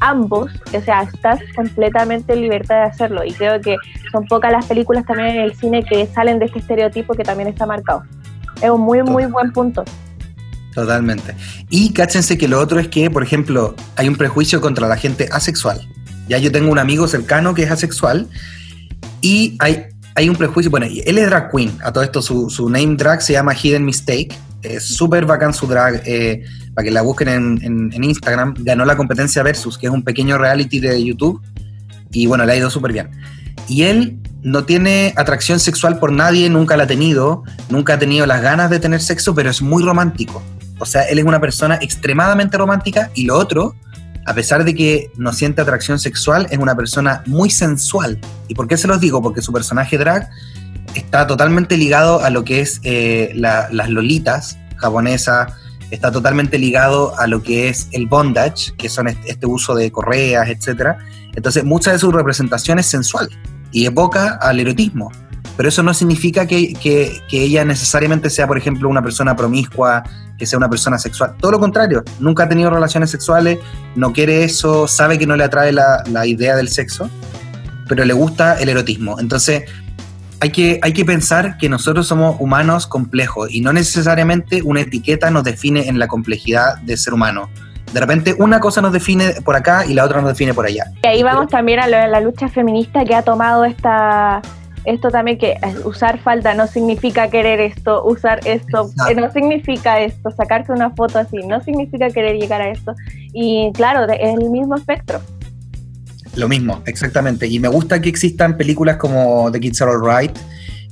ambos, 0.00 0.50
o 0.76 0.80
sea, 0.80 1.02
estás 1.02 1.40
completamente 1.54 2.34
en 2.34 2.42
libertad 2.42 2.76
de 2.76 2.90
hacerlo. 2.90 3.24
Y 3.24 3.32
creo 3.32 3.60
que 3.60 3.76
son 4.12 4.26
pocas 4.26 4.52
las 4.52 4.66
películas 4.66 5.06
también 5.06 5.28
en 5.28 5.40
el 5.40 5.54
cine 5.54 5.82
que 5.84 6.06
salen 6.06 6.38
de 6.38 6.46
este 6.46 6.58
estereotipo 6.58 7.14
que 7.14 7.22
también 7.22 7.48
está 7.48 7.64
marcado. 7.64 8.02
Es 8.60 8.68
un 8.68 8.82
muy, 8.82 9.02
muy 9.02 9.26
buen 9.26 9.52
punto. 9.52 9.84
Totalmente. 10.74 11.34
Y 11.70 11.92
cáchense 11.92 12.36
que 12.36 12.48
lo 12.48 12.60
otro 12.60 12.80
es 12.80 12.88
que, 12.88 13.10
por 13.10 13.22
ejemplo, 13.22 13.74
hay 13.96 14.08
un 14.08 14.16
prejuicio 14.16 14.60
contra 14.60 14.88
la 14.88 14.96
gente 14.96 15.28
asexual. 15.30 15.80
Ya 16.28 16.38
yo 16.38 16.50
tengo 16.50 16.72
un 16.72 16.78
amigo 16.78 17.06
cercano 17.06 17.54
que 17.54 17.62
es 17.62 17.70
asexual 17.70 18.28
y 19.20 19.56
hay, 19.60 19.84
hay 20.14 20.28
un 20.28 20.36
prejuicio. 20.36 20.70
Bueno, 20.70 20.86
él 20.86 21.18
es 21.18 21.26
drag 21.26 21.50
queen. 21.50 21.72
A 21.82 21.92
todo 21.92 22.02
esto, 22.02 22.22
su, 22.22 22.50
su 22.50 22.68
name 22.68 22.96
drag 22.96 23.22
se 23.22 23.34
llama 23.34 23.54
Hidden 23.54 23.84
Mistake. 23.84 24.36
Es 24.62 24.84
súper 24.84 25.26
bacán 25.26 25.54
su 25.54 25.66
drag. 25.66 26.02
Eh, 26.06 26.42
para 26.74 26.84
que 26.84 26.90
la 26.90 27.02
busquen 27.02 27.28
en, 27.62 28.04
Instagram, 28.04 28.54
ganó 28.58 28.84
la 28.84 28.96
competencia 28.96 29.42
Versus, 29.42 29.78
que 29.78 29.86
es 29.86 29.92
un 29.92 30.02
pequeño 30.02 30.36
reality 30.38 30.80
de 30.80 31.02
YouTube, 31.02 31.40
y 32.10 32.26
bueno, 32.26 32.44
le 32.44 32.52
ha 32.52 32.56
ido 32.56 32.68
súper 32.68 32.92
bien. 32.92 33.10
Y 33.68 33.82
él 33.82 34.18
no 34.42 34.64
tiene 34.64 35.14
atracción 35.16 35.60
sexual 35.60 35.98
por 35.98 36.12
nadie, 36.12 36.50
nunca 36.50 36.76
la 36.76 36.84
ha 36.84 36.86
tenido, 36.86 37.44
nunca 37.70 37.94
ha 37.94 37.98
tenido 37.98 38.26
las 38.26 38.42
ganas 38.42 38.70
de 38.70 38.80
tener 38.80 39.00
sexo, 39.00 39.34
pero 39.34 39.50
es 39.50 39.62
muy 39.62 39.82
romántico. 39.82 40.42
O 40.84 40.86
sea, 40.86 41.04
él 41.04 41.18
es 41.18 41.24
una 41.24 41.40
persona 41.40 41.78
extremadamente 41.80 42.58
romántica 42.58 43.10
y 43.14 43.24
lo 43.24 43.38
otro, 43.38 43.74
a 44.26 44.34
pesar 44.34 44.64
de 44.64 44.74
que 44.74 45.10
no 45.16 45.32
siente 45.32 45.62
atracción 45.62 45.98
sexual, 45.98 46.46
es 46.50 46.58
una 46.58 46.76
persona 46.76 47.22
muy 47.24 47.48
sensual. 47.48 48.18
¿Y 48.48 48.54
por 48.54 48.68
qué 48.68 48.76
se 48.76 48.86
los 48.86 49.00
digo? 49.00 49.22
Porque 49.22 49.40
su 49.40 49.50
personaje 49.50 49.96
drag 49.96 50.28
está 50.94 51.26
totalmente 51.26 51.78
ligado 51.78 52.22
a 52.22 52.28
lo 52.28 52.44
que 52.44 52.60
es 52.60 52.82
eh, 52.82 53.32
las 53.34 53.88
lolitas 53.88 54.58
japonesas, 54.76 55.54
está 55.90 56.12
totalmente 56.12 56.58
ligado 56.58 57.18
a 57.18 57.26
lo 57.28 57.42
que 57.42 57.70
es 57.70 57.88
el 57.92 58.06
bondage, 58.06 58.74
que 58.76 58.90
son 58.90 59.08
este 59.08 59.46
uso 59.46 59.74
de 59.74 59.90
correas, 59.90 60.50
etc. 60.50 60.98
Entonces, 61.34 61.64
muchas 61.64 61.94
de 61.94 61.98
sus 61.98 62.12
representaciones 62.12 62.84
sensual 62.84 63.30
y 63.72 63.86
evoca 63.86 64.34
al 64.34 64.60
erotismo. 64.60 65.10
Pero 65.56 65.68
eso 65.68 65.82
no 65.82 65.94
significa 65.94 66.46
que, 66.46 66.72
que, 66.74 67.22
ella 67.30 67.64
necesariamente 67.64 68.28
sea, 68.28 68.46
por 68.46 68.58
ejemplo, 68.58 68.88
una 68.88 69.02
persona 69.02 69.36
promiscua, 69.36 70.02
que 70.36 70.46
sea 70.46 70.56
una 70.58 70.68
persona 70.68 70.98
sexual. 70.98 71.36
Todo 71.38 71.52
lo 71.52 71.60
contrario, 71.60 72.02
nunca 72.18 72.44
ha 72.44 72.48
tenido 72.48 72.70
relaciones 72.70 73.10
sexuales, 73.10 73.58
no 73.94 74.12
quiere 74.12 74.42
eso, 74.42 74.88
sabe 74.88 75.18
que 75.18 75.26
no 75.26 75.36
le 75.36 75.44
atrae 75.44 75.72
la, 75.72 76.02
la 76.10 76.26
idea 76.26 76.56
del 76.56 76.68
sexo, 76.68 77.08
pero 77.88 78.04
le 78.04 78.12
gusta 78.12 78.58
el 78.58 78.68
erotismo. 78.68 79.20
Entonces, 79.20 79.64
hay 80.40 80.50
que, 80.50 80.80
hay 80.82 80.92
que 80.92 81.04
pensar 81.04 81.56
que 81.56 81.68
nosotros 81.68 82.06
somos 82.06 82.36
humanos 82.40 82.88
complejos 82.88 83.48
y 83.50 83.60
no 83.60 83.72
necesariamente 83.72 84.60
una 84.62 84.80
etiqueta 84.80 85.30
nos 85.30 85.44
define 85.44 85.88
en 85.88 85.98
la 85.98 86.08
complejidad 86.08 86.78
de 86.78 86.96
ser 86.96 87.14
humano. 87.14 87.48
De 87.92 88.00
repente 88.00 88.34
una 88.38 88.58
cosa 88.58 88.82
nos 88.82 88.92
define 88.92 89.40
por 89.44 89.54
acá 89.54 89.86
y 89.86 89.94
la 89.94 90.04
otra 90.04 90.20
nos 90.20 90.28
define 90.28 90.52
por 90.52 90.66
allá. 90.66 90.84
Y 91.02 91.06
ahí 91.06 91.22
vamos 91.22 91.48
también 91.48 91.78
a 91.78 91.86
la 91.86 92.20
lucha 92.20 92.48
feminista 92.48 93.04
que 93.04 93.14
ha 93.14 93.22
tomado 93.22 93.64
esta, 93.64 94.42
esto 94.84 95.10
también 95.10 95.38
que 95.38 95.56
usar 95.84 96.18
falda 96.18 96.54
no 96.54 96.66
significa 96.66 97.30
querer 97.30 97.60
esto, 97.60 98.04
usar 98.04 98.40
esto 98.44 98.90
eh, 99.08 99.14
no 99.14 99.30
significa 99.32 100.00
esto, 100.00 100.30
sacarse 100.30 100.72
una 100.72 100.90
foto 100.90 101.18
así 101.18 101.38
no 101.46 101.62
significa 101.62 102.10
querer 102.10 102.36
llegar 102.36 102.60
a 102.60 102.70
esto. 102.70 102.94
Y 103.32 103.70
claro, 103.74 104.10
es 104.12 104.34
el 104.38 104.50
mismo 104.50 104.76
espectro. 104.76 105.20
Lo 106.36 106.48
mismo, 106.48 106.82
exactamente. 106.86 107.46
Y 107.46 107.60
me 107.60 107.68
gusta 107.68 108.00
que 108.00 108.08
existan 108.08 108.56
películas 108.56 108.96
como 108.96 109.50
The 109.52 109.60
Kids 109.60 109.82
Are 109.82 109.92
Alright, 109.92 110.36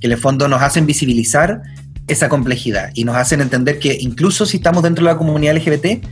que 0.00 0.06
en 0.06 0.12
el 0.12 0.18
fondo 0.18 0.48
nos 0.48 0.62
hacen 0.62 0.86
visibilizar 0.86 1.62
esa 2.06 2.28
complejidad 2.28 2.90
y 2.94 3.04
nos 3.04 3.16
hacen 3.16 3.40
entender 3.40 3.78
que 3.78 3.96
incluso 4.00 4.46
si 4.46 4.58
estamos 4.58 4.82
dentro 4.82 5.04
de 5.04 5.12
la 5.12 5.18
comunidad 5.18 5.56
LGBT, 5.56 6.04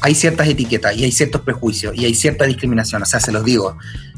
hay 0.00 0.14
ciertas 0.14 0.48
etiquetas 0.48 0.96
y 0.96 1.04
hay 1.04 1.12
ciertos 1.12 1.42
prejuicios 1.42 1.94
y 1.96 2.04
hay 2.04 2.14
cierta 2.14 2.44
discriminación. 2.44 3.02
O 3.02 3.06
sea, 3.06 3.20
se 3.20 3.32
los 3.32 3.44
digo, 3.44 3.76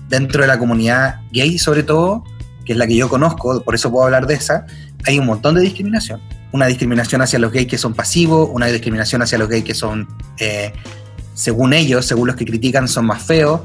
dentro 0.09 0.43
de 0.43 0.49
la 0.49 0.59
comunidad 0.59 1.21
gay 1.33 1.59
sobre 1.59 1.83
todo, 1.83 2.25
que 2.65 2.73
es 2.73 2.79
la 2.79 2.87
que 2.87 2.97
yo 2.97 3.09
conozco, 3.09 3.63
por 3.63 3.75
eso 3.75 3.91
puedo 3.91 4.05
hablar 4.05 4.27
de 4.27 4.35
esa, 4.35 4.67
hay 5.07 5.19
un 5.19 5.27
montón 5.27 5.55
de 5.55 5.61
discriminación. 5.61 6.21
Una 6.53 6.67
discriminación 6.67 7.23
hacia 7.23 7.39
los 7.39 7.53
gays 7.53 7.67
que 7.67 7.79
son 7.79 7.95
pasivos, 7.95 8.49
una 8.53 8.67
discriminación 8.67 9.23
hacia 9.23 9.39
los 9.39 9.49
gays 9.49 9.65
que 9.65 9.75
son, 9.75 10.07
eh, 10.39 10.73
según 11.35 11.73
ellos, 11.73 12.05
según 12.05 12.27
los 12.29 12.37
que 12.37 12.45
critican, 12.45 12.89
son 12.89 13.07
más 13.07 13.23
feos 13.23 13.61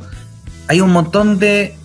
hay 0.68 0.82
un 0.82 0.92
montón 0.92 1.40
de 1.40 1.76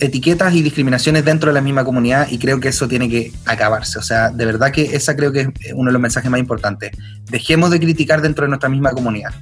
etiquetas 0.00 0.54
y 0.54 0.62
discriminaciones 0.62 1.24
dentro 1.24 1.48
de 1.48 1.54
la 1.54 1.60
misma 1.60 1.84
comunidad 1.84 2.28
y 2.30 2.38
creo 2.38 2.60
que 2.60 2.68
eso 2.68 2.86
tiene 2.86 3.08
que 3.08 3.32
acabarse. 3.46 3.98
O 3.98 4.02
sea, 4.02 4.30
de 4.30 4.44
verdad 4.44 4.70
que 4.70 4.82
esa 4.94 5.16
creo 5.16 5.32
que 5.32 5.40
es 5.40 5.72
uno 5.74 5.86
de 5.86 5.92
los 5.92 6.00
mensajes 6.00 6.30
más 6.30 6.38
importantes. 6.38 6.92
Dejemos 7.30 7.70
de 7.70 7.80
criticar 7.80 8.20
dentro 8.20 8.44
de 8.44 8.50
nuestra 8.50 8.68
misma 8.68 8.92
comunidad. 8.92 9.34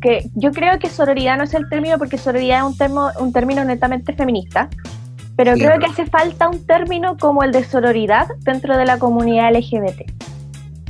Que 0.00 0.30
yo 0.34 0.52
creo 0.52 0.78
que 0.78 0.88
sororidad 0.88 1.36
no 1.36 1.44
es 1.44 1.54
el 1.54 1.68
término 1.68 1.98
porque 1.98 2.18
sororidad 2.18 2.68
es 2.68 2.90
un, 2.90 2.98
un 3.18 3.32
término 3.32 3.64
netamente 3.64 4.12
feminista, 4.12 4.68
pero 5.38 5.54
creo 5.54 5.78
que 5.78 5.86
hace 5.86 6.04
falta 6.04 6.48
un 6.48 6.66
término 6.66 7.16
como 7.16 7.44
el 7.44 7.52
de 7.52 7.64
sororidad 7.64 8.26
dentro 8.40 8.76
de 8.76 8.84
la 8.84 8.98
comunidad 8.98 9.54
LGBT. 9.54 10.02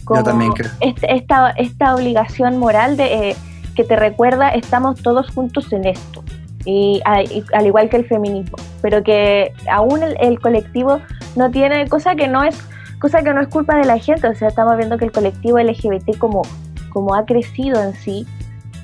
yo 0.08 0.22
también 0.24 0.52
creo. 0.52 0.72
Este, 0.80 1.14
esta, 1.14 1.50
esta 1.50 1.94
obligación 1.94 2.58
moral 2.58 2.96
de... 2.96 3.30
Eh, 3.30 3.36
que 3.78 3.84
te 3.84 3.94
recuerda 3.94 4.48
estamos 4.48 5.00
todos 5.00 5.30
juntos 5.30 5.72
en 5.72 5.86
esto 5.86 6.24
y, 6.64 7.00
al 7.04 7.64
igual 7.64 7.88
que 7.88 7.96
el 7.98 8.06
feminismo, 8.06 8.56
pero 8.82 9.04
que 9.04 9.52
aún 9.70 10.02
el, 10.02 10.40
colectivo 10.40 11.00
no 11.36 11.48
tiene 11.52 11.88
cosa 11.88 12.16
que 12.16 12.26
no 12.26 12.42
es 12.42 12.60
cosa 12.98 13.22
que 13.22 13.32
no 13.32 13.40
es 13.40 13.46
culpa 13.46 13.76
de 13.76 13.84
la 13.84 13.98
gente, 14.00 14.26
o 14.26 14.34
sea, 14.34 14.48
estamos 14.48 14.76
viendo 14.76 14.98
que 14.98 15.04
el 15.04 15.12
colectivo 15.12 15.60
LGBT 15.60 16.18
como, 16.18 16.42
como 16.90 17.14
ha 17.14 17.24
crecido 17.24 17.80
en 17.80 17.94
sí, 17.94 18.26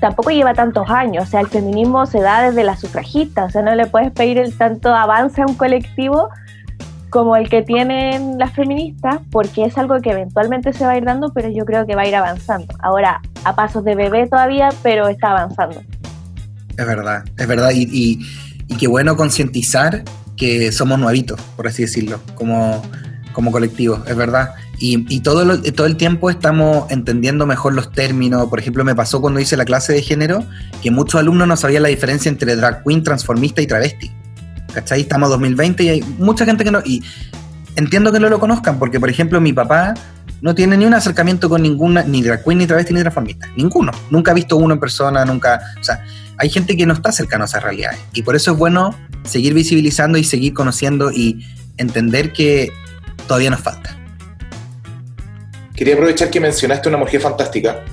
tampoco 0.05 0.29
lleva 0.29 0.53
tantos 0.53 0.87
años, 0.87 1.23
o 1.23 1.25
sea, 1.27 1.39
el 1.39 1.47
feminismo 1.47 2.05
se 2.05 2.21
da 2.21 2.43
desde 2.43 2.63
la 2.63 2.77
sufragista, 2.77 3.45
o 3.45 3.49
sea, 3.49 3.63
no 3.63 3.73
le 3.73 3.87
puedes 3.87 4.11
pedir 4.11 4.37
el 4.37 4.55
tanto 4.55 4.93
avance 4.93 5.41
a 5.41 5.47
un 5.47 5.55
colectivo 5.55 6.29
como 7.09 7.35
el 7.35 7.49
que 7.49 7.63
tienen 7.63 8.37
las 8.37 8.53
feministas, 8.53 9.17
porque 9.31 9.65
es 9.65 9.75
algo 9.79 9.99
que 10.01 10.11
eventualmente 10.11 10.73
se 10.73 10.85
va 10.85 10.91
a 10.91 10.97
ir 10.97 11.05
dando, 11.05 11.33
pero 11.33 11.49
yo 11.49 11.65
creo 11.65 11.87
que 11.87 11.95
va 11.95 12.03
a 12.03 12.07
ir 12.07 12.15
avanzando. 12.15 12.71
Ahora, 12.83 13.19
a 13.45 13.55
pasos 13.55 13.83
de 13.83 13.95
bebé 13.95 14.27
todavía, 14.27 14.69
pero 14.83 15.07
está 15.07 15.31
avanzando. 15.31 15.81
Es 16.77 16.85
verdad, 16.85 17.23
es 17.35 17.47
verdad. 17.47 17.71
Y, 17.73 18.19
qué 18.77 18.87
bueno 18.87 19.17
concientizar 19.17 20.03
que 20.37 20.71
somos 20.71 20.99
nuevitos, 20.99 21.41
por 21.55 21.67
así 21.67 21.81
decirlo, 21.81 22.19
como, 22.35 22.83
como 23.33 23.51
colectivo, 23.51 24.03
es 24.05 24.15
verdad. 24.15 24.53
Y, 24.77 25.21
todo, 25.21 25.61
todo 25.61 25.87
el 25.87 25.95
tiempo 25.95 26.29
estamos 26.29 26.91
entendiendo 26.91 27.45
mejor 27.45 27.73
los 27.73 27.91
términos. 27.91 28.47
Por 28.49 28.59
ejemplo, 28.59 28.83
me 28.83 28.95
pasó 28.95 29.21
cuando 29.21 29.39
hice 29.39 29.55
la 29.57 29.65
clase 29.65 29.93
de 29.93 30.01
género 30.01 30.43
que 30.81 30.91
muchos 30.91 31.19
alumnos 31.19 31.47
no 31.47 31.55
sabían 31.55 31.83
la 31.83 31.89
diferencia 31.89 32.29
entre 32.29 32.55
drag 32.55 32.83
queen, 32.83 33.03
transformista 33.03 33.61
y 33.61 33.67
travesti. 33.67 34.11
¿Cachai? 34.73 35.01
Estamos 35.01 35.29
2020 35.29 35.83
y 35.83 35.89
hay 35.89 36.01
mucha 36.17 36.45
gente 36.45 36.63
que 36.63 36.71
no... 36.71 36.81
Y 36.83 37.03
entiendo 37.75 38.11
que 38.11 38.19
no 38.19 38.29
lo 38.29 38.39
conozcan, 38.39 38.77
porque 38.77 38.99
por 38.99 39.09
ejemplo 39.09 39.39
mi 39.39 39.53
papá 39.53 39.93
no 40.41 40.53
tiene 40.53 40.77
ni 40.77 40.85
un 40.85 40.93
acercamiento 40.93 41.49
con 41.49 41.61
ninguna, 41.61 42.03
ni 42.03 42.21
drag 42.21 42.43
queen, 42.43 42.57
ni 42.57 42.67
travesti, 42.67 42.93
ni 42.93 42.99
transformista. 42.99 43.47
Ninguno. 43.55 43.91
Nunca 44.09 44.31
ha 44.31 44.33
visto 44.33 44.57
uno 44.57 44.73
en 44.73 44.79
persona, 44.79 45.23
nunca... 45.23 45.61
O 45.79 45.83
sea, 45.83 46.03
hay 46.37 46.49
gente 46.49 46.75
que 46.75 46.85
no 46.85 46.93
está 46.93 47.11
cercano 47.13 47.45
a 47.45 47.47
esas 47.47 47.63
realidades. 47.63 47.99
Y 48.13 48.23
por 48.23 48.35
eso 48.35 48.51
es 48.51 48.57
bueno 48.57 48.93
seguir 49.23 49.53
visibilizando 49.53 50.17
y 50.17 50.23
seguir 50.23 50.53
conociendo 50.53 51.11
y 51.11 51.45
entender 51.77 52.33
que 52.33 52.71
todavía 53.27 53.49
nos 53.49 53.61
falta. 53.61 53.97
Quería 55.75 55.95
aprovechar 55.95 56.29
que 56.29 56.39
mencionaste 56.39 56.89
una 56.89 56.97
mujer 56.97 57.21
fantástica, 57.21 57.83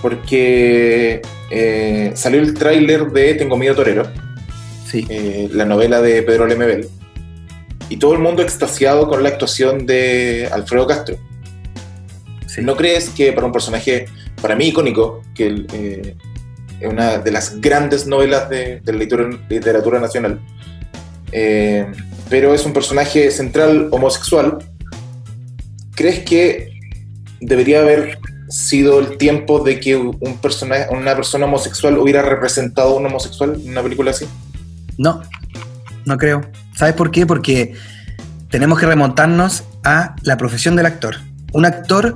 porque 0.00 1.20
eh, 1.50 2.12
salió 2.14 2.40
el 2.40 2.54
tráiler 2.54 3.06
de 3.10 3.34
Tengo 3.34 3.56
miedo 3.56 3.74
torero, 3.74 4.10
sí. 4.86 5.06
Eh, 5.08 5.48
la 5.52 5.64
novela 5.64 6.00
de 6.00 6.22
Pedro 6.22 6.46
Lemebel, 6.46 6.88
y 7.88 7.98
todo 7.98 8.14
el 8.14 8.20
mundo 8.20 8.42
extasiado 8.42 9.06
con 9.08 9.22
la 9.22 9.28
actuación 9.28 9.86
de 9.86 10.48
Alfredo 10.50 10.86
Castro. 10.86 11.18
¿No 12.60 12.76
crees 12.76 13.08
que 13.10 13.32
para 13.32 13.46
un 13.46 13.52
personaje, 13.52 14.06
para 14.40 14.54
mí 14.54 14.68
icónico, 14.68 15.22
que 15.34 15.64
eh, 15.72 16.16
es 16.80 16.88
una 16.88 17.18
de 17.18 17.30
las 17.30 17.60
grandes 17.60 18.06
novelas 18.06 18.48
de, 18.48 18.82
la 18.84 18.92
literatura, 18.92 20.00
nacional. 20.00 20.40
Eh, 21.30 21.86
pero 22.28 22.54
es 22.54 22.66
un 22.66 22.72
personaje 22.72 23.30
central 23.30 23.88
homosexual. 23.90 24.58
¿Crees 25.94 26.20
que 26.20 26.71
debería 27.42 27.80
haber 27.80 28.18
sido 28.48 29.00
el 29.00 29.16
tiempo 29.18 29.62
de 29.62 29.80
que 29.80 29.96
un 29.96 30.38
personaje, 30.40 30.86
una 30.90 31.14
persona 31.14 31.46
homosexual 31.46 31.98
hubiera 31.98 32.22
representado 32.22 32.90
a 32.90 32.96
un 32.98 33.06
homosexual 33.06 33.54
en 33.54 33.70
una 33.70 33.82
película 33.82 34.10
así? 34.10 34.26
No, 34.98 35.22
no 36.04 36.18
creo. 36.18 36.42
¿Sabes 36.74 36.94
por 36.94 37.10
qué? 37.10 37.26
Porque 37.26 37.74
tenemos 38.50 38.78
que 38.78 38.86
remontarnos 38.86 39.64
a 39.84 40.16
la 40.22 40.36
profesión 40.36 40.76
del 40.76 40.86
actor. 40.86 41.16
Un 41.52 41.64
actor 41.64 42.14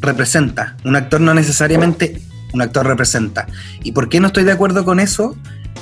representa, 0.00 0.76
un 0.84 0.96
actor 0.96 1.20
no 1.20 1.34
necesariamente 1.34 2.20
un 2.52 2.62
actor 2.62 2.86
representa. 2.86 3.46
¿Y 3.82 3.92
por 3.92 4.08
qué 4.08 4.20
no 4.20 4.28
estoy 4.28 4.44
de 4.44 4.52
acuerdo 4.52 4.84
con 4.84 5.00
eso? 5.00 5.36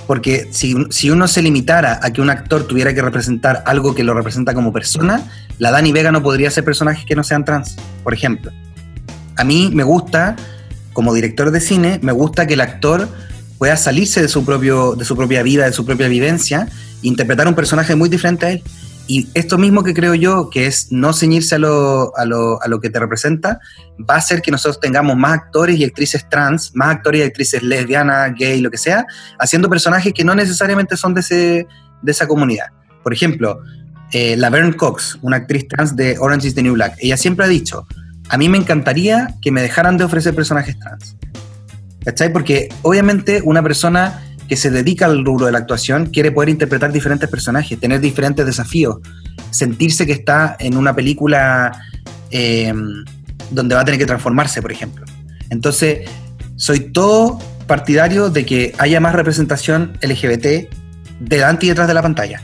Porque 0.06 0.48
si, 0.50 0.74
si, 0.90 1.10
uno 1.10 1.28
se 1.28 1.42
limitara 1.42 2.00
a 2.02 2.12
que 2.12 2.20
un 2.20 2.30
actor 2.30 2.66
tuviera 2.66 2.94
que 2.94 3.02
representar 3.02 3.62
algo 3.66 3.94
que 3.94 4.04
lo 4.04 4.14
representa 4.14 4.52
como 4.54 4.72
persona, 4.72 5.22
la 5.58 5.70
Dani 5.70 5.92
Vega 5.92 6.10
no 6.10 6.22
podría 6.22 6.50
ser 6.50 6.64
personajes 6.64 7.04
que 7.04 7.14
no 7.14 7.22
sean 7.22 7.44
trans, 7.44 7.76
por 8.02 8.12
ejemplo. 8.12 8.52
A 9.36 9.44
mí 9.44 9.70
me 9.72 9.84
gusta, 9.84 10.36
como 10.92 11.14
director 11.14 11.50
de 11.50 11.60
cine, 11.60 11.98
me 12.02 12.12
gusta 12.12 12.46
que 12.46 12.54
el 12.54 12.60
actor 12.60 13.08
pueda 13.58 13.76
salirse 13.76 14.20
de 14.20 14.28
su, 14.28 14.44
propio, 14.44 14.94
de 14.94 15.04
su 15.04 15.16
propia 15.16 15.42
vida, 15.42 15.66
de 15.66 15.72
su 15.72 15.86
propia 15.86 16.08
vivencia, 16.08 16.68
e 17.02 17.06
interpretar 17.06 17.46
un 17.46 17.54
personaje 17.54 17.94
muy 17.94 18.08
diferente 18.08 18.46
a 18.46 18.50
él. 18.50 18.62
Y 19.06 19.28
esto 19.34 19.58
mismo 19.58 19.82
que 19.82 19.94
creo 19.94 20.14
yo, 20.14 20.48
que 20.48 20.66
es 20.66 20.92
no 20.92 21.12
ceñirse 21.12 21.56
a 21.56 21.58
lo, 21.58 22.16
a, 22.16 22.24
lo, 22.24 22.62
a 22.62 22.68
lo, 22.68 22.80
que 22.80 22.88
te 22.88 23.00
representa, 23.00 23.58
va 23.98 24.14
a 24.14 24.18
hacer 24.18 24.42
que 24.42 24.50
nosotros 24.50 24.80
tengamos 24.80 25.16
más 25.16 25.32
actores 25.32 25.76
y 25.78 25.84
actrices 25.84 26.28
trans, 26.28 26.70
más 26.74 26.96
actores 26.96 27.20
y 27.20 27.24
actrices 27.24 27.62
lesbianas, 27.62 28.32
gay, 28.36 28.60
lo 28.60 28.70
que 28.70 28.78
sea, 28.78 29.04
haciendo 29.38 29.68
personajes 29.68 30.12
que 30.14 30.24
no 30.24 30.34
necesariamente 30.34 30.96
son 30.96 31.14
de, 31.14 31.20
ese, 31.20 31.66
de 32.02 32.12
esa 32.12 32.28
comunidad. 32.28 32.66
Por 33.02 33.12
ejemplo, 33.12 33.60
eh, 34.12 34.36
Laverne 34.36 34.76
Cox, 34.76 35.18
una 35.22 35.38
actriz 35.38 35.66
trans 35.68 35.96
de 35.96 36.16
Orange 36.18 36.48
is 36.48 36.54
the 36.54 36.62
New 36.62 36.74
Black, 36.74 36.96
ella 37.00 37.16
siempre 37.16 37.44
ha 37.44 37.48
dicho, 37.48 37.86
a 38.28 38.38
mí 38.38 38.48
me 38.48 38.58
encantaría 38.58 39.34
que 39.42 39.50
me 39.50 39.62
dejaran 39.62 39.98
de 39.98 40.04
ofrecer 40.04 40.34
personajes 40.34 40.78
trans. 40.78 41.16
¿Cachai? 42.04 42.32
Porque 42.32 42.68
obviamente 42.82 43.42
una 43.44 43.62
persona 43.62 44.22
que 44.52 44.56
se 44.58 44.70
dedica 44.70 45.06
al 45.06 45.24
rubro 45.24 45.46
de 45.46 45.52
la 45.52 45.60
actuación 45.60 46.10
quiere 46.10 46.30
poder 46.30 46.50
interpretar 46.50 46.92
diferentes 46.92 47.26
personajes, 47.30 47.80
tener 47.80 48.02
diferentes 48.02 48.44
desafíos, 48.44 48.98
sentirse 49.50 50.04
que 50.04 50.12
está 50.12 50.58
en 50.58 50.76
una 50.76 50.94
película 50.94 51.72
eh, 52.30 52.70
donde 53.50 53.74
va 53.74 53.80
a 53.80 53.84
tener 53.86 53.98
que 53.98 54.04
transformarse, 54.04 54.60
por 54.60 54.70
ejemplo. 54.70 55.06
Entonces, 55.48 56.06
soy 56.56 56.80
todo 56.80 57.38
partidario 57.66 58.28
de 58.28 58.44
que 58.44 58.74
haya 58.76 59.00
más 59.00 59.14
representación 59.14 59.96
LGBT 60.02 60.70
delante 61.18 61.64
y 61.64 61.70
detrás 61.70 61.88
de 61.88 61.94
la 61.94 62.02
pantalla, 62.02 62.42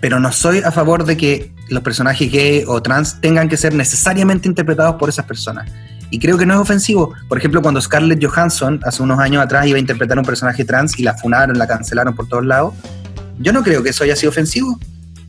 pero 0.00 0.20
no 0.20 0.30
soy 0.30 0.58
a 0.58 0.70
favor 0.70 1.06
de 1.06 1.16
que 1.16 1.52
los 1.70 1.82
personajes 1.82 2.30
gay 2.30 2.62
o 2.68 2.80
trans 2.82 3.20
tengan 3.20 3.48
que 3.48 3.56
ser 3.56 3.74
necesariamente 3.74 4.46
interpretados 4.46 4.94
por 4.94 5.08
esas 5.08 5.24
personas. 5.24 5.68
Y 6.10 6.18
creo 6.18 6.38
que 6.38 6.46
no 6.46 6.54
es 6.54 6.60
ofensivo. 6.60 7.14
Por 7.28 7.38
ejemplo, 7.38 7.60
cuando 7.60 7.80
Scarlett 7.80 8.24
Johansson 8.24 8.80
hace 8.84 9.02
unos 9.02 9.18
años 9.18 9.42
atrás 9.42 9.66
iba 9.66 9.76
a 9.76 9.80
interpretar 9.80 10.18
un 10.18 10.24
personaje 10.24 10.64
trans 10.64 10.98
y 10.98 11.02
la 11.02 11.14
funaron, 11.14 11.58
la 11.58 11.66
cancelaron 11.66 12.14
por 12.14 12.28
todos 12.28 12.46
lados, 12.46 12.74
yo 13.38 13.52
no 13.52 13.62
creo 13.62 13.82
que 13.82 13.90
eso 13.90 14.04
haya 14.04 14.16
sido 14.16 14.30
ofensivo, 14.30 14.78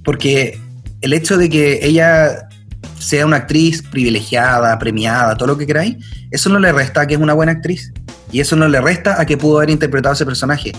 porque 0.03 0.59
el 1.01 1.13
hecho 1.13 1.37
de 1.37 1.49
que 1.49 1.79
ella 1.85 2.47
sea 2.97 3.25
una 3.25 3.37
actriz 3.37 3.81
privilegiada, 3.81 4.77
premiada, 4.79 5.35
todo 5.35 5.47
lo 5.47 5.57
que 5.57 5.67
queráis, 5.67 5.97
eso 6.31 6.49
no 6.49 6.59
le 6.59 6.71
resta 6.71 7.01
a 7.01 7.07
que 7.07 7.15
es 7.15 7.19
una 7.19 7.33
buena 7.33 7.53
actriz. 7.53 7.91
Y 8.31 8.39
eso 8.39 8.55
no 8.55 8.67
le 8.67 8.79
resta 8.79 9.19
a 9.19 9.25
que 9.25 9.37
pudo 9.37 9.57
haber 9.57 9.71
interpretado 9.71 10.13
ese 10.13 10.25
personaje. 10.25 10.71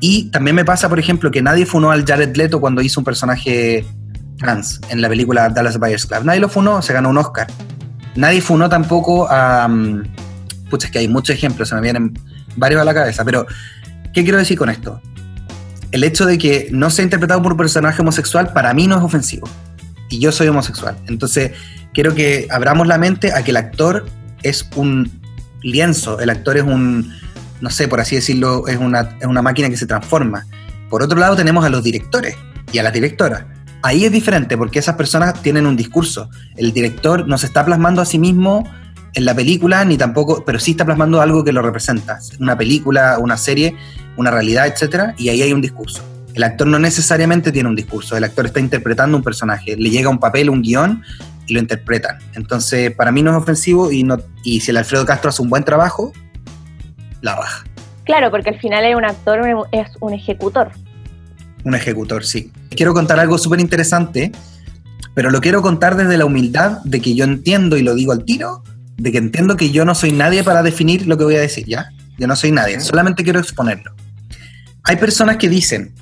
Y 0.00 0.30
también 0.30 0.56
me 0.56 0.64
pasa, 0.64 0.88
por 0.88 0.98
ejemplo, 0.98 1.30
que 1.30 1.42
nadie 1.42 1.66
funó 1.66 1.90
al 1.90 2.04
Jared 2.04 2.36
Leto 2.36 2.60
cuando 2.60 2.82
hizo 2.82 3.00
un 3.00 3.04
personaje 3.04 3.84
trans 4.38 4.80
en 4.88 5.00
la 5.00 5.08
película 5.08 5.48
Dallas 5.48 5.78
Buyers 5.78 6.06
Club. 6.06 6.24
Nadie 6.24 6.40
lo 6.40 6.48
funó, 6.48 6.82
se 6.82 6.92
ganó 6.92 7.10
un 7.10 7.18
Oscar. 7.18 7.46
Nadie 8.14 8.40
funó 8.40 8.68
tampoco 8.68 9.30
a... 9.30 9.66
Um, 9.66 10.02
es 10.72 10.90
que 10.90 11.00
hay 11.00 11.08
muchos 11.08 11.36
ejemplos, 11.36 11.68
se 11.68 11.74
me 11.74 11.82
vienen 11.82 12.18
varios 12.56 12.80
a 12.80 12.84
la 12.84 12.94
cabeza, 12.94 13.24
pero 13.26 13.46
¿qué 14.14 14.22
quiero 14.22 14.38
decir 14.38 14.56
con 14.56 14.70
esto? 14.70 15.02
El 15.90 16.02
hecho 16.02 16.24
de 16.24 16.38
que 16.38 16.68
no 16.72 16.88
sea 16.88 17.02
interpretado 17.02 17.42
por 17.42 17.52
un 17.52 17.58
personaje 17.58 18.00
homosexual 18.00 18.54
para 18.54 18.72
mí 18.72 18.86
no 18.86 18.96
es 18.96 19.02
ofensivo. 19.02 19.46
Y 20.08 20.18
yo 20.18 20.32
soy 20.32 20.48
homosexual. 20.48 20.96
Entonces, 21.08 21.52
quiero 21.92 22.14
que 22.14 22.46
abramos 22.50 22.86
la 22.86 22.96
mente 22.96 23.34
a 23.34 23.44
que 23.44 23.50
el 23.50 23.58
actor 23.58 24.06
es 24.42 24.66
un 24.74 25.10
lienzo, 25.62 26.20
el 26.20 26.30
actor 26.30 26.56
es 26.56 26.62
un, 26.62 27.12
no 27.60 27.68
sé, 27.68 27.86
por 27.86 28.00
así 28.00 28.16
decirlo, 28.16 28.66
es 28.66 28.78
una, 28.78 29.16
es 29.20 29.26
una 29.26 29.42
máquina 29.42 29.68
que 29.68 29.76
se 29.76 29.86
transforma. 29.86 30.46
Por 30.88 31.02
otro 31.02 31.18
lado, 31.18 31.36
tenemos 31.36 31.64
a 31.66 31.68
los 31.68 31.82
directores 31.84 32.34
y 32.72 32.78
a 32.78 32.82
las 32.82 32.94
directoras 32.94 33.44
ahí 33.82 34.04
es 34.04 34.12
diferente 34.12 34.56
porque 34.56 34.78
esas 34.78 34.96
personas 34.96 35.40
tienen 35.42 35.66
un 35.66 35.76
discurso. 35.76 36.30
El 36.56 36.72
director 36.72 37.26
no 37.26 37.38
se 37.38 37.46
está 37.46 37.64
plasmando 37.64 38.00
a 38.00 38.04
sí 38.04 38.18
mismo 38.18 38.64
en 39.14 39.24
la 39.24 39.34
película, 39.34 39.84
ni 39.84 39.98
tampoco, 39.98 40.44
pero 40.44 40.58
sí 40.58 40.72
está 40.72 40.84
plasmando 40.84 41.20
algo 41.20 41.44
que 41.44 41.52
lo 41.52 41.60
representa. 41.62 42.18
Una 42.40 42.56
película, 42.56 43.18
una 43.18 43.36
serie, 43.36 43.76
una 44.16 44.30
realidad, 44.30 44.66
etcétera, 44.66 45.14
y 45.18 45.28
ahí 45.28 45.42
hay 45.42 45.52
un 45.52 45.60
discurso. 45.60 46.02
El 46.34 46.44
actor 46.44 46.66
no 46.66 46.78
necesariamente 46.78 47.52
tiene 47.52 47.68
un 47.68 47.76
discurso, 47.76 48.16
el 48.16 48.24
actor 48.24 48.46
está 48.46 48.60
interpretando 48.60 49.16
un 49.18 49.22
personaje, 49.22 49.76
le 49.76 49.90
llega 49.90 50.08
un 50.08 50.18
papel, 50.18 50.48
un 50.48 50.62
guion 50.62 51.02
y 51.46 51.52
lo 51.52 51.60
interpretan. 51.60 52.18
Entonces, 52.34 52.90
para 52.92 53.12
mí 53.12 53.22
no 53.22 53.32
es 53.32 53.36
ofensivo 53.36 53.92
y, 53.92 54.02
no, 54.02 54.16
y 54.42 54.60
si 54.60 54.70
el 54.70 54.78
Alfredo 54.78 55.04
Castro 55.04 55.28
hace 55.28 55.42
un 55.42 55.50
buen 55.50 55.64
trabajo, 55.64 56.12
la 57.20 57.34
baja. 57.34 57.64
Claro, 58.04 58.30
porque 58.30 58.48
al 58.50 58.58
final 58.58 58.84
es 58.84 58.96
un 58.96 59.04
actor, 59.04 59.40
es 59.72 59.88
un 60.00 60.14
ejecutor. 60.14 60.72
Un 61.64 61.74
ejecutor, 61.74 62.24
sí. 62.24 62.50
Quiero 62.70 62.94
contar 62.94 63.20
algo 63.20 63.38
súper 63.38 63.60
interesante, 63.60 64.32
pero 65.14 65.30
lo 65.30 65.40
quiero 65.40 65.62
contar 65.62 65.96
desde 65.96 66.16
la 66.16 66.24
humildad 66.24 66.78
de 66.84 67.00
que 67.00 67.14
yo 67.14 67.24
entiendo 67.24 67.76
y 67.76 67.82
lo 67.82 67.94
digo 67.94 68.12
al 68.12 68.24
tiro, 68.24 68.62
de 68.96 69.12
que 69.12 69.18
entiendo 69.18 69.56
que 69.56 69.70
yo 69.70 69.84
no 69.84 69.94
soy 69.94 70.12
nadie 70.12 70.44
para 70.44 70.62
definir 70.62 71.06
lo 71.06 71.16
que 71.16 71.24
voy 71.24 71.36
a 71.36 71.40
decir, 71.40 71.66
¿ya? 71.66 71.90
Yo 72.18 72.26
no 72.26 72.36
soy 72.36 72.52
nadie, 72.52 72.80
solamente 72.80 73.24
quiero 73.24 73.40
exponerlo. 73.40 73.94
Hay 74.84 74.96
personas 74.96 75.36
que 75.36 75.48
dicen, 75.48 75.94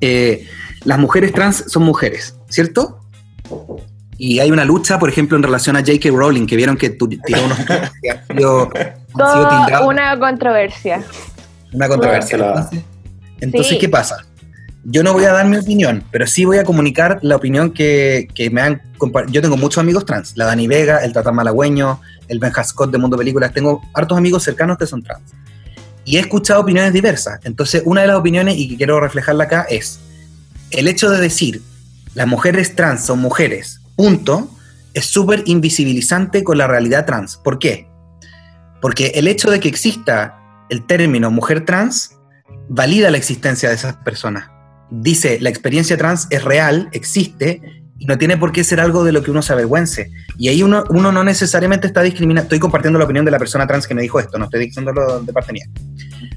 eh, 0.00 0.46
las 0.84 0.98
mujeres 0.98 1.32
trans 1.32 1.64
son 1.68 1.84
mujeres, 1.84 2.36
¿cierto? 2.48 3.00
Y 4.18 4.40
hay 4.40 4.50
una 4.50 4.64
lucha, 4.64 4.98
por 4.98 5.08
ejemplo, 5.08 5.36
en 5.36 5.42
relación 5.42 5.76
a 5.76 5.80
J.K. 5.80 6.10
Rowling, 6.10 6.46
que 6.46 6.56
vieron 6.56 6.76
que 6.76 6.90
tiró 6.90 7.44
unos... 7.44 7.58
una 9.84 10.18
controversia. 10.18 11.02
Una 11.72 11.88
controversia. 11.88 12.36
Entonces, 12.36 12.82
entonces 13.40 13.78
¿qué 13.78 13.88
pasa? 13.88 14.16
Yo 14.84 15.02
no 15.02 15.12
voy 15.12 15.24
a 15.24 15.32
dar 15.32 15.46
mi 15.46 15.56
opinión, 15.56 16.02
pero 16.10 16.26
sí 16.26 16.44
voy 16.44 16.58
a 16.58 16.64
comunicar 16.64 17.20
la 17.22 17.36
opinión 17.36 17.72
que, 17.72 18.28
me 18.50 18.60
han 18.60 18.82
Yo 19.28 19.40
tengo 19.40 19.56
muchos 19.56 19.78
amigos 19.78 20.04
trans, 20.04 20.36
la 20.36 20.46
Dani 20.46 20.66
Vega, 20.66 20.98
el 20.98 21.12
Tata 21.12 21.30
Malagüeño, 21.30 22.00
el 22.28 22.38
Ben 22.40 22.52
Scott 22.64 22.90
de 22.90 22.98
Mundo 22.98 23.16
Películas, 23.16 23.52
tengo 23.52 23.80
hartos 23.94 24.18
amigos 24.18 24.42
cercanos 24.42 24.78
que 24.78 24.86
son 24.86 25.02
trans. 25.02 25.22
Y 26.04 26.16
he 26.16 26.20
escuchado 26.20 26.60
opiniones 26.60 26.92
diversas. 26.92 27.38
Entonces, 27.44 27.82
una 27.84 28.00
de 28.00 28.08
las 28.08 28.16
opiniones, 28.16 28.56
y 28.56 28.68
que 28.68 28.76
quiero 28.76 29.00
reflejarla 29.00 29.44
acá, 29.44 29.66
es 29.70 30.00
el 30.72 30.88
hecho 30.88 31.10
de 31.10 31.20
decir 31.20 31.62
las 32.14 32.26
mujeres 32.26 32.74
trans 32.74 33.06
son 33.06 33.20
mujeres, 33.20 33.80
punto, 33.94 34.50
es 34.94 35.06
súper 35.06 35.44
invisibilizante 35.46 36.42
con 36.42 36.58
la 36.58 36.66
realidad 36.66 37.06
trans. 37.06 37.36
¿Por 37.36 37.60
qué? 37.60 37.86
Porque 38.80 39.12
el 39.14 39.28
hecho 39.28 39.48
de 39.50 39.60
que 39.60 39.68
exista 39.68 40.38
el 40.70 40.84
término 40.86 41.30
mujer 41.30 41.64
trans 41.64 42.16
valida 42.68 43.10
la 43.10 43.18
existencia 43.18 43.68
de 43.68 43.76
esas 43.76 43.94
personas 43.96 44.51
dice, 45.00 45.38
la 45.40 45.48
experiencia 45.48 45.96
trans 45.96 46.26
es 46.30 46.44
real, 46.44 46.88
existe, 46.92 47.62
y 47.98 48.06
no 48.06 48.18
tiene 48.18 48.36
por 48.36 48.52
qué 48.52 48.64
ser 48.64 48.80
algo 48.80 49.04
de 49.04 49.12
lo 49.12 49.22
que 49.22 49.30
uno 49.30 49.42
se 49.42 49.52
avergüence. 49.52 50.10
Y 50.36 50.48
ahí 50.48 50.62
uno, 50.62 50.84
uno 50.90 51.12
no 51.12 51.24
necesariamente 51.24 51.86
está 51.86 52.02
discriminando, 52.02 52.42
estoy 52.42 52.58
compartiendo 52.58 52.98
la 52.98 53.04
opinión 53.04 53.24
de 53.24 53.30
la 53.30 53.38
persona 53.38 53.66
trans 53.66 53.86
que 53.86 53.94
me 53.94 54.02
dijo 54.02 54.20
esto, 54.20 54.38
no 54.38 54.46
estoy 54.46 54.66
diciéndolo 54.66 55.20
de 55.20 55.32
parte 55.32 55.52
mía. 55.52 55.64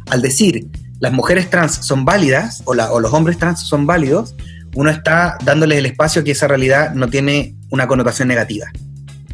Al 0.10 0.22
decir, 0.22 0.68
las 1.00 1.12
mujeres 1.12 1.50
trans 1.50 1.74
son 1.86 2.06
válidas, 2.06 2.62
o, 2.66 2.72
o 2.72 3.00
los 3.00 3.14
hombres 3.14 3.38
trans 3.38 3.62
son 3.62 3.86
válidos, 3.86 4.36
uno 4.76 4.90
está 4.90 5.38
dándoles 5.44 5.80
el 5.80 5.88
espacio 5.88 6.24
que 6.24 6.32
esa 6.32 6.48
realidad 6.48 6.94
no 6.94 7.10
tiene 7.10 7.56
una 7.72 7.88
connotación 7.88 8.28
negativa. 8.28 8.68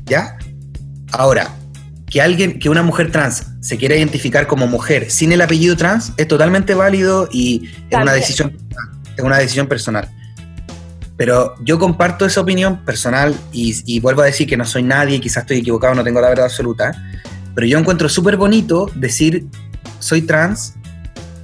¿Ya? 0.05 0.37
Ahora, 1.11 1.53
que 2.09 2.21
alguien, 2.21 2.59
que 2.59 2.69
una 2.69 2.83
mujer 2.83 3.11
trans 3.11 3.45
se 3.59 3.77
quiera 3.77 3.95
identificar 3.95 4.47
como 4.47 4.67
mujer 4.67 5.11
sin 5.11 5.31
el 5.31 5.41
apellido 5.41 5.77
trans 5.77 6.11
es 6.17 6.27
totalmente 6.27 6.73
válido 6.73 7.29
y 7.31 7.69
es 7.89 7.97
una 7.97 8.13
decisión 8.13 8.57
es 9.17 9.23
una 9.23 9.37
decisión 9.37 9.67
personal. 9.67 10.09
Pero 11.17 11.55
yo 11.63 11.77
comparto 11.77 12.25
esa 12.25 12.41
opinión 12.41 12.83
personal 12.83 13.35
y, 13.51 13.99
vuelvo 13.99 14.23
a 14.23 14.25
decir 14.25 14.47
que 14.47 14.57
no 14.57 14.65
soy 14.65 14.83
nadie, 14.83 15.19
quizás 15.19 15.43
estoy 15.43 15.57
equivocado, 15.57 15.93
no 15.93 16.03
tengo 16.03 16.19
la 16.19 16.29
verdad 16.29 16.45
absoluta, 16.45 16.91
pero 17.53 17.67
yo 17.67 17.77
encuentro 17.77 18.09
súper 18.09 18.37
bonito 18.37 18.89
decir 18.95 19.45
soy 19.99 20.23
trans 20.23 20.73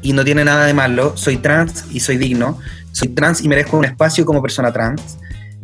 y 0.02 0.14
no 0.14 0.24
tiene 0.24 0.44
nada 0.44 0.66
de 0.66 0.74
malo, 0.74 1.16
soy 1.16 1.38
trans 1.38 1.86
y 1.92 2.00
soy 2.00 2.18
digno, 2.18 2.58
soy 2.92 3.10
trans 3.10 3.42
y 3.42 3.48
merezco 3.48 3.78
un 3.78 3.86
espacio 3.86 4.26
como 4.26 4.42
persona 4.42 4.72
trans, 4.72 5.20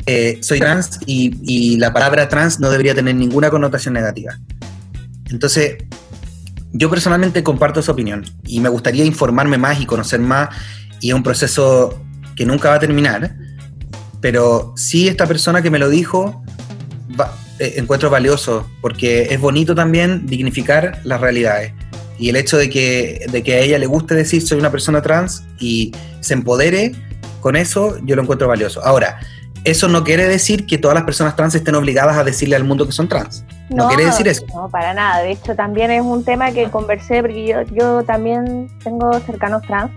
eh, 0.06 0.38
soy 0.42 0.60
trans 0.60 1.00
y, 1.06 1.36
y 1.42 1.78
la 1.78 1.92
palabra 1.92 2.28
trans 2.28 2.60
no 2.60 2.70
debería 2.70 2.94
tener 2.94 3.16
ninguna 3.16 3.50
connotación 3.50 3.94
negativa. 3.94 4.38
Entonces, 5.30 5.78
yo 6.72 6.90
personalmente 6.90 7.42
comparto 7.42 7.80
esa 7.80 7.92
opinión 7.92 8.24
y 8.44 8.60
me 8.60 8.68
gustaría 8.68 9.04
informarme 9.04 9.58
más 9.58 9.80
y 9.80 9.86
conocer 9.86 10.20
más 10.20 10.48
y 11.04 11.10
es 11.10 11.14
un 11.14 11.22
proceso 11.22 12.00
que 12.34 12.46
nunca 12.46 12.70
va 12.70 12.76
a 12.76 12.78
terminar, 12.78 13.36
pero 14.22 14.72
sí 14.74 15.06
esta 15.06 15.26
persona 15.26 15.60
que 15.60 15.70
me 15.70 15.78
lo 15.78 15.90
dijo 15.90 16.42
eh, 17.58 17.74
encuentro 17.76 18.08
valioso, 18.08 18.66
porque 18.80 19.24
es 19.24 19.38
bonito 19.38 19.74
también 19.74 20.24
dignificar 20.24 21.02
las 21.04 21.20
realidades. 21.20 21.74
Y 22.18 22.30
el 22.30 22.36
hecho 22.36 22.56
de 22.56 22.70
que, 22.70 23.26
de 23.30 23.42
que 23.42 23.52
a 23.52 23.58
ella 23.58 23.78
le 23.78 23.84
guste 23.84 24.14
decir 24.14 24.40
soy 24.40 24.58
una 24.58 24.70
persona 24.70 25.02
trans 25.02 25.44
y 25.60 25.92
se 26.20 26.32
empodere 26.32 26.92
con 27.42 27.54
eso, 27.54 27.98
yo 28.02 28.16
lo 28.16 28.22
encuentro 28.22 28.48
valioso. 28.48 28.82
Ahora, 28.82 29.20
eso 29.64 29.88
no 29.88 30.04
quiere 30.04 30.26
decir 30.26 30.64
que 30.64 30.78
todas 30.78 30.94
las 30.94 31.04
personas 31.04 31.36
trans 31.36 31.54
estén 31.54 31.74
obligadas 31.74 32.16
a 32.16 32.24
decirle 32.24 32.56
al 32.56 32.64
mundo 32.64 32.86
que 32.86 32.92
son 32.92 33.08
trans. 33.08 33.44
No, 33.68 33.88
quiere 33.88 34.06
decir 34.06 34.26
eso. 34.26 34.46
No, 34.54 34.70
para 34.70 34.94
nada. 34.94 35.20
De 35.20 35.32
hecho, 35.32 35.54
también 35.54 35.90
es 35.90 36.00
un 36.00 36.24
tema 36.24 36.50
que 36.52 36.70
conversé, 36.70 37.20
porque 37.20 37.46
yo, 37.46 37.60
yo 37.74 38.04
también 38.04 38.70
tengo 38.82 39.12
cercanos 39.20 39.60
trans 39.66 39.90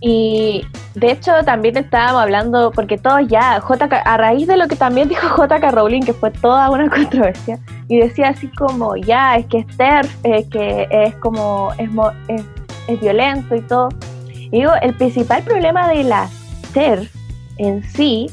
y 0.00 0.64
de 0.94 1.12
hecho 1.12 1.32
también 1.44 1.76
estábamos 1.76 2.22
hablando, 2.22 2.72
porque 2.72 2.96
todos 2.96 3.20
ya, 3.28 3.60
JK, 3.60 3.92
a 4.04 4.16
raíz 4.16 4.46
de 4.46 4.56
lo 4.56 4.66
que 4.66 4.76
también 4.76 5.08
dijo 5.08 5.28
JK 5.46 5.72
Rowling, 5.72 6.02
que 6.02 6.14
fue 6.14 6.30
toda 6.30 6.70
una 6.70 6.88
controversia, 6.90 7.58
y 7.88 7.98
decía 7.98 8.28
así 8.28 8.48
como, 8.48 8.96
ya, 8.96 9.36
es 9.36 9.46
que 9.46 9.58
es 9.58 9.66
TERF, 9.76 10.10
es 10.24 10.46
que 10.48 10.88
es 10.90 11.14
como, 11.16 11.72
es, 11.76 11.90
es, 12.28 12.44
es 12.88 13.00
violento 13.00 13.54
y 13.54 13.60
todo. 13.62 13.90
Y 14.28 14.60
digo, 14.60 14.72
el 14.80 14.94
principal 14.94 15.42
problema 15.42 15.88
de 15.88 16.04
la 16.04 16.28
TERF 16.72 17.14
en 17.58 17.82
sí 17.84 18.28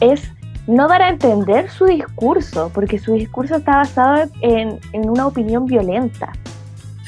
es 0.00 0.30
no 0.68 0.86
dar 0.86 1.02
a 1.02 1.08
entender 1.08 1.68
su 1.70 1.86
discurso, 1.86 2.70
porque 2.72 2.98
su 3.00 3.14
discurso 3.14 3.56
está 3.56 3.78
basado 3.78 4.30
en, 4.42 4.78
en 4.92 5.10
una 5.10 5.26
opinión 5.26 5.66
violenta. 5.66 6.32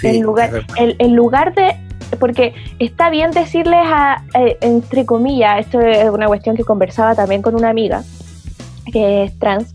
en, 0.02 0.22
lugar, 0.22 0.66
en 0.76 1.14
lugar 1.14 1.54
de 1.54 1.83
porque 2.16 2.54
está 2.78 3.10
bien 3.10 3.30
decirles 3.30 3.80
a, 3.84 4.24
eh, 4.34 4.58
entre 4.60 5.06
comillas, 5.06 5.60
esto 5.60 5.80
es 5.80 6.08
una 6.10 6.26
cuestión 6.26 6.56
que 6.56 6.64
conversaba 6.64 7.14
también 7.14 7.42
con 7.42 7.54
una 7.54 7.70
amiga 7.70 8.02
que 8.92 9.24
es 9.24 9.38
trans, 9.38 9.74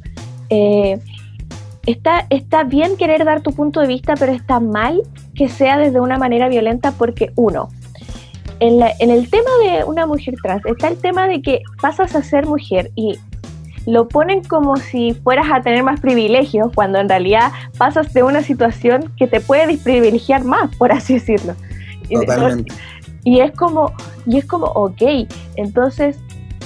eh, 0.50 1.00
está, 1.86 2.26
está 2.30 2.64
bien 2.64 2.98
querer 2.98 3.26
dar 3.26 3.42
tu 3.42 3.54
punto 3.54 3.80
de 3.82 3.88
vista, 3.88 4.14
pero 4.18 4.32
está 4.32 4.60
mal 4.60 5.02
que 5.36 5.50
sea 5.50 5.78
desde 5.78 6.00
una 6.00 6.18
manera 6.18 6.48
violenta 6.48 6.92
porque 6.92 7.32
uno, 7.36 7.70
en, 8.60 8.82
en 9.00 9.10
el 9.10 9.30
tema 9.30 9.50
de 9.64 9.84
una 9.84 10.06
mujer 10.06 10.36
trans 10.42 10.66
está 10.66 10.88
el 10.88 10.98
tema 10.98 11.28
de 11.28 11.42
que 11.42 11.62
pasas 11.82 12.16
a 12.16 12.24
ser 12.24 12.46
mujer 12.46 12.92
y 12.96 13.18
lo 13.86 14.08
ponen 14.08 14.44
como 14.44 14.76
si 14.78 15.14
fueras 15.14 15.48
a 15.52 15.62
tener 15.62 15.84
más 15.84 16.00
privilegios, 16.00 16.72
cuando 16.76 17.00
en 17.00 17.10
realidad 17.10 17.52
pasas 17.78 18.14
de 18.14 18.24
una 18.24 18.44
situación 18.44 19.12
que 19.18 19.28
te 19.28 19.40
puede 19.42 19.68
desprivilegiar 19.68 20.44
más, 20.44 20.76
por 20.76 20.92
así 20.92 21.16
decirlo. 21.16 21.56
Y 23.26 23.41
es 23.41 23.51
como, 23.51 23.91
y 24.26 24.38
es 24.38 24.45
como, 24.45 24.68
ok, 24.68 25.01
entonces 25.57 26.18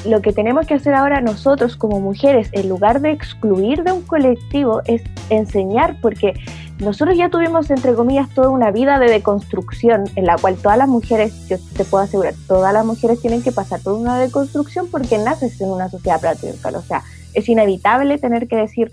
lo 0.05 0.21
que 0.21 0.33
tenemos 0.33 0.67
que 0.67 0.75
hacer 0.75 0.93
ahora 0.93 1.21
nosotros 1.21 1.75
como 1.75 1.99
mujeres, 1.99 2.49
en 2.51 2.69
lugar 2.69 3.01
de 3.01 3.11
excluir 3.11 3.83
de 3.83 3.91
un 3.91 4.01
colectivo, 4.01 4.81
es 4.85 5.01
enseñar, 5.29 5.97
porque 6.01 6.33
nosotros 6.79 7.17
ya 7.17 7.29
tuvimos, 7.29 7.69
entre 7.71 7.93
comillas, 7.93 8.29
toda 8.29 8.49
una 8.49 8.71
vida 8.71 8.99
de 8.99 9.09
deconstrucción 9.09 10.03
en 10.15 10.25
la 10.25 10.35
cual 10.37 10.55
todas 10.55 10.77
las 10.77 10.89
mujeres, 10.89 11.47
yo 11.47 11.57
te 11.75 11.85
puedo 11.85 12.03
asegurar, 12.03 12.33
todas 12.47 12.73
las 12.73 12.85
mujeres 12.85 13.21
tienen 13.21 13.41
que 13.41 13.51
pasar 13.51 13.79
por 13.81 13.93
una 13.93 14.19
deconstrucción 14.19 14.87
porque 14.91 15.17
naces 15.17 15.59
en 15.61 15.69
una 15.69 15.89
sociedad 15.89 16.19
patriarcal. 16.19 16.75
O 16.75 16.81
sea, 16.81 17.03
es 17.33 17.47
inevitable 17.47 18.17
tener 18.17 18.47
que 18.47 18.57
decir, 18.57 18.91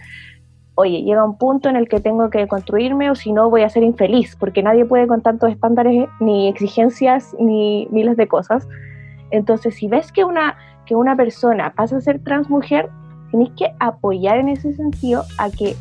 oye, 0.74 1.02
llega 1.02 1.24
un 1.24 1.36
punto 1.36 1.68
en 1.68 1.76
el 1.76 1.88
que 1.88 2.00
tengo 2.00 2.30
que 2.30 2.46
construirme 2.48 3.10
o 3.10 3.14
si 3.14 3.32
no 3.32 3.50
voy 3.50 3.62
a 3.62 3.68
ser 3.68 3.82
infeliz, 3.82 4.36
porque 4.36 4.62
nadie 4.62 4.84
puede 4.84 5.06
con 5.06 5.22
tantos 5.22 5.50
estándares, 5.50 6.08
ni 6.20 6.48
exigencias, 6.48 7.34
ni 7.38 7.86
miles 7.90 8.16
de 8.16 8.28
cosas. 8.28 8.66
Entonces, 9.30 9.74
si 9.74 9.88
ves 9.88 10.12
que 10.12 10.24
una, 10.24 10.56
que 10.86 10.94
una 10.94 11.16
persona 11.16 11.72
pasa 11.74 11.96
a 11.96 12.00
ser 12.00 12.22
transmujer, 12.22 12.88
tienes 13.30 13.50
que 13.56 13.72
apoyar 13.78 14.38
en 14.38 14.48
ese 14.48 14.72
sentido 14.74 15.24
a 15.38 15.50
que 15.50 15.76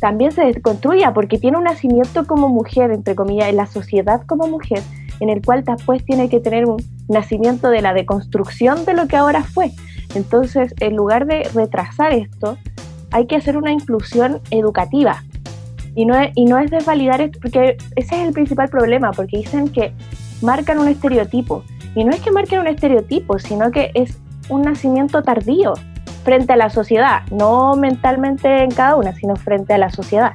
también 0.00 0.32
se 0.32 0.44
desconstruya, 0.44 1.12
porque 1.12 1.38
tiene 1.38 1.58
un 1.58 1.64
nacimiento 1.64 2.26
como 2.26 2.48
mujer, 2.48 2.90
entre 2.90 3.14
comillas, 3.14 3.48
en 3.48 3.56
la 3.56 3.66
sociedad 3.66 4.22
como 4.26 4.48
mujer, 4.48 4.80
en 5.20 5.28
el 5.28 5.44
cual 5.44 5.62
después 5.62 6.04
tiene 6.04 6.28
que 6.28 6.40
tener 6.40 6.66
un 6.66 6.82
nacimiento 7.08 7.68
de 7.68 7.82
la 7.82 7.92
deconstrucción 7.92 8.84
de 8.86 8.94
lo 8.94 9.06
que 9.06 9.16
ahora 9.16 9.42
fue. 9.42 9.72
Entonces, 10.14 10.74
en 10.80 10.96
lugar 10.96 11.26
de 11.26 11.42
retrasar 11.54 12.12
esto, 12.14 12.56
hay 13.10 13.26
que 13.26 13.36
hacer 13.36 13.56
una 13.56 13.72
inclusión 13.72 14.40
educativa. 14.50 15.22
Y 15.94 16.06
no 16.06 16.14
es, 16.14 16.30
y 16.34 16.44
no 16.44 16.58
es 16.58 16.70
desvalidar 16.70 17.20
esto, 17.20 17.38
porque 17.40 17.76
ese 17.96 18.14
es 18.14 18.26
el 18.26 18.32
principal 18.32 18.68
problema, 18.68 19.10
porque 19.12 19.38
dicen 19.38 19.68
que 19.68 19.92
marcan 20.40 20.78
un 20.78 20.88
estereotipo. 20.88 21.64
Y 21.94 22.04
no 22.04 22.12
es 22.12 22.20
que 22.20 22.30
marquen 22.30 22.60
un 22.60 22.68
estereotipo, 22.68 23.38
sino 23.38 23.70
que 23.70 23.90
es 23.94 24.16
un 24.48 24.62
nacimiento 24.62 25.22
tardío 25.22 25.74
frente 26.24 26.52
a 26.52 26.56
la 26.56 26.70
sociedad, 26.70 27.22
no 27.30 27.74
mentalmente 27.76 28.62
en 28.62 28.70
cada 28.70 28.96
una, 28.96 29.14
sino 29.14 29.36
frente 29.36 29.74
a 29.74 29.78
la 29.78 29.90
sociedad, 29.90 30.32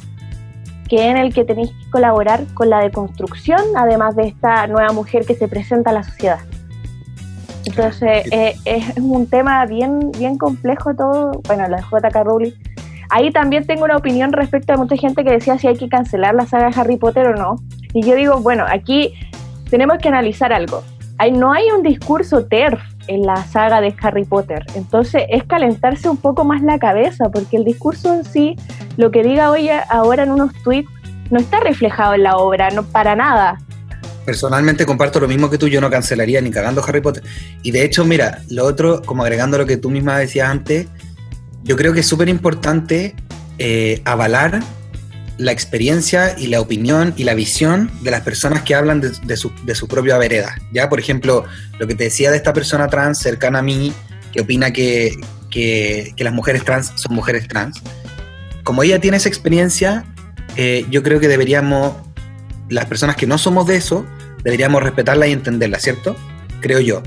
que 0.89 1.09
en 1.09 1.17
el 1.17 1.33
que 1.33 1.45
tenéis 1.45 1.69
que 1.69 1.89
colaborar 1.91 2.43
con 2.53 2.69
la 2.69 2.79
deconstrucción, 2.79 3.61
además 3.75 4.15
de 4.15 4.27
esta 4.27 4.67
nueva 4.67 4.91
mujer 4.93 5.25
que 5.25 5.35
se 5.35 5.47
presenta 5.47 5.91
a 5.91 5.93
la 5.93 6.03
sociedad. 6.03 6.39
Entonces, 7.65 8.31
eh, 8.31 8.55
es 8.65 8.97
un 8.97 9.27
tema 9.27 9.65
bien, 9.65 10.11
bien 10.17 10.37
complejo 10.37 10.95
todo, 10.95 11.31
bueno, 11.47 11.67
lo 11.67 11.77
de 11.77 11.81
J.K. 11.81 12.23
Rowling. 12.23 12.51
Ahí 13.09 13.31
también 13.31 13.65
tengo 13.65 13.85
una 13.85 13.97
opinión 13.97 14.31
respecto 14.33 14.73
a 14.73 14.77
mucha 14.77 14.95
gente 14.97 15.23
que 15.23 15.31
decía 15.31 15.57
si 15.57 15.67
hay 15.67 15.77
que 15.77 15.89
cancelar 15.89 16.35
la 16.35 16.45
saga 16.45 16.69
de 16.69 16.79
Harry 16.79 16.97
Potter 16.97 17.27
o 17.27 17.35
no. 17.35 17.55
Y 17.93 18.01
yo 18.01 18.15
digo, 18.15 18.39
bueno, 18.39 18.65
aquí 18.67 19.13
tenemos 19.69 19.97
que 19.99 20.09
analizar 20.09 20.53
algo. 20.53 20.83
Hay, 21.17 21.31
no 21.31 21.53
hay 21.53 21.69
un 21.71 21.81
discurso 21.81 22.45
TERF 22.45 22.81
en 23.07 23.21
la 23.21 23.37
saga 23.37 23.81
de 23.81 23.95
Harry 24.01 24.25
Potter. 24.25 24.65
Entonces 24.75 25.23
es 25.29 25.43
calentarse 25.43 26.09
un 26.09 26.17
poco 26.17 26.43
más 26.43 26.61
la 26.61 26.79
cabeza, 26.79 27.29
porque 27.29 27.57
el 27.57 27.63
discurso 27.63 28.13
en 28.13 28.25
sí, 28.25 28.55
lo 28.97 29.11
que 29.11 29.23
diga 29.23 29.51
hoy 29.51 29.69
ahora 29.89 30.23
en 30.23 30.31
unos 30.31 30.53
tweets, 30.63 30.89
no 31.31 31.39
está 31.39 31.59
reflejado 31.59 32.13
en 32.13 32.23
la 32.23 32.37
obra, 32.37 32.69
no 32.71 32.83
para 32.83 33.15
nada. 33.15 33.57
Personalmente 34.25 34.85
comparto 34.85 35.19
lo 35.19 35.27
mismo 35.27 35.49
que 35.49 35.57
tú, 35.57 35.67
yo 35.67 35.79
no 35.81 35.89
cancelaría 35.89 36.41
ni 36.41 36.51
cagando 36.51 36.83
Harry 36.83 37.01
Potter. 37.01 37.23
Y 37.61 37.71
de 37.71 37.83
hecho, 37.83 38.05
mira, 38.05 38.41
lo 38.49 38.65
otro, 38.65 39.01
como 39.03 39.23
agregando 39.23 39.57
lo 39.57 39.65
que 39.65 39.77
tú 39.77 39.89
misma 39.89 40.17
decías 40.17 40.49
antes, 40.49 40.87
yo 41.63 41.75
creo 41.75 41.93
que 41.93 41.99
es 42.01 42.07
súper 42.07 42.29
importante 42.29 43.15
eh, 43.57 44.01
avalar 44.05 44.61
la 45.37 45.51
experiencia 45.51 46.35
y 46.37 46.47
la 46.47 46.61
opinión 46.61 47.13
y 47.17 47.23
la 47.23 47.33
visión 47.33 47.91
de 48.01 48.11
las 48.11 48.21
personas 48.21 48.63
que 48.63 48.73
hablan 48.73 49.01
de, 49.01 49.37
su, 49.37 49.51
de, 49.63 49.75
su, 49.75 49.87
propia 49.87 50.17
vereda. 50.17 50.55
Ya, 50.71 50.89
por 50.89 50.99
ejemplo, 50.99 51.45
lo 51.77 51.87
que 51.87 51.95
te 51.95 52.05
decía 52.05 52.31
de 52.31 52.37
esta 52.37 52.53
persona 52.53 52.87
trans 52.87 53.19
cercana 53.19 53.59
a 53.59 53.61
mí, 53.61 53.93
que 54.31 54.41
opina 54.41 54.71
que, 54.71 55.15
que, 55.49 56.13
las 56.17 56.33
mujeres 56.33 56.63
trans 56.63 56.93
son 56.95 57.15
mujeres 57.15 57.47
trans. 57.47 57.81
Como 58.63 58.83
ella 58.83 58.99
tiene 58.99 59.17
esa 59.17 59.29
experiencia, 59.29 60.05
eh, 60.55 60.85
yo 60.89 61.03
creo 61.03 61.19
que 61.19 61.27
deberíamos, 61.27 61.95
las 62.69 62.85
personas 62.85 63.15
que 63.15 63.27
no 63.27 63.37
somos 63.37 63.67
de 63.67 63.75
eso, 63.75 64.05
deberíamos 64.45 64.81
respetarla 64.81 65.27
y 65.27 65.33
entenderla, 65.33 65.79
¿cierto? 65.79 66.15
Creo 66.61 66.79
yo. 66.79 67.03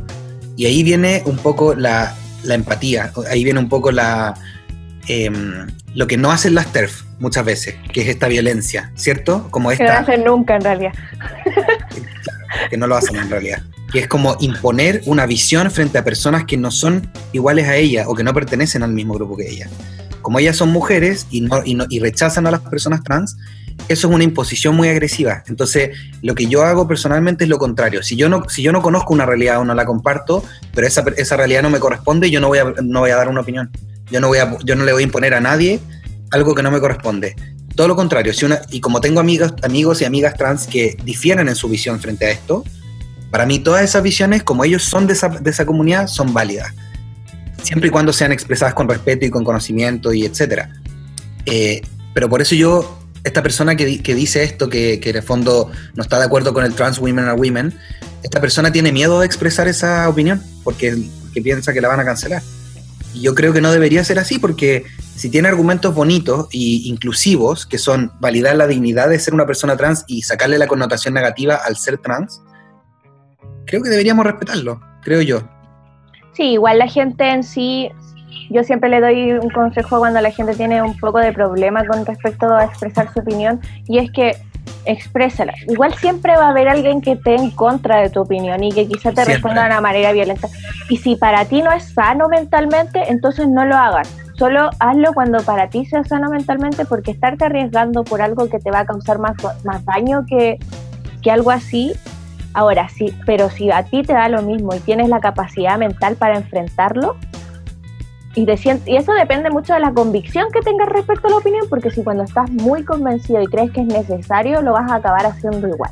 Y 0.57 0.67
ahí 0.67 0.83
viene 0.83 1.23
un 1.25 1.39
poco 1.39 1.75
la, 1.75 2.15
la 2.43 2.55
empatía, 2.55 3.11
ahí 3.31 3.45
viene 3.45 3.61
un 3.61 3.71
poco 3.71 3.91
la, 3.91 4.35
Em, 5.09 5.67
lo 5.95 6.07
que 6.07 6.19
no 6.19 6.31
hacen 6.31 6.55
las 6.55 6.71
TERF 6.71 7.03
muchas 7.19 7.43
veces, 7.43 7.77
que 7.93 8.03
es 8.03 8.09
esta 8.09 8.29
violencia, 8.29 8.93
¿cierto? 8.95 9.49
Como 9.51 9.73
esta, 9.73 9.85
que 9.85 9.91
no 9.91 9.99
hacen 9.99 10.25
nunca 10.25 10.57
en 10.57 10.61
realidad. 10.61 10.93
que 12.71 12.77
no 12.77 12.87
lo 12.87 12.95
hacen 12.95 13.17
en 13.17 13.31
realidad. 13.31 13.63
Que 13.91 14.01
es 14.01 14.07
como 14.07 14.37
imponer 14.41 15.01
una 15.07 15.25
visión 15.25 15.71
frente 15.71 15.97
a 15.97 16.05
personas 16.05 16.45
que 16.45 16.59
no 16.59 16.71
son 16.71 17.11
iguales 17.33 17.67
a 17.69 17.77
ella 17.77 18.07
o 18.07 18.15
que 18.15 18.23
no 18.23 18.35
pertenecen 18.35 18.83
al 18.83 18.93
mismo 18.93 19.15
grupo 19.15 19.35
que 19.39 19.49
ella. 19.49 19.67
Como 20.21 20.39
ellas 20.41 20.57
son 20.57 20.69
mujeres 20.69 21.27
y, 21.31 21.41
no, 21.41 21.63
y, 21.65 21.79
y 21.89 22.01
rechazan 22.01 22.47
a 22.47 22.51
las 22.51 22.61
personas 22.61 23.03
trans, 23.03 23.39
eso 23.89 24.09
es 24.09 24.15
una 24.15 24.25
imposición 24.25 24.77
muy 24.77 24.89
agresiva. 24.89 25.45
Entonces, 25.47 25.97
lo 26.23 26.35
que 26.35 26.47
yo 26.47 26.63
hago 26.63 26.89
personalmente 26.89 27.45
es 27.45 27.51
lo 27.51 27.59
contrario. 27.59 28.03
Si 28.03 28.17
yo 28.17 28.29
no, 28.29 28.49
si 28.49 28.63
yo 28.63 28.73
no 28.73 28.83
conozco 28.83 29.15
una 29.15 29.25
realidad 29.25 29.61
o 29.61 29.65
no 29.65 29.75
la 29.75 29.87
comparto, 29.87 30.45
pero 30.75 30.87
esa, 30.87 31.05
esa 31.17 31.37
realidad 31.37 31.63
no 31.63 31.71
me 31.71 31.79
corresponde, 31.79 32.31
yo 32.31 32.41
no 32.41 32.49
voy, 32.49 32.59
a, 32.59 32.65
no 32.83 33.01
voy 33.01 33.11
a 33.11 33.17
dar 33.17 33.29
una 33.29 33.41
opinión. 33.41 33.71
Yo 34.11 34.21
no, 34.21 34.29
voy 34.29 34.39
a, 34.39 34.57
yo 34.65 34.75
no 34.75 34.85
le 34.85 34.93
voy 34.93 35.03
a 35.03 35.05
imponer 35.05 35.35
a 35.35 35.41
nadie 35.41 35.81
algo 36.31 36.55
que 36.55 36.63
no 36.63 36.71
me 36.71 36.81
corresponde. 36.81 37.35
Todo 37.75 37.89
lo 37.89 37.97
contrario, 37.97 38.33
si 38.33 38.45
una, 38.45 38.61
y 38.71 38.81
como 38.81 39.01
tengo 39.01 39.21
amigos, 39.21 39.55
amigos 39.63 40.03
y 40.03 40.05
amigas 40.05 40.35
trans 40.35 40.67
que 40.67 40.97
difieren 41.05 41.49
en 41.49 41.55
su 41.55 41.69
visión 41.69 42.01
frente 42.01 42.27
a 42.27 42.31
esto, 42.31 42.65
para 43.31 43.47
mí 43.47 43.59
todas 43.59 43.83
esas 43.83 44.03
visiones, 44.03 44.43
como 44.43 44.65
ellos 44.65 44.83
son 44.83 45.07
de 45.07 45.13
esa, 45.13 45.29
de 45.29 45.51
esa 45.51 45.65
comunidad, 45.65 46.07
son 46.09 46.33
válidas. 46.33 46.75
Siempre 47.63 47.89
y 47.89 47.91
cuando 47.91 48.13
sean 48.13 48.33
expresadas 48.33 48.75
con 48.75 48.89
respeto 48.89 49.27
y 49.27 49.31
con 49.31 49.45
conocimiento 49.45 50.13
y 50.13 50.25
etcétera. 50.25 50.71
Eh, 51.45 51.83
pero 52.15 52.29
por 52.29 52.41
eso 52.41 52.55
yo, 52.55 52.98
esta 53.25 53.43
persona 53.43 53.77
que, 53.77 54.03
que 54.03 54.15
dice 54.15 54.43
esto, 54.43 54.69
que, 54.69 55.01
que, 55.01 55.11
en 55.11 55.17
el 55.17 55.23
fondo 55.23 55.71
no 55.95 56.03
está 56.03 56.19
de 56.19 56.25
acuerdo 56.25 56.55
con 56.55 56.65
el 56.65 56.75
trans 56.75 56.99
women 56.99 57.27
are 57.27 57.39
women, 57.39 57.75
esta 58.23 58.41
persona 58.41 58.73
tiene 58.73 58.93
miedo 58.93 59.21
de 59.21 59.27
expresar 59.27 59.69
esa 59.69 60.09
opinión 60.09 60.43
porque, 60.65 60.97
porque 61.23 61.43
piensa 61.43 61.73
que 61.73 61.81
la 61.81 61.89
van 61.89 62.01
a 62.01 62.05
cancelar. 62.05 62.43
Y 63.15 63.23
yo 63.23 63.35
creo 63.35 63.53
que 63.53 63.61
no 63.61 63.73
debería 63.73 64.05
ser 64.05 64.19
así 64.19 64.39
porque 64.39 64.85
si 65.17 65.31
tiene 65.31 65.49
argumentos 65.49 65.95
bonitos 65.95 66.49
e 66.53 66.59
inclusivos, 66.89 67.67
que 67.67 67.79
son 67.79 68.13
validar 68.21 68.57
la 68.57 68.67
dignidad 68.67 69.09
de 69.09 69.19
ser 69.19 69.35
una 69.35 69.47
persona 69.47 69.77
trans 69.77 70.05
y 70.07 70.23
sacarle 70.23 70.59
la 70.59 70.67
connotación 70.67 71.15
negativa 71.15 71.57
al 71.57 71.77
ser 71.77 71.99
trans, 71.99 72.43
creo 73.67 73.83
que 73.83 73.91
deberíamos 73.91 74.25
respetarlo, 74.25 74.81
creo 75.03 75.23
yo. 75.23 75.49
Sí, 76.35 76.53
igual 76.53 76.79
la 76.79 76.89
gente 76.89 77.25
en 77.25 77.43
sí, 77.43 77.91
yo 78.51 78.65
siempre 78.65 78.89
le 78.89 79.01
doy 79.01 79.33
un 79.33 79.51
consejo 79.51 79.99
cuando 79.99 80.21
la 80.21 80.31
gente 80.31 80.55
tiene 80.55 80.83
un 80.83 80.97
poco 80.99 81.19
de 81.19 81.33
problema 81.33 81.85
con 81.87 82.05
respecto 82.05 82.55
a 82.55 82.65
expresar 82.65 83.13
su 83.13 83.21
opinión, 83.21 83.61
y 83.87 83.99
es 83.99 84.11
que 84.11 84.37
exprésala. 84.85 85.55
Igual 85.69 85.95
siempre 85.95 86.37
va 86.37 86.47
a 86.47 86.51
haber 86.51 86.69
alguien 86.69 87.01
que 87.01 87.13
esté 87.13 87.35
en 87.35 87.51
contra 87.51 88.01
de 88.01 88.11
tu 88.11 88.21
opinión 88.21 88.63
y 88.65 88.73
que 88.73 88.87
quizá 88.87 89.13
te 89.13 89.25
responda 89.25 89.63
de 89.63 89.69
una 89.69 89.81
manera 89.81 90.13
violenta. 90.13 90.49
Y 90.89 90.97
si 90.97 91.17
para 91.17 91.45
ti 91.45 91.63
no 91.63 91.71
es 91.73 91.93
sano 91.93 92.29
mentalmente, 92.29 93.03
entonces 93.09 93.49
no 93.49 93.65
lo 93.65 93.77
hagas. 93.77 94.09
Solo 94.39 94.71
hazlo 94.79 95.13
cuando 95.15 95.43
para 95.43 95.69
ti 95.69 95.85
sea 95.85 96.05
sano 96.05 96.31
mentalmente, 96.31 96.85
porque 96.85 97.11
estarte 97.11 97.45
arriesgando 97.45 98.05
por 98.05 98.23
algo 98.23 98.49
que 98.49 98.59
te 98.59 98.71
va 98.71 98.81
a 98.81 98.87
causar 98.87 99.19
más, 99.19 99.37
más 99.65 99.85
daño 99.85 100.25
que, 100.27 100.59
que 101.23 101.31
algo 101.31 101.51
así, 101.51 101.93
ahora 102.55 102.89
sí, 102.89 103.15
pero 103.27 103.51
si 103.51 103.71
a 103.71 103.83
ti 103.83 104.03
te 104.03 104.13
da 104.13 104.29
lo 104.29 104.43
mismo 104.43 104.75
y 104.75 104.81
tienes 104.81 105.09
la 105.09 105.21
capacidad 105.21 105.77
mental 105.77 106.17
para 106.17 106.37
enfrentarlo, 106.37 107.17
y, 108.35 108.43
y 108.43 108.97
eso 108.97 109.13
depende 109.13 109.51
mucho 109.51 109.75
de 109.75 109.81
la 109.81 109.93
convicción 109.93 110.47
que 110.53 110.61
tengas 110.61 110.89
respecto 110.89 111.29
a 111.29 111.31
la 111.31 111.37
opinión, 111.39 111.67
porque 111.69 111.91
si 111.91 112.03
cuando 112.03 112.25
estás 112.25 112.51
muy 112.51 112.85
convencido 112.85 113.43
y 113.43 113.47
crees 113.47 113.73
que 113.73 113.81
es 113.81 113.87
necesario, 113.87 114.63
lo 114.63 114.73
vas 114.73 114.91
a 114.91 114.97
acabar 114.97 115.27
haciendo 115.27 115.69
igual. 115.69 115.91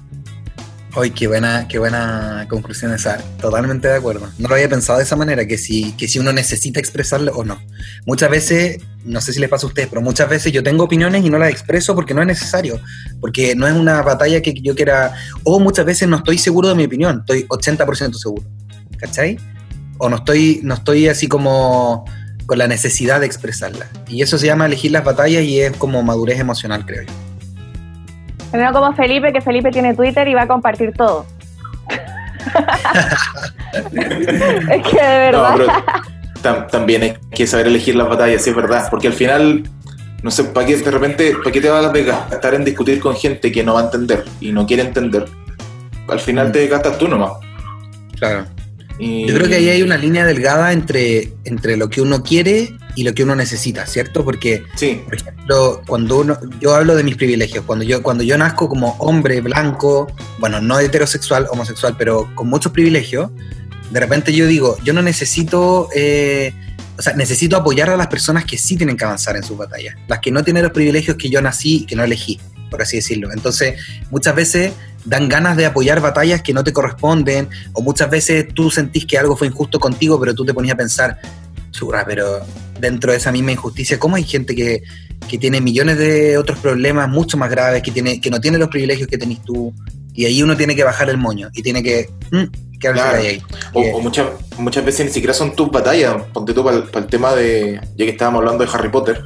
Ay, 0.98 1.10
qué 1.10 1.26
buena, 1.26 1.68
qué 1.68 1.78
buena 1.78 2.46
conclusión 2.48 2.90
esa. 2.94 3.18
Totalmente 3.38 3.86
de 3.86 3.96
acuerdo. 3.96 4.30
No 4.38 4.48
lo 4.48 4.54
había 4.54 4.66
pensado 4.66 4.98
de 4.98 5.04
esa 5.04 5.14
manera, 5.14 5.46
que 5.46 5.58
si, 5.58 5.92
que 5.92 6.08
si 6.08 6.18
uno 6.18 6.32
necesita 6.32 6.80
expresarlo 6.80 7.32
o 7.32 7.44
no. 7.44 7.60
Muchas 8.06 8.30
veces, 8.30 8.80
no 9.04 9.20
sé 9.20 9.34
si 9.34 9.40
les 9.40 9.50
pasa 9.50 9.66
a 9.66 9.68
ustedes, 9.68 9.90
pero 9.90 10.00
muchas 10.00 10.26
veces 10.30 10.52
yo 10.52 10.62
tengo 10.62 10.84
opiniones 10.84 11.22
y 11.22 11.28
no 11.28 11.38
las 11.38 11.50
expreso 11.50 11.94
porque 11.94 12.14
no 12.14 12.22
es 12.22 12.26
necesario. 12.26 12.80
Porque 13.20 13.54
no 13.54 13.66
es 13.66 13.74
una 13.74 14.00
batalla 14.00 14.40
que 14.40 14.54
yo 14.54 14.74
quiera. 14.74 15.14
O 15.44 15.60
muchas 15.60 15.84
veces 15.84 16.08
no 16.08 16.16
estoy 16.16 16.38
seguro 16.38 16.70
de 16.70 16.74
mi 16.74 16.84
opinión, 16.84 17.18
estoy 17.20 17.46
80% 17.46 18.14
seguro. 18.14 18.46
¿Cachai? 18.96 19.36
O 19.98 20.08
no 20.08 20.16
estoy, 20.16 20.60
no 20.62 20.72
estoy 20.72 21.08
así 21.08 21.28
como 21.28 22.06
con 22.46 22.58
la 22.58 22.68
necesidad 22.68 23.20
de 23.20 23.26
expresarla. 23.26 23.86
Y 24.08 24.22
eso 24.22 24.38
se 24.38 24.46
llama 24.46 24.64
elegir 24.66 24.92
las 24.92 25.04
batallas 25.04 25.42
y 25.42 25.60
es 25.60 25.76
como 25.76 26.02
madurez 26.02 26.40
emocional, 26.40 26.86
creo 26.86 27.02
yo. 27.02 27.12
No 28.56 28.72
como 28.72 28.94
Felipe, 28.94 29.32
que 29.32 29.40
Felipe 29.40 29.70
tiene 29.70 29.94
Twitter 29.94 30.26
y 30.28 30.34
va 30.34 30.42
a 30.42 30.48
compartir 30.48 30.92
todo. 30.92 31.26
es 34.70 34.82
que 34.82 35.02
de 35.02 35.18
verdad. 35.18 35.56
también 36.70 37.02
hay 37.02 37.18
que 37.30 37.46
saber 37.46 37.66
elegir 37.66 37.96
las 37.96 38.08
batallas, 38.08 38.42
sí 38.42 38.50
es 38.50 38.56
verdad. 38.56 38.86
Porque 38.90 39.08
al 39.08 39.12
final, 39.12 39.64
no 40.22 40.30
sé, 40.30 40.44
¿para 40.44 40.66
qué 40.66 40.76
de 40.76 40.90
repente, 40.90 41.34
para 41.36 41.50
qué 41.50 41.60
te 41.60 41.68
vas 41.68 41.84
a 41.84 41.92
estar 42.34 42.54
en 42.54 42.64
discutir 42.64 43.00
con 43.00 43.14
gente 43.16 43.52
que 43.52 43.64
no 43.64 43.74
va 43.74 43.80
a 43.80 43.84
entender 43.84 44.24
y 44.40 44.52
no 44.52 44.66
quiere 44.66 44.84
entender? 44.84 45.26
Al 46.08 46.20
final 46.20 46.48
mm. 46.48 46.52
te 46.52 46.66
gastas 46.68 46.96
tú 46.98 47.08
nomás. 47.08 47.32
Claro. 48.18 48.46
Yo 48.98 49.34
creo 49.34 49.48
que 49.48 49.56
ahí 49.56 49.68
hay 49.68 49.82
una 49.82 49.96
línea 49.96 50.24
delgada 50.24 50.72
entre, 50.72 51.32
entre 51.44 51.76
lo 51.76 51.90
que 51.90 52.00
uno 52.00 52.22
quiere 52.22 52.76
y 52.94 53.04
lo 53.04 53.14
que 53.14 53.24
uno 53.24 53.36
necesita, 53.36 53.86
¿cierto? 53.86 54.24
Porque, 54.24 54.62
Sí, 54.74 55.02
por 55.04 55.14
ejemplo, 55.14 55.82
cuando 55.86 56.20
uno, 56.20 56.38
yo 56.60 56.74
hablo 56.74 56.96
de 56.96 57.04
mis 57.04 57.16
privilegios, 57.16 57.64
cuando 57.66 57.84
yo, 57.84 58.02
cuando 58.02 58.24
yo 58.24 58.38
nazco 58.38 58.68
como 58.68 58.96
hombre 58.98 59.40
blanco, 59.42 60.06
bueno, 60.38 60.60
no 60.62 60.78
heterosexual, 60.80 61.46
homosexual, 61.50 61.94
pero 61.98 62.30
con 62.34 62.48
muchos 62.48 62.72
privilegios, 62.72 63.30
de 63.90 64.00
repente 64.00 64.32
yo 64.32 64.46
digo, 64.46 64.78
yo 64.82 64.94
no 64.94 65.02
necesito, 65.02 65.88
eh, 65.94 66.54
o 66.98 67.02
sea, 67.02 67.14
necesito 67.14 67.56
apoyar 67.56 67.90
a 67.90 67.96
las 67.98 68.06
personas 68.06 68.46
que 68.46 68.56
sí 68.56 68.76
tienen 68.76 68.96
que 68.96 69.04
avanzar 69.04 69.36
en 69.36 69.42
sus 69.42 69.58
batallas, 69.58 69.94
las 70.08 70.20
que 70.20 70.30
no 70.30 70.42
tienen 70.42 70.62
los 70.62 70.72
privilegios 70.72 71.18
que 71.18 71.28
yo 71.28 71.42
nací 71.42 71.82
y 71.82 71.86
que 71.86 71.96
no 71.96 72.02
elegí, 72.02 72.40
por 72.70 72.80
así 72.80 72.96
decirlo. 72.96 73.30
Entonces, 73.32 73.78
muchas 74.10 74.34
veces 74.34 74.72
dan 75.06 75.28
ganas 75.28 75.56
de 75.56 75.66
apoyar 75.66 76.00
batallas 76.00 76.42
que 76.42 76.52
no 76.52 76.62
te 76.64 76.72
corresponden, 76.72 77.48
o 77.72 77.80
muchas 77.80 78.10
veces 78.10 78.48
tú 78.52 78.70
sentís 78.70 79.06
que 79.06 79.16
algo 79.18 79.36
fue 79.36 79.46
injusto 79.46 79.78
contigo, 79.80 80.18
pero 80.20 80.34
tú 80.34 80.44
te 80.44 80.52
ponías 80.52 80.74
a 80.74 80.76
pensar, 80.76 81.18
churra, 81.70 82.04
pero 82.06 82.40
dentro 82.80 83.12
de 83.12 83.18
esa 83.18 83.32
misma 83.32 83.52
injusticia, 83.52 83.98
¿cómo 83.98 84.16
hay 84.16 84.24
gente 84.24 84.54
que, 84.54 84.82
que 85.28 85.38
tiene 85.38 85.60
millones 85.60 85.96
de 85.98 86.36
otros 86.36 86.58
problemas 86.58 87.08
mucho 87.08 87.36
más 87.36 87.48
graves, 87.50 87.82
que, 87.82 87.90
tiene, 87.90 88.20
que 88.20 88.30
no 88.30 88.40
tiene 88.40 88.58
los 88.58 88.68
privilegios 88.68 89.08
que 89.08 89.16
tenés 89.16 89.42
tú? 89.42 89.72
Y 90.12 90.24
ahí 90.24 90.42
uno 90.42 90.56
tiene 90.56 90.74
que 90.74 90.82
bajar 90.82 91.08
el 91.10 91.18
moño 91.18 91.50
y 91.54 91.62
tiene 91.62 91.82
que 91.82 92.08
mm, 92.32 92.78
quedarse 92.80 93.02
Claro. 93.02 93.18
ahí. 93.18 93.42
O, 93.74 93.80
o 93.98 94.00
muchas, 94.00 94.26
muchas 94.58 94.84
veces 94.84 95.06
ni 95.06 95.12
siquiera 95.12 95.34
son 95.34 95.54
tus 95.54 95.70
batallas. 95.70 96.22
Ponte 96.32 96.54
tú 96.54 96.64
para 96.64 96.78
el, 96.78 97.06
tema 97.06 97.34
de. 97.34 97.78
Ya 97.96 98.04
que 98.06 98.10
estábamos 98.12 98.38
hablando 98.40 98.64
de 98.64 98.70
Harry 98.72 98.88
Potter. 98.88 99.22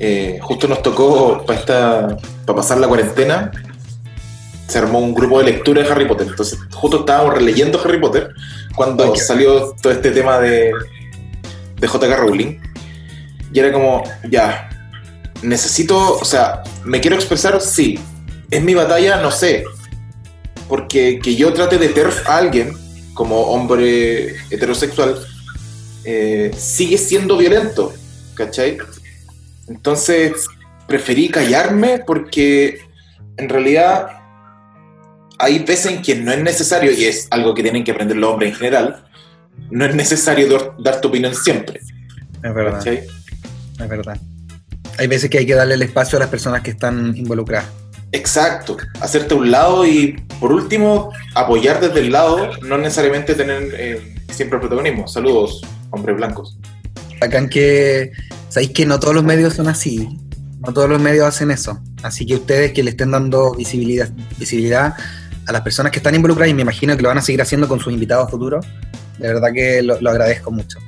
eh, 0.00 0.38
justo 0.42 0.66
nos 0.66 0.82
tocó 0.82 1.44
para 1.46 1.58
esta. 1.60 2.16
para 2.44 2.56
pasar 2.56 2.78
la 2.78 2.88
cuarentena. 2.88 3.52
Se 4.68 4.78
armó 4.78 4.98
un 4.98 5.14
grupo 5.14 5.38
de 5.38 5.44
lectura 5.44 5.82
de 5.82 5.90
Harry 5.90 6.06
Potter. 6.06 6.26
Entonces, 6.28 6.58
justo 6.72 7.00
estábamos 7.00 7.34
releyendo 7.34 7.80
Harry 7.84 8.00
Potter 8.00 8.30
cuando 8.74 9.04
Ay, 9.04 9.10
qué 9.14 9.20
salió 9.20 9.74
todo 9.80 9.92
este 9.92 10.10
tema 10.10 10.38
de. 10.38 10.72
de 11.76 11.86
J.K. 11.86 12.16
Rowling. 12.16 12.58
Y 13.52 13.58
era 13.58 13.72
como, 13.72 14.02
ya. 14.30 14.70
Necesito. 15.42 16.18
O 16.18 16.24
sea, 16.24 16.62
¿me 16.84 17.00
quiero 17.00 17.16
expresar? 17.16 17.60
Sí. 17.60 17.98
¿Es 18.50 18.62
mi 18.62 18.74
batalla? 18.74 19.20
No 19.20 19.30
sé 19.30 19.64
porque 20.68 21.18
que 21.22 21.36
yo 21.36 21.52
trate 21.52 21.78
de 21.78 21.88
TERF 21.88 22.28
a 22.28 22.38
alguien 22.38 22.72
como 23.14 23.40
hombre 23.42 24.36
heterosexual 24.50 25.18
eh, 26.04 26.50
sigue 26.56 26.98
siendo 26.98 27.36
violento, 27.36 27.92
¿cachai? 28.34 28.78
Entonces 29.68 30.46
preferí 30.86 31.28
callarme 31.28 32.00
porque 32.04 32.80
en 33.36 33.48
realidad 33.48 34.08
hay 35.38 35.60
veces 35.60 35.86
en 35.86 36.02
que 36.02 36.14
no 36.16 36.32
es 36.32 36.42
necesario, 36.42 36.92
y 36.92 37.04
es 37.04 37.28
algo 37.30 37.54
que 37.54 37.62
tienen 37.62 37.84
que 37.84 37.92
aprender 37.92 38.16
los 38.16 38.30
hombres 38.30 38.52
en 38.52 38.56
general, 38.56 39.04
no 39.70 39.84
es 39.84 39.94
necesario 39.94 40.50
dar, 40.50 40.74
dar 40.78 41.00
tu 41.00 41.08
opinión 41.08 41.34
siempre, 41.34 41.80
es 41.80 42.54
verdad, 42.54 42.86
es 42.86 43.88
verdad. 43.88 44.20
Hay 44.98 45.06
veces 45.08 45.28
que 45.28 45.38
hay 45.38 45.46
que 45.46 45.54
darle 45.54 45.74
el 45.74 45.82
espacio 45.82 46.18
a 46.18 46.20
las 46.20 46.28
personas 46.28 46.62
que 46.62 46.70
están 46.70 47.16
involucradas. 47.16 47.66
Exacto, 48.12 48.76
hacerte 49.00 49.34
a 49.34 49.36
un 49.36 49.50
lado 49.50 49.84
y 49.84 50.12
por 50.38 50.52
último 50.52 51.10
apoyar 51.34 51.80
desde 51.80 51.98
el 51.98 52.12
lado, 52.12 52.50
no 52.62 52.78
necesariamente 52.78 53.34
tener 53.34 53.74
eh, 53.76 54.14
siempre 54.30 54.56
el 54.56 54.60
protagonismo. 54.60 55.08
Saludos, 55.08 55.62
hombres 55.90 56.16
blancos. 56.16 56.56
Bacán 57.20 57.48
que 57.48 58.12
sabéis 58.48 58.70
que 58.70 58.86
no 58.86 59.00
todos 59.00 59.16
los 59.16 59.24
medios 59.24 59.54
son 59.54 59.66
así, 59.66 60.20
no 60.64 60.72
todos 60.72 60.88
los 60.88 61.00
medios 61.00 61.26
hacen 61.26 61.50
eso. 61.50 61.80
Así 62.04 62.24
que 62.24 62.36
ustedes 62.36 62.72
que 62.72 62.84
le 62.84 62.90
estén 62.90 63.10
dando 63.10 63.52
visibilidad, 63.54 64.10
visibilidad 64.38 64.94
a 65.46 65.52
las 65.52 65.62
personas 65.62 65.92
que 65.92 65.98
están 65.98 66.14
involucradas, 66.14 66.50
y 66.50 66.54
me 66.54 66.62
imagino 66.62 66.96
que 66.96 67.02
lo 67.02 67.08
van 67.08 67.18
a 67.18 67.22
seguir 67.22 67.42
haciendo 67.42 67.68
con 67.68 67.80
sus 67.80 67.92
invitados 67.92 68.30
futuros, 68.30 68.66
de 69.18 69.28
verdad 69.28 69.48
que 69.54 69.82
lo, 69.82 70.00
lo 70.00 70.10
agradezco 70.10 70.50
mucho. 70.50 70.78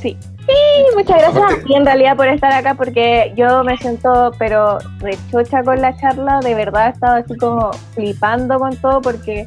Sí. 0.00 0.16
Sí, 0.46 0.52
muchas 0.94 1.16
gracias 1.22 1.36
Aparte- 1.42 1.60
a 1.62 1.64
ti 1.64 1.74
en 1.74 1.86
realidad 1.86 2.16
por 2.16 2.28
estar 2.28 2.52
acá 2.52 2.74
porque 2.74 3.32
yo 3.34 3.64
me 3.64 3.78
siento 3.78 4.30
pero 4.38 4.76
rechocha 4.98 5.62
con 5.62 5.80
la 5.80 5.96
charla, 5.96 6.40
de 6.40 6.54
verdad 6.54 6.88
he 6.88 6.90
estado 6.90 7.16
así 7.16 7.34
como 7.38 7.70
flipando 7.94 8.58
con 8.58 8.76
todo 8.76 9.00
porque 9.00 9.46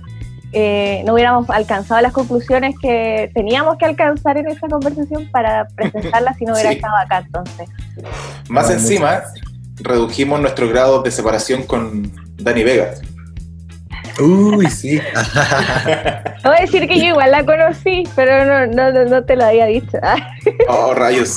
eh, 0.54 1.04
no 1.06 1.14
hubiéramos 1.14 1.48
alcanzado 1.52 2.02
las 2.02 2.14
conclusiones 2.14 2.74
que 2.82 3.30
teníamos 3.36 3.78
que 3.78 3.86
alcanzar 3.86 4.38
en 4.40 4.48
esta 4.48 4.68
conversación 4.68 5.30
para 5.32 5.68
presentarla 5.76 6.34
si 6.34 6.46
no 6.46 6.54
hubiera 6.54 6.72
Sí. 6.72 6.78
estado 6.78 6.96
acá 6.98 7.20
entonces. 7.20 7.70
Más 8.50 8.66
No, 8.68 8.74
encima, 8.74 9.22
redujimos 9.80 10.40
nuestro 10.42 10.68
grado 10.68 11.04
de 11.04 11.12
separación 11.12 11.62
con 11.62 12.12
Dani 12.38 12.64
Vega. 12.64 12.94
Uy, 14.20 14.68
sí. 14.70 15.00
Voy 16.44 16.56
a 16.58 16.62
decir 16.62 16.88
que 16.88 17.00
yo 17.00 17.06
igual 17.08 17.32
la 17.32 17.46
conocí, 17.46 18.04
pero 18.16 18.46
no, 18.46 18.74
no, 18.74 18.92
no, 18.92 19.06
no 19.06 19.24
te 19.24 19.36
lo 19.36 19.46
había 19.46 19.66
dicho. 19.66 19.98
Oh, 20.70 20.94
rayos. 20.94 21.36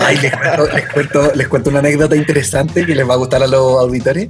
Ay, 0.00 0.18
les 0.18 0.32
cuento, 0.32 0.68
les, 0.74 0.88
cuento, 0.88 1.32
les 1.34 1.48
cuento 1.48 1.70
una 1.70 1.78
anécdota 1.78 2.16
interesante 2.16 2.84
que 2.84 2.94
les 2.94 3.08
va 3.08 3.14
a 3.14 3.16
gustar 3.16 3.42
a 3.42 3.46
los 3.46 3.80
auditores. 3.80 4.28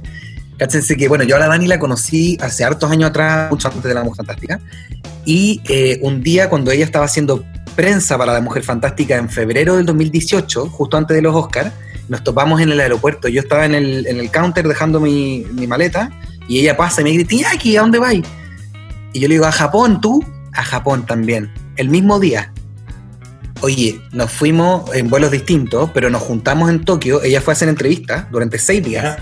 Cáchense 0.57 0.95
que, 0.95 1.07
bueno, 1.07 1.23
yo 1.23 1.35
a 1.35 1.39
la 1.39 1.47
Dani 1.47 1.67
la 1.67 1.79
conocí 1.79 2.37
hace 2.41 2.63
hartos 2.63 2.89
años 2.91 3.09
atrás, 3.09 3.49
mucho 3.51 3.67
antes 3.67 3.83
de 3.83 3.93
La 3.93 4.03
Mujer 4.03 4.17
Fantástica. 4.17 4.59
Y 5.25 5.61
eh, 5.67 5.99
un 6.01 6.21
día, 6.21 6.49
cuando 6.49 6.71
ella 6.71 6.85
estaba 6.85 7.05
haciendo 7.05 7.43
prensa 7.75 8.17
para 8.17 8.33
La 8.33 8.41
Mujer 8.41 8.63
Fantástica 8.63 9.15
en 9.17 9.29
febrero 9.29 9.75
del 9.75 9.85
2018, 9.85 10.67
justo 10.67 10.97
antes 10.97 11.15
de 11.15 11.21
los 11.21 11.35
Oscars, 11.35 11.71
nos 12.09 12.23
topamos 12.23 12.61
en 12.61 12.71
el 12.71 12.79
aeropuerto. 12.79 13.27
Yo 13.27 13.41
estaba 13.41 13.65
en 13.65 13.75
el, 13.75 14.07
en 14.07 14.19
el 14.19 14.29
counter 14.29 14.67
dejando 14.67 14.99
mi, 14.99 15.45
mi 15.53 15.67
maleta 15.67 16.11
y 16.51 16.59
ella 16.59 16.75
pasa 16.75 17.01
y 17.01 17.03
me 17.05 17.11
grita, 17.11 17.49
aquí, 17.53 17.77
¿a 17.77 17.81
dónde 17.81 17.99
vais? 17.99 18.23
Y 19.13 19.19
yo 19.19 19.27
le 19.27 19.35
digo, 19.35 19.45
a 19.45 19.51
Japón, 19.51 20.01
¿tú? 20.01 20.23
A 20.53 20.63
Japón 20.63 21.05
también. 21.05 21.51
El 21.77 21.89
mismo 21.89 22.19
día. 22.19 22.51
Oye, 23.61 24.01
nos 24.11 24.31
fuimos 24.31 24.93
en 24.95 25.09
vuelos 25.09 25.31
distintos, 25.31 25.91
pero 25.93 26.09
nos 26.09 26.21
juntamos 26.23 26.69
en 26.69 26.83
Tokio. 26.83 27.21
Ella 27.23 27.41
fue 27.41 27.51
a 27.51 27.55
hacer 27.55 27.69
entrevistas 27.69 28.25
durante 28.31 28.57
seis 28.57 28.83
días. 28.83 29.17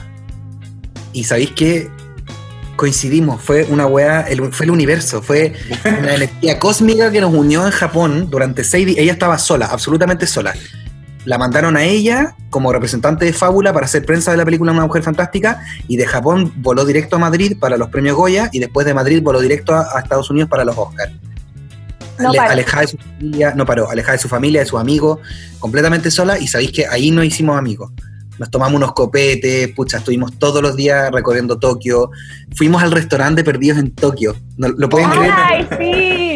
Y 1.13 1.23
sabéis 1.25 1.51
que 1.51 1.89
coincidimos. 2.77 3.41
Fue 3.41 3.65
una 3.65 3.85
weá, 3.85 4.21
el- 4.21 4.53
fue 4.53 4.65
el 4.65 4.71
universo. 4.71 5.21
Fue 5.21 5.53
una 5.85 6.15
energía 6.15 6.57
cósmica 6.57 7.11
que 7.11 7.19
nos 7.21 7.33
unió 7.33 7.65
en 7.65 7.71
Japón 7.71 8.29
durante 8.29 8.63
seis 8.63 8.85
días. 8.85 8.99
Ella 8.99 9.11
estaba 9.13 9.37
sola, 9.37 9.65
absolutamente 9.67 10.25
sola. 10.25 10.53
La 11.29 11.37
mandaron 11.37 11.77
a 11.77 11.83
ella 11.83 12.35
como 12.49 12.73
representante 12.73 13.23
de 13.23 13.33
Fábula 13.33 13.71
para 13.71 13.85
hacer 13.85 14.03
prensa 14.03 14.31
de 14.31 14.37
la 14.37 14.45
película 14.45 14.71
Una 14.71 14.81
Mujer 14.87 15.03
Fantástica 15.03 15.61
y 15.87 15.95
de 15.95 16.07
Japón 16.07 16.51
voló 16.57 16.85
directo 16.85 17.17
a 17.17 17.19
Madrid 17.19 17.55
para 17.59 17.77
los 17.77 17.89
premios 17.89 18.15
Goya 18.15 18.49
y 18.51 18.57
después 18.57 18.87
de 18.87 18.95
Madrid 18.95 19.21
voló 19.21 19.39
directo 19.39 19.75
a, 19.75 19.95
a 19.95 19.99
Estados 19.99 20.31
Unidos 20.31 20.49
para 20.49 20.65
los 20.65 20.75
Oscars. 20.75 21.11
No 22.17 22.29
Ale- 22.31 22.39
alejada 22.39 22.81
de 22.81 22.87
su 22.87 22.97
familia, 22.97 23.53
no 23.55 23.63
paró, 23.67 23.91
alejada 23.91 24.13
de 24.13 24.21
su 24.23 24.27
familia, 24.27 24.61
de 24.61 24.65
sus 24.65 24.79
amigos, 24.79 25.19
completamente 25.59 26.09
sola 26.09 26.39
y 26.39 26.47
sabéis 26.47 26.71
que 26.71 26.87
ahí 26.87 27.11
nos 27.11 27.23
hicimos 27.25 27.55
amigos. 27.59 27.91
Nos 28.39 28.49
tomamos 28.49 28.77
unos 28.77 28.93
copetes, 28.93 29.67
pucha, 29.75 29.97
estuvimos 29.97 30.39
todos 30.39 30.63
los 30.63 30.75
días 30.75 31.11
recorriendo 31.11 31.59
Tokio, 31.59 32.09
fuimos 32.55 32.81
al 32.81 32.91
restaurante 32.91 33.43
Perdidos 33.43 33.77
en 33.77 33.93
Tokio, 33.93 34.35
¿No- 34.57 34.69
¿lo 34.69 34.89
pueden 34.89 35.09
creer? 35.11 35.31
¡Ay, 35.35 35.67
sí! 35.77 36.28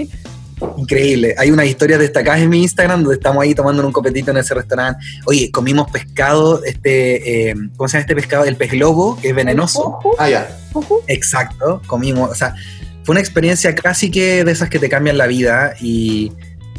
Increíble. 0.78 1.36
Hay 1.38 1.52
unas 1.52 1.66
historias 1.66 2.00
destacadas 2.00 2.42
en 2.42 2.50
mi 2.50 2.62
Instagram 2.62 3.02
donde 3.04 3.16
estamos 3.16 3.44
ahí 3.44 3.54
tomando 3.56 3.86
un 3.86 3.92
copetito 3.92 4.32
en 4.32 4.38
ese 4.38 4.54
restaurante. 4.54 5.04
Oye, 5.26 5.50
comimos 5.52 5.90
pescado, 5.92 6.64
este, 6.64 7.50
eh, 7.52 7.56
¿cómo 7.78 7.88
se 7.88 7.94
llama 7.98 8.02
este 8.02 8.16
pescado? 8.16 8.46
El 8.46 8.56
pez 8.56 8.72
globo, 8.72 9.18
que 9.22 9.30
es 9.30 9.36
venenoso. 9.36 9.98
Ujú, 10.00 10.12
Ah, 10.18 10.30
ya. 10.30 10.58
ujú. 10.74 11.00
Exacto, 11.08 11.82
comimos, 11.88 12.30
o 12.32 12.36
sea, 12.36 12.56
fue 13.04 13.14
una 13.14 13.20
experiencia 13.20 13.74
casi 13.76 14.10
que 14.12 14.44
de 14.44 14.52
esas 14.52 14.70
que 14.70 14.80
te 14.80 14.90
cambian 14.90 15.18
la 15.18 15.28
vida 15.28 15.74
y 15.82 16.32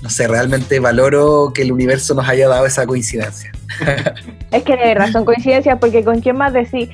no 0.03 0.11
sé, 0.11 0.29
realmente 0.29 0.81
valoro 0.81 1.53
que 1.55 1.63
el 1.63 1.73
universo 1.73 2.15
nos 2.15 2.29
haya 2.29 2.49
dado 2.49 2.67
esa 2.67 2.87
coincidencia. 2.87 3.51
Es 4.51 4.63
que 4.63 4.77
de 4.77 4.85
verdad 4.85 5.11
son 5.11 5.25
coincidencias 5.25 5.79
porque 5.81 6.05
con 6.05 6.21
quién 6.21 6.37
más 6.37 6.53
decir 6.53 6.89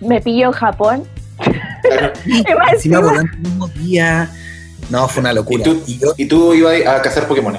me 0.00 0.20
pillo 0.20 0.46
en 0.46 0.52
Japón. 0.52 1.04
Claro. 1.82 2.12
Y 2.24 2.30
más 2.32 2.44
Encima 2.74 2.98
encima- 2.98 3.00
volando 3.00 3.32
el 3.34 3.38
mismo 3.40 3.68
día. 3.68 4.30
No, 4.90 5.08
fue 5.08 5.20
una 5.20 5.32
¿Y 5.32 5.34
locura. 5.34 5.64
tú, 5.64 5.82
Y 5.86 5.98
yo, 5.98 6.14
y 6.16 6.26
tú 6.26 6.54
ibas 6.54 6.86
a 6.86 7.02
cazar 7.02 7.26
Pokémon. 7.26 7.54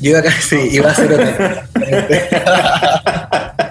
yo 0.00 0.10
iba 0.10 0.18
a 0.18 0.30
sí, 0.40 0.56
iba 0.72 0.88
a 0.88 0.92
hacer 0.92 1.12
otra. 1.12 1.68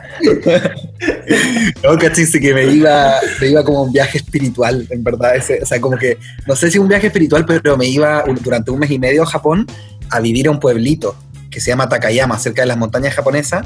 no, 1.83 1.97
que 1.97 2.53
me 2.53 2.65
iba, 2.65 3.15
me 3.41 3.47
iba 3.47 3.63
como 3.63 3.83
un 3.83 3.91
viaje 3.91 4.17
espiritual, 4.17 4.87
en 4.89 5.03
verdad. 5.03 5.35
Ese, 5.35 5.59
o 5.61 5.65
sea, 5.65 5.79
como 5.81 5.97
que, 5.97 6.17
no 6.47 6.55
sé 6.55 6.71
si 6.71 6.79
un 6.79 6.87
viaje 6.87 7.07
espiritual, 7.07 7.45
pero 7.45 7.77
me 7.77 7.87
iba 7.87 8.23
durante 8.41 8.71
un 8.71 8.79
mes 8.79 8.91
y 8.91 8.99
medio 8.99 9.23
a 9.23 9.25
Japón 9.25 9.67
a 10.09 10.19
vivir 10.19 10.47
a 10.47 10.51
un 10.51 10.59
pueblito 10.59 11.15
que 11.49 11.59
se 11.59 11.69
llama 11.69 11.89
Takayama, 11.89 12.39
cerca 12.39 12.61
de 12.63 12.67
las 12.67 12.77
montañas 12.77 13.13
japonesas. 13.13 13.65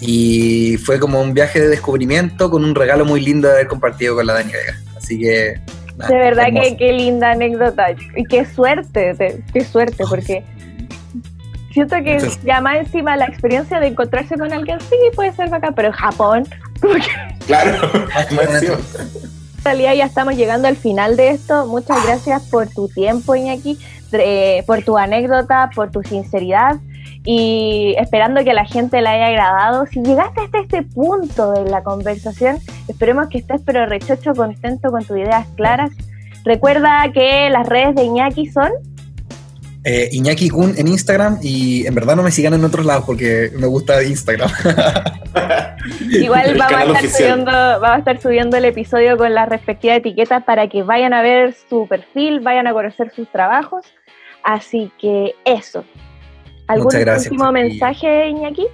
Y 0.00 0.76
fue 0.78 0.98
como 1.00 1.20
un 1.20 1.34
viaje 1.34 1.60
de 1.60 1.68
descubrimiento 1.68 2.50
con 2.50 2.64
un 2.64 2.74
regalo 2.74 3.04
muy 3.04 3.20
lindo 3.20 3.48
de 3.48 3.54
haber 3.54 3.66
compartido 3.66 4.14
con 4.14 4.26
la 4.26 4.34
Dani 4.34 4.52
Vega. 4.52 4.76
Así 4.96 5.18
que. 5.18 5.60
De 6.06 6.14
verdad 6.16 6.46
hermoso. 6.48 6.68
que 6.70 6.76
qué 6.76 6.92
linda 6.92 7.30
anécdota. 7.32 7.86
Y 8.16 8.24
qué 8.24 8.44
suerte, 8.44 9.14
de- 9.14 9.42
qué 9.52 9.64
suerte, 9.64 10.04
porque 10.08 10.44
siento 11.72 11.96
que 11.96 12.14
Entonces- 12.14 12.40
ya 12.44 12.60
más 12.60 12.76
encima 12.78 13.16
la 13.16 13.24
experiencia 13.26 13.80
de 13.80 13.88
encontrarse 13.88 14.36
con 14.36 14.52
alguien, 14.52 14.78
sí, 14.80 14.96
puede 15.14 15.32
ser 15.32 15.48
bacán, 15.50 15.74
pero 15.74 15.88
en 15.88 15.94
Japón, 15.94 16.44
Claro. 17.46 17.90
En 19.58 19.64
realidad 19.64 19.94
ya 19.94 20.04
estamos 20.06 20.36
llegando 20.36 20.68
al 20.68 20.76
final 20.76 21.16
de 21.16 21.30
esto. 21.30 21.66
Muchas 21.66 22.02
gracias 22.06 22.42
por 22.44 22.68
tu 22.68 22.88
tiempo, 22.88 23.34
Iñaki, 23.34 23.76
eh, 24.12 24.62
por 24.66 24.82
tu 24.82 24.96
anécdota, 24.96 25.68
por 25.74 25.90
tu 25.90 26.02
sinceridad 26.02 26.76
y 27.24 27.94
esperando 27.98 28.44
que 28.44 28.54
la 28.54 28.64
gente 28.64 29.00
la 29.00 29.12
haya 29.12 29.26
agradado. 29.26 29.86
Si 29.86 30.02
llegaste 30.02 30.40
hasta 30.42 30.60
este 30.60 30.82
punto 30.82 31.52
de 31.52 31.70
la 31.70 31.82
conversación, 31.82 32.58
esperemos 32.88 33.28
que 33.28 33.38
estés 33.38 33.60
pero 33.64 33.86
rechocho 33.86 34.34
contento 34.34 34.90
con 34.90 35.04
tus 35.04 35.16
ideas 35.18 35.46
claras. 35.56 35.90
Recuerda 36.44 37.10
que 37.12 37.50
las 37.50 37.68
redes 37.68 37.94
de 37.94 38.04
Iñaki 38.04 38.46
son 38.46 38.70
eh, 39.84 40.08
Iñaki 40.12 40.50
Kun 40.50 40.74
en 40.76 40.88
Instagram 40.88 41.38
y 41.40 41.86
en 41.86 41.94
verdad 41.94 42.16
no 42.16 42.22
me 42.22 42.30
sigan 42.30 42.52
en 42.52 42.64
otros 42.64 42.84
lados 42.84 43.04
porque 43.06 43.50
me 43.56 43.66
gusta 43.66 44.02
Instagram. 44.02 44.50
Igual 46.10 46.58
vamos 46.58 46.72
a, 46.72 46.84
estar 46.84 47.10
subiendo, 47.10 47.50
vamos 47.50 47.90
a 47.90 47.98
estar 47.98 48.20
subiendo 48.20 48.56
el 48.56 48.64
episodio 48.64 49.16
con 49.16 49.32
las 49.34 49.48
respectivas 49.48 49.98
etiquetas 49.98 50.44
para 50.44 50.68
que 50.68 50.82
vayan 50.82 51.12
a 51.12 51.22
ver 51.22 51.54
su 51.70 51.86
perfil, 51.86 52.40
vayan 52.40 52.66
a 52.66 52.72
conocer 52.72 53.12
sus 53.14 53.30
trabajos. 53.30 53.86
Así 54.42 54.90
que 55.00 55.34
eso. 55.44 55.84
¿Algún 56.68 56.94
último 56.94 57.52
mensaje, 57.52 58.28
Iñaki? 58.28 58.66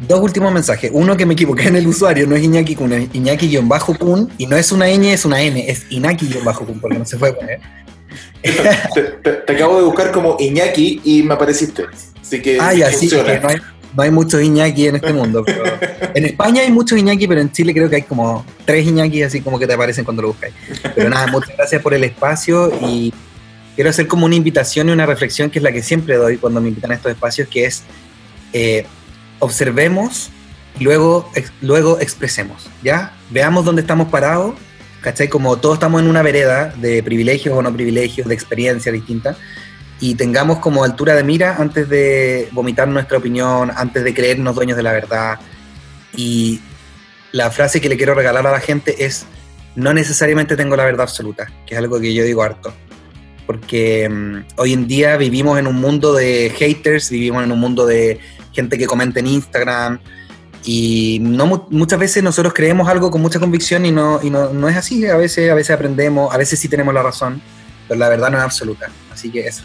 Dos 0.00 0.20
últimos 0.20 0.52
mensajes. 0.52 0.90
Uno 0.92 1.16
que 1.16 1.24
me 1.24 1.32
equivoqué 1.32 1.68
en 1.68 1.76
el 1.76 1.86
usuario, 1.86 2.26
no 2.26 2.36
es 2.36 2.42
Iñaki 2.42 2.76
Kun, 2.76 2.92
es 2.92 3.08
Iñaki-Kun 3.14 4.30
y 4.36 4.46
no 4.46 4.56
es 4.56 4.70
una 4.70 4.86
ñ, 4.86 5.12
es 5.12 5.24
una 5.24 5.40
N, 5.40 5.70
es 5.70 5.90
Inaki-Kun 5.90 6.80
porque 6.80 6.98
no 6.98 7.04
se 7.06 7.16
puede 7.16 7.32
poner 7.32 7.60
te, 9.22 9.52
acabo 9.52 9.78
de 9.78 9.84
buscar 9.84 10.12
como 10.12 10.36
Iñaki 10.38 11.00
y 11.04 11.22
me 11.22 11.34
apareciste. 11.34 11.84
Así 12.20 12.42
que 12.42 12.58
ah, 12.60 12.72
no, 13.94 14.02
hay, 14.02 14.10
muchos 14.10 14.42
Iñaki 14.42 14.88
en 14.88 14.96
este 14.96 15.12
mundo. 15.12 15.44
en 16.14 16.24
España 16.24 16.62
hay 16.62 16.70
muchos 16.70 16.98
Iñaki, 16.98 17.26
pero 17.26 17.40
en 17.40 17.50
Chile 17.52 17.72
creo 17.72 17.88
que 17.88 17.96
hay 17.96 18.02
como 18.02 18.44
tres 18.64 18.86
Iñaki 18.86 19.22
así 19.22 19.40
como 19.40 19.58
que 19.58 19.66
te 19.66 19.72
aparecen 19.72 20.04
cuando 20.04 20.22
lo 20.22 20.28
buscáis. 20.28 20.54
Pero 20.94 21.08
nada, 21.08 21.26
muchas 21.28 21.56
gracias 21.56 21.82
por 21.82 21.94
el 21.94 22.04
espacio 22.04 22.72
y 22.82 23.12
quiero 23.76 23.90
hacer 23.90 24.08
como 24.08 24.26
una 24.26 24.34
invitación 24.34 24.88
y 24.88 24.92
una 24.92 25.06
reflexión 25.06 25.48
que 25.50 25.60
es 25.60 25.62
la 25.62 25.70
que 25.70 25.82
siempre 25.82 26.16
doy 26.16 26.38
cuando 26.38 26.60
me 26.60 26.68
invitan 26.68 26.90
a 26.90 26.94
estos 26.94 27.12
espacios, 27.12 27.46
que 27.48 27.66
es 27.66 27.84
eh, 28.52 28.84
observemos 29.38 30.30
y 30.80 30.84
luego, 30.84 31.30
luego 31.60 32.00
expresemos, 32.00 32.68
¿ya? 32.82 33.12
Veamos 33.30 33.64
dónde 33.64 33.82
estamos 33.82 34.08
parados 34.08 34.54
¿cachai? 35.06 35.28
Como 35.28 35.56
todos 35.58 35.76
estamos 35.76 36.02
en 36.02 36.08
una 36.08 36.20
vereda 36.20 36.74
de 36.78 37.00
privilegios 37.00 37.56
o 37.56 37.62
no 37.62 37.72
privilegios, 37.72 38.26
de 38.26 38.34
experiencias 38.34 38.92
distintas, 38.92 39.36
y 40.00 40.16
tengamos 40.16 40.58
como 40.58 40.82
altura 40.82 41.14
de 41.14 41.22
mira 41.22 41.58
antes 41.60 41.88
de 41.88 42.48
vomitar 42.50 42.88
nuestra 42.88 43.18
opinión, 43.18 43.70
antes 43.76 44.02
de 44.02 44.12
creernos 44.12 44.56
dueños 44.56 44.76
de 44.76 44.82
la 44.82 44.90
verdad. 44.90 45.38
Y 46.16 46.60
la 47.30 47.52
frase 47.52 47.80
que 47.80 47.88
le 47.88 47.96
quiero 47.96 48.14
regalar 48.14 48.48
a 48.48 48.50
la 48.50 48.58
gente 48.58 49.04
es, 49.04 49.26
no 49.76 49.94
necesariamente 49.94 50.56
tengo 50.56 50.74
la 50.74 50.84
verdad 50.84 51.02
absoluta, 51.02 51.46
que 51.64 51.74
es 51.74 51.78
algo 51.78 52.00
que 52.00 52.12
yo 52.12 52.24
digo 52.24 52.42
harto. 52.42 52.74
Porque 53.46 54.08
mm, 54.08 54.44
hoy 54.56 54.72
en 54.72 54.88
día 54.88 55.16
vivimos 55.16 55.58
en 55.58 55.66
un 55.66 55.76
mundo 55.76 56.12
de 56.12 56.52
haters, 56.56 57.10
vivimos 57.10 57.44
en 57.44 57.52
un 57.52 57.60
mundo 57.60 57.86
de 57.86 58.18
gente 58.52 58.76
que 58.76 58.86
comenta 58.86 59.20
en 59.20 59.28
Instagram, 59.28 60.00
y 60.66 61.18
no, 61.20 61.68
muchas 61.70 61.98
veces 61.98 62.24
nosotros 62.24 62.52
creemos 62.52 62.88
algo 62.88 63.08
con 63.08 63.22
mucha 63.22 63.38
convicción 63.38 63.86
y, 63.86 63.92
no, 63.92 64.18
y 64.20 64.30
no, 64.30 64.52
no, 64.52 64.68
es 64.68 64.76
así. 64.76 65.06
A 65.06 65.16
veces, 65.16 65.48
a 65.48 65.54
veces 65.54 65.70
aprendemos, 65.70 66.34
a 66.34 66.36
veces 66.36 66.58
sí 66.58 66.68
tenemos 66.68 66.92
la 66.92 67.04
razón, 67.04 67.40
pero 67.86 68.00
la 68.00 68.08
verdad 68.08 68.30
no 68.32 68.38
es 68.38 68.42
absoluta. 68.42 68.90
Así 69.12 69.30
que 69.30 69.46
eso. 69.46 69.62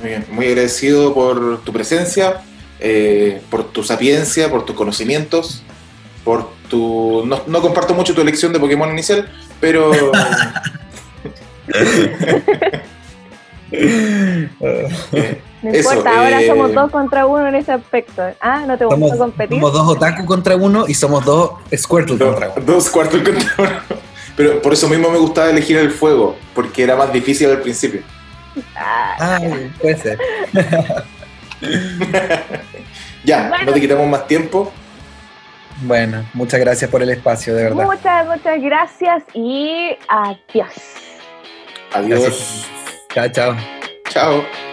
Muy 0.00 0.08
bien, 0.08 0.26
muy 0.32 0.46
agradecido 0.46 1.14
por 1.14 1.62
tu 1.62 1.72
presencia, 1.72 2.40
eh, 2.80 3.40
por 3.48 3.70
tu 3.70 3.84
sapiencia, 3.84 4.50
por 4.50 4.64
tus 4.64 4.74
conocimientos, 4.74 5.62
por 6.24 6.50
tu... 6.68 7.24
No, 7.26 7.44
no 7.46 7.62
comparto 7.62 7.94
mucho 7.94 8.12
tu 8.12 8.22
elección 8.22 8.52
de 8.52 8.58
Pokémon 8.58 8.90
inicial, 8.90 9.30
pero... 9.60 9.92
No 15.62 15.76
importa, 15.76 16.18
ahora 16.18 16.40
eh, 16.40 16.46
somos 16.46 16.72
dos 16.72 16.90
contra 16.90 17.26
uno 17.26 17.48
en 17.48 17.54
ese 17.54 17.72
aspecto. 17.72 18.22
Ah, 18.40 18.64
¿no 18.66 18.78
te 18.78 18.86
gusta 18.86 19.16
competir? 19.16 19.58
Somos 19.58 19.72
dos 19.72 19.88
Otaku 19.88 20.24
contra 20.24 20.56
uno 20.56 20.86
y 20.88 20.94
somos 20.94 21.24
dos 21.24 21.52
Squirtle 21.74 22.18
contra 22.18 22.50
uno. 22.50 22.64
Dos 22.64 22.84
Squirtle 22.84 23.22
contra 23.22 23.52
uno. 23.58 23.70
Pero 24.36 24.62
por 24.62 24.72
eso 24.72 24.88
mismo 24.88 25.10
me 25.10 25.18
gustaba 25.18 25.50
elegir 25.50 25.76
el 25.76 25.90
fuego, 25.90 26.36
porque 26.54 26.82
era 26.82 26.96
más 26.96 27.12
difícil 27.12 27.50
al 27.50 27.60
principio. 27.60 28.00
Ah, 28.74 29.38
puede 29.80 29.96
ser. 29.98 30.18
ya, 33.24 33.50
no 33.64 33.72
te 33.72 33.80
quitamos 33.80 34.08
más 34.08 34.26
tiempo. 34.26 34.72
Bueno, 35.82 36.24
muchas 36.34 36.60
gracias 36.60 36.90
por 36.90 37.02
el 37.02 37.10
espacio, 37.10 37.54
de 37.54 37.64
verdad. 37.64 37.84
Muchas, 37.84 38.26
muchas 38.26 38.62
gracias 38.62 39.22
y 39.34 39.96
adiós. 40.08 40.72
Adiós. 41.92 42.66
Chao, 43.12 43.28
chao. 43.28 43.56
Chao. 44.10 44.69